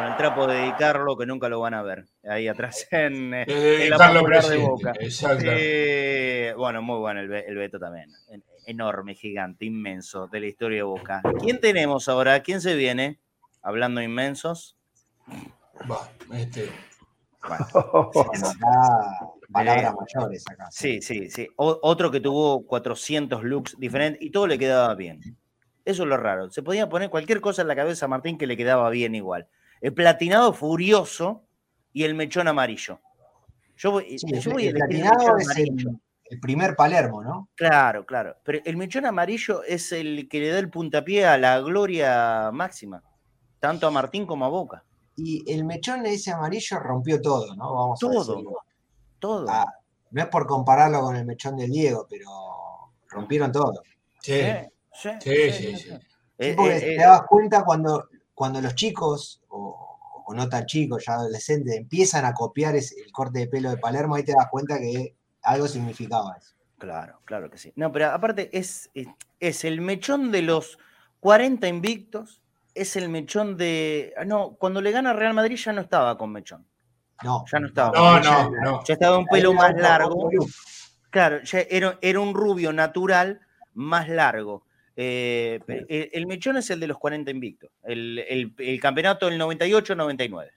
Con 0.00 0.10
el 0.12 0.16
trapo 0.16 0.46
de 0.46 0.74
Carlo, 0.78 1.16
que 1.16 1.26
nunca 1.26 1.48
lo 1.50 1.60
van 1.60 1.74
a 1.74 1.82
ver. 1.82 2.06
Ahí 2.28 2.48
atrás 2.48 2.86
en, 2.90 3.34
eh, 3.34 3.44
Eh, 3.46 3.84
en 3.84 3.90
la 3.90 3.98
Carlo 3.98 4.20
popular 4.20 4.44
de 4.44 4.56
Boca. 4.56 4.92
exacto. 4.98 5.44
Eh, 5.46 6.54
bueno, 6.56 6.80
muy 6.80 6.98
bueno 6.98 7.20
el, 7.20 7.30
el 7.32 7.56
Beto 7.56 7.78
también. 7.78 8.08
En- 8.30 8.42
Enorme, 8.66 9.14
gigante, 9.14 9.64
inmenso 9.64 10.28
de 10.28 10.40
la 10.40 10.46
historia 10.46 10.78
de 10.78 10.82
Boca. 10.84 11.22
¿Quién 11.40 11.60
tenemos 11.60 12.08
ahora? 12.08 12.40
¿Quién 12.40 12.60
se 12.60 12.76
viene? 12.76 13.18
Hablando 13.62 14.00
inmensos. 14.00 14.76
Va, 15.90 16.08
este. 16.36 16.70
acá 17.42 17.66
palabras 19.52 19.94
mayores 20.14 20.44
acá. 20.50 20.68
Sí, 20.70 21.02
sí, 21.02 21.30
sí. 21.30 21.48
O- 21.56 21.78
otro 21.82 22.10
que 22.10 22.20
tuvo 22.20 22.64
400 22.66 23.42
looks 23.44 23.76
diferentes 23.78 24.22
y 24.22 24.30
todo 24.30 24.46
le 24.46 24.58
quedaba 24.58 24.94
bien. 24.94 25.20
Eso 25.84 26.02
es 26.04 26.08
lo 26.08 26.16
raro. 26.16 26.50
Se 26.50 26.62
podía 26.62 26.88
poner 26.88 27.10
cualquier 27.10 27.40
cosa 27.40 27.62
en 27.62 27.68
la 27.68 27.76
cabeza 27.76 28.04
a 28.04 28.08
Martín 28.08 28.38
que 28.38 28.46
le 28.46 28.56
quedaba 28.56 28.88
bien 28.90 29.14
igual. 29.14 29.48
El 29.80 29.94
platinado 29.94 30.52
furioso 30.52 31.42
y 31.92 32.04
el 32.04 32.14
mechón 32.14 32.48
amarillo. 32.48 33.00
Yo 33.76 33.92
voy, 33.92 34.18
Sí, 34.18 34.26
yo 34.40 34.50
el, 34.50 34.54
voy 34.54 34.66
a 34.66 34.70
el 34.70 34.76
elegir 34.76 34.96
el 34.96 35.10
platinado 35.10 35.38
es 35.38 35.46
amarillo. 35.50 35.90
el, 35.90 36.00
el 36.24 36.40
primer 36.40 36.76
Palermo, 36.76 37.22
¿no? 37.22 37.48
Claro, 37.54 38.04
claro. 38.06 38.36
Pero 38.44 38.60
el 38.64 38.76
mechón 38.76 39.06
amarillo 39.06 39.62
es 39.64 39.90
el 39.92 40.28
que 40.28 40.40
le 40.40 40.48
da 40.50 40.58
el 40.58 40.70
puntapié 40.70 41.26
a 41.26 41.38
la 41.38 41.58
gloria 41.60 42.50
máxima. 42.52 43.02
Tanto 43.58 43.86
a 43.86 43.90
Martín 43.90 44.26
como 44.26 44.44
a 44.44 44.48
Boca. 44.48 44.84
Y 45.16 45.50
el 45.52 45.64
mechón 45.64 46.06
ese 46.06 46.30
amarillo 46.32 46.78
rompió 46.78 47.20
todo, 47.20 47.54
¿no? 47.56 47.74
Vamos 47.74 47.98
Todo. 48.00 48.42
Todo. 49.18 49.46
Ah, 49.50 49.66
no 50.12 50.22
es 50.22 50.28
por 50.28 50.46
compararlo 50.46 51.00
con 51.02 51.16
el 51.16 51.26
mechón 51.26 51.56
del 51.56 51.70
Diego, 51.70 52.06
pero 52.08 52.26
rompieron 53.08 53.52
todo. 53.52 53.82
Sí, 54.20 54.42
sí, 54.92 55.10
sí, 55.20 55.52
sí. 55.52 55.76
sí. 55.76 55.76
Sí, 55.76 55.92
Eh, 56.38 56.54
porque 56.56 56.76
eh, 56.76 56.80
te 56.80 56.94
eh, 56.94 56.98
dabas 56.98 57.22
cuenta 57.28 57.62
cuando, 57.64 58.08
cuando 58.40 58.62
los 58.62 58.74
chicos, 58.74 59.42
o, 59.50 60.24
o 60.26 60.32
no 60.34 60.48
tan 60.48 60.64
chicos, 60.64 61.04
ya 61.06 61.12
adolescentes, 61.12 61.76
empiezan 61.76 62.24
a 62.24 62.32
copiar 62.32 62.74
ese- 62.74 62.98
el 63.04 63.12
corte 63.12 63.40
de 63.40 63.48
pelo 63.48 63.68
de 63.68 63.76
Palermo, 63.76 64.14
ahí 64.14 64.22
te 64.22 64.32
das 64.32 64.48
cuenta 64.50 64.78
que 64.78 65.14
algo 65.42 65.68
significaba 65.68 66.34
eso. 66.38 66.54
Claro, 66.78 67.20
claro 67.26 67.50
que 67.50 67.58
sí. 67.58 67.70
No, 67.76 67.92
pero 67.92 68.06
aparte 68.10 68.48
es, 68.58 68.88
es, 68.94 69.08
es 69.40 69.64
el 69.66 69.82
mechón 69.82 70.32
de 70.32 70.40
los 70.40 70.78
40 71.20 71.68
invictos, 71.68 72.40
es 72.74 72.96
el 72.96 73.10
mechón 73.10 73.58
de. 73.58 74.14
No, 74.26 74.52
cuando 74.58 74.80
le 74.80 74.90
gana 74.90 75.12
Real 75.12 75.34
Madrid 75.34 75.56
ya 75.56 75.74
no 75.74 75.82
estaba 75.82 76.16
con 76.16 76.32
mechón. 76.32 76.66
No, 77.22 77.44
Ya 77.52 77.60
no 77.60 77.66
estaba. 77.66 77.90
No, 77.98 78.22
Ya- 78.22 78.44
no, 78.44 78.50
no. 78.62 78.84
Ya 78.84 78.94
estaba 78.94 79.18
un 79.18 79.26
pelo 79.26 79.52
más 79.52 79.74
largo. 79.74 80.30
Claro, 81.10 81.42
ya 81.42 81.60
era, 81.68 81.98
era 82.00 82.20
un 82.20 82.32
rubio 82.32 82.72
natural 82.72 83.42
más 83.74 84.08
largo. 84.08 84.64
Eh, 84.96 85.60
pe- 85.66 85.86
el, 86.12 86.26
mechón 86.26 86.56
es 86.56 86.68
el 86.70 86.80
de 86.80 86.86
los 86.88 86.98
40 86.98 87.30
invictos. 87.30 87.70
El, 87.82 88.18
el- 88.28 88.52
el 88.58 88.80
campeonato 88.80 89.26
del 89.26 89.40
98-99. 89.40 90.50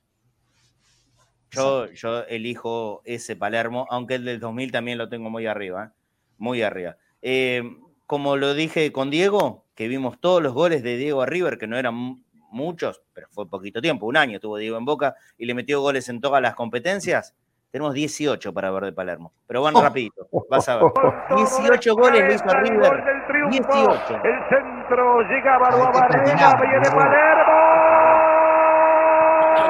Yo, 1.52 1.92
yo 1.92 2.24
elijo 2.26 3.02
ese 3.06 3.36
Palermo, 3.36 3.86
aunque 3.90 4.16
el 4.16 4.26
del 4.26 4.40
2000 4.40 4.72
también 4.72 4.98
lo 4.98 5.08
tengo 5.08 5.30
muy 5.30 5.46
arriba. 5.46 5.86
¿eh? 5.86 5.90
Muy 6.38 6.62
arriba. 6.64 6.98
Eh, 7.22 7.64
como 8.08 8.36
lo 8.38 8.54
dije 8.56 8.92
con 8.92 9.10
Diego, 9.12 9.66
que 9.76 9.88
vimos 9.88 10.20
todos 10.20 10.42
los 10.42 10.54
goles 10.54 10.82
de 10.84 10.98
Diego 10.98 11.22
a 11.22 11.26
River, 11.28 11.58
que 11.58 11.68
no 11.68 11.78
eran 11.78 11.94
mu- 11.94 12.20
muchos, 12.52 13.02
pero 13.14 13.28
fue 13.32 13.48
poquito 13.50 13.82
tiempo, 13.82 14.06
un 14.08 14.18
año 14.18 14.40
tuvo 14.40 14.58
Diego 14.58 14.78
en 14.78 14.86
Boca 14.86 15.16
y 15.38 15.46
le 15.46 15.54
metió 15.54 15.82
goles 15.82 16.10
en 16.10 16.22
todas 16.22 16.42
las 16.42 16.56
competencias. 16.56 17.36
Tenemos 17.74 17.94
18 17.96 18.54
para 18.54 18.70
ver 18.70 18.84
de 18.84 18.94
Palermo, 18.94 19.34
pero 19.48 19.64
van 19.64 19.74
rapidito, 19.74 20.28
vas 20.48 20.70
a 20.70 20.76
ver. 20.76 20.84
18 21.36 21.96
goles 21.96 22.22
lo 22.22 22.32
hizo 22.32 22.46
River. 22.60 23.04
18. 23.50 24.22
El 24.24 24.40
centro 24.48 25.22
llegaba 25.24 25.70
te 25.72 25.78
Barrera, 25.78 26.56
viene. 26.62 26.86
Palermo. 26.92 27.52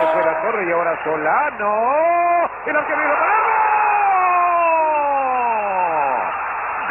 Después 0.02 0.26
la 0.26 0.42
corre 0.42 0.68
y 0.68 0.72
ahora 0.74 1.02
Solano. 1.06 1.72
El 2.66 2.76
arquero 2.76 3.00
de 3.00 3.08
Palermo. 3.08 3.24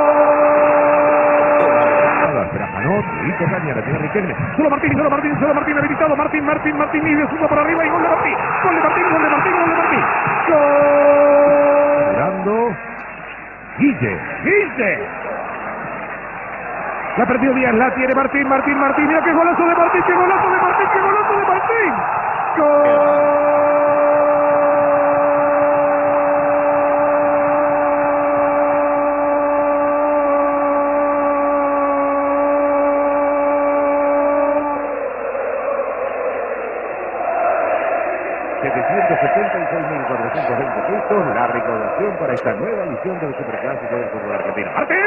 Hito 3.26 3.44
Caña, 3.50 3.74
la 3.74 3.82
tiene 3.82 3.98
Riquelme. 3.98 4.34
Solo 4.56 4.70
Martín, 4.70 4.92
solo 4.96 5.10
Martín, 5.10 5.38
solo 5.40 5.54
Martín 5.54 5.78
habilitado. 5.78 6.16
Martín, 6.16 6.44
Martín, 6.44 6.76
Martín, 6.78 7.06
y 7.06 7.26
zurda 7.28 7.48
para 7.48 7.62
arriba 7.62 7.84
y 7.84 7.88
gol 7.88 8.02
de 8.02 8.08
Martín. 8.08 8.34
Gol 8.62 8.74
de 8.74 8.80
Martín, 8.80 9.04
gol 9.10 9.22
de 9.22 9.28
Martín, 9.28 9.52
gol 9.52 9.68
de 9.68 9.76
Martín. 9.76 10.00
Gol. 10.48 11.98
Esperando. 12.00 12.76
Guille, 13.78 14.18
Guille. 14.44 14.98
La 17.16 17.26
perdió 17.26 17.52
bien, 17.52 17.78
la 17.78 17.90
tiene 17.94 18.14
Martín, 18.14 18.48
Martín, 18.48 18.78
Martín. 18.78 19.08
Mira 19.08 19.20
qué 19.22 19.32
golazo 19.32 19.64
de 19.64 19.74
Martín, 19.74 20.02
qué 20.06 20.14
golazo 20.14 20.50
de 20.50 20.58
Martín, 20.58 20.86
qué 20.92 21.00
golazo 21.00 21.36
de 21.36 21.46
Martín. 21.46 21.94
Pesos 41.08 41.34
la 41.34 41.46
recaudación 41.46 42.16
para 42.18 42.34
esta 42.34 42.52
nueva 42.54 42.84
edición 42.84 43.18
del 43.20 43.34
Superclásico 43.36 43.96
del 43.96 44.10
fútbol 44.10 44.34
argentino. 44.34 44.70
¡Martín! 44.72 44.98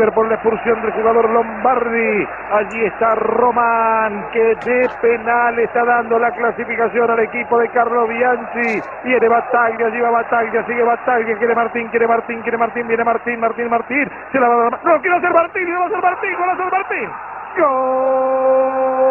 Por 0.00 0.26
la 0.28 0.34
expulsión 0.34 0.80
del 0.80 0.92
jugador 0.92 1.28
Lombardi. 1.30 2.26
Allí 2.52 2.84
está 2.86 3.14
Román, 3.16 4.30
que 4.32 4.56
de 4.64 4.88
penal 5.02 5.58
está 5.58 5.84
dando 5.84 6.18
la 6.18 6.30
clasificación 6.30 7.10
al 7.10 7.20
equipo 7.20 7.58
de 7.58 7.68
Carlos 7.68 8.08
Bianchi. 8.08 8.80
Viene 9.04 9.28
Bataglia, 9.28 9.88
lleva 9.90 10.10
Bataglia, 10.10 10.64
sigue 10.64 10.82
Bataglia, 10.82 11.36
quiere 11.36 11.54
Martín, 11.54 11.88
quiere 11.88 12.08
Martín, 12.08 12.40
quiere 12.40 12.56
Martín, 12.56 12.88
viene 12.88 13.04
Martín, 13.04 13.38
Martín, 13.40 13.68
Martín. 13.68 14.10
Se 14.32 14.40
la 14.40 14.48
va 14.48 14.54
a 14.54 14.70
dar. 14.70 14.84
No, 14.84 15.00
quiere 15.02 15.16
hacer 15.18 15.32
Martín, 15.32 15.68
va 15.68 15.82
a 15.82 15.86
hacer 15.86 16.02
Martín, 16.02 16.34
a 16.34 16.52
hacer 16.52 16.72
Martín. 16.72 17.10
Gol. 17.58 19.10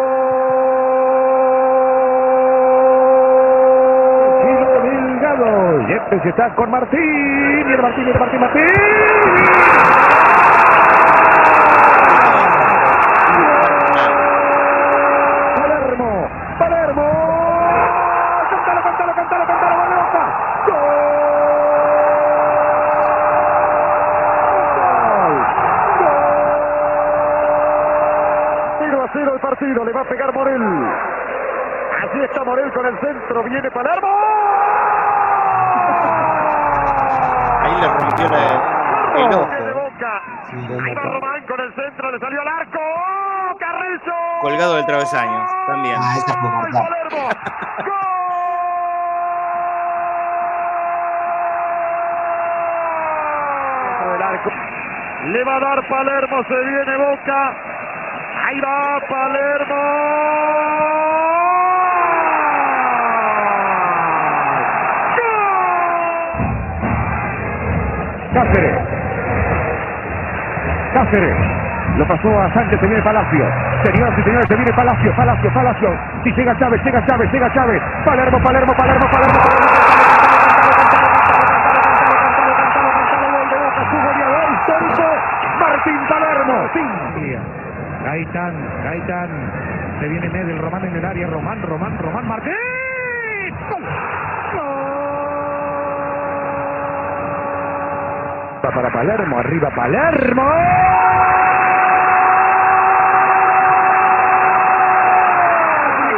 Delgado. 4.82 5.88
Yepes 5.88 6.26
está 6.26 6.54
con 6.56 6.70
Martín. 6.70 7.64
Viene 7.66 7.82
Martín, 7.82 8.04
viene 8.04 8.18
Martín, 8.18 8.40
Martín. 8.40 8.66
Palermo, 15.56 16.28
Palermo. 16.58 17.06
Cantalo, 18.50 18.82
cantalo, 18.82 19.14
cantalo, 19.14 19.46
cantalo, 19.46 19.76
gol 19.76 19.88
de 19.90 19.96
Boca. 19.96 20.24
Gol. 20.66 21.00
0 28.80 29.02
a 29.02 29.08
0 29.12 29.34
el 29.34 29.40
partido, 29.40 29.84
le 29.84 29.92
va 29.92 30.00
a 30.00 30.04
pegar 30.04 30.32
Morel. 30.32 30.62
Así 32.02 32.20
está 32.22 32.44
Morel 32.44 32.72
con 32.72 32.86
el 32.86 32.98
centro, 33.30 33.42
viene 33.48 33.70
Palermo. 33.70 34.08
Ahí 37.62 37.80
le 37.80 37.88
rompió 37.88 38.28
la- 38.28 39.14
el 39.16 39.34
ojo. 39.34 39.48
Ahí 40.84 40.94
va 40.94 41.02
Román 41.02 41.42
con 41.46 41.60
el 41.60 41.74
centro, 41.74 42.10
le 42.10 42.18
salió 42.18 42.40
al 42.40 42.48
arco. 42.48 42.78
¡Oh, 42.80 43.56
Carrizo. 43.58 44.12
Colgado 44.40 44.74
del 44.76 44.86
travesaño, 44.86 45.46
también. 45.66 45.96
Ah, 45.98 46.14
esa 46.16 46.32
fue 46.40 46.50
mortal. 46.50 46.88
Palermo. 46.88 47.28
Dentro 52.80 54.12
del 54.12 54.22
arco. 54.22 54.50
Le 55.26 55.44
va 55.44 55.56
a 55.56 55.60
dar 55.60 55.88
Palermo, 55.88 56.42
se 56.48 56.54
viene 56.64 56.96
Boca. 56.96 57.54
Ahí 58.46 58.60
va 58.60 59.00
Palermo. 59.08 60.09
Cáceres. 68.32 68.76
Cáceres. 70.94 71.36
Lo 71.96 72.06
pasó 72.06 72.40
a 72.40 72.52
Sánchez, 72.54 72.78
se 72.80 72.86
viene 72.86 73.02
Palacio. 73.02 73.44
Señoras 73.84 74.18
y 74.18 74.22
señores, 74.22 74.46
se 74.48 74.56
viene 74.56 74.72
Palacio, 74.72 75.14
Palacio, 75.16 75.52
Palacio. 75.52 75.98
Si 76.24 76.32
llega 76.32 76.56
Chávez, 76.58 76.82
llega 76.84 77.04
Chávez, 77.06 77.32
llega 77.32 77.52
Chávez. 77.52 77.82
Palermo, 78.04 78.38
Palermo, 78.40 78.72
Palermo, 78.74 79.06
Palermo. 79.10 79.40
Martín 85.58 85.98
Palermo. 86.08 86.68
Gaitán, 88.04 88.54
Gaitán. 88.84 89.30
Se 90.00 90.08
viene 90.08 90.28
Medel, 90.30 90.58
Román 90.58 90.84
en 90.84 90.96
el 90.96 91.04
área. 91.04 91.26
Román, 91.26 91.62
Román, 91.62 91.98
Román, 91.98 92.28
Martín. 92.28 92.52
¡Gol! 93.70 93.82
Para 98.74 98.88
Palermo, 98.92 99.38
arriba 99.38 99.68
Palermo. 99.70 100.42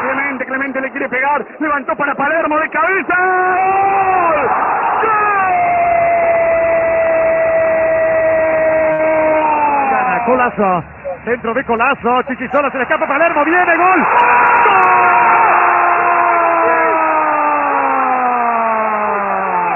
Clemente, 0.03 0.45
Clemente 0.47 0.81
le 0.83 0.91
quiere 0.91 1.09
pegar, 1.09 1.47
levantó 1.59 1.97
para 1.97 2.15
Palermo 2.15 2.59
de 2.59 2.69
cabeza. 2.69 3.15
Colazo, 10.27 10.85
centro 11.24 11.55
de 11.55 11.65
Colazo, 11.65 12.23
Chichisola 12.29 12.70
se 12.70 12.77
le 12.77 12.85
escapa 12.85 13.07
Palermo, 13.07 13.45
viene 13.45 13.77
gol. 13.77 14.07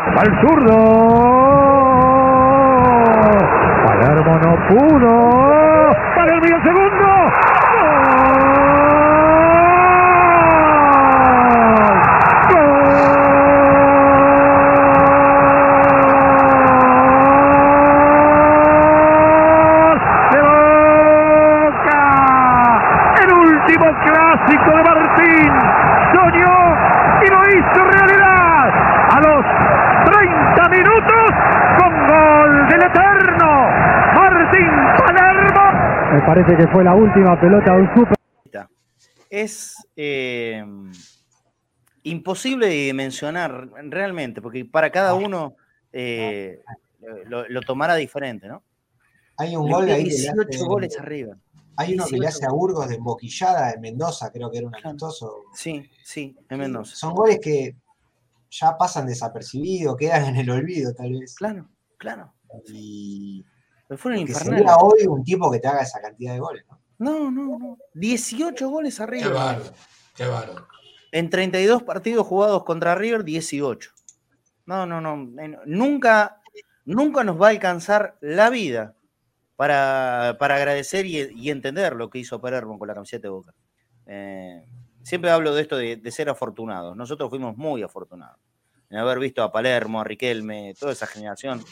¡Gol! 0.06 0.18
Al 0.18 0.40
zurdo. 0.40 1.35
Palermo 4.66 4.80
no 4.80 4.88
pudo. 4.88 5.96
Palermo 6.14 6.46
y 6.46 6.52
el 6.52 6.62
segundo. 6.62 7.06
¡Gol! 18.66 20.00
¡De 20.32 20.40
Boca! 21.62 22.02
El 23.22 23.30
último 23.32 23.86
clásico 24.04 24.70
de 24.70 24.82
Martín. 24.82 25.52
Soñó 26.12 26.56
y 27.22 27.26
lo 27.30 27.40
hizo 27.48 27.80
realidad. 27.84 28.64
A 29.12 29.20
los 29.20 29.44
parece 36.44 36.56
que 36.66 36.72
fue 36.72 36.84
la 36.84 36.94
última 36.94 37.40
pelota 37.40 37.72
de 37.74 37.80
un 37.80 37.88
super. 37.94 38.16
Es 39.28 39.74
eh, 39.96 40.64
imposible 42.04 42.66
de 42.68 42.74
dimensionar 42.74 43.68
realmente, 43.90 44.40
porque 44.40 44.64
para 44.64 44.90
cada 44.90 45.14
uno 45.14 45.56
eh, 45.92 46.60
lo, 47.26 47.48
lo 47.48 47.60
tomará 47.62 47.96
diferente, 47.96 48.46
¿no? 48.48 48.62
Hay 49.38 49.56
un 49.56 49.70
gol 49.70 49.90
ahí 49.90 50.04
que 50.04 50.10
le 50.10 50.16
18 50.16 50.48
hace- 50.48 50.64
goles 50.64 50.98
arriba. 50.98 51.36
Hay 51.78 51.94
uno 51.94 52.04
que 52.06 52.12
le 52.12 52.20
18. 52.20 52.28
hace 52.28 52.46
a 52.46 52.50
Burgos 52.50 52.88
de 52.88 52.94
emboquillada 52.94 53.72
de 53.72 53.78
Mendoza, 53.80 54.30
creo 54.30 54.50
que 54.50 54.58
era 54.58 54.68
un 54.68 54.74
amistoso. 54.76 55.42
Sí, 55.54 55.90
sí, 56.04 56.36
en 56.48 56.58
Mendoza. 56.58 56.94
Son 56.96 57.12
goles 57.14 57.38
que 57.42 57.74
ya 58.50 58.76
pasan 58.78 59.06
desapercibidos, 59.06 59.96
quedan 59.96 60.26
en 60.26 60.36
el 60.36 60.50
olvido, 60.50 60.94
tal 60.94 61.12
vez. 61.18 61.34
Claro, 61.34 61.68
claro. 61.98 62.32
Y. 62.68 63.44
Pero 63.88 63.98
fueron 63.98 64.24
que 64.24 64.32
infernales. 64.32 64.58
sería 64.60 64.76
hoy 64.76 65.06
un 65.06 65.22
tipo 65.24 65.50
que 65.50 65.58
te 65.60 65.68
haga 65.68 65.82
esa 65.82 66.00
cantidad 66.00 66.32
de 66.34 66.40
goles, 66.40 66.64
¿no? 66.70 66.80
No, 66.98 67.30
no, 67.30 67.58
no. 67.58 67.78
18 67.94 68.68
goles 68.68 68.96
Qué 68.96 69.02
arriba. 69.02 69.28
bárbaro, 69.30 69.72
qué 70.14 70.26
bárbaro. 70.26 70.66
En 71.12 71.30
32 71.30 71.82
partidos 71.82 72.26
jugados 72.26 72.64
contra 72.64 72.94
River, 72.94 73.22
18. 73.24 73.90
No, 74.66 74.86
no, 74.86 75.00
no. 75.00 75.16
Nunca, 75.66 76.40
nunca 76.84 77.22
nos 77.22 77.40
va 77.40 77.46
a 77.48 77.50
alcanzar 77.50 78.16
la 78.20 78.50
vida 78.50 78.94
para, 79.56 80.36
para 80.40 80.56
agradecer 80.56 81.06
y, 81.06 81.18
y 81.34 81.50
entender 81.50 81.94
lo 81.94 82.10
que 82.10 82.18
hizo 82.18 82.40
Palermo 82.40 82.78
con 82.78 82.88
la 82.88 82.94
camiseta 82.94 83.22
de 83.22 83.30
Boca. 83.30 83.54
Eh, 84.06 84.64
siempre 85.02 85.30
hablo 85.30 85.54
de 85.54 85.62
esto 85.62 85.76
de, 85.76 85.96
de 85.96 86.10
ser 86.10 86.28
afortunados. 86.28 86.96
Nosotros 86.96 87.30
fuimos 87.30 87.56
muy 87.56 87.82
afortunados. 87.82 88.38
En 88.90 88.98
haber 88.98 89.18
visto 89.18 89.42
a 89.42 89.52
Palermo, 89.52 90.00
a 90.00 90.04
Riquelme, 90.04 90.74
toda 90.78 90.92
esa 90.92 91.06
generación. 91.06 91.62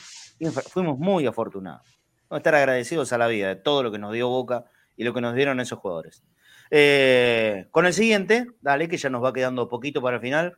Fuimos 0.70 0.98
muy 0.98 1.26
afortunados. 1.26 1.82
Vamos 2.28 2.36
a 2.36 2.36
estar 2.38 2.54
agradecidos 2.54 3.12
a 3.12 3.18
la 3.18 3.26
vida 3.26 3.48
de 3.48 3.56
todo 3.56 3.82
lo 3.82 3.92
que 3.92 3.98
nos 3.98 4.12
dio 4.12 4.28
Boca 4.28 4.64
y 4.96 5.04
lo 5.04 5.12
que 5.12 5.20
nos 5.20 5.34
dieron 5.34 5.60
esos 5.60 5.78
jugadores. 5.78 6.22
Eh, 6.70 7.66
con 7.70 7.86
el 7.86 7.92
siguiente, 7.92 8.46
dale, 8.60 8.88
que 8.88 8.96
ya 8.96 9.10
nos 9.10 9.22
va 9.22 9.32
quedando 9.32 9.68
poquito 9.68 10.00
para 10.02 10.16
el 10.16 10.22
final. 10.22 10.56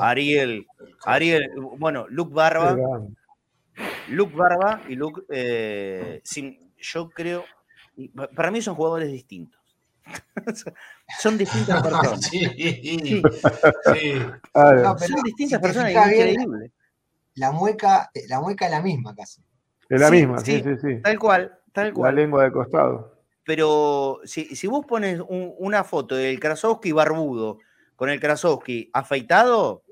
Ariel, 0.00 0.66
Ariel, 1.04 1.50
bueno, 1.78 2.06
Luke 2.08 2.32
Barba, 2.34 2.74
Luke 4.08 4.34
Barba 4.34 4.82
y 4.88 4.94
Luke, 4.94 5.22
eh, 5.30 6.20
sin- 6.24 6.72
yo 6.78 7.10
creo, 7.10 7.44
para 8.34 8.50
mí 8.50 8.62
son 8.62 8.74
jugadores 8.74 9.12
distintos. 9.12 9.60
son 11.20 11.36
distintas 11.38 11.82
personas. 11.82 12.24
Sí, 12.24 12.40
sí. 13.04 13.22
Son 15.06 15.22
distintas 15.24 15.58
si 15.60 15.62
personas, 15.62 15.92
bien, 15.92 16.28
increíble. 16.30 16.72
La 17.34 17.52
mueca, 17.52 18.10
la 18.28 18.40
mueca 18.40 18.64
es 18.66 18.70
la 18.70 18.82
misma 18.82 19.14
casi. 19.14 19.42
Es 19.92 20.00
la 20.00 20.08
Sí, 20.08 20.14
misma, 20.16 20.38
sí, 20.38 20.62
sí, 20.62 20.76
sí. 20.80 21.00
Tal 21.02 21.18
cual, 21.18 21.58
tal 21.72 21.88
La 21.88 21.92
cual. 21.94 22.14
lengua 22.16 22.44
de 22.44 22.52
costado. 22.52 23.12
Pero 23.44 24.20
si, 24.24 24.56
si 24.56 24.66
vos 24.66 24.86
pones 24.86 25.20
un- 25.20 25.54
una 25.58 25.84
foto 25.84 26.14
del 26.14 26.40
Krasowski 26.40 26.92
barbudo 26.92 27.58
con 27.96 28.08
el 28.08 28.18
Krasowski 28.20 28.88
afeitado, 28.92 29.82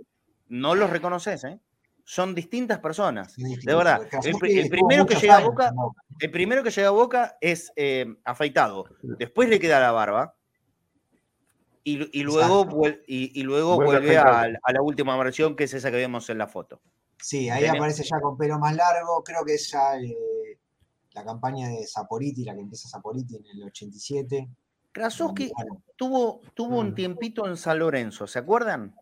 no 0.49 0.75
los 0.75 0.89
reconoces, 0.91 1.45
¿eh? 1.45 1.61
Son 2.05 2.35
distintas 2.35 2.79
personas, 2.81 3.37
de 3.37 3.75
verdad. 3.75 4.01
El, 4.25 4.69
primero 4.69 5.07
que 5.07 5.15
llega 5.17 5.37
a 5.37 5.41
Boca, 5.45 5.73
el 6.19 6.31
primero 6.31 6.63
que 6.63 6.71
llega 6.71 6.89
a 6.89 6.93
Boca 6.93 7.37
es 7.41 7.73
eh, 7.77 8.17
afeitado. 8.25 8.85
Después 9.03 9.49
le 9.49 9.61
queda 9.61 9.79
la 9.81 9.93
barba. 9.93 10.35
Y, 11.85 12.19
y 12.19 12.23
luego, 12.25 12.69
y, 13.07 13.39
y 13.41 13.43
luego 13.45 13.77
Vuelve 13.77 13.97
a 13.97 14.01
vuelve 14.01 14.17
a, 14.19 14.23
afeitarse. 14.23 14.59
a 14.63 14.73
la 14.73 14.83
última 14.83 15.17
versión, 15.17 15.55
que 15.57 15.65
es 15.65 15.75
esa 15.75 15.91
que 15.91 15.97
vemos 15.99 16.29
en 16.31 16.39
la 16.39 16.47
foto. 16.47 16.81
Sí, 17.23 17.49
ahí 17.51 17.65
Tenés- 17.65 17.77
aparece 17.77 18.03
ya 18.05 18.21
con 18.21 18.37
pelo 18.37 18.59
más 18.59 18.75
largo. 18.75 19.23
Creo 19.25 19.45
que 19.45 19.55
es 19.55 19.71
ya 19.71 19.97
eh, 19.99 20.59
la 21.13 21.25
campaña 21.25 21.69
de 21.69 21.87
Saporiti, 21.87 22.45
la 22.45 22.55
que 22.55 22.61
empieza 22.61 22.89
Saporiti 22.89 23.37
en 23.37 23.47
el 23.47 23.63
87. 23.65 24.49
Krasowski 24.93 25.53
Bueno, 25.55 25.83
tuvo, 25.97 26.41
tuvo 26.55 26.79
un 26.81 26.95
tiempito 26.95 27.47
en 27.47 27.57
San 27.57 27.79
Lorenzo, 27.79 28.27
¿se 28.27 28.39
acuerdan? 28.41 28.95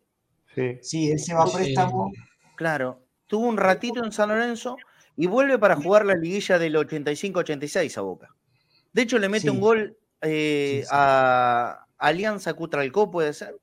Sí. 0.54 0.78
Sí, 0.82 1.10
él 1.10 1.18
se 1.18 1.32
va 1.34 1.44
a 1.44 1.46
préstamo. 1.52 2.10
Claro, 2.56 3.02
tuvo 3.26 3.46
un 3.46 3.56
ratito 3.56 4.04
en 4.04 4.12
San 4.12 4.28
Lorenzo 4.28 4.76
y 5.16 5.26
vuelve 5.26 5.58
para 5.58 5.76
jugar 5.76 6.04
la 6.04 6.14
liguilla 6.14 6.58
del 6.58 6.76
85-86 6.76 7.96
a 7.96 8.00
Boca. 8.02 8.34
De 8.92 9.02
hecho, 9.02 9.18
le 9.18 9.28
mete 9.28 9.42
Sí. 9.42 9.48
un 9.50 9.60
gol 9.60 9.96
eh, 10.20 10.84
a 10.90 11.86
Alianza 11.96 12.52
Cutralcó, 12.54 13.10
¿puede 13.10 13.32
ser? 13.32 13.56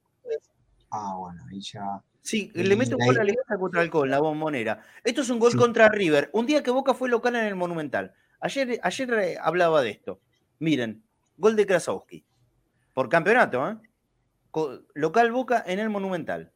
Ah, 0.90 1.16
bueno, 1.18 1.44
ahí 1.52 1.60
ya. 1.62 2.02
Sí, 2.26 2.52
le 2.56 2.76
mete 2.76 2.96
un 2.96 3.06
gol 3.06 3.20
a 3.20 3.22
Alianza 3.22 3.56
Cutralcó 3.56 4.04
en 4.04 4.10
la 4.10 4.20
bombonera. 4.20 4.82
Esto 5.04 5.22
es 5.22 5.30
un 5.30 5.38
gol 5.38 5.52
Sí. 5.52 5.58
contra 5.60 5.90
River, 5.90 6.32
un 6.34 6.48
día 6.48 6.64
que 6.64 6.72
Boca 6.72 6.96
fue 6.96 7.08
local 7.08 7.36
en 7.36 7.46
el 7.46 7.54
Monumental. 7.56 8.16
Ayer, 8.40 8.80
ayer 8.82 9.14
eh, 9.14 9.38
hablaba 9.40 9.84
de 9.84 9.92
esto. 9.92 10.20
Miren, 10.58 11.04
gol 11.38 11.56
de 11.56 11.68
Krasowski. 11.68 12.26
Por 12.96 13.10
campeonato, 13.10 13.70
¿eh? 13.70 13.78
Local 14.96 15.32
Boca 15.32 15.64
en 15.68 15.78
el 15.78 15.92
Monumental. 15.92 16.52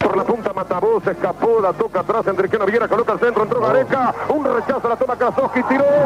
Por 0.00 0.16
la 0.16 0.24
punta 0.24 0.52
Matabuz, 0.52 1.06
escapó, 1.06 1.60
la 1.60 1.72
toca 1.72 2.00
atrás, 2.00 2.26
Enrique 2.26 2.58
Viera 2.66 2.88
coloca 2.88 3.12
el 3.12 3.20
centro, 3.20 3.44
entró 3.44 3.60
Gareca, 3.60 4.12
un 4.30 4.44
rechazo, 4.44 4.88
la 4.88 4.96
toma 4.96 5.16
Krasowski, 5.16 5.62
tiró, 5.62 5.84
¡gol! 5.84 6.02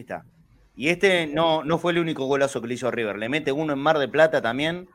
Ahí 0.00 0.02
está. 0.02 0.24
Y 0.76 0.88
este 0.88 1.26
no, 1.26 1.62
no 1.62 1.76
fue 1.78 1.92
el 1.92 1.98
único 1.98 2.24
golazo 2.24 2.62
que 2.62 2.68
le 2.68 2.74
hizo 2.74 2.88
a 2.88 2.90
River. 2.90 3.18
Le 3.18 3.28
mete 3.28 3.52
uno 3.52 3.74
en 3.74 3.78
Mar 3.78 3.98
de 3.98 4.08
Plata 4.08 4.40
también, 4.40 4.88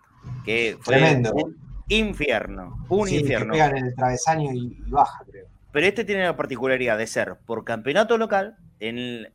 que 0.44 0.78
fue 0.82 0.96
Tremendo. 0.96 1.32
un 1.34 1.56
infierno. 1.90 2.84
Un 2.90 3.08
Sí, 3.08 3.16
que 3.16 3.22
infierno. 3.22 3.54
pegan 3.54 3.78
en 3.78 3.86
el 3.86 3.96
travesaño 3.96 4.52
y, 4.52 4.84
y 4.86 4.90
baja, 4.90 5.24
creo. 5.30 5.46
Pero 5.72 5.86
este 5.86 6.04
tiene 6.06 6.24
la 6.24 6.36
particularidad 6.36 6.98
de 6.98 7.06
ser 7.06 7.36
por 7.46 7.64
campeonato 7.64 8.18
local 8.18 8.56
en 8.80 8.98
el- 8.98 9.34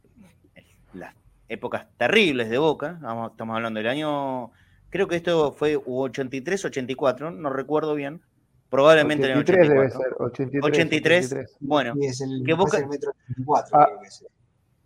en 0.56 0.64
las 0.94 1.14
épocas 1.48 1.86
terribles 1.96 2.50
de 2.50 2.58
Boca. 2.58 2.98
vamos- 3.00 3.30
estamos 3.30 3.54
hablando 3.54 3.78
del 3.78 3.86
año. 3.88 4.50
Creo 4.88 5.06
que 5.06 5.14
esto 5.16 5.52
fue 5.52 5.76
83-84, 5.76 7.30
no 7.30 7.50
recuerdo 7.50 7.94
bien. 7.94 8.20
Probablemente 8.70 9.26
en 9.26 9.32
el 9.32 9.38
83 9.38 9.68
debe 9.68 9.86
84. 9.86 10.02
ser, 10.02 10.22
83, 10.26 10.64
83, 10.64 11.24
83. 11.26 11.56
bueno. 11.60 11.94
Sí, 11.94 12.06
es 12.06 12.20
el, 12.22 12.42
que 12.44 12.54
Boca, 12.54 12.78
el 12.78 12.86
metro 12.88 13.12
84, 13.30 13.78
Ah. 13.78 13.86
creo 13.86 14.00
que 14.00 14.06
es. 14.08 14.24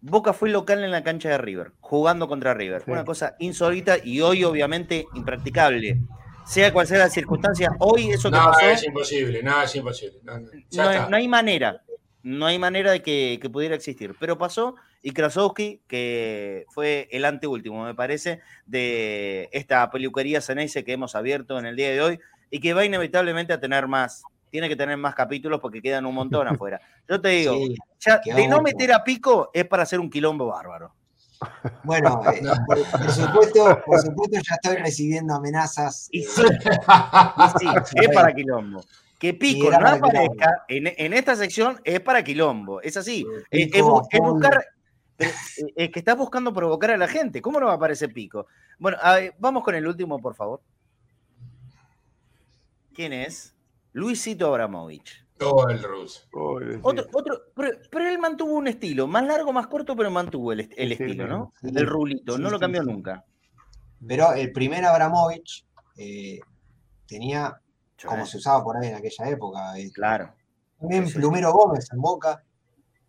Boca 0.07 0.35
fue 0.35 0.51
local 0.51 0.85
en 0.85 0.91
la 0.91 1.03
cancha 1.03 1.31
de 1.31 1.39
River, 1.39 1.73
jugando 1.81 2.29
contra 2.29 2.53
River. 2.53 2.83
Sí. 2.85 2.91
Una 2.91 3.05
cosa 3.07 3.37
insólita 3.39 3.97
y 4.05 4.21
hoy 4.21 4.45
obviamente 4.45 5.07
impracticable. 5.15 5.99
Sea 6.45 6.75
cual 6.75 6.87
sea 6.87 6.99
la 6.99 7.09
circunstancia, 7.09 7.71
hoy 7.79 8.11
eso 8.11 8.31
que 8.31 8.37
No, 8.37 8.45
pasó, 8.45 8.67
es 8.67 8.85
imposible, 8.85 9.43
no, 9.43 9.63
es 9.63 9.75
imposible. 9.75 10.19
No, 10.23 10.39
no, 10.41 10.51
ya 10.69 10.83
no, 10.85 10.89
hay- 10.91 10.97
está. 10.97 11.09
no 11.09 11.17
hay 11.17 11.29
manera. 11.29 11.83
No 12.23 12.45
hay 12.47 12.59
manera 12.59 12.91
de 12.93 13.01
que, 13.03 13.39
que 13.41 13.49
pudiera 13.49 13.75
existir. 13.75 14.15
Pero 14.21 14.37
pasó 14.37 14.77
y 15.03 15.13
Krasowski, 15.13 15.81
que 15.89 16.67
fue 16.69 17.09
el 17.11 17.25
anteúltimo, 17.25 17.85
me 17.85 17.95
parece, 17.95 18.41
de 18.67 19.49
esta 19.53 19.91
peluquería 19.91 20.43
Ceneice 20.43 20.85
que 20.85 20.93
hemos 20.93 21.15
abierto 21.15 21.59
en 21.59 21.65
el 21.65 21.77
día 21.77 21.89
de 21.91 22.03
hoy 22.03 22.21
y 22.51 22.61
que 22.61 22.75
va 22.75 22.85
inevitablemente 22.85 23.55
a 23.55 23.61
tener 23.61 23.89
más. 23.89 24.23
Tiene 24.55 24.69
que 24.69 24.77
tener 24.77 24.97
más 24.97 25.17
capítulos 25.17 25.59
porque 25.61 25.83
quedan 25.83 26.07
un 26.07 26.15
montón 26.15 26.47
afuera. 26.71 26.81
Yo 27.09 27.21
te 27.21 27.31
digo, 27.31 27.55
Sí, 27.55 27.75
ya, 27.99 28.21
quedó 28.21 28.37
de 28.37 28.47
no 28.47 28.61
meter 28.61 28.93
a 28.93 29.03
pico 29.03 29.51
es 29.53 29.65
para 29.65 29.83
hacer 29.83 29.99
un 29.99 30.09
quilombo 30.09 30.47
bárbaro. 30.47 30.95
Bueno, 31.83 32.23
eh, 32.33 32.41
por, 32.65 32.89
por 32.89 33.11
supuesto, 33.11 33.83
por 33.85 34.01
supuesto 34.01 34.39
ya 34.49 34.55
estoy 34.55 34.77
recibiendo 34.77 35.35
amenazas. 35.35 36.07
Y 36.13 36.21
eh, 36.21 36.29
sí, 36.29 36.43
y 36.43 37.59
sí, 37.59 37.97
es 37.97 38.15
para 38.15 38.33
quilombo. 38.33 38.85
Que 39.19 39.35
Pico 39.35 39.73
no 39.73 39.89
aparezca 39.89 40.65
en, 40.69 40.87
en 40.99 41.15
esta 41.15 41.35
sección 41.35 41.81
es 41.83 41.99
para 41.99 42.23
quilombo. 42.23 42.81
Es 42.81 42.97
así. 42.97 43.27
Es, 43.51 43.83
buscar. 43.83 44.65
Es 45.19 45.91
que 45.91 45.99
estás 45.99 46.17
buscando 46.17 46.55
provocar 46.55 46.93
a 46.93 46.97
la 46.97 47.09
gente. 47.09 47.43
¿Cómo 47.43 47.59
no 47.59 47.67
va 47.67 47.73
a 47.73 47.75
aparecer 47.77 48.13
Pico? 48.13 48.47
Bueno, 48.79 48.99
a 49.03 49.17
ver, 49.17 49.35
vamos 49.37 49.65
con 49.65 49.75
el 49.75 49.85
último, 49.85 50.21
por 50.21 50.37
favor. 50.37 50.63
¿Quién 52.95 53.13
es? 53.13 53.54
Luisito 53.95 54.49
Abramovich. 54.49 55.25
Todo 55.39 55.69
el 55.69 55.83
ruso. 55.83 56.21
Otro, 56.83 57.07
otro, 57.13 57.41
pero, 57.57 57.71
pero 57.91 58.09
él 58.09 58.19
mantuvo 58.19 58.55
un 58.55 58.69
estilo, 58.69 59.07
más 59.07 59.25
largo, 59.25 59.53
más 59.53 59.67
corto, 59.67 59.97
pero 59.97 60.11
mantuvo 60.11 60.53
el, 60.53 60.61
est- 60.61 60.73
el 60.77 60.89
Sí, 60.97 61.03
estilo, 61.03 61.27
¿no? 61.27 61.53
sí. 61.61 61.69
El 61.75 61.87
rulito, 61.87 62.37
Sí, 62.37 62.43
no 62.43 62.51
lo 62.51 62.59
cambió 62.61 62.83
sí. 62.83 62.89
nunca. 62.91 63.25
Pero 64.07 64.33
el 64.35 64.53
primer 64.53 64.85
Abramovich 64.85 65.65
eh, 65.97 66.39
tenía, 67.07 67.57
como 68.05 68.27
se 68.27 68.37
usaba 68.39 68.63
por 68.63 68.77
ahí 68.77 68.89
en 68.89 68.97
aquella 68.97 69.29
época, 69.29 69.77
eh, 69.79 69.91
Claro. 69.93 70.33
también 70.79 71.11
Plumero 71.13 71.53
Gómez 71.53 71.89
en 71.93 72.01
Boca. 72.01 72.43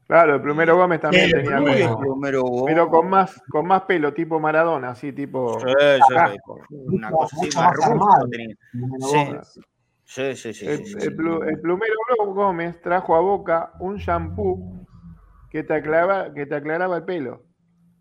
Claro, 0.07 0.35
el 0.35 0.41
Plumero 0.41 0.77
Gómez 0.77 1.01
también 1.01 1.25
Sí, 1.25 1.31
tenía 1.31 1.57
Plumero. 1.57 1.77
pelo. 1.77 1.97
Plumero 1.99 2.41
Gómez. 2.43 2.65
Pero 2.75 2.89
con 2.89 3.09
más, 3.09 3.41
con 3.49 3.67
más 3.67 3.81
pelo, 3.83 4.13
tipo 4.13 4.39
Maradona, 4.39 4.89
así 4.91 5.11
tipo. 5.13 5.59
Sí, 5.59 5.65
sí, 6.07 6.13
sí, 6.69 6.75
una 6.87 7.11
cosa 7.11 7.35
así 7.37 7.45
mucho 7.45 7.59
más 7.59 7.95
más 7.95 8.29
tenía. 8.29 8.55
Sí. 8.99 9.55
Sí, 10.05 10.35
sí, 10.35 10.53
sí. 10.53 10.65
El, 10.67 10.85
sí, 10.85 10.93
el 10.93 10.99
sí. 11.01 11.09
plu- 11.09 11.47
el 11.47 11.59
plumero 11.59 11.93
Gómez 12.27 12.79
trajo 12.81 13.15
a 13.15 13.19
Boca 13.19 13.73
un 13.79 13.97
shampoo 13.97 14.85
que 15.49 15.63
te, 15.63 15.73
aclaraba, 15.73 16.33
que 16.33 16.45
te 16.45 16.55
aclaraba 16.55 16.97
el 16.97 17.03
pelo. 17.03 17.43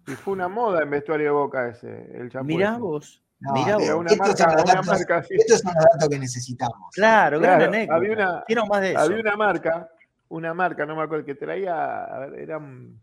Y 0.06 0.12
fue 0.12 0.34
una 0.34 0.48
moda 0.48 0.82
en 0.82 0.90
vestuario 0.90 1.26
de 1.26 1.32
Boca 1.32 1.68
ese, 1.68 1.88
el 2.16 2.28
shampoo. 2.28 2.56
Mirá 2.56 2.72
ese. 2.72 2.80
vos, 2.80 3.24
No, 3.40 3.52
Mirá 3.54 3.76
vos. 3.78 3.88
marca- 4.16 4.44
los 4.52 4.64
una 4.64 4.74
datos, 4.74 4.86
marca 4.86 5.16
así. 5.16 5.34
estos 5.34 5.60
son 5.60 5.72
los 5.74 5.84
datos 5.84 6.08
que 6.08 6.18
necesitamos. 6.18 6.90
Claro, 6.94 7.38
Claro, 7.40 7.72
había 7.90 8.12
una, 8.12 8.44
Quiero 8.46 8.66
más 8.66 8.80
de 8.82 8.90
eso. 8.92 9.00
había 9.00 9.20
una 9.20 9.36
marca, 9.36 9.88
una 10.28 10.54
marca, 10.54 10.84
no 10.86 10.94
me 10.96 11.02
acuerdo, 11.02 11.24
que 11.24 11.34
traía, 11.34 12.04
a 12.04 12.18
ver, 12.20 12.38
era 12.40 12.58
un- 12.58 13.00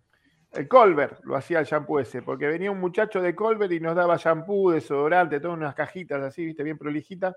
el 0.52 0.68
Colbert, 0.68 1.23
lo 1.23 1.36
hacía 1.36 1.60
el 1.60 1.65
shampoo 1.65 1.99
ese, 1.99 2.22
porque 2.22 2.45
venía 2.48 2.69
un 2.72 2.80
muchacho 2.80 3.22
de 3.22 3.34
Colbert 3.34 3.72
y 3.72 3.80
nos 3.80 3.95
daba 3.95 4.18
shampoo, 4.18 4.72
desodorante, 4.72 5.40
todas 5.40 5.57
unas 5.57 5.73
cajitas 5.76 6.22
así, 6.22 6.45
viste, 6.45 6.64
bien 6.64 6.78
prolijitas, 6.78 7.36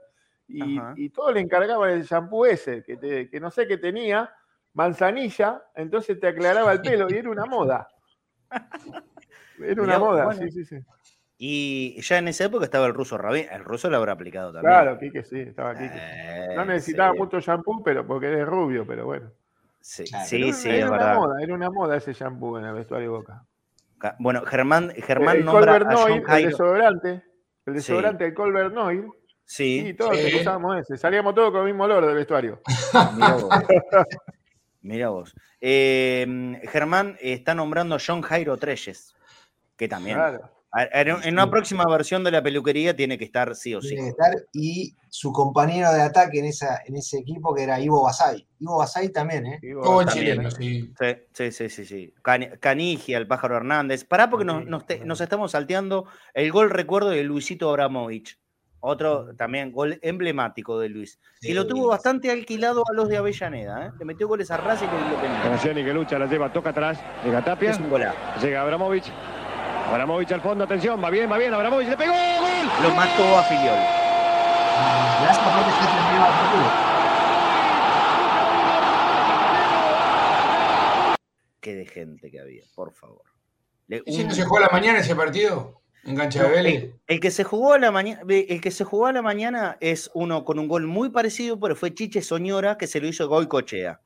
y, 0.49 0.79
y 0.97 1.11
todos 1.11 1.33
le 1.35 1.41
encargaban 1.41 1.91
el 1.91 2.03
shampoo 2.05 2.47
ese, 2.47 2.83
que, 2.83 2.97
te- 2.97 3.29
que 3.31 3.41
no 3.41 3.51
sé 3.51 3.67
qué 3.67 3.79
tenía, 3.79 4.33
manzanilla, 4.73 5.63
entonces 5.75 6.19
te 6.21 6.27
aclaraba 6.29 6.73
el 6.73 6.81
pelo, 6.81 7.11
y 7.11 7.15
era 7.17 7.31
una 7.31 7.47
moda. 7.47 7.89
Era 9.59 9.83
una 9.83 9.85
Mirá, 9.85 9.99
moda, 9.99 10.25
bueno. 10.25 10.41
sí, 10.41 10.51
sí, 10.51 10.65
sí. 10.65 10.77
Y 11.39 12.01
ya 12.03 12.19
en 12.19 12.29
esa 12.29 12.45
época 12.45 12.65
estaba 12.65 12.87
el 12.87 12.95
ruso 12.95 13.19
Rabin. 13.19 13.47
El 13.51 13.65
ruso 13.65 13.89
lo 13.91 13.97
habrá 13.97 14.13
aplicado 14.13 14.53
también. 14.53 14.73
Claro, 14.73 14.99
Quique, 14.99 15.25
sí, 15.25 15.41
estaba 15.41 15.75
Quique. 15.75 15.97
Eh, 15.97 16.55
No 16.57 16.65
necesitaba 16.65 17.13
sí. 17.13 17.19
mucho 17.19 17.41
shampoo, 17.41 17.83
pero 17.83 18.07
porque 18.07 18.27
eres 18.27 18.47
rubio, 18.47 18.87
pero 18.87 19.07
bueno. 19.07 19.31
Sí, 19.81 20.05
Claro. 20.05 20.27
sí, 20.27 20.43
Era, 20.43 20.53
sí, 20.53 20.69
era 20.71 20.77
es 20.79 20.85
una 20.85 20.91
verdad. 20.99 21.15
moda, 21.17 21.43
era 21.43 21.55
una 21.55 21.71
moda 21.71 21.97
ese 21.97 22.13
shampoo 22.13 22.59
en 22.59 22.65
el 22.65 22.75
vestuario 22.75 23.11
de 23.13 23.17
Boca. 23.19 23.45
Ca- 23.99 24.17
Bueno, 24.19 24.43
Germán, 24.45 24.91
Germán 24.97 25.37
el 25.39 25.45
nombra 25.45 25.73
Colbert 25.79 25.87
a 25.87 25.97
John 25.97 26.09
Noir, 26.23 26.25
el 26.39 26.51
desodorante, 26.51 27.11
el 27.11 27.23
Sí. 27.65 27.75
desodorante 27.75 28.25
del 28.25 28.35
Colbert 28.35 28.73
Noir, 28.73 29.07
Sí, 29.47 29.89
y 29.89 29.95
todos 29.95 30.17
Sí. 30.17 30.37
usábamos 30.41 30.79
ese. 30.81 30.97
Salíamos 30.97 31.35
todos 31.35 31.51
con 31.51 31.61
el 31.61 31.67
mismo 31.67 31.85
olor 31.85 32.07
del 32.07 32.15
vestuario. 32.17 32.61
mira 33.17 33.35
vos. 33.35 33.49
Mira 34.83 35.09
vos. 35.09 35.35
Eh, 35.63 36.61
Germán 36.71 37.17
está 37.21 37.55
nombrando 37.55 37.95
a 37.95 37.99
John 38.07 38.21
Jairo 38.21 38.57
Treyes, 38.59 39.15
que 39.77 39.89
también. 39.89 40.17
Claro. 40.17 40.51
En 40.93 41.33
una 41.35 41.49
próxima 41.49 41.85
versión 41.89 42.25
de 42.25 42.33
la 42.33 42.43
peluquería 42.43 42.95
tiene 42.97 43.17
que 43.17 43.25
estar 43.25 43.55
sí 43.55 43.75
o 43.77 43.81
sí. 43.81 43.91
Tiene 43.91 44.03
que 44.03 44.09
estar. 44.11 44.35
Y 44.53 44.95
su 45.09 45.33
compañero 45.33 45.91
de 45.93 46.03
ataque 46.03 46.41
en, 46.41 46.47
esa, 46.47 46.83
en 46.85 46.97
ese 46.97 47.19
equipo 47.19 47.55
que 47.55 47.63
era 47.63 47.79
Ivo 47.81 48.03
Basay. 48.03 48.45
Ivo 48.59 48.79
Basay 48.79 49.09
también, 49.11 49.47
¿eh? 49.47 49.61
Todo 49.83 50.05
chileno, 50.05 50.51
sí. 50.51 50.93
Sí, 51.33 51.51
sí, 51.53 51.69
sí, 51.71 51.85
sí. 51.87 52.15
Cani- 52.23 52.59
Canigia, 52.59 53.17
el 53.19 53.27
pájaro 53.29 53.57
Hernández. 53.57 54.05
Pará 54.05 54.29
porque 54.29 54.45
nos, 54.45 54.65
Sí, 54.65 54.69
nos 54.69 54.85
te- 54.85 54.95
claro. 54.97 55.07
nos 55.09 55.21
estamos 55.21 55.53
salteando 55.53 56.07
el 56.35 56.51
gol 56.51 56.71
recuerdo 56.71 57.11
de 57.11 57.23
Luisito 57.23 57.71
Abramovich. 57.71 58.37
Otro 58.87 59.35
también 59.35 59.73
gol 59.73 59.99
emblemático 60.03 60.79
de 60.79 60.91
Luis. 60.91 61.19
Y 61.41 61.55
lo 61.55 61.67
tuvo 61.67 61.89
bastante 61.89 62.31
alquilado 62.31 62.83
a 62.87 62.93
los 62.93 63.09
de 63.09 63.17
Avellaneda. 63.17 63.87
¿eh? 63.87 63.91
Le 63.99 64.05
metió 64.05 64.29
goles 64.29 64.51
a 64.51 64.59
Racing 64.59 64.89
y 64.89 65.05
Independiente. 65.05 65.49
Graciani 65.49 65.85
que 65.85 65.95
lucha, 65.95 66.19
la 66.19 66.27
lleva, 66.27 66.53
toca 66.53 66.69
atrás, 66.69 67.01
llega 67.25 67.43
Tapia, 67.43 67.71
Es 67.71 67.79
un 67.79 67.89
golazo. 67.89 68.15
llega 68.43 68.61
Abramovich. 68.61 69.11
Abramovich 69.91 70.33
al 70.33 70.43
fondo, 70.43 70.65
atención, 70.65 71.03
va 71.03 71.09
bien, 71.09 71.31
va 71.33 71.39
bien, 71.39 71.55
Abramovich 71.55 71.89
le 71.89 71.97
pegó, 71.97 72.13
gol. 72.13 72.69
Lo 72.83 72.95
mató 72.95 73.39
a 73.39 73.43
Filiol. 73.45 73.79
Dejar 75.25 75.47
terminar 75.89 76.29
el 76.29 76.35
partido. 76.35 76.71
Qué 81.61 81.75
de 81.75 81.87
gente 81.87 82.31
que 82.31 82.41
había, 82.41 82.63
por 82.75 82.93
favor. 82.93 83.23
Le- 83.87 84.03
¿Y 84.05 84.13
si 84.17 84.25
no 84.25 84.33
se 84.33 84.45
jugó 84.45 84.59
a 84.59 84.63
la 84.63 84.69
mañana 84.69 84.99
ese 84.99 85.17
partido? 85.17 85.81
En 86.07 86.17
cancha 86.17 86.43
de 86.45 86.49
Vélez. 86.51 86.75
el, 86.85 86.95
el 87.07 87.21
que 87.21 87.31
se 87.31 87.45
jugó 87.45 87.73
a 87.75 87.79
la 87.79 87.91
mañana, 87.91 88.21
el 88.29 88.61
que 88.61 88.71
se 88.71 88.85
jugó 88.85 89.07
a 89.07 89.13
la 89.13 89.23
mañana 89.23 89.77
es 89.81 90.11
uno 90.15 90.45
con 90.45 90.59
un 90.59 90.69
gol 90.69 90.87
muy 90.87 91.11
parecido, 91.11 91.59
pero 91.59 91.75
fue 91.77 91.95
Chiche 91.95 92.21
Soñora 92.23 92.77
que 92.77 92.87
se 92.87 93.01
lo 93.01 93.07
hizo 93.09 93.29
Goicochea. 93.29 94.01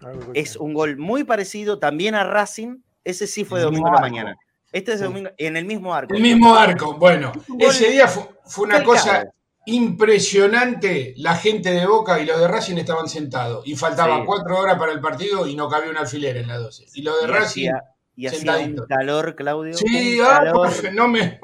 Que- 0.00 0.40
Es 0.40 0.56
un 0.56 0.74
gol 0.74 0.96
muy 0.98 1.24
parecido 1.24 1.78
también 1.78 2.14
a 2.14 2.24
Racing. 2.24 2.78
Ese 3.04 3.26
sí 3.26 3.44
fue 3.44 3.60
El 3.60 3.66
domingo 3.66 3.88
a 3.88 3.92
la 3.94 4.00
mañana. 4.00 4.36
Este 4.70 4.92
es 4.92 4.98
Sí. 4.98 5.04
domingo 5.04 5.30
en 5.38 5.56
el 5.56 5.64
mismo 5.64 5.94
arco. 5.94 6.14
El 6.14 6.20
mismo 6.20 6.54
arco. 6.54 6.94
Bueno, 6.98 7.32
ese 7.58 7.90
día 7.90 8.06
fue, 8.06 8.24
fue 8.44 8.66
una 8.66 8.84
cosa 8.84 9.24
impresionante. 9.64 11.14
La 11.16 11.34
gente 11.36 11.70
de 11.70 11.86
Boca 11.86 12.20
y 12.20 12.26
los 12.26 12.38
de 12.38 12.48
Racing 12.48 12.76
estaban 12.76 13.08
sentados. 13.08 13.66
Y 13.66 13.76
faltaban 13.76 14.20
Sí. 14.20 14.26
cuatro 14.26 14.58
horas 14.58 14.78
para 14.78 14.92
el 14.92 15.00
partido 15.00 15.46
y 15.46 15.56
no 15.56 15.68
cabía 15.68 15.90
un 15.90 15.96
alfiler 15.96 16.36
en 16.36 16.48
la 16.48 16.58
12. 16.58 16.84
Y 16.94 17.02
los 17.02 17.18
de 17.20 17.24
Y 17.28 17.30
Racing. 17.30 17.44
hacía, 17.70 17.82
y 18.18 18.26
hacía 18.26 18.58
un 18.58 18.84
calor, 18.88 19.36
Claudio. 19.36 19.74
Sí, 19.74 20.18
ah, 20.20 20.40
calor 20.42 20.72
no 20.92 21.06
me. 21.06 21.38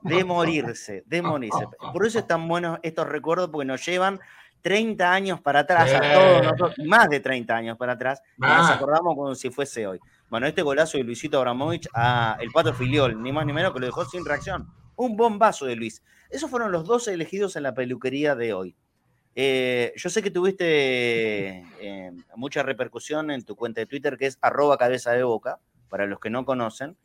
de 0.00 0.24
morirse, 0.24 1.02
de 1.04 1.20
morirse. 1.20 1.66
Por 1.92 2.06
eso 2.06 2.20
están 2.20 2.48
buenos 2.48 2.78
estos 2.82 3.06
recuerdos, 3.06 3.50
porque 3.50 3.66
nos 3.66 3.84
llevan 3.84 4.18
30 4.62 5.12
años 5.12 5.42
para 5.42 5.60
atrás, 5.60 5.92
a 5.92 6.00
todos 6.00 6.42
nosotros, 6.42 6.74
más 6.86 7.10
de 7.10 7.20
30 7.20 7.54
años 7.54 7.76
para 7.76 7.92
atrás, 7.92 8.22
y 8.38 8.40
nos 8.40 8.70
acordamos 8.70 9.14
como 9.14 9.34
si 9.34 9.50
fuese 9.50 9.86
hoy. 9.86 10.00
Bueno, 10.30 10.46
este 10.46 10.62
golazo 10.62 10.96
de 10.96 11.04
Luisito 11.04 11.36
Abramovich 11.36 11.86
a 11.92 12.38
el 12.40 12.50
Pato 12.50 12.72
Filiol, 12.72 13.22
ni 13.22 13.30
más 13.30 13.44
ni 13.44 13.52
menos 13.52 13.74
que 13.74 13.80
lo 13.80 13.86
dejó 13.86 14.06
sin 14.06 14.24
reacción. 14.24 14.68
Un 14.96 15.18
bombazo 15.18 15.66
de 15.66 15.76
Luis. 15.76 16.02
Esos 16.30 16.48
fueron 16.48 16.72
los 16.72 16.86
dos 16.86 17.08
elegidos 17.08 17.56
en 17.56 17.64
la 17.64 17.74
peluquería 17.74 18.34
de 18.34 18.54
hoy. 18.54 18.74
Eh, 19.34 19.92
yo 19.96 20.08
sé 20.08 20.22
que 20.22 20.30
tuviste 20.30 21.66
eh, 21.78 22.12
mucha 22.36 22.62
repercusión 22.62 23.30
en 23.30 23.44
tu 23.44 23.54
cuenta 23.54 23.82
de 23.82 23.86
Twitter, 23.86 24.16
que 24.16 24.26
es 24.26 24.38
arroba 24.40 24.78
cabeza 24.78 25.12
de 25.12 25.24
boca, 25.24 25.58
para 25.90 26.06
los 26.06 26.18
que 26.20 26.30
no 26.30 26.46
conocen, 26.46 26.96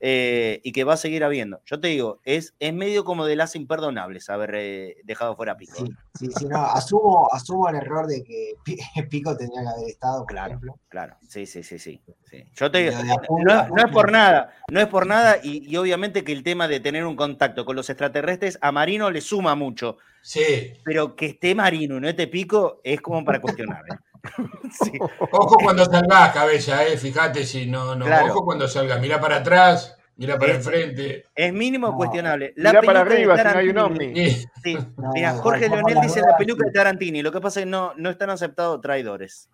eh, 0.00 0.60
y 0.64 0.72
que 0.72 0.84
va 0.84 0.94
a 0.94 0.98
seguir 0.98 1.24
habiendo. 1.24 1.62
Yo 1.64 1.80
te 1.80 1.88
digo, 1.88 2.20
es, 2.24 2.54
es 2.58 2.74
medio 2.74 3.04
como 3.04 3.24
de 3.24 3.36
las 3.36 3.56
imperdonables 3.56 4.28
haber 4.28 4.54
eh, 4.56 4.96
dejado 5.04 5.34
fuera 5.34 5.52
a 5.52 5.56
Pico. 5.56 5.76
Sí, 5.78 5.86
sí, 6.18 6.28
sí, 6.36 6.46
no, 6.46 6.58
asumo, 6.62 7.28
asumo 7.32 7.68
el 7.70 7.76
error 7.76 8.06
de 8.06 8.22
que 8.22 8.52
Pi- 8.64 8.78
Pico 9.08 9.34
tendría 9.36 9.62
que 9.62 9.68
haber 9.68 9.88
estado, 9.88 10.18
por 10.20 10.26
Claro. 10.28 10.48
ejemplo. 10.48 10.78
Claro, 10.88 11.16
sí, 11.26 11.46
sí, 11.46 11.62
sí, 11.62 11.78
sí. 11.78 12.02
sí. 12.30 12.44
Yo 12.54 12.70
te 12.70 12.90
digo, 12.90 12.96
no, 13.44 13.76
es 13.78 13.90
por 13.92 14.12
nada, 14.12 14.52
no 14.68 14.80
es 14.80 14.86
por 14.88 15.06
nada, 15.06 15.38
y, 15.42 15.66
y 15.70 15.76
obviamente 15.76 16.22
que 16.22 16.32
el 16.32 16.42
tema 16.42 16.68
de 16.68 16.80
tener 16.80 17.06
un 17.06 17.16
contacto 17.16 17.64
con 17.64 17.74
los 17.74 17.88
extraterrestres 17.88 18.58
a 18.60 18.72
Marino 18.72 19.10
le 19.10 19.20
suma 19.22 19.54
mucho, 19.54 19.96
Sí. 20.22 20.72
pero 20.84 21.16
que 21.16 21.26
esté 21.26 21.54
Marino 21.54 21.96
y 21.96 22.00
no 22.00 22.08
esté 22.08 22.26
Pico 22.26 22.80
es 22.84 23.00
como 23.00 23.24
para 23.24 23.40
cuestionar. 23.40 23.84
¿eh? 23.90 23.96
Sí. 24.84 24.92
Ojo 25.30 25.56
cuando 25.62 25.84
salgas, 25.84 26.32
cabeza, 26.32 26.84
eh. 26.86 26.96
Fíjate 26.96 27.44
si 27.44 27.66
no, 27.66 27.94
no. 27.94 28.04
Claro. 28.06 28.32
Ojo 28.32 28.44
cuando 28.44 28.66
salgas. 28.68 29.00
Mira 29.00 29.20
para 29.20 29.36
atrás, 29.36 29.96
mira 30.16 30.38
para 30.38 30.52
Es- 30.52 30.58
enfrente. 30.58 31.24
Es 31.34 31.52
mínimo 31.52 31.88
No. 31.90 31.96
cuestionable. 31.96 32.52
La 32.56 32.70
Mirá 32.70 32.82
para 32.82 33.00
arriba 33.00 33.36
si 33.36 33.44
no 33.44 33.50
hay 33.58 33.68
un 33.68 33.74
Tarantini- 33.76 33.84
ovni. 33.84 34.30
Sí. 34.30 34.46
Sí, 34.62 34.74
No, 34.96 35.10
mira, 35.12 35.34
Jorge 35.34 35.68
Leonel 35.68 36.00
dice 36.00 36.20
la 36.20 36.36
peluca 36.36 36.64
de 36.66 36.72
Tarantini. 36.72 37.22
Lo 37.22 37.30
que 37.32 37.40
pasa 37.40 37.60
es 37.60 37.66
que 37.66 37.70
no, 37.70 37.92
no 37.96 38.10
están 38.10 38.30
aceptados 38.30 38.80
traidores. 38.80 39.48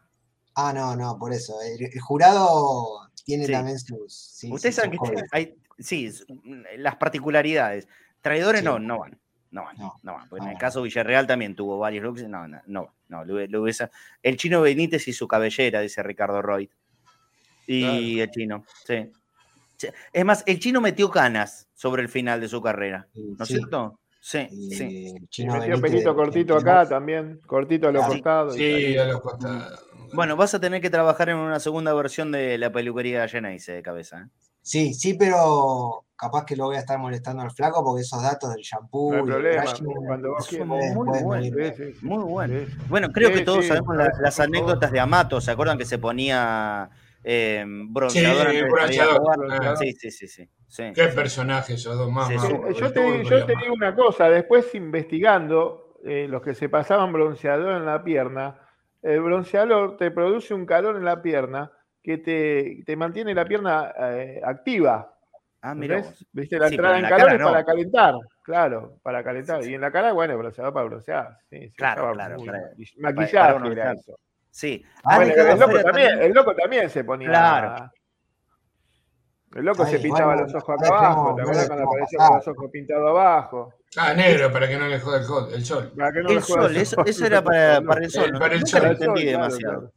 Ah, 0.54 0.72
no, 0.72 0.94
no, 0.96 1.18
por 1.18 1.32
eso. 1.32 1.54
El, 1.62 1.84
el 1.92 2.00
jurado 2.00 3.08
tiene 3.24 3.46
Sí. 3.46 3.52
también 3.52 3.78
sus. 3.78 4.14
sí, 4.14 4.50
Ustedes 4.52 4.74
sí, 4.76 4.80
saben 4.82 4.98
que 4.98 5.22
hay, 5.32 5.54
sí, 5.78 6.10
las 6.76 6.96
particularidades. 6.96 7.88
Traidores 8.20 8.60
Sí. 8.60 8.66
no, 8.66 8.78
no 8.78 8.98
van. 9.00 9.18
No 9.52 9.64
van, 9.64 9.76
No, 9.76 9.94
no. 10.02 10.18
Porque 10.28 10.40
no 10.44 10.46
en 10.46 10.52
el 10.52 10.58
caso 10.58 10.82
Villarreal 10.82 11.26
también 11.26 11.54
tuvo 11.54 11.78
varios 11.78 12.02
looks. 12.04 12.22
No, 12.28 12.48
no, 12.48 12.60
no. 12.66 12.92
no 13.08 13.24
lo, 13.24 13.46
lo 13.46 13.62
hubiese- 13.62 13.90
el 14.22 14.36
chino 14.36 14.60
Benítez 14.62 15.06
y 15.08 15.12
su 15.12 15.28
cabellera, 15.28 15.80
dice 15.80 16.02
Ricardo 16.02 16.40
Roy. 16.42 16.70
Y 17.66 18.18
el 18.20 18.30
chino, 18.30 18.64
sí. 18.84 19.10
Es 20.12 20.24
más, 20.24 20.42
el 20.46 20.58
chino 20.58 20.80
metió 20.80 21.08
canas 21.10 21.68
sobre 21.74 22.02
el 22.02 22.08
final 22.08 22.40
de 22.40 22.48
su 22.48 22.60
carrera. 22.60 23.06
¿No 23.14 23.42
es 23.44 23.48
sí. 23.48 23.54
cierto? 23.56 23.99
Sí, 24.20 24.46
sí. 24.70 25.14
Y 25.16 25.26
Chino 25.28 25.54
metió 25.54 25.68
Benítez, 25.76 25.90
pelito 25.90 26.14
cortito 26.14 26.56
acá 26.56 26.86
también, 26.86 27.40
cortito 27.46 27.88
a 27.88 27.92
los 27.92 28.04
Sí. 28.04 28.10
costados. 28.12 28.54
Sí, 28.54 28.98
a 28.98 29.04
los 29.06 29.20
costados. 29.20 29.86
Bueno, 30.12 30.36
vas 30.36 30.52
a 30.54 30.60
tener 30.60 30.80
que 30.82 30.90
trabajar 30.90 31.30
en 31.30 31.36
una 31.36 31.58
segunda 31.60 31.94
versión 31.94 32.30
de 32.32 32.58
la 32.58 32.70
peluquería 32.70 33.26
Geneise 33.28 33.72
de 33.72 33.82
cabeza. 33.82 34.22
¿eh? 34.22 34.26
Sí, 34.62 34.92
sí, 34.92 35.14
pero 35.14 36.04
capaz 36.16 36.44
que 36.44 36.54
lo 36.54 36.66
voy 36.66 36.76
a 36.76 36.80
estar 36.80 36.98
molestando 36.98 37.42
al 37.42 37.50
flaco 37.50 37.82
porque 37.82 38.02
esos 38.02 38.22
datos 38.22 38.52
del 38.52 38.60
shampoo 38.62 39.14
No 39.16 39.24
problema, 39.24 39.64
cuando 40.06 40.32
vos 40.32 40.52
muy. 41.22 41.50
Sí, 41.50 41.72
sí, 41.76 41.82
Muy 42.02 42.22
bueno. 42.24 42.66
Bueno, 42.88 43.08
creo 43.10 43.28
Sí, 43.30 43.34
que 43.36 43.40
todos 43.44 43.62
sí, 43.62 43.68
sabemos 43.68 43.96
las 44.20 44.38
anécdotas 44.38 44.92
de 44.92 45.00
Amato. 45.00 45.40
¿Se 45.40 45.50
acuerdan 45.50 45.78
que 45.78 45.86
se 45.86 45.96
ponía 45.98 46.90
eh, 47.24 47.64
bronceador? 47.66 48.50
Sí, 48.50 48.58
salir 48.58 48.64
a 49.02 49.18
bronceador. 49.18 49.76
Sí, 49.78 49.92
sí, 49.92 50.10
sí, 50.10 50.28
sí. 50.28 50.48
sí. 50.68 50.92
Qué 50.94 51.04
personaje 51.08 51.74
esos 51.74 51.96
dos 51.96 52.10
más. 52.10 52.28
Sí, 52.28 52.34
más 52.34 52.46
sí. 52.46 52.52
Eh, 52.54 52.74
Yo 52.74 52.92
te, 52.92 53.24
yo 53.24 53.46
digo 53.46 53.74
una 53.74 53.94
cosa, 53.94 54.28
después 54.30 54.74
investigando, 54.74 55.96
eh, 56.04 56.26
los 56.28 56.42
que 56.42 56.54
se 56.54 56.68
pasaban 56.68 57.12
bronceador 57.12 57.76
en 57.76 57.86
la 57.86 58.02
pierna, 58.02 58.58
el 59.02 59.20
bronceador 59.20 59.96
te 59.96 60.10
produce 60.10 60.54
un 60.54 60.66
calor 60.66 60.96
en 60.96 61.04
la 61.04 61.20
pierna 61.22 61.70
que 62.02 62.18
te, 62.18 62.82
te 62.86 62.96
mantiene 62.96 63.34
la 63.34 63.44
pierna 63.44 63.92
eh, 63.98 64.40
activa. 64.44 65.14
Ah, 65.62 65.74
mira. 65.74 66.02
¿Viste? 66.32 66.58
La 66.58 66.68
Sí, 66.68 66.74
entrada 66.76 66.96
en 66.96 67.02
la 67.02 67.08
calor 67.10 67.24
cara 67.26 67.34
es 67.36 67.40
no. 67.40 67.46
para 67.50 67.64
calentar, 67.64 68.14
claro, 68.42 68.98
para 69.02 69.22
calentar. 69.22 69.58
Sí, 69.58 69.64
sí. 69.66 69.72
Y 69.72 69.74
en 69.74 69.82
la 69.82 69.90
cara, 69.92 70.12
bueno, 70.14 70.38
bronceador 70.38 70.72
para 70.72 70.86
broncear. 70.86 71.36
Sí, 71.50 71.70
Claro, 71.76 72.12
claro, 72.14 72.36
muy 72.38 72.46
para- 72.46 72.60
era 73.72 73.92
eso. 73.92 74.18
Sí. 74.50 74.84
Ah, 75.04 75.16
Bueno, 75.16 75.32
el, 75.32 75.58
loco 75.58 75.58
también, 75.60 75.82
también- 75.84 76.22
el 76.22 76.32
loco 76.32 76.54
también 76.54 76.90
se 76.90 77.04
ponía. 77.04 77.28
Claro. 77.28 77.90
El 79.54 79.64
loco 79.64 79.84
se 79.84 79.98
pintaba 79.98 80.34
bueno, 80.34 80.42
los 80.42 80.54
ojos 80.54 80.76
no 80.80 80.86
acá 80.86 80.96
abajo. 80.96 81.34
¿Te 81.34 81.36
no 81.36 81.42
acuerdas 81.42 81.66
cuando 81.66 81.84
apareció 81.88 82.18
con 82.18 82.36
los 82.36 82.48
ojos 82.48 82.70
pintados 82.70 83.08
abajo? 83.10 83.74
Ah, 83.96 84.14
negro, 84.14 84.52
para 84.52 84.68
que 84.68 84.76
no 84.78 84.86
le 84.86 85.00
joda 85.00 85.18
el, 85.48 85.54
el 85.54 85.64
sol. 85.64 85.92
Para 85.96 86.12
que 86.12 86.22
no 86.22 86.28
El 86.28 86.34
le 86.36 86.40
sol, 86.42 86.76
eso, 86.76 87.04
eso 87.04 87.26
era 87.26 87.42
para, 87.42 87.80
para 87.82 88.04
el 88.04 88.10
sol. 88.10 88.30
Eh, 88.34 88.38
para 88.38 88.54
el 88.54 88.60
nunca 88.60 88.70
sol. 88.70 88.80
lo 88.82 88.86
el 88.86 88.92
entendí 88.92 89.22
claro, 89.22 89.38
demasiado. 89.38 89.78
claro. 89.80 89.92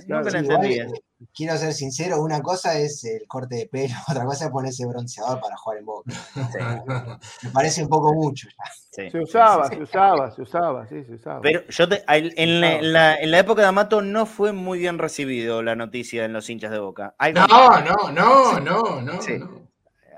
Sí, 0.00 0.06
Claro, 0.06 0.22
nunca 0.24 0.30
lo 0.30 0.38
entendí. 0.38 1.00
Quiero 1.34 1.56
ser 1.56 1.72
sincero, 1.72 2.20
una 2.22 2.40
cosa 2.42 2.76
es 2.78 3.04
el 3.04 3.26
corte 3.28 3.56
de 3.56 3.66
pelo, 3.66 3.94
otra 4.08 4.24
cosa 4.24 4.46
es 4.46 4.50
ponerse 4.50 4.84
bronceador 4.86 5.40
para 5.40 5.56
jugar 5.56 5.78
en 5.78 5.84
boca. 5.86 6.12
Me 7.42 7.50
parece 7.50 7.82
un 7.82 7.88
poco 7.88 8.12
mucho 8.14 8.48
ya. 8.48 9.10
Se 9.10 9.18
usaba, 9.18 9.68
se 9.68 9.82
usaba, 9.82 10.30
se 10.30 10.42
usaba, 10.42 10.86
sí, 10.86 11.02
se 11.04 11.14
usaba. 11.14 11.40
Pero 11.40 11.62
yo 11.68 11.88
te- 11.88 12.04
en, 12.06 12.60
la, 12.60 12.72
en 12.76 12.92
la- 12.92 13.16
en 13.16 13.30
la 13.30 13.38
época 13.40 13.62
de 13.62 13.68
Amato 13.68 14.02
no 14.02 14.24
fue 14.26 14.52
muy 14.52 14.78
bien 14.78 14.98
recibido 14.98 15.62
la 15.62 15.74
noticia 15.74 16.24
en 16.24 16.32
los 16.32 16.48
hinchas 16.48 16.70
de 16.70 16.78
Boca. 16.78 17.14
Al 17.18 17.34
No, 17.34 17.46
no, 17.80 18.10
no, 18.12 18.60
no, 18.60 19.00
no. 19.02 19.20
Sí. 19.22 19.38
no. 19.38 19.64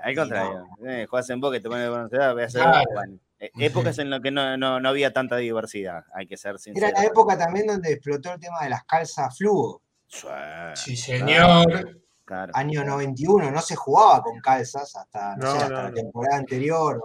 Al 0.03 0.15
contrario. 0.15 0.67
Eh, 0.85 1.07
jugás 1.09 1.29
en 1.31 1.41
Boca 1.41 1.57
y 1.57 1.61
te 1.61 1.67
pones 1.69 1.83
de 1.85 1.89
bronceada, 1.89 2.33
voy 2.33 2.43
a 2.43 2.45
hacer 2.45 2.61
Claro. 2.61 2.85
bueno, 2.93 3.17
eh, 3.39 3.51
épocas 3.59 3.97
en 3.99 4.09
las 4.11 4.21
que 4.21 4.29
no, 4.31 4.55
no- 4.57 4.79
no 4.79 4.89
había 4.89 5.11
tanta 5.11 5.37
diversidad, 5.37 6.03
hay 6.13 6.27
que 6.27 6.37
ser 6.37 6.59
sincero. 6.59 6.85
Era 6.87 7.01
la 7.01 7.05
época 7.07 7.35
también 7.37 7.65
donde 7.65 7.91
explotó 7.93 8.31
el 8.33 8.39
tema 8.39 8.61
de 8.63 8.69
las 8.69 8.83
calzas 8.83 9.35
fluo. 9.35 9.81
Sí, 10.75 10.95
señor. 10.95 12.01
Claro. 12.25 12.51
Año 12.55 12.83
91, 12.83 13.51
no 13.51 13.61
se 13.61 13.75
jugaba 13.75 14.21
con 14.21 14.39
calzas 14.39 14.93
hasta, 14.97 15.37
no 15.37 15.45
No, 15.45 15.51
sé, 15.51 15.57
hasta 15.59 15.69
no, 15.69 15.83
la 15.83 15.93
temporada 15.93 16.37
anterior. 16.37 17.01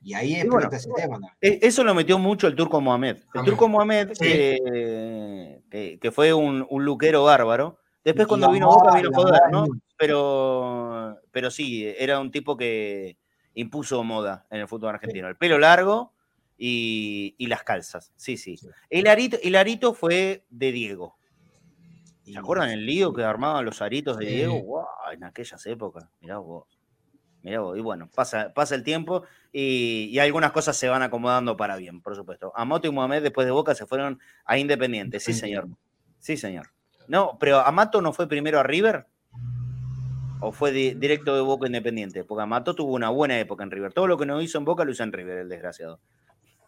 y 0.00 0.14
ahí 0.14 0.40
Y 0.40 0.48
bueno, 0.48 0.70
ese 0.72 0.88
tema. 0.96 1.18
E- 1.40 1.58
Eso 1.62 1.84
lo 1.84 1.94
metió 1.94 2.18
mucho 2.18 2.46
el 2.46 2.54
turco 2.56 2.80
Mohamed. 2.80 3.18
El 3.34 3.44
turco 3.44 3.68
Mohamed, 3.68 4.10
Sí. 4.14 4.24
que, 4.24 5.60
que- 5.70 5.98
que 6.00 6.10
fue 6.12 6.32
un, 6.32 6.66
un 6.70 6.84
luquero 6.84 7.24
bárbaro. 7.24 7.78
Después 8.04 8.26
Y 8.26 8.28
cuando 8.28 8.50
vino 8.50 8.68
Boca 8.68 8.94
vino 8.96 9.10
moda 9.10 9.40
¿no? 9.50 9.66
Pero, 9.98 11.18
pero 11.32 11.50
sí, 11.50 11.92
era 11.98 12.20
un 12.20 12.30
tipo 12.30 12.56
que 12.56 13.18
impuso 13.54 14.04
moda 14.04 14.46
en 14.50 14.60
el 14.60 14.68
fútbol 14.68 14.90
argentino. 14.94 15.28
El 15.28 15.36
pelo 15.36 15.58
largo 15.58 16.12
y, 16.56 17.34
y 17.36 17.46
las 17.48 17.62
calzas. 17.64 18.12
Sí, 18.16 18.36
sí. 18.36 18.58
El 18.90 19.06
arito, 19.08 19.36
el 19.42 19.56
arito 19.56 19.92
fue 19.92 20.44
de 20.50 20.72
Diego. 20.72 21.15
¿Se 22.32 22.38
acuerdan 22.38 22.70
el 22.70 22.84
lío 22.84 23.12
que 23.12 23.22
armaban 23.24 23.64
los 23.64 23.80
aritos 23.82 24.18
de. 24.18 24.26
Diego? 24.26 24.58
Guau, 24.60 24.86
en 25.12 25.24
aquellas 25.24 25.64
épocas. 25.66 26.06
Mirá 26.20 26.38
vos. 26.38 26.64
Mirá 27.42 27.60
vos. 27.60 27.78
Y 27.78 27.80
bueno, 27.80 28.08
pasa, 28.14 28.52
pasa 28.52 28.74
el 28.74 28.82
tiempo 28.82 29.22
y, 29.52 30.08
y 30.10 30.18
algunas 30.18 30.50
cosas 30.52 30.76
se 30.76 30.88
van 30.88 31.02
acomodando 31.02 31.56
para 31.56 31.76
bien, 31.76 32.00
por 32.00 32.16
supuesto. 32.16 32.52
Amato 32.56 32.88
y 32.88 32.90
Mohamed 32.90 33.22
después 33.22 33.46
de 33.46 33.52
Boca 33.52 33.74
se 33.74 33.86
fueron 33.86 34.18
a 34.44 34.58
Independiente. 34.58 35.20
Sí, 35.20 35.32
señor. 35.32 35.68
Sí, 36.18 36.36
señor. 36.36 36.70
No, 37.08 37.36
pero 37.38 37.60
Amato 37.60 38.02
no 38.02 38.12
fue 38.12 38.26
primero 38.28 38.58
a 38.58 38.64
River. 38.64 39.06
¿O 40.40 40.52
fue 40.52 40.70
di- 40.72 40.94
directo 40.94 41.34
de 41.34 41.40
Boca 41.40 41.66
Independiente? 41.66 42.24
Porque 42.24 42.42
Amato 42.42 42.74
tuvo 42.74 42.92
una 42.92 43.08
buena 43.10 43.38
época 43.38 43.62
en 43.64 43.70
River. 43.70 43.92
Todo 43.92 44.06
lo 44.06 44.18
que 44.18 44.26
no 44.26 44.40
hizo 44.42 44.58
en 44.58 44.64
Boca 44.64 44.84
lo 44.84 44.90
hizo 44.90 45.02
en 45.02 45.12
River, 45.12 45.38
el 45.38 45.48
desgraciado. 45.48 46.00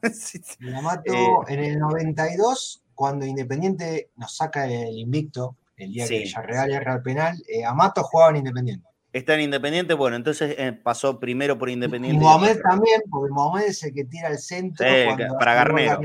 Sí, 0.14 0.39
sí. 0.39 0.55
Y 0.60 0.66
la 0.70 0.80
mato 0.80 1.12
Eh, 1.12 1.28
en 1.48 1.59
el 1.64 1.78
92, 1.80 2.85
cuando 2.99 3.25
Independiente 3.25 4.11
nos 4.16 4.35
saca 4.35 4.66
el 4.66 4.99
invicto, 4.99 5.55
el 5.77 5.93
día 5.93 6.03
que 6.09 6.16
Sí. 6.16 6.19
Villarreal 6.25 6.73
erra 6.73 6.95
el 6.97 7.03
penal, 7.03 7.41
eh, 7.47 7.65
Amato 7.65 8.03
jugaba 8.03 8.31
en 8.31 8.39
Independiente. 8.39 8.89
Está 9.12 9.35
en 9.35 9.43
Independiente, 9.43 9.95
bueno, 9.95 10.16
entonces 10.16 10.57
eh, 10.59 10.73
pasó 10.73 11.20
primero 11.20 11.57
por 11.57 11.70
Y 11.70 11.75
Independiente. 11.75 12.19
Mohamed 12.20 12.59
también, 12.61 13.01
porque 13.09 13.31
Mohamed 13.33 13.66
es 13.66 13.85
el 13.85 13.95
que 13.95 14.05
tira 14.05 14.27
el 14.31 14.39
centro 14.39 14.85
Sí, 14.85 15.05
cuando 15.07 15.39
para 15.39 15.55
Garnero. 15.55 16.01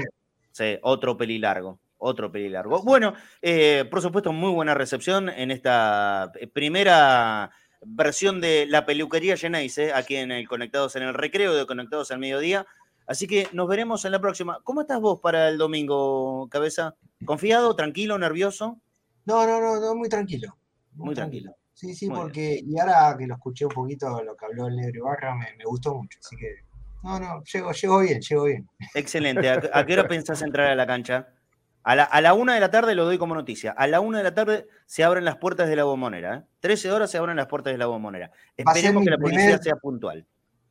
Sí, 0.52 0.78
otro 0.84 1.18
pelilargo. 1.18 1.80
Otro 1.98 2.32
pelilargo. 2.32 2.84
Bueno, 2.84 3.16
eh, 3.42 3.86
por 3.90 4.04
supuesto, 4.04 4.32
muy 4.32 4.52
buena 4.52 4.76
recepción 4.76 5.30
en 5.30 5.50
esta 5.50 6.32
eh, 6.40 6.46
primera 6.46 7.50
versión 7.82 8.40
de 8.40 8.68
la 8.70 8.86
peluquería 8.86 9.36
Geneise, 9.36 9.94
aquí 9.94 10.18
en 10.18 10.32
el 10.32 10.48
Conectados 10.48 10.96
en 10.96 11.02
el 11.02 11.16
Recreo 11.16 11.56
de 11.56 11.66
Conectados 11.66 12.12
al 12.12 12.20
Mediodía. 12.20 12.68
Así 13.06 13.28
que 13.28 13.48
nos 13.54 13.68
veremos 13.68 14.06
en 14.06 14.12
la 14.12 14.20
próxima. 14.22 14.60
¿Cómo 14.64 14.82
estás 14.82 15.00
vos 15.00 15.20
para 15.20 15.50
el 15.50 15.58
domingo, 15.58 16.48
cabeza? 16.50 16.96
¿Confiado, 17.26 17.76
tranquilo, 17.76 18.18
nervioso? 18.18 18.80
No, 19.26 19.46
no, 19.46 19.60
no, 19.60 19.80
no, 19.80 19.96
muy 19.96 20.10
tranquilo. 20.10 20.56
Muy 20.96 21.16
tranquilo. 21.16 21.56
Sí, 21.74 21.96
sí, 21.96 22.08
Muy 22.10 22.20
porque, 22.20 22.62
y 22.66 22.80
ahora 22.80 23.16
que 23.18 23.26
lo 23.28 23.34
escuché 23.34 23.66
un 23.66 23.72
poquito 23.74 24.22
lo 24.24 24.36
que 24.36 24.46
habló 24.46 24.68
el 24.68 24.76
Negro 24.76 25.00
Ibarra, 25.00 25.36
me, 25.36 25.48
me 25.58 25.66
gustó 25.66 25.96
mucho. 25.96 26.20
Así 26.24 26.36
que, 26.38 26.48
no, 27.04 27.20
no, 27.20 27.44
llego, 27.44 27.72
llego 27.72 28.00
bien, 28.00 28.22
llego 28.22 28.44
bien. 28.46 28.70
Excelente. 28.94 29.50
¿A, 29.50 29.62
a 29.74 29.86
qué 29.86 29.94
hora 29.94 30.08
pensás 30.08 30.42
entrar 30.42 30.68
a 30.68 30.76
la 30.76 30.86
cancha? 30.86 31.28
A 31.86 31.96
la, 31.98 32.04
a 32.04 32.22
la 32.22 32.34
una 32.34 32.54
de 32.54 32.62
la 32.62 32.72
tarde 32.72 32.96
lo 32.96 33.04
doy 33.06 33.18
como 33.18 33.36
noticia. 33.36 33.72
A 33.72 33.88
la 33.88 34.00
una 34.00 34.20
de 34.20 34.24
la 34.24 34.34
tarde 34.34 34.68
se 34.86 35.04
abren 35.04 35.26
las 35.26 35.36
puertas 35.38 35.68
de 35.68 35.76
la 35.76 35.84
bombonera. 35.84 36.36
¿eh? 36.36 36.44
13 36.62 36.92
horas 36.92 37.12
se 37.12 37.18
abren 37.18 37.36
las 37.36 37.48
puertas 37.48 37.74
de 37.74 37.78
la 37.78 37.88
bombonera. 37.88 38.32
Esperemos 38.56 39.04
que 39.04 39.10
la 39.10 39.18
policía 39.18 39.44
primer- 39.46 39.64
sea 39.64 39.76
puntual. 39.76 40.26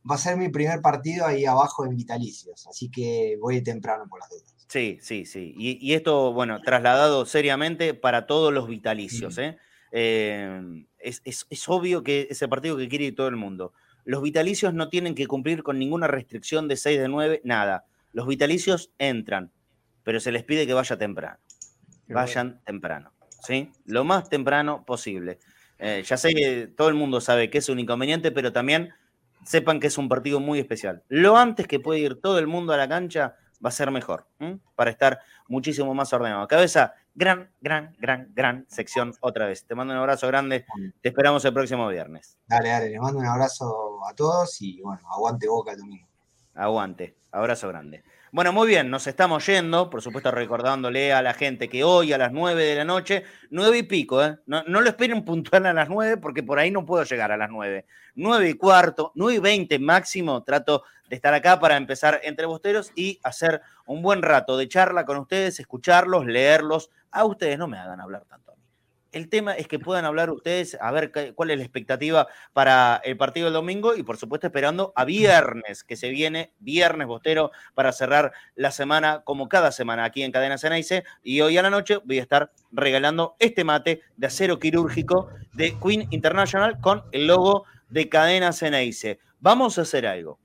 Va 0.09 0.15
a 0.15 0.17
ser 0.17 0.35
mi 0.37 0.49
primer 0.49 0.81
partido 0.81 1.25
ahí 1.25 1.45
abajo 1.45 1.85
en 1.85 1.95
Vitalicios, 1.95 2.67
así 2.67 2.89
que 2.89 3.37
voy 3.39 3.61
temprano 3.63 4.05
por 4.09 4.19
las 4.19 4.29
dudas. 4.29 4.53
Sí, 4.67 4.97
sí, 5.01 5.25
sí. 5.25 5.53
Y, 5.57 5.77
y 5.85 5.93
esto, 5.93 6.33
bueno, 6.33 6.59
trasladado 6.61 7.25
seriamente 7.25 7.93
para 7.93 8.25
todos 8.25 8.51
los 8.51 8.67
vitalicios. 8.67 9.37
¿eh? 9.37 9.57
Eh, 9.91 10.85
es, 10.99 11.21
es- 11.25 11.45
es 11.49 11.69
obvio 11.69 12.03
que 12.03 12.27
es 12.29 12.41
el 12.41 12.49
partido 12.49 12.75
que 12.77 12.89
quiere 12.89 13.05
ir 13.05 13.15
todo 13.15 13.27
el 13.27 13.35
mundo. 13.35 13.73
Los 14.03 14.21
vitalicios 14.21 14.73
no 14.73 14.89
tienen 14.89 15.15
que 15.15 15.27
cumplir 15.27 15.63
con 15.63 15.77
ninguna 15.79 16.07
restricción 16.07 16.67
de 16.67 16.75
6 16.75 16.99
de 16.99 17.07
9, 17.07 17.41
nada. 17.43 17.85
Los 18.11 18.27
vitalicios 18.27 18.91
entran, 18.97 19.51
pero 20.03 20.19
se 20.19 20.31
les 20.31 20.43
pide 20.43 20.65
que 20.67 20.73
vaya 20.73 20.97
temprano. 20.97 21.39
Vayan 22.07 22.61
temprano, 22.65 23.13
¿sí? 23.41 23.71
Lo 23.85 24.03
más 24.03 24.29
temprano 24.29 24.83
posible. 24.85 25.39
Eh, 25.79 26.03
ya 26.05 26.17
sé 26.17 26.33
que 26.33 26.67
todo 26.67 26.89
el 26.89 26.95
mundo 26.95 27.21
sabe 27.21 27.49
que 27.49 27.59
es 27.59 27.69
un 27.69 27.79
inconveniente, 27.79 28.31
pero 28.31 28.51
también 28.51 28.93
sepan 29.45 29.79
que 29.79 29.87
es 29.87 29.97
un 29.97 30.09
partido 30.09 30.39
muy 30.39 30.59
especial. 30.59 31.03
Lo 31.07 31.37
antes 31.37 31.67
que 31.67 31.79
puede 31.79 31.99
ir 31.99 32.21
todo 32.21 32.39
el 32.39 32.47
mundo 32.47 32.73
a 32.73 32.77
la 32.77 32.87
cancha 32.87 33.35
va 33.63 33.69
a 33.69 33.71
ser 33.71 33.91
mejor, 33.91 34.27
¿m? 34.39 34.59
para 34.75 34.91
estar 34.91 35.19
muchísimo 35.47 35.93
más 35.93 36.11
ordenado. 36.11 36.47
Cabeza, 36.47 36.93
gran, 37.15 37.51
gran, 37.61 37.95
gran, 37.99 38.31
gran 38.33 38.65
sección 38.67 39.13
otra 39.21 39.45
vez. 39.47 39.65
Te 39.65 39.75
mando 39.75 39.93
un 39.93 39.99
abrazo 39.99 40.27
grande. 40.27 40.65
Te 41.01 41.09
esperamos 41.09 41.45
el 41.45 41.53
próximo 41.53 41.87
viernes. 41.87 42.37
Dale, 42.47 42.69
dale, 42.69 42.89
les 42.89 42.99
mando 42.99 43.19
un 43.19 43.25
abrazo 43.25 43.99
a 44.05 44.13
todos 44.13 44.61
y 44.61 44.81
bueno, 44.81 45.01
aguante 45.09 45.47
boca 45.47 45.71
el 45.71 45.79
domingo. 45.79 46.07
Aguante. 46.53 47.15
Abrazo 47.31 47.67
grande. 47.69 48.03
Bueno, 48.33 48.51
muy 48.51 48.67
bien, 48.67 48.89
nos 48.89 49.05
estamos 49.05 49.45
yendo, 49.45 49.91
por 49.91 50.01
supuesto 50.01 50.31
recordándole 50.31 51.13
a 51.13 51.21
la 51.21 51.35
gente 51.35 51.69
que 51.69 51.83
hoy 51.83 52.13
a 52.13 52.17
las 52.17 52.31
9 52.31 52.65
de 52.65 52.75
la 52.77 52.83
noche, 52.83 53.25
9 53.51 53.77
y 53.77 53.83
pico, 53.83 54.25
¿eh? 54.25 54.39
no, 54.47 54.63
no 54.63 54.81
lo 54.81 54.89
esperen 54.89 55.23
puntual 55.23 55.67
a 55.67 55.73
las 55.73 55.87
9 55.87 56.17
porque 56.17 56.41
por 56.41 56.57
ahí 56.57 56.71
no 56.71 56.83
puedo 56.83 57.03
llegar 57.03 57.31
a 57.31 57.37
las 57.37 57.51
9. 57.51 57.85
9 58.15 58.49
y 58.49 58.53
cuarto, 58.55 59.11
9 59.13 59.35
y 59.35 59.37
20 59.37 59.77
máximo, 59.77 60.41
trato 60.41 60.83
de 61.07 61.15
estar 61.15 61.31
acá 61.35 61.59
para 61.59 61.77
empezar 61.77 62.21
entre 62.23 62.47
bosteros 62.47 62.91
y 62.95 63.19
hacer 63.21 63.61
un 63.85 64.01
buen 64.01 64.23
rato 64.23 64.57
de 64.57 64.67
charla 64.67 65.05
con 65.05 65.17
ustedes, 65.17 65.59
escucharlos, 65.59 66.25
leerlos. 66.25 66.89
A 67.11 67.25
ustedes 67.25 67.59
no 67.59 67.67
me 67.67 67.77
hagan 67.77 68.01
hablar 68.01 68.25
tanto. 68.27 68.42
El 69.13 69.29
tema 69.29 69.53
es 69.53 69.67
que 69.67 69.77
puedan 69.77 70.05
hablar 70.05 70.31
ustedes, 70.31 70.75
a 70.81 70.91
ver 70.91 71.11
cuál 71.35 71.51
es 71.51 71.57
la 71.57 71.63
expectativa 71.63 72.27
para 72.51 72.99
el 73.03 73.15
partido 73.15 73.45
del 73.45 73.53
domingo 73.53 73.95
y 73.95 74.01
por 74.01 74.17
supuesto 74.17 74.47
esperando 74.47 74.91
a 74.95 75.05
viernes, 75.05 75.83
que 75.83 75.95
se 75.95 76.09
viene 76.09 76.51
viernes 76.57 77.05
bostero 77.05 77.51
para 77.75 77.91
cerrar 77.91 78.33
la 78.55 78.71
semana 78.71 79.21
como 79.23 79.49
cada 79.49 79.71
semana 79.71 80.03
aquí 80.03 80.23
en 80.23 80.31
Cadena 80.31 80.57
Ceneice. 80.57 81.03
Y 81.21 81.41
hoy 81.41 81.59
a 81.59 81.61
la 81.61 81.69
noche 81.69 81.99
voy 82.03 82.17
a 82.17 82.23
estar 82.23 82.51
regalando 82.71 83.35
este 83.37 83.63
mate 83.63 84.01
de 84.17 84.27
acero 84.27 84.57
quirúrgico 84.57 85.29
de 85.53 85.77
Queen 85.79 86.07
International 86.09 86.81
con 86.81 87.03
el 87.11 87.27
logo 87.27 87.65
de 87.89 88.09
Cadena 88.09 88.51
Ceneice. 88.51 89.19
Vamos 89.39 89.77
a 89.77 89.83
hacer 89.83 90.07
algo. 90.07 90.39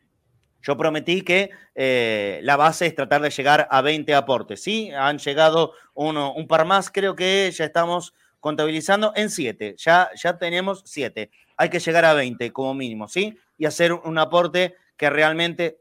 Yo 0.61 0.77
prometí 0.77 1.23
que 1.23 1.51
eh, 1.74 2.40
la 2.43 2.57
base 2.57 2.85
es 2.85 2.95
tratar 2.95 3.23
de 3.23 3.31
llegar 3.31 3.66
a 3.70 3.81
20 3.81 4.15
aportes. 4.15 4.62
Sí, 4.62 4.90
han 4.90 5.16
llegado 5.16 5.73
uno, 5.95 6.35
un 6.35 6.47
par 6.47 6.66
más, 6.66 6.90
creo 6.90 7.16
que 7.16 7.51
ya 7.51 7.65
estamos 7.65 8.12
contabilizando 8.40 9.12
en 9.16 9.31
7. 9.31 9.77
Ya, 9.78 10.10
ya 10.15 10.39
tenemos 10.39 10.82
7. 10.86 11.31
Hay 11.56 11.70
que 11.70 11.81
llegar 11.81 12.05
a 12.05 12.15
20 12.15 12.52
como 12.52 12.74
mínimo, 12.74 13.09
¿sí? 13.09 13.39
Y 13.56 13.66
hacer 13.66 13.93
un 13.93 14.19
aporte 14.19 14.77
que 14.97 15.10
realmente 15.10 15.81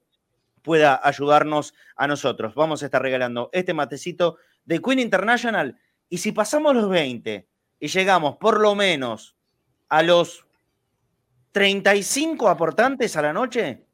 pueda 0.61 0.99
ayudarnos 1.03 1.73
a 1.95 2.07
nosotros. 2.07 2.55
Vamos 2.55 2.81
a 2.81 2.85
estar 2.85 3.01
regalando 3.01 3.49
este 3.53 3.73
matecito 3.73 4.38
de 4.65 4.81
Queen 4.81 4.99
International. 4.99 5.79
Y 6.09 6.17
si 6.17 6.31
pasamos 6.31 6.75
los 6.75 6.89
20 6.89 7.47
y 7.79 7.88
llegamos 7.88 8.38
por 8.38 8.59
lo 8.59 8.75
menos 8.75 9.35
a 9.89 10.03
los 10.03 10.45
35 11.51 12.49
aportantes 12.49 13.15
a 13.15 13.21
la 13.21 13.34
noche, 13.34 13.85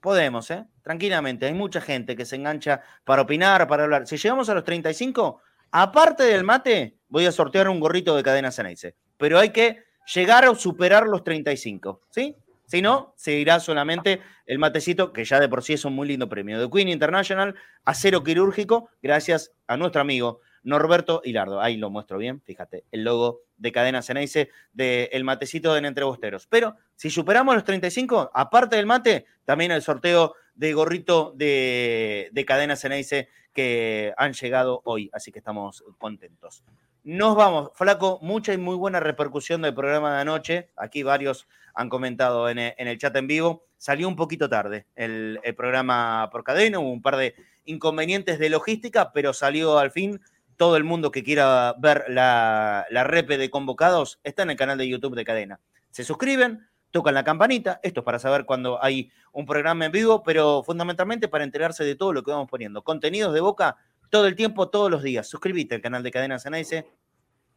podemos, 0.00 0.50
¿eh? 0.50 0.64
Tranquilamente. 0.82 1.46
Hay 1.46 1.54
mucha 1.54 1.80
gente 1.80 2.16
que 2.16 2.24
se 2.24 2.36
engancha 2.36 2.82
para 3.04 3.22
opinar, 3.22 3.66
para 3.66 3.84
hablar. 3.84 4.06
Si 4.06 4.16
llegamos 4.16 4.48
a 4.48 4.54
los 4.54 4.64
35, 4.64 5.40
aparte 5.70 6.24
del 6.24 6.44
mate, 6.44 6.98
voy 7.08 7.26
a 7.26 7.32
sortear 7.32 7.68
un 7.68 7.80
gorrito 7.80 8.16
de 8.16 8.22
cadena 8.22 8.50
Ceneice. 8.50 8.94
Pero 9.16 9.38
hay 9.38 9.50
que 9.50 9.84
llegar 10.14 10.44
a 10.44 10.54
superar 10.54 11.06
los 11.06 11.24
35, 11.24 12.00
¿sí? 12.10 12.36
Si 12.66 12.82
no, 12.82 13.14
seguirá 13.16 13.60
solamente 13.60 14.20
el 14.44 14.58
matecito, 14.58 15.12
que 15.12 15.24
ya 15.24 15.40
de 15.40 15.48
por 15.48 15.62
sí 15.62 15.72
es 15.72 15.84
un 15.86 15.94
muy 15.94 16.06
lindo 16.06 16.28
premio, 16.28 16.60
de 16.60 16.70
Queen 16.70 16.88
International, 16.88 17.54
acero 17.84 18.22
quirúrgico, 18.22 18.90
gracias 19.02 19.52
a 19.66 19.78
nuestro 19.78 20.02
amigo 20.02 20.40
Norberto 20.62 21.22
Hilardo. 21.24 21.60
Ahí 21.60 21.76
lo 21.76 21.90
muestro 21.90 22.18
bien, 22.18 22.40
fíjate, 22.42 22.84
el 22.90 23.04
logo 23.04 23.42
de 23.56 23.72
Cadena 23.72 24.02
Ceneice 24.02 24.50
del 24.72 25.24
matecito 25.24 25.74
de 25.74 25.86
Entrebosteros. 25.86 26.46
Pero 26.46 26.76
si 26.94 27.10
superamos 27.10 27.54
los 27.54 27.64
35, 27.64 28.30
aparte 28.32 28.76
del 28.76 28.86
mate, 28.86 29.26
también 29.44 29.72
el 29.72 29.82
sorteo 29.82 30.34
de 30.54 30.72
gorrito 30.72 31.32
de, 31.36 32.28
de 32.32 32.44
Cadena 32.44 32.76
Ceneice 32.76 33.28
que 33.52 34.12
han 34.16 34.34
llegado 34.34 34.82
hoy, 34.84 35.10
así 35.12 35.32
que 35.32 35.38
estamos 35.38 35.82
contentos. 35.98 36.62
Nos 37.04 37.36
vamos, 37.36 37.70
Flaco, 37.74 38.18
mucha 38.20 38.52
y 38.52 38.58
muy 38.58 38.76
buena 38.76 39.00
repercusión 39.00 39.62
del 39.62 39.72
programa 39.72 40.14
de 40.14 40.20
anoche. 40.20 40.68
Aquí 40.76 41.02
varios 41.02 41.48
han 41.72 41.88
comentado 41.88 42.48
en 42.50 42.58
el, 42.58 42.98
chat 42.98 43.16
en 43.16 43.26
vivo. 43.26 43.64
Salió 43.78 44.08
un 44.08 44.14
poquito 44.14 44.48
tarde 44.48 44.86
el, 44.94 45.40
programa 45.56 46.28
por 46.30 46.44
cadena, 46.44 46.80
hubo 46.80 46.92
un 46.92 47.00
par 47.00 47.16
de 47.16 47.34
inconvenientes 47.64 48.38
de 48.38 48.50
logística, 48.50 49.12
pero 49.12 49.32
salió 49.32 49.78
al 49.78 49.90
fin. 49.90 50.20
Todo 50.58 50.76
el 50.76 50.84
mundo 50.84 51.10
que 51.10 51.24
quiera 51.24 51.74
ver 51.78 52.04
la, 52.08 52.84
la 52.90 53.04
repe 53.04 53.38
de 53.38 53.48
convocados 53.48 54.20
está 54.22 54.42
en 54.42 54.50
el 54.50 54.56
canal 54.56 54.76
de 54.76 54.86
YouTube 54.86 55.16
de 55.16 55.24
cadena. 55.24 55.60
Se 55.90 56.04
suscriben, 56.04 56.68
tocan 56.90 57.14
la 57.14 57.24
campanita. 57.24 57.80
Esto 57.82 58.00
es 58.00 58.04
para 58.04 58.18
saber 58.18 58.44
cuando 58.44 58.82
hay 58.82 59.10
un 59.32 59.46
programa 59.46 59.86
en 59.86 59.92
vivo, 59.92 60.22
pero 60.22 60.62
fundamentalmente 60.62 61.28
para 61.28 61.44
enterarse 61.44 61.84
de 61.84 61.94
todo 61.94 62.12
lo 62.12 62.22
que 62.22 62.30
vamos 62.30 62.50
poniendo. 62.50 62.82
Contenidos 62.82 63.32
de 63.32 63.40
boca 63.40 63.78
todo 64.10 64.26
el 64.26 64.36
tiempo, 64.36 64.68
todos 64.68 64.90
los 64.90 65.02
días. 65.02 65.26
Suscríbete 65.26 65.76
al 65.76 65.80
canal 65.80 66.02
de 66.02 66.10
Cadena 66.10 66.38
Ceneice, 66.38 66.86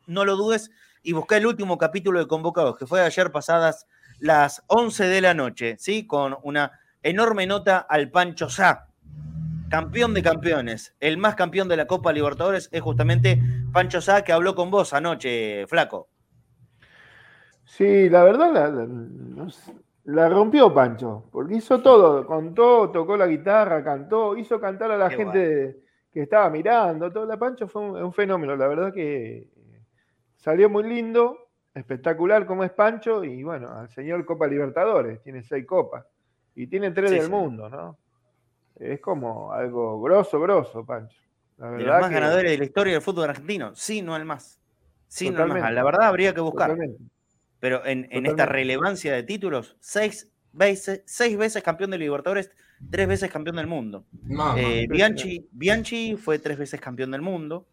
no 0.08 0.26
lo 0.26 0.36
dudes, 0.36 0.72
y 1.04 1.14
busca 1.14 1.38
el 1.38 1.46
último 1.46 1.78
capítulo 1.78 2.20
de 2.20 2.28
Convocados, 2.28 2.78
que 2.78 2.86
fue 2.86 3.02
ayer 3.02 3.32
pasadas 3.32 3.88
las 4.20 4.64
11 4.68 5.06
de 5.06 5.22
la 5.22 5.34
noche, 5.34 5.76
¿sí? 5.80 6.06
Con 6.06 6.38
una 6.44 6.80
enorme 7.02 7.48
nota 7.48 7.80
al 7.80 8.12
Pancho 8.12 8.50
Sá, 8.50 8.88
campeón 9.72 10.14
de 10.14 10.22
campeones, 10.22 10.94
el 11.00 11.18
más 11.18 11.36
campeón 11.36 11.70
de 11.70 11.78
la 11.78 11.88
Copa 11.88 12.12
Libertadores 12.12 12.68
es 12.74 12.82
justamente 12.82 13.42
Pancho 13.72 14.02
Sá, 14.02 14.22
que 14.22 14.34
habló 14.34 14.54
con 14.54 14.70
vos 14.70 14.94
anoche, 14.94 15.66
Flaco. 15.66 16.10
Sí, 17.64 18.10
la 18.10 18.24
verdad 18.26 18.88
la, 20.04 20.28
rompió 20.28 20.74
Pancho, 20.74 21.24
porque 21.32 21.56
hizo 21.56 21.82
todo, 21.82 22.28
contó, 22.28 22.92
tocó 22.92 23.16
la 23.16 23.28
guitarra, 23.28 23.82
cantó, 23.82 24.36
hizo 24.36 24.60
cantar 24.60 24.92
a 24.92 24.98
la 24.98 25.10
gente 25.10 25.80
que 26.12 26.24
estaba 26.24 26.50
mirando, 26.50 27.10
todo 27.10 27.26
la 27.26 27.38
Pancho 27.38 27.70
fue 27.70 27.82
un, 27.82 28.12
fenómeno, 28.12 28.58
la 28.58 28.68
verdad 28.68 28.94
que 28.94 29.48
salió 30.36 30.70
muy 30.70 30.84
lindo, 30.84 31.48
espectacular 31.74 32.46
como 32.46 32.66
es 32.66 32.72
Pancho, 32.72 33.24
y 33.24 33.42
bueno, 33.44 33.70
al 33.70 33.90
señor 33.90 34.26
Copa 34.26 34.48
Libertadores, 34.48 35.22
tiene 35.22 35.44
seis 35.44 35.66
copas, 35.66 36.06
y 36.56 36.68
tiene 36.68 36.92
tres 36.92 37.12
del 37.12 37.30
mundo, 37.30 37.70
¿no? 37.70 37.98
Es 38.82 39.00
como 39.00 39.54
algo 39.54 40.02
grosso, 40.02 40.40
grosso, 40.40 40.84
Pancho. 40.84 41.16
La 41.58 41.70
de 41.72 41.84
los 41.84 42.02
más 42.02 42.10
ganadores 42.10 42.52
de 42.52 42.58
la 42.58 42.64
historia 42.64 42.94
del 42.94 43.02
fútbol 43.04 43.30
argentino, 43.30 43.76
sí, 43.76 44.02
no 44.02 44.16
el 44.16 44.26
más. 44.26 44.60
Sí, 45.08 45.30
no 45.30 45.44
el 45.44 45.50
más. 45.50 45.72
La 45.72 45.84
verdad 45.84 46.08
habría 46.08 46.34
que 46.34 46.42
buscar. 46.42 46.76
Pero 47.60 47.86
en, 47.86 48.26
esta 48.26 48.48
relevancia 48.48 49.14
de 49.14 49.22
títulos, 49.22 49.78
seis 49.80 50.32
veces, 50.52 51.04
seis 51.06 51.38
veces 51.38 51.62
campeón 51.62 51.92
de 51.92 52.00
Libertadores, 52.00 52.50
tres 52.90 53.08
veces 53.08 53.30
campeón 53.30 53.58
del 53.58 53.68
mundo. 53.68 54.04
Eh, 54.58 54.88
Bianchi, 54.90 55.48
Bianchi 55.52 56.16
fue 56.16 56.40
tres 56.40 56.58
veces 56.58 56.82
campeón 56.82 57.12
del 57.12 57.22
mundo 57.22 57.68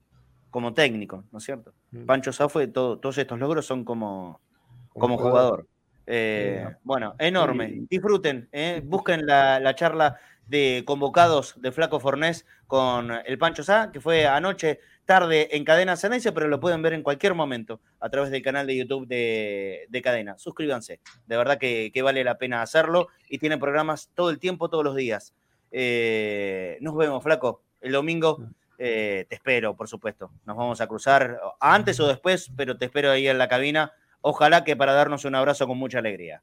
como 0.51 0.75
técnico, 0.75 1.25
¿no 1.33 1.39
es 1.39 1.45
cierto? 1.45 1.73
Mm. 1.91 2.05
Pancho 2.05 2.35
Sá 2.35 2.51
fue 2.51 2.67
todo, 2.67 2.99
todos 2.99 3.17
estos 3.17 3.39
logros 3.39 3.65
son 3.65 3.83
como, 3.83 4.43
como 4.91 5.17
jugador. 5.17 5.67
Eh, 6.07 6.67
bueno, 6.85 7.15
enorme. 7.19 7.87
Disfruten, 7.89 8.49
eh, 8.53 8.83
busquen 8.85 9.25
la, 9.27 9.59
la, 9.59 9.75
charla 9.75 10.19
de 10.49 10.83
convocados 10.87 11.55
de 11.61 11.73
Flaco 11.73 12.01
Fornés 12.01 12.47
con 12.67 13.13
el 13.25 13.39
Pancho 13.39 13.63
Sá, 13.63 13.91
que 13.93 14.01
fue 14.01 14.27
anoche 14.27 14.81
tarde 15.05 15.49
en 15.57 15.65
Cadena 15.65 15.97
Ceneice, 15.97 16.33
pero 16.33 16.49
lo 16.49 16.61
pueden 16.61 16.83
ver 16.83 16.93
en 16.93 17.03
cualquier 17.03 17.35
momento 17.35 17.81
a 18.01 18.11
través 18.11 18.31
del 18.31 18.43
canal 18.43 18.67
de 18.67 18.77
YouTube 18.77 19.07
de, 19.07 20.01
Cadena. 20.03 20.37
Suscríbanse, 20.39 21.01
de 21.27 21.37
verdad 21.37 21.59
que, 21.59 21.93
vale 22.03 22.25
la 22.25 22.37
pena 22.37 22.63
hacerlo 22.63 23.09
y 23.29 23.39
tienen 23.39 23.59
programas 23.59 24.11
todo 24.15 24.31
el 24.31 24.39
tiempo, 24.39 24.69
todos 24.69 24.85
los 24.85 24.97
días. 24.97 25.35
Eh, 25.71 26.79
nos 26.81 26.97
vemos, 26.97 27.23
Flaco, 27.23 27.63
el 27.81 27.93
domingo. 27.93 28.39
Eh, 28.81 29.27
te 29.29 29.35
espero, 29.35 29.75
por 29.75 29.89
supuesto. 29.89 30.31
Nos 30.47 30.57
vamos 30.57 30.81
a 30.81 30.87
cruzar 30.87 31.41
antes 31.59 31.99
o 32.01 32.07
después, 32.07 32.53
pero 32.57 32.79
te 32.79 32.85
espero 32.85 33.11
ahí 33.11 33.29
en 33.29 33.39
la 33.39 33.49
cabina. 33.49 33.93
Ojalá 34.21 34.63
que 34.63 34.77
para 34.77 34.93
darnos 34.93 35.25
un 35.25 35.35
abrazo 35.35 35.67
con 35.67 35.79
mucha 35.79 35.99
alegría. 35.99 36.43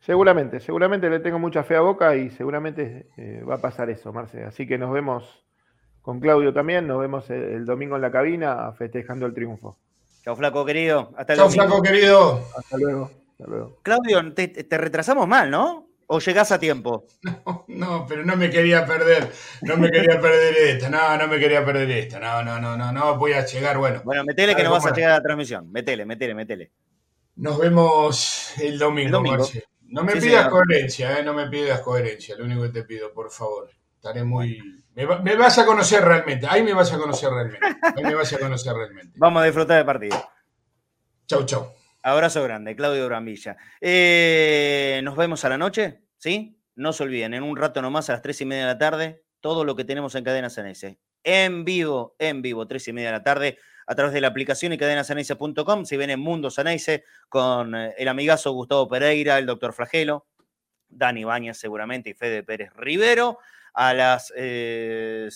Seguramente, 0.00 0.60
seguramente 0.60 1.10
le 1.10 1.20
tengo 1.20 1.38
mucha 1.38 1.62
fe 1.62 1.76
a 1.76 1.82
Boca 1.82 2.16
y 2.16 2.30
seguramente 2.30 3.10
eh, 3.18 3.42
va 3.48 3.56
a 3.56 3.60
pasar 3.60 3.90
eso, 3.90 4.12
Marce. 4.12 4.44
Así 4.44 4.66
que 4.66 4.78
nos 4.78 4.90
vemos 4.92 5.44
con 6.00 6.20
Claudio 6.20 6.54
también. 6.54 6.86
Nos 6.86 7.00
vemos 7.00 7.28
el, 7.28 7.66
domingo 7.66 7.96
en 7.96 8.02
la 8.02 8.10
cabina 8.10 8.72
festejando 8.72 9.26
el 9.26 9.34
triunfo. 9.34 9.76
Chao, 10.24 10.34
Flaco, 10.36 10.64
querido. 10.64 11.12
Hasta 11.16 11.36
Chao, 11.36 11.50
Flaco, 11.50 11.82
querido. 11.82 12.42
Hasta 12.56 12.78
luego. 12.78 13.10
Hasta 13.32 13.46
luego. 13.46 13.78
Claudio, 13.82 14.32
te, 14.32 14.78
retrasamos 14.78 15.28
mal, 15.28 15.50
¿no? 15.50 15.86
¿O 16.06 16.18
llegás 16.18 16.50
a 16.50 16.58
tiempo? 16.58 17.04
No, 17.22 17.64
no, 17.68 18.06
pero 18.08 18.24
no 18.24 18.36
me 18.36 18.50
quería 18.50 18.84
perder. 18.84 19.30
No 19.62 19.76
me 19.76 19.90
quería 19.90 20.18
perder 20.20 20.56
esta. 20.56 20.90
No, 20.90 21.16
no 21.16 21.28
me 21.28 21.38
quería 21.38 21.64
perder 21.64 21.90
esta. 21.90 22.18
No, 22.18 22.42
no, 22.42 22.58
no, 22.58 22.76
no, 22.76 22.90
no. 22.90 23.16
Voy 23.16 23.32
a 23.32 23.44
llegar, 23.44 23.78
bueno. 23.78 24.00
Bueno, 24.04 24.24
metele 24.24 24.56
que 24.56 24.64
no 24.64 24.72
vas 24.72 24.86
a 24.86 24.94
llegar 24.94 25.12
a 25.12 25.14
la 25.16 25.22
transmisión. 25.22 25.70
Metele, 25.70 26.04
metele, 26.06 26.34
metele. 26.34 26.70
Nos 27.36 27.58
vemos 27.58 28.54
el 28.60 28.78
domingo, 28.78 29.22
Marce. 29.22 29.64
No 29.90 30.02
me 30.02 30.16
pidas 30.16 30.48
coherencia, 30.48 31.18
¿eh? 31.18 31.22
No 31.22 31.34
me 31.34 31.48
pidas 31.48 31.80
coherencia. 31.80 32.36
Lo 32.36 32.44
único 32.44 32.62
que 32.62 32.68
te 32.70 32.82
pido, 32.84 33.12
por 33.12 33.30
favor. 33.30 33.70
Estaré 33.96 34.24
muy 34.24 34.80
me, 34.94 35.36
vas 35.36 35.58
a 35.58 35.66
conocer 35.66 36.04
realmente. 36.04 36.46
Ahí 36.48 36.62
me 36.62 36.74
vas 36.74 36.92
a 36.92 36.98
conocer 36.98 37.30
realmente. 37.30 37.66
Ahí 37.96 38.04
me 38.04 38.14
vas 38.14 38.32
a 38.32 38.38
conocer 38.38 38.74
realmente. 38.74 39.12
Vamos 39.16 39.42
a 39.42 39.46
disfrutar 39.46 39.76
del 39.76 39.86
partido. 39.86 40.30
Chau, 41.26 41.44
chau. 41.44 41.72
Abrazo 42.02 42.42
grande, 42.42 42.74
Claudio 42.74 43.06
Brambilla. 43.06 43.56
Eh, 43.80 45.00
nos 45.04 45.16
vemos 45.16 45.44
a 45.44 45.50
la 45.50 45.58
noche, 45.58 46.02
¿sí? 46.16 46.58
No 46.74 46.92
se 46.92 47.02
olviden, 47.02 47.34
en 47.34 47.42
un 47.42 47.56
rato 47.56 47.82
nomás 47.82 48.08
a 48.08 48.14
las 48.14 48.22
tres 48.22 48.40
y 48.40 48.46
media 48.46 48.62
de 48.62 48.72
la 48.72 48.78
tarde, 48.78 49.22
todo 49.40 49.64
lo 49.64 49.76
que 49.76 49.84
tenemos 49.84 50.14
en 50.14 50.24
Cadena 50.24 50.48
Ceneice. 50.48 50.98
En 51.22 51.64
vivo, 51.64 52.16
en 52.18 52.40
vivo, 52.40 52.66
tres 52.66 52.88
y 52.88 52.94
media 52.94 53.08
de 53.08 53.18
la 53.18 53.22
tarde, 53.22 53.58
a 53.90 53.94
través 53.96 54.14
de 54.14 54.20
la 54.20 54.28
aplicación 54.28 54.72
y 54.72 54.78
cadenaceneice.com. 54.78 55.84
Si 55.84 55.96
ven 55.96 56.10
en 56.10 56.20
Mundo 56.20 56.48
Ceneice 56.48 57.02
con 57.28 57.74
eh, 57.74 57.92
el 57.98 58.06
amigazo 58.06 58.52
Gustavo 58.52 58.86
Pereira, 58.86 59.36
el 59.36 59.46
doctor 59.46 59.72
Flagelo, 59.72 60.28
Dani 60.88 61.24
Bañas 61.24 61.58
seguramente 61.58 62.10
y 62.10 62.14
Fede 62.14 62.44
Pérez 62.44 62.70
Rivero. 62.76 63.38
A 63.74 63.92
las 63.92 64.28
6 64.28 64.36
eh, 64.36 65.28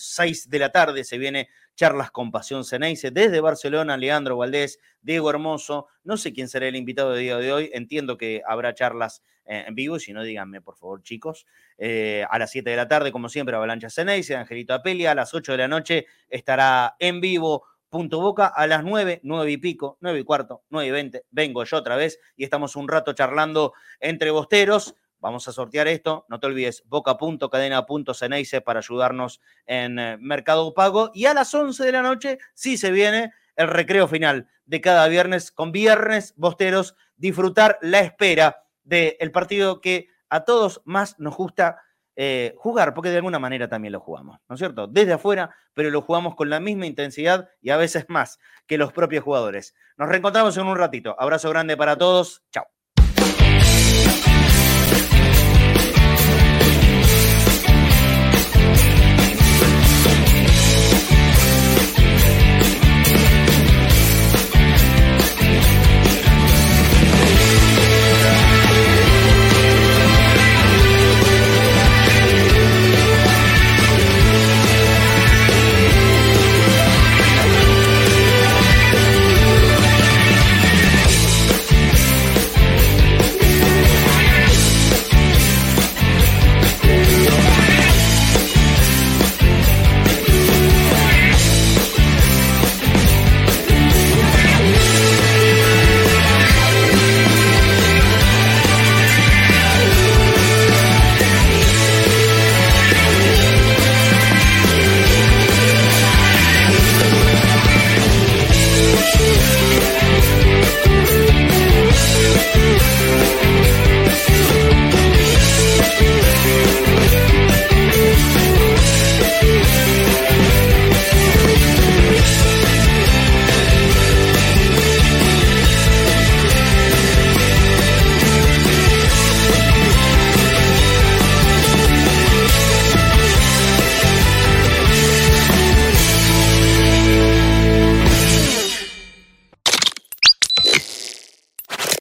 de 0.47 0.59
la 0.59 0.71
tarde 0.71 1.03
se 1.03 1.17
viene 1.17 1.49
Charlas 1.75 2.11
con 2.11 2.31
Pasión 2.31 2.63
Ceneice. 2.63 3.11
Desde 3.11 3.41
Barcelona, 3.41 3.97
Leandro 3.97 4.37
Valdés, 4.37 4.79
Diego 5.01 5.29
Hermoso. 5.29 5.87
No 6.05 6.15
sé 6.15 6.31
quién 6.31 6.47
será 6.47 6.65
el 6.65 6.77
invitado 6.77 7.11
del 7.11 7.23
día 7.23 7.37
de 7.37 7.51
hoy. 7.51 7.69
Entiendo 7.73 8.17
que 8.17 8.41
habrá 8.47 8.73
charlas 8.73 9.21
eh, 9.43 9.65
en 9.67 9.75
vivo. 9.75 9.99
Si 9.99 10.13
no, 10.13 10.23
díganme, 10.23 10.61
por 10.61 10.77
favor, 10.77 11.03
chicos. 11.03 11.45
Eh, 11.77 12.25
a 12.29 12.39
las 12.39 12.51
7 12.51 12.69
de 12.69 12.77
la 12.77 12.87
tarde, 12.87 13.11
como 13.11 13.27
siempre, 13.27 13.53
Avalancha 13.53 13.89
Ceneice, 13.89 14.33
Angelito 14.33 14.73
Apelia. 14.73 15.11
A 15.11 15.15
las 15.15 15.33
8 15.33 15.51
de 15.51 15.57
la 15.57 15.67
noche 15.67 16.05
estará 16.29 16.95
en 16.99 17.19
vivo 17.19 17.65
Punto 17.89 18.19
Boca 18.19 18.47
a 18.47 18.67
las 18.67 18.83
9, 18.83 19.21
9 19.23 19.51
y 19.51 19.57
pico, 19.57 19.97
9 20.01 20.19
y 20.19 20.23
cuarto, 20.23 20.63
9 20.69 20.87
y 20.87 20.91
20. 20.91 21.25
Vengo 21.31 21.63
yo 21.63 21.77
otra 21.77 21.95
vez 21.95 22.19
y 22.35 22.43
estamos 22.43 22.75
un 22.75 22.87
rato 22.87 23.13
charlando 23.13 23.73
entre 23.99 24.31
bosteros. 24.31 24.95
Vamos 25.19 25.47
a 25.47 25.51
sortear 25.51 25.87
esto. 25.87 26.25
No 26.29 26.39
te 26.39 26.47
olvides, 26.47 26.83
boca.cadena.ceneice 26.87 28.61
para 28.61 28.79
ayudarnos 28.79 29.41
en 29.65 29.97
eh, 29.97 30.17
Mercado 30.19 30.73
Pago. 30.73 31.11
Y 31.13 31.25
a 31.25 31.33
las 31.33 31.53
11 31.53 31.83
de 31.83 31.91
la 31.91 32.01
noche 32.01 32.37
sí 32.53 32.77
se 32.77 32.91
viene 32.91 33.33
el 33.55 33.67
recreo 33.67 34.07
final 34.07 34.47
de 34.65 34.81
cada 34.81 35.07
viernes 35.07 35.51
con 35.51 35.71
viernes 35.71 36.33
bosteros. 36.37 36.95
Disfrutar 37.17 37.79
la 37.81 38.01
espera 38.01 38.65
del 38.83 39.31
partido 39.31 39.81
que 39.81 40.09
a 40.29 40.43
todos 40.43 40.81
más 40.85 41.19
nos 41.19 41.35
gusta 41.35 41.81
eh, 42.15 42.53
jugar, 42.57 42.93
porque 42.93 43.09
de 43.09 43.17
alguna 43.17 43.39
manera 43.39 43.67
también 43.67 43.91
lo 43.91 43.99
jugamos, 43.99 44.39
¿no 44.47 44.55
es 44.55 44.59
cierto? 44.59 44.87
Desde 44.87 45.13
afuera, 45.13 45.55
pero 45.73 45.89
lo 45.89 46.01
jugamos 46.01 46.35
con 46.35 46.49
la 46.49 46.59
misma 46.59 46.85
intensidad 46.85 47.49
y 47.61 47.71
a 47.71 47.77
veces 47.77 48.05
más 48.07 48.39
que 48.67 48.77
los 48.77 48.93
propios 48.93 49.23
jugadores. 49.23 49.75
Nos 49.97 50.09
reencontramos 50.09 50.55
en 50.57 50.67
un 50.67 50.77
ratito. 50.77 51.15
Abrazo 51.19 51.49
grande 51.49 51.77
para 51.77 51.97
todos. 51.97 52.43
Chao. 52.51 52.74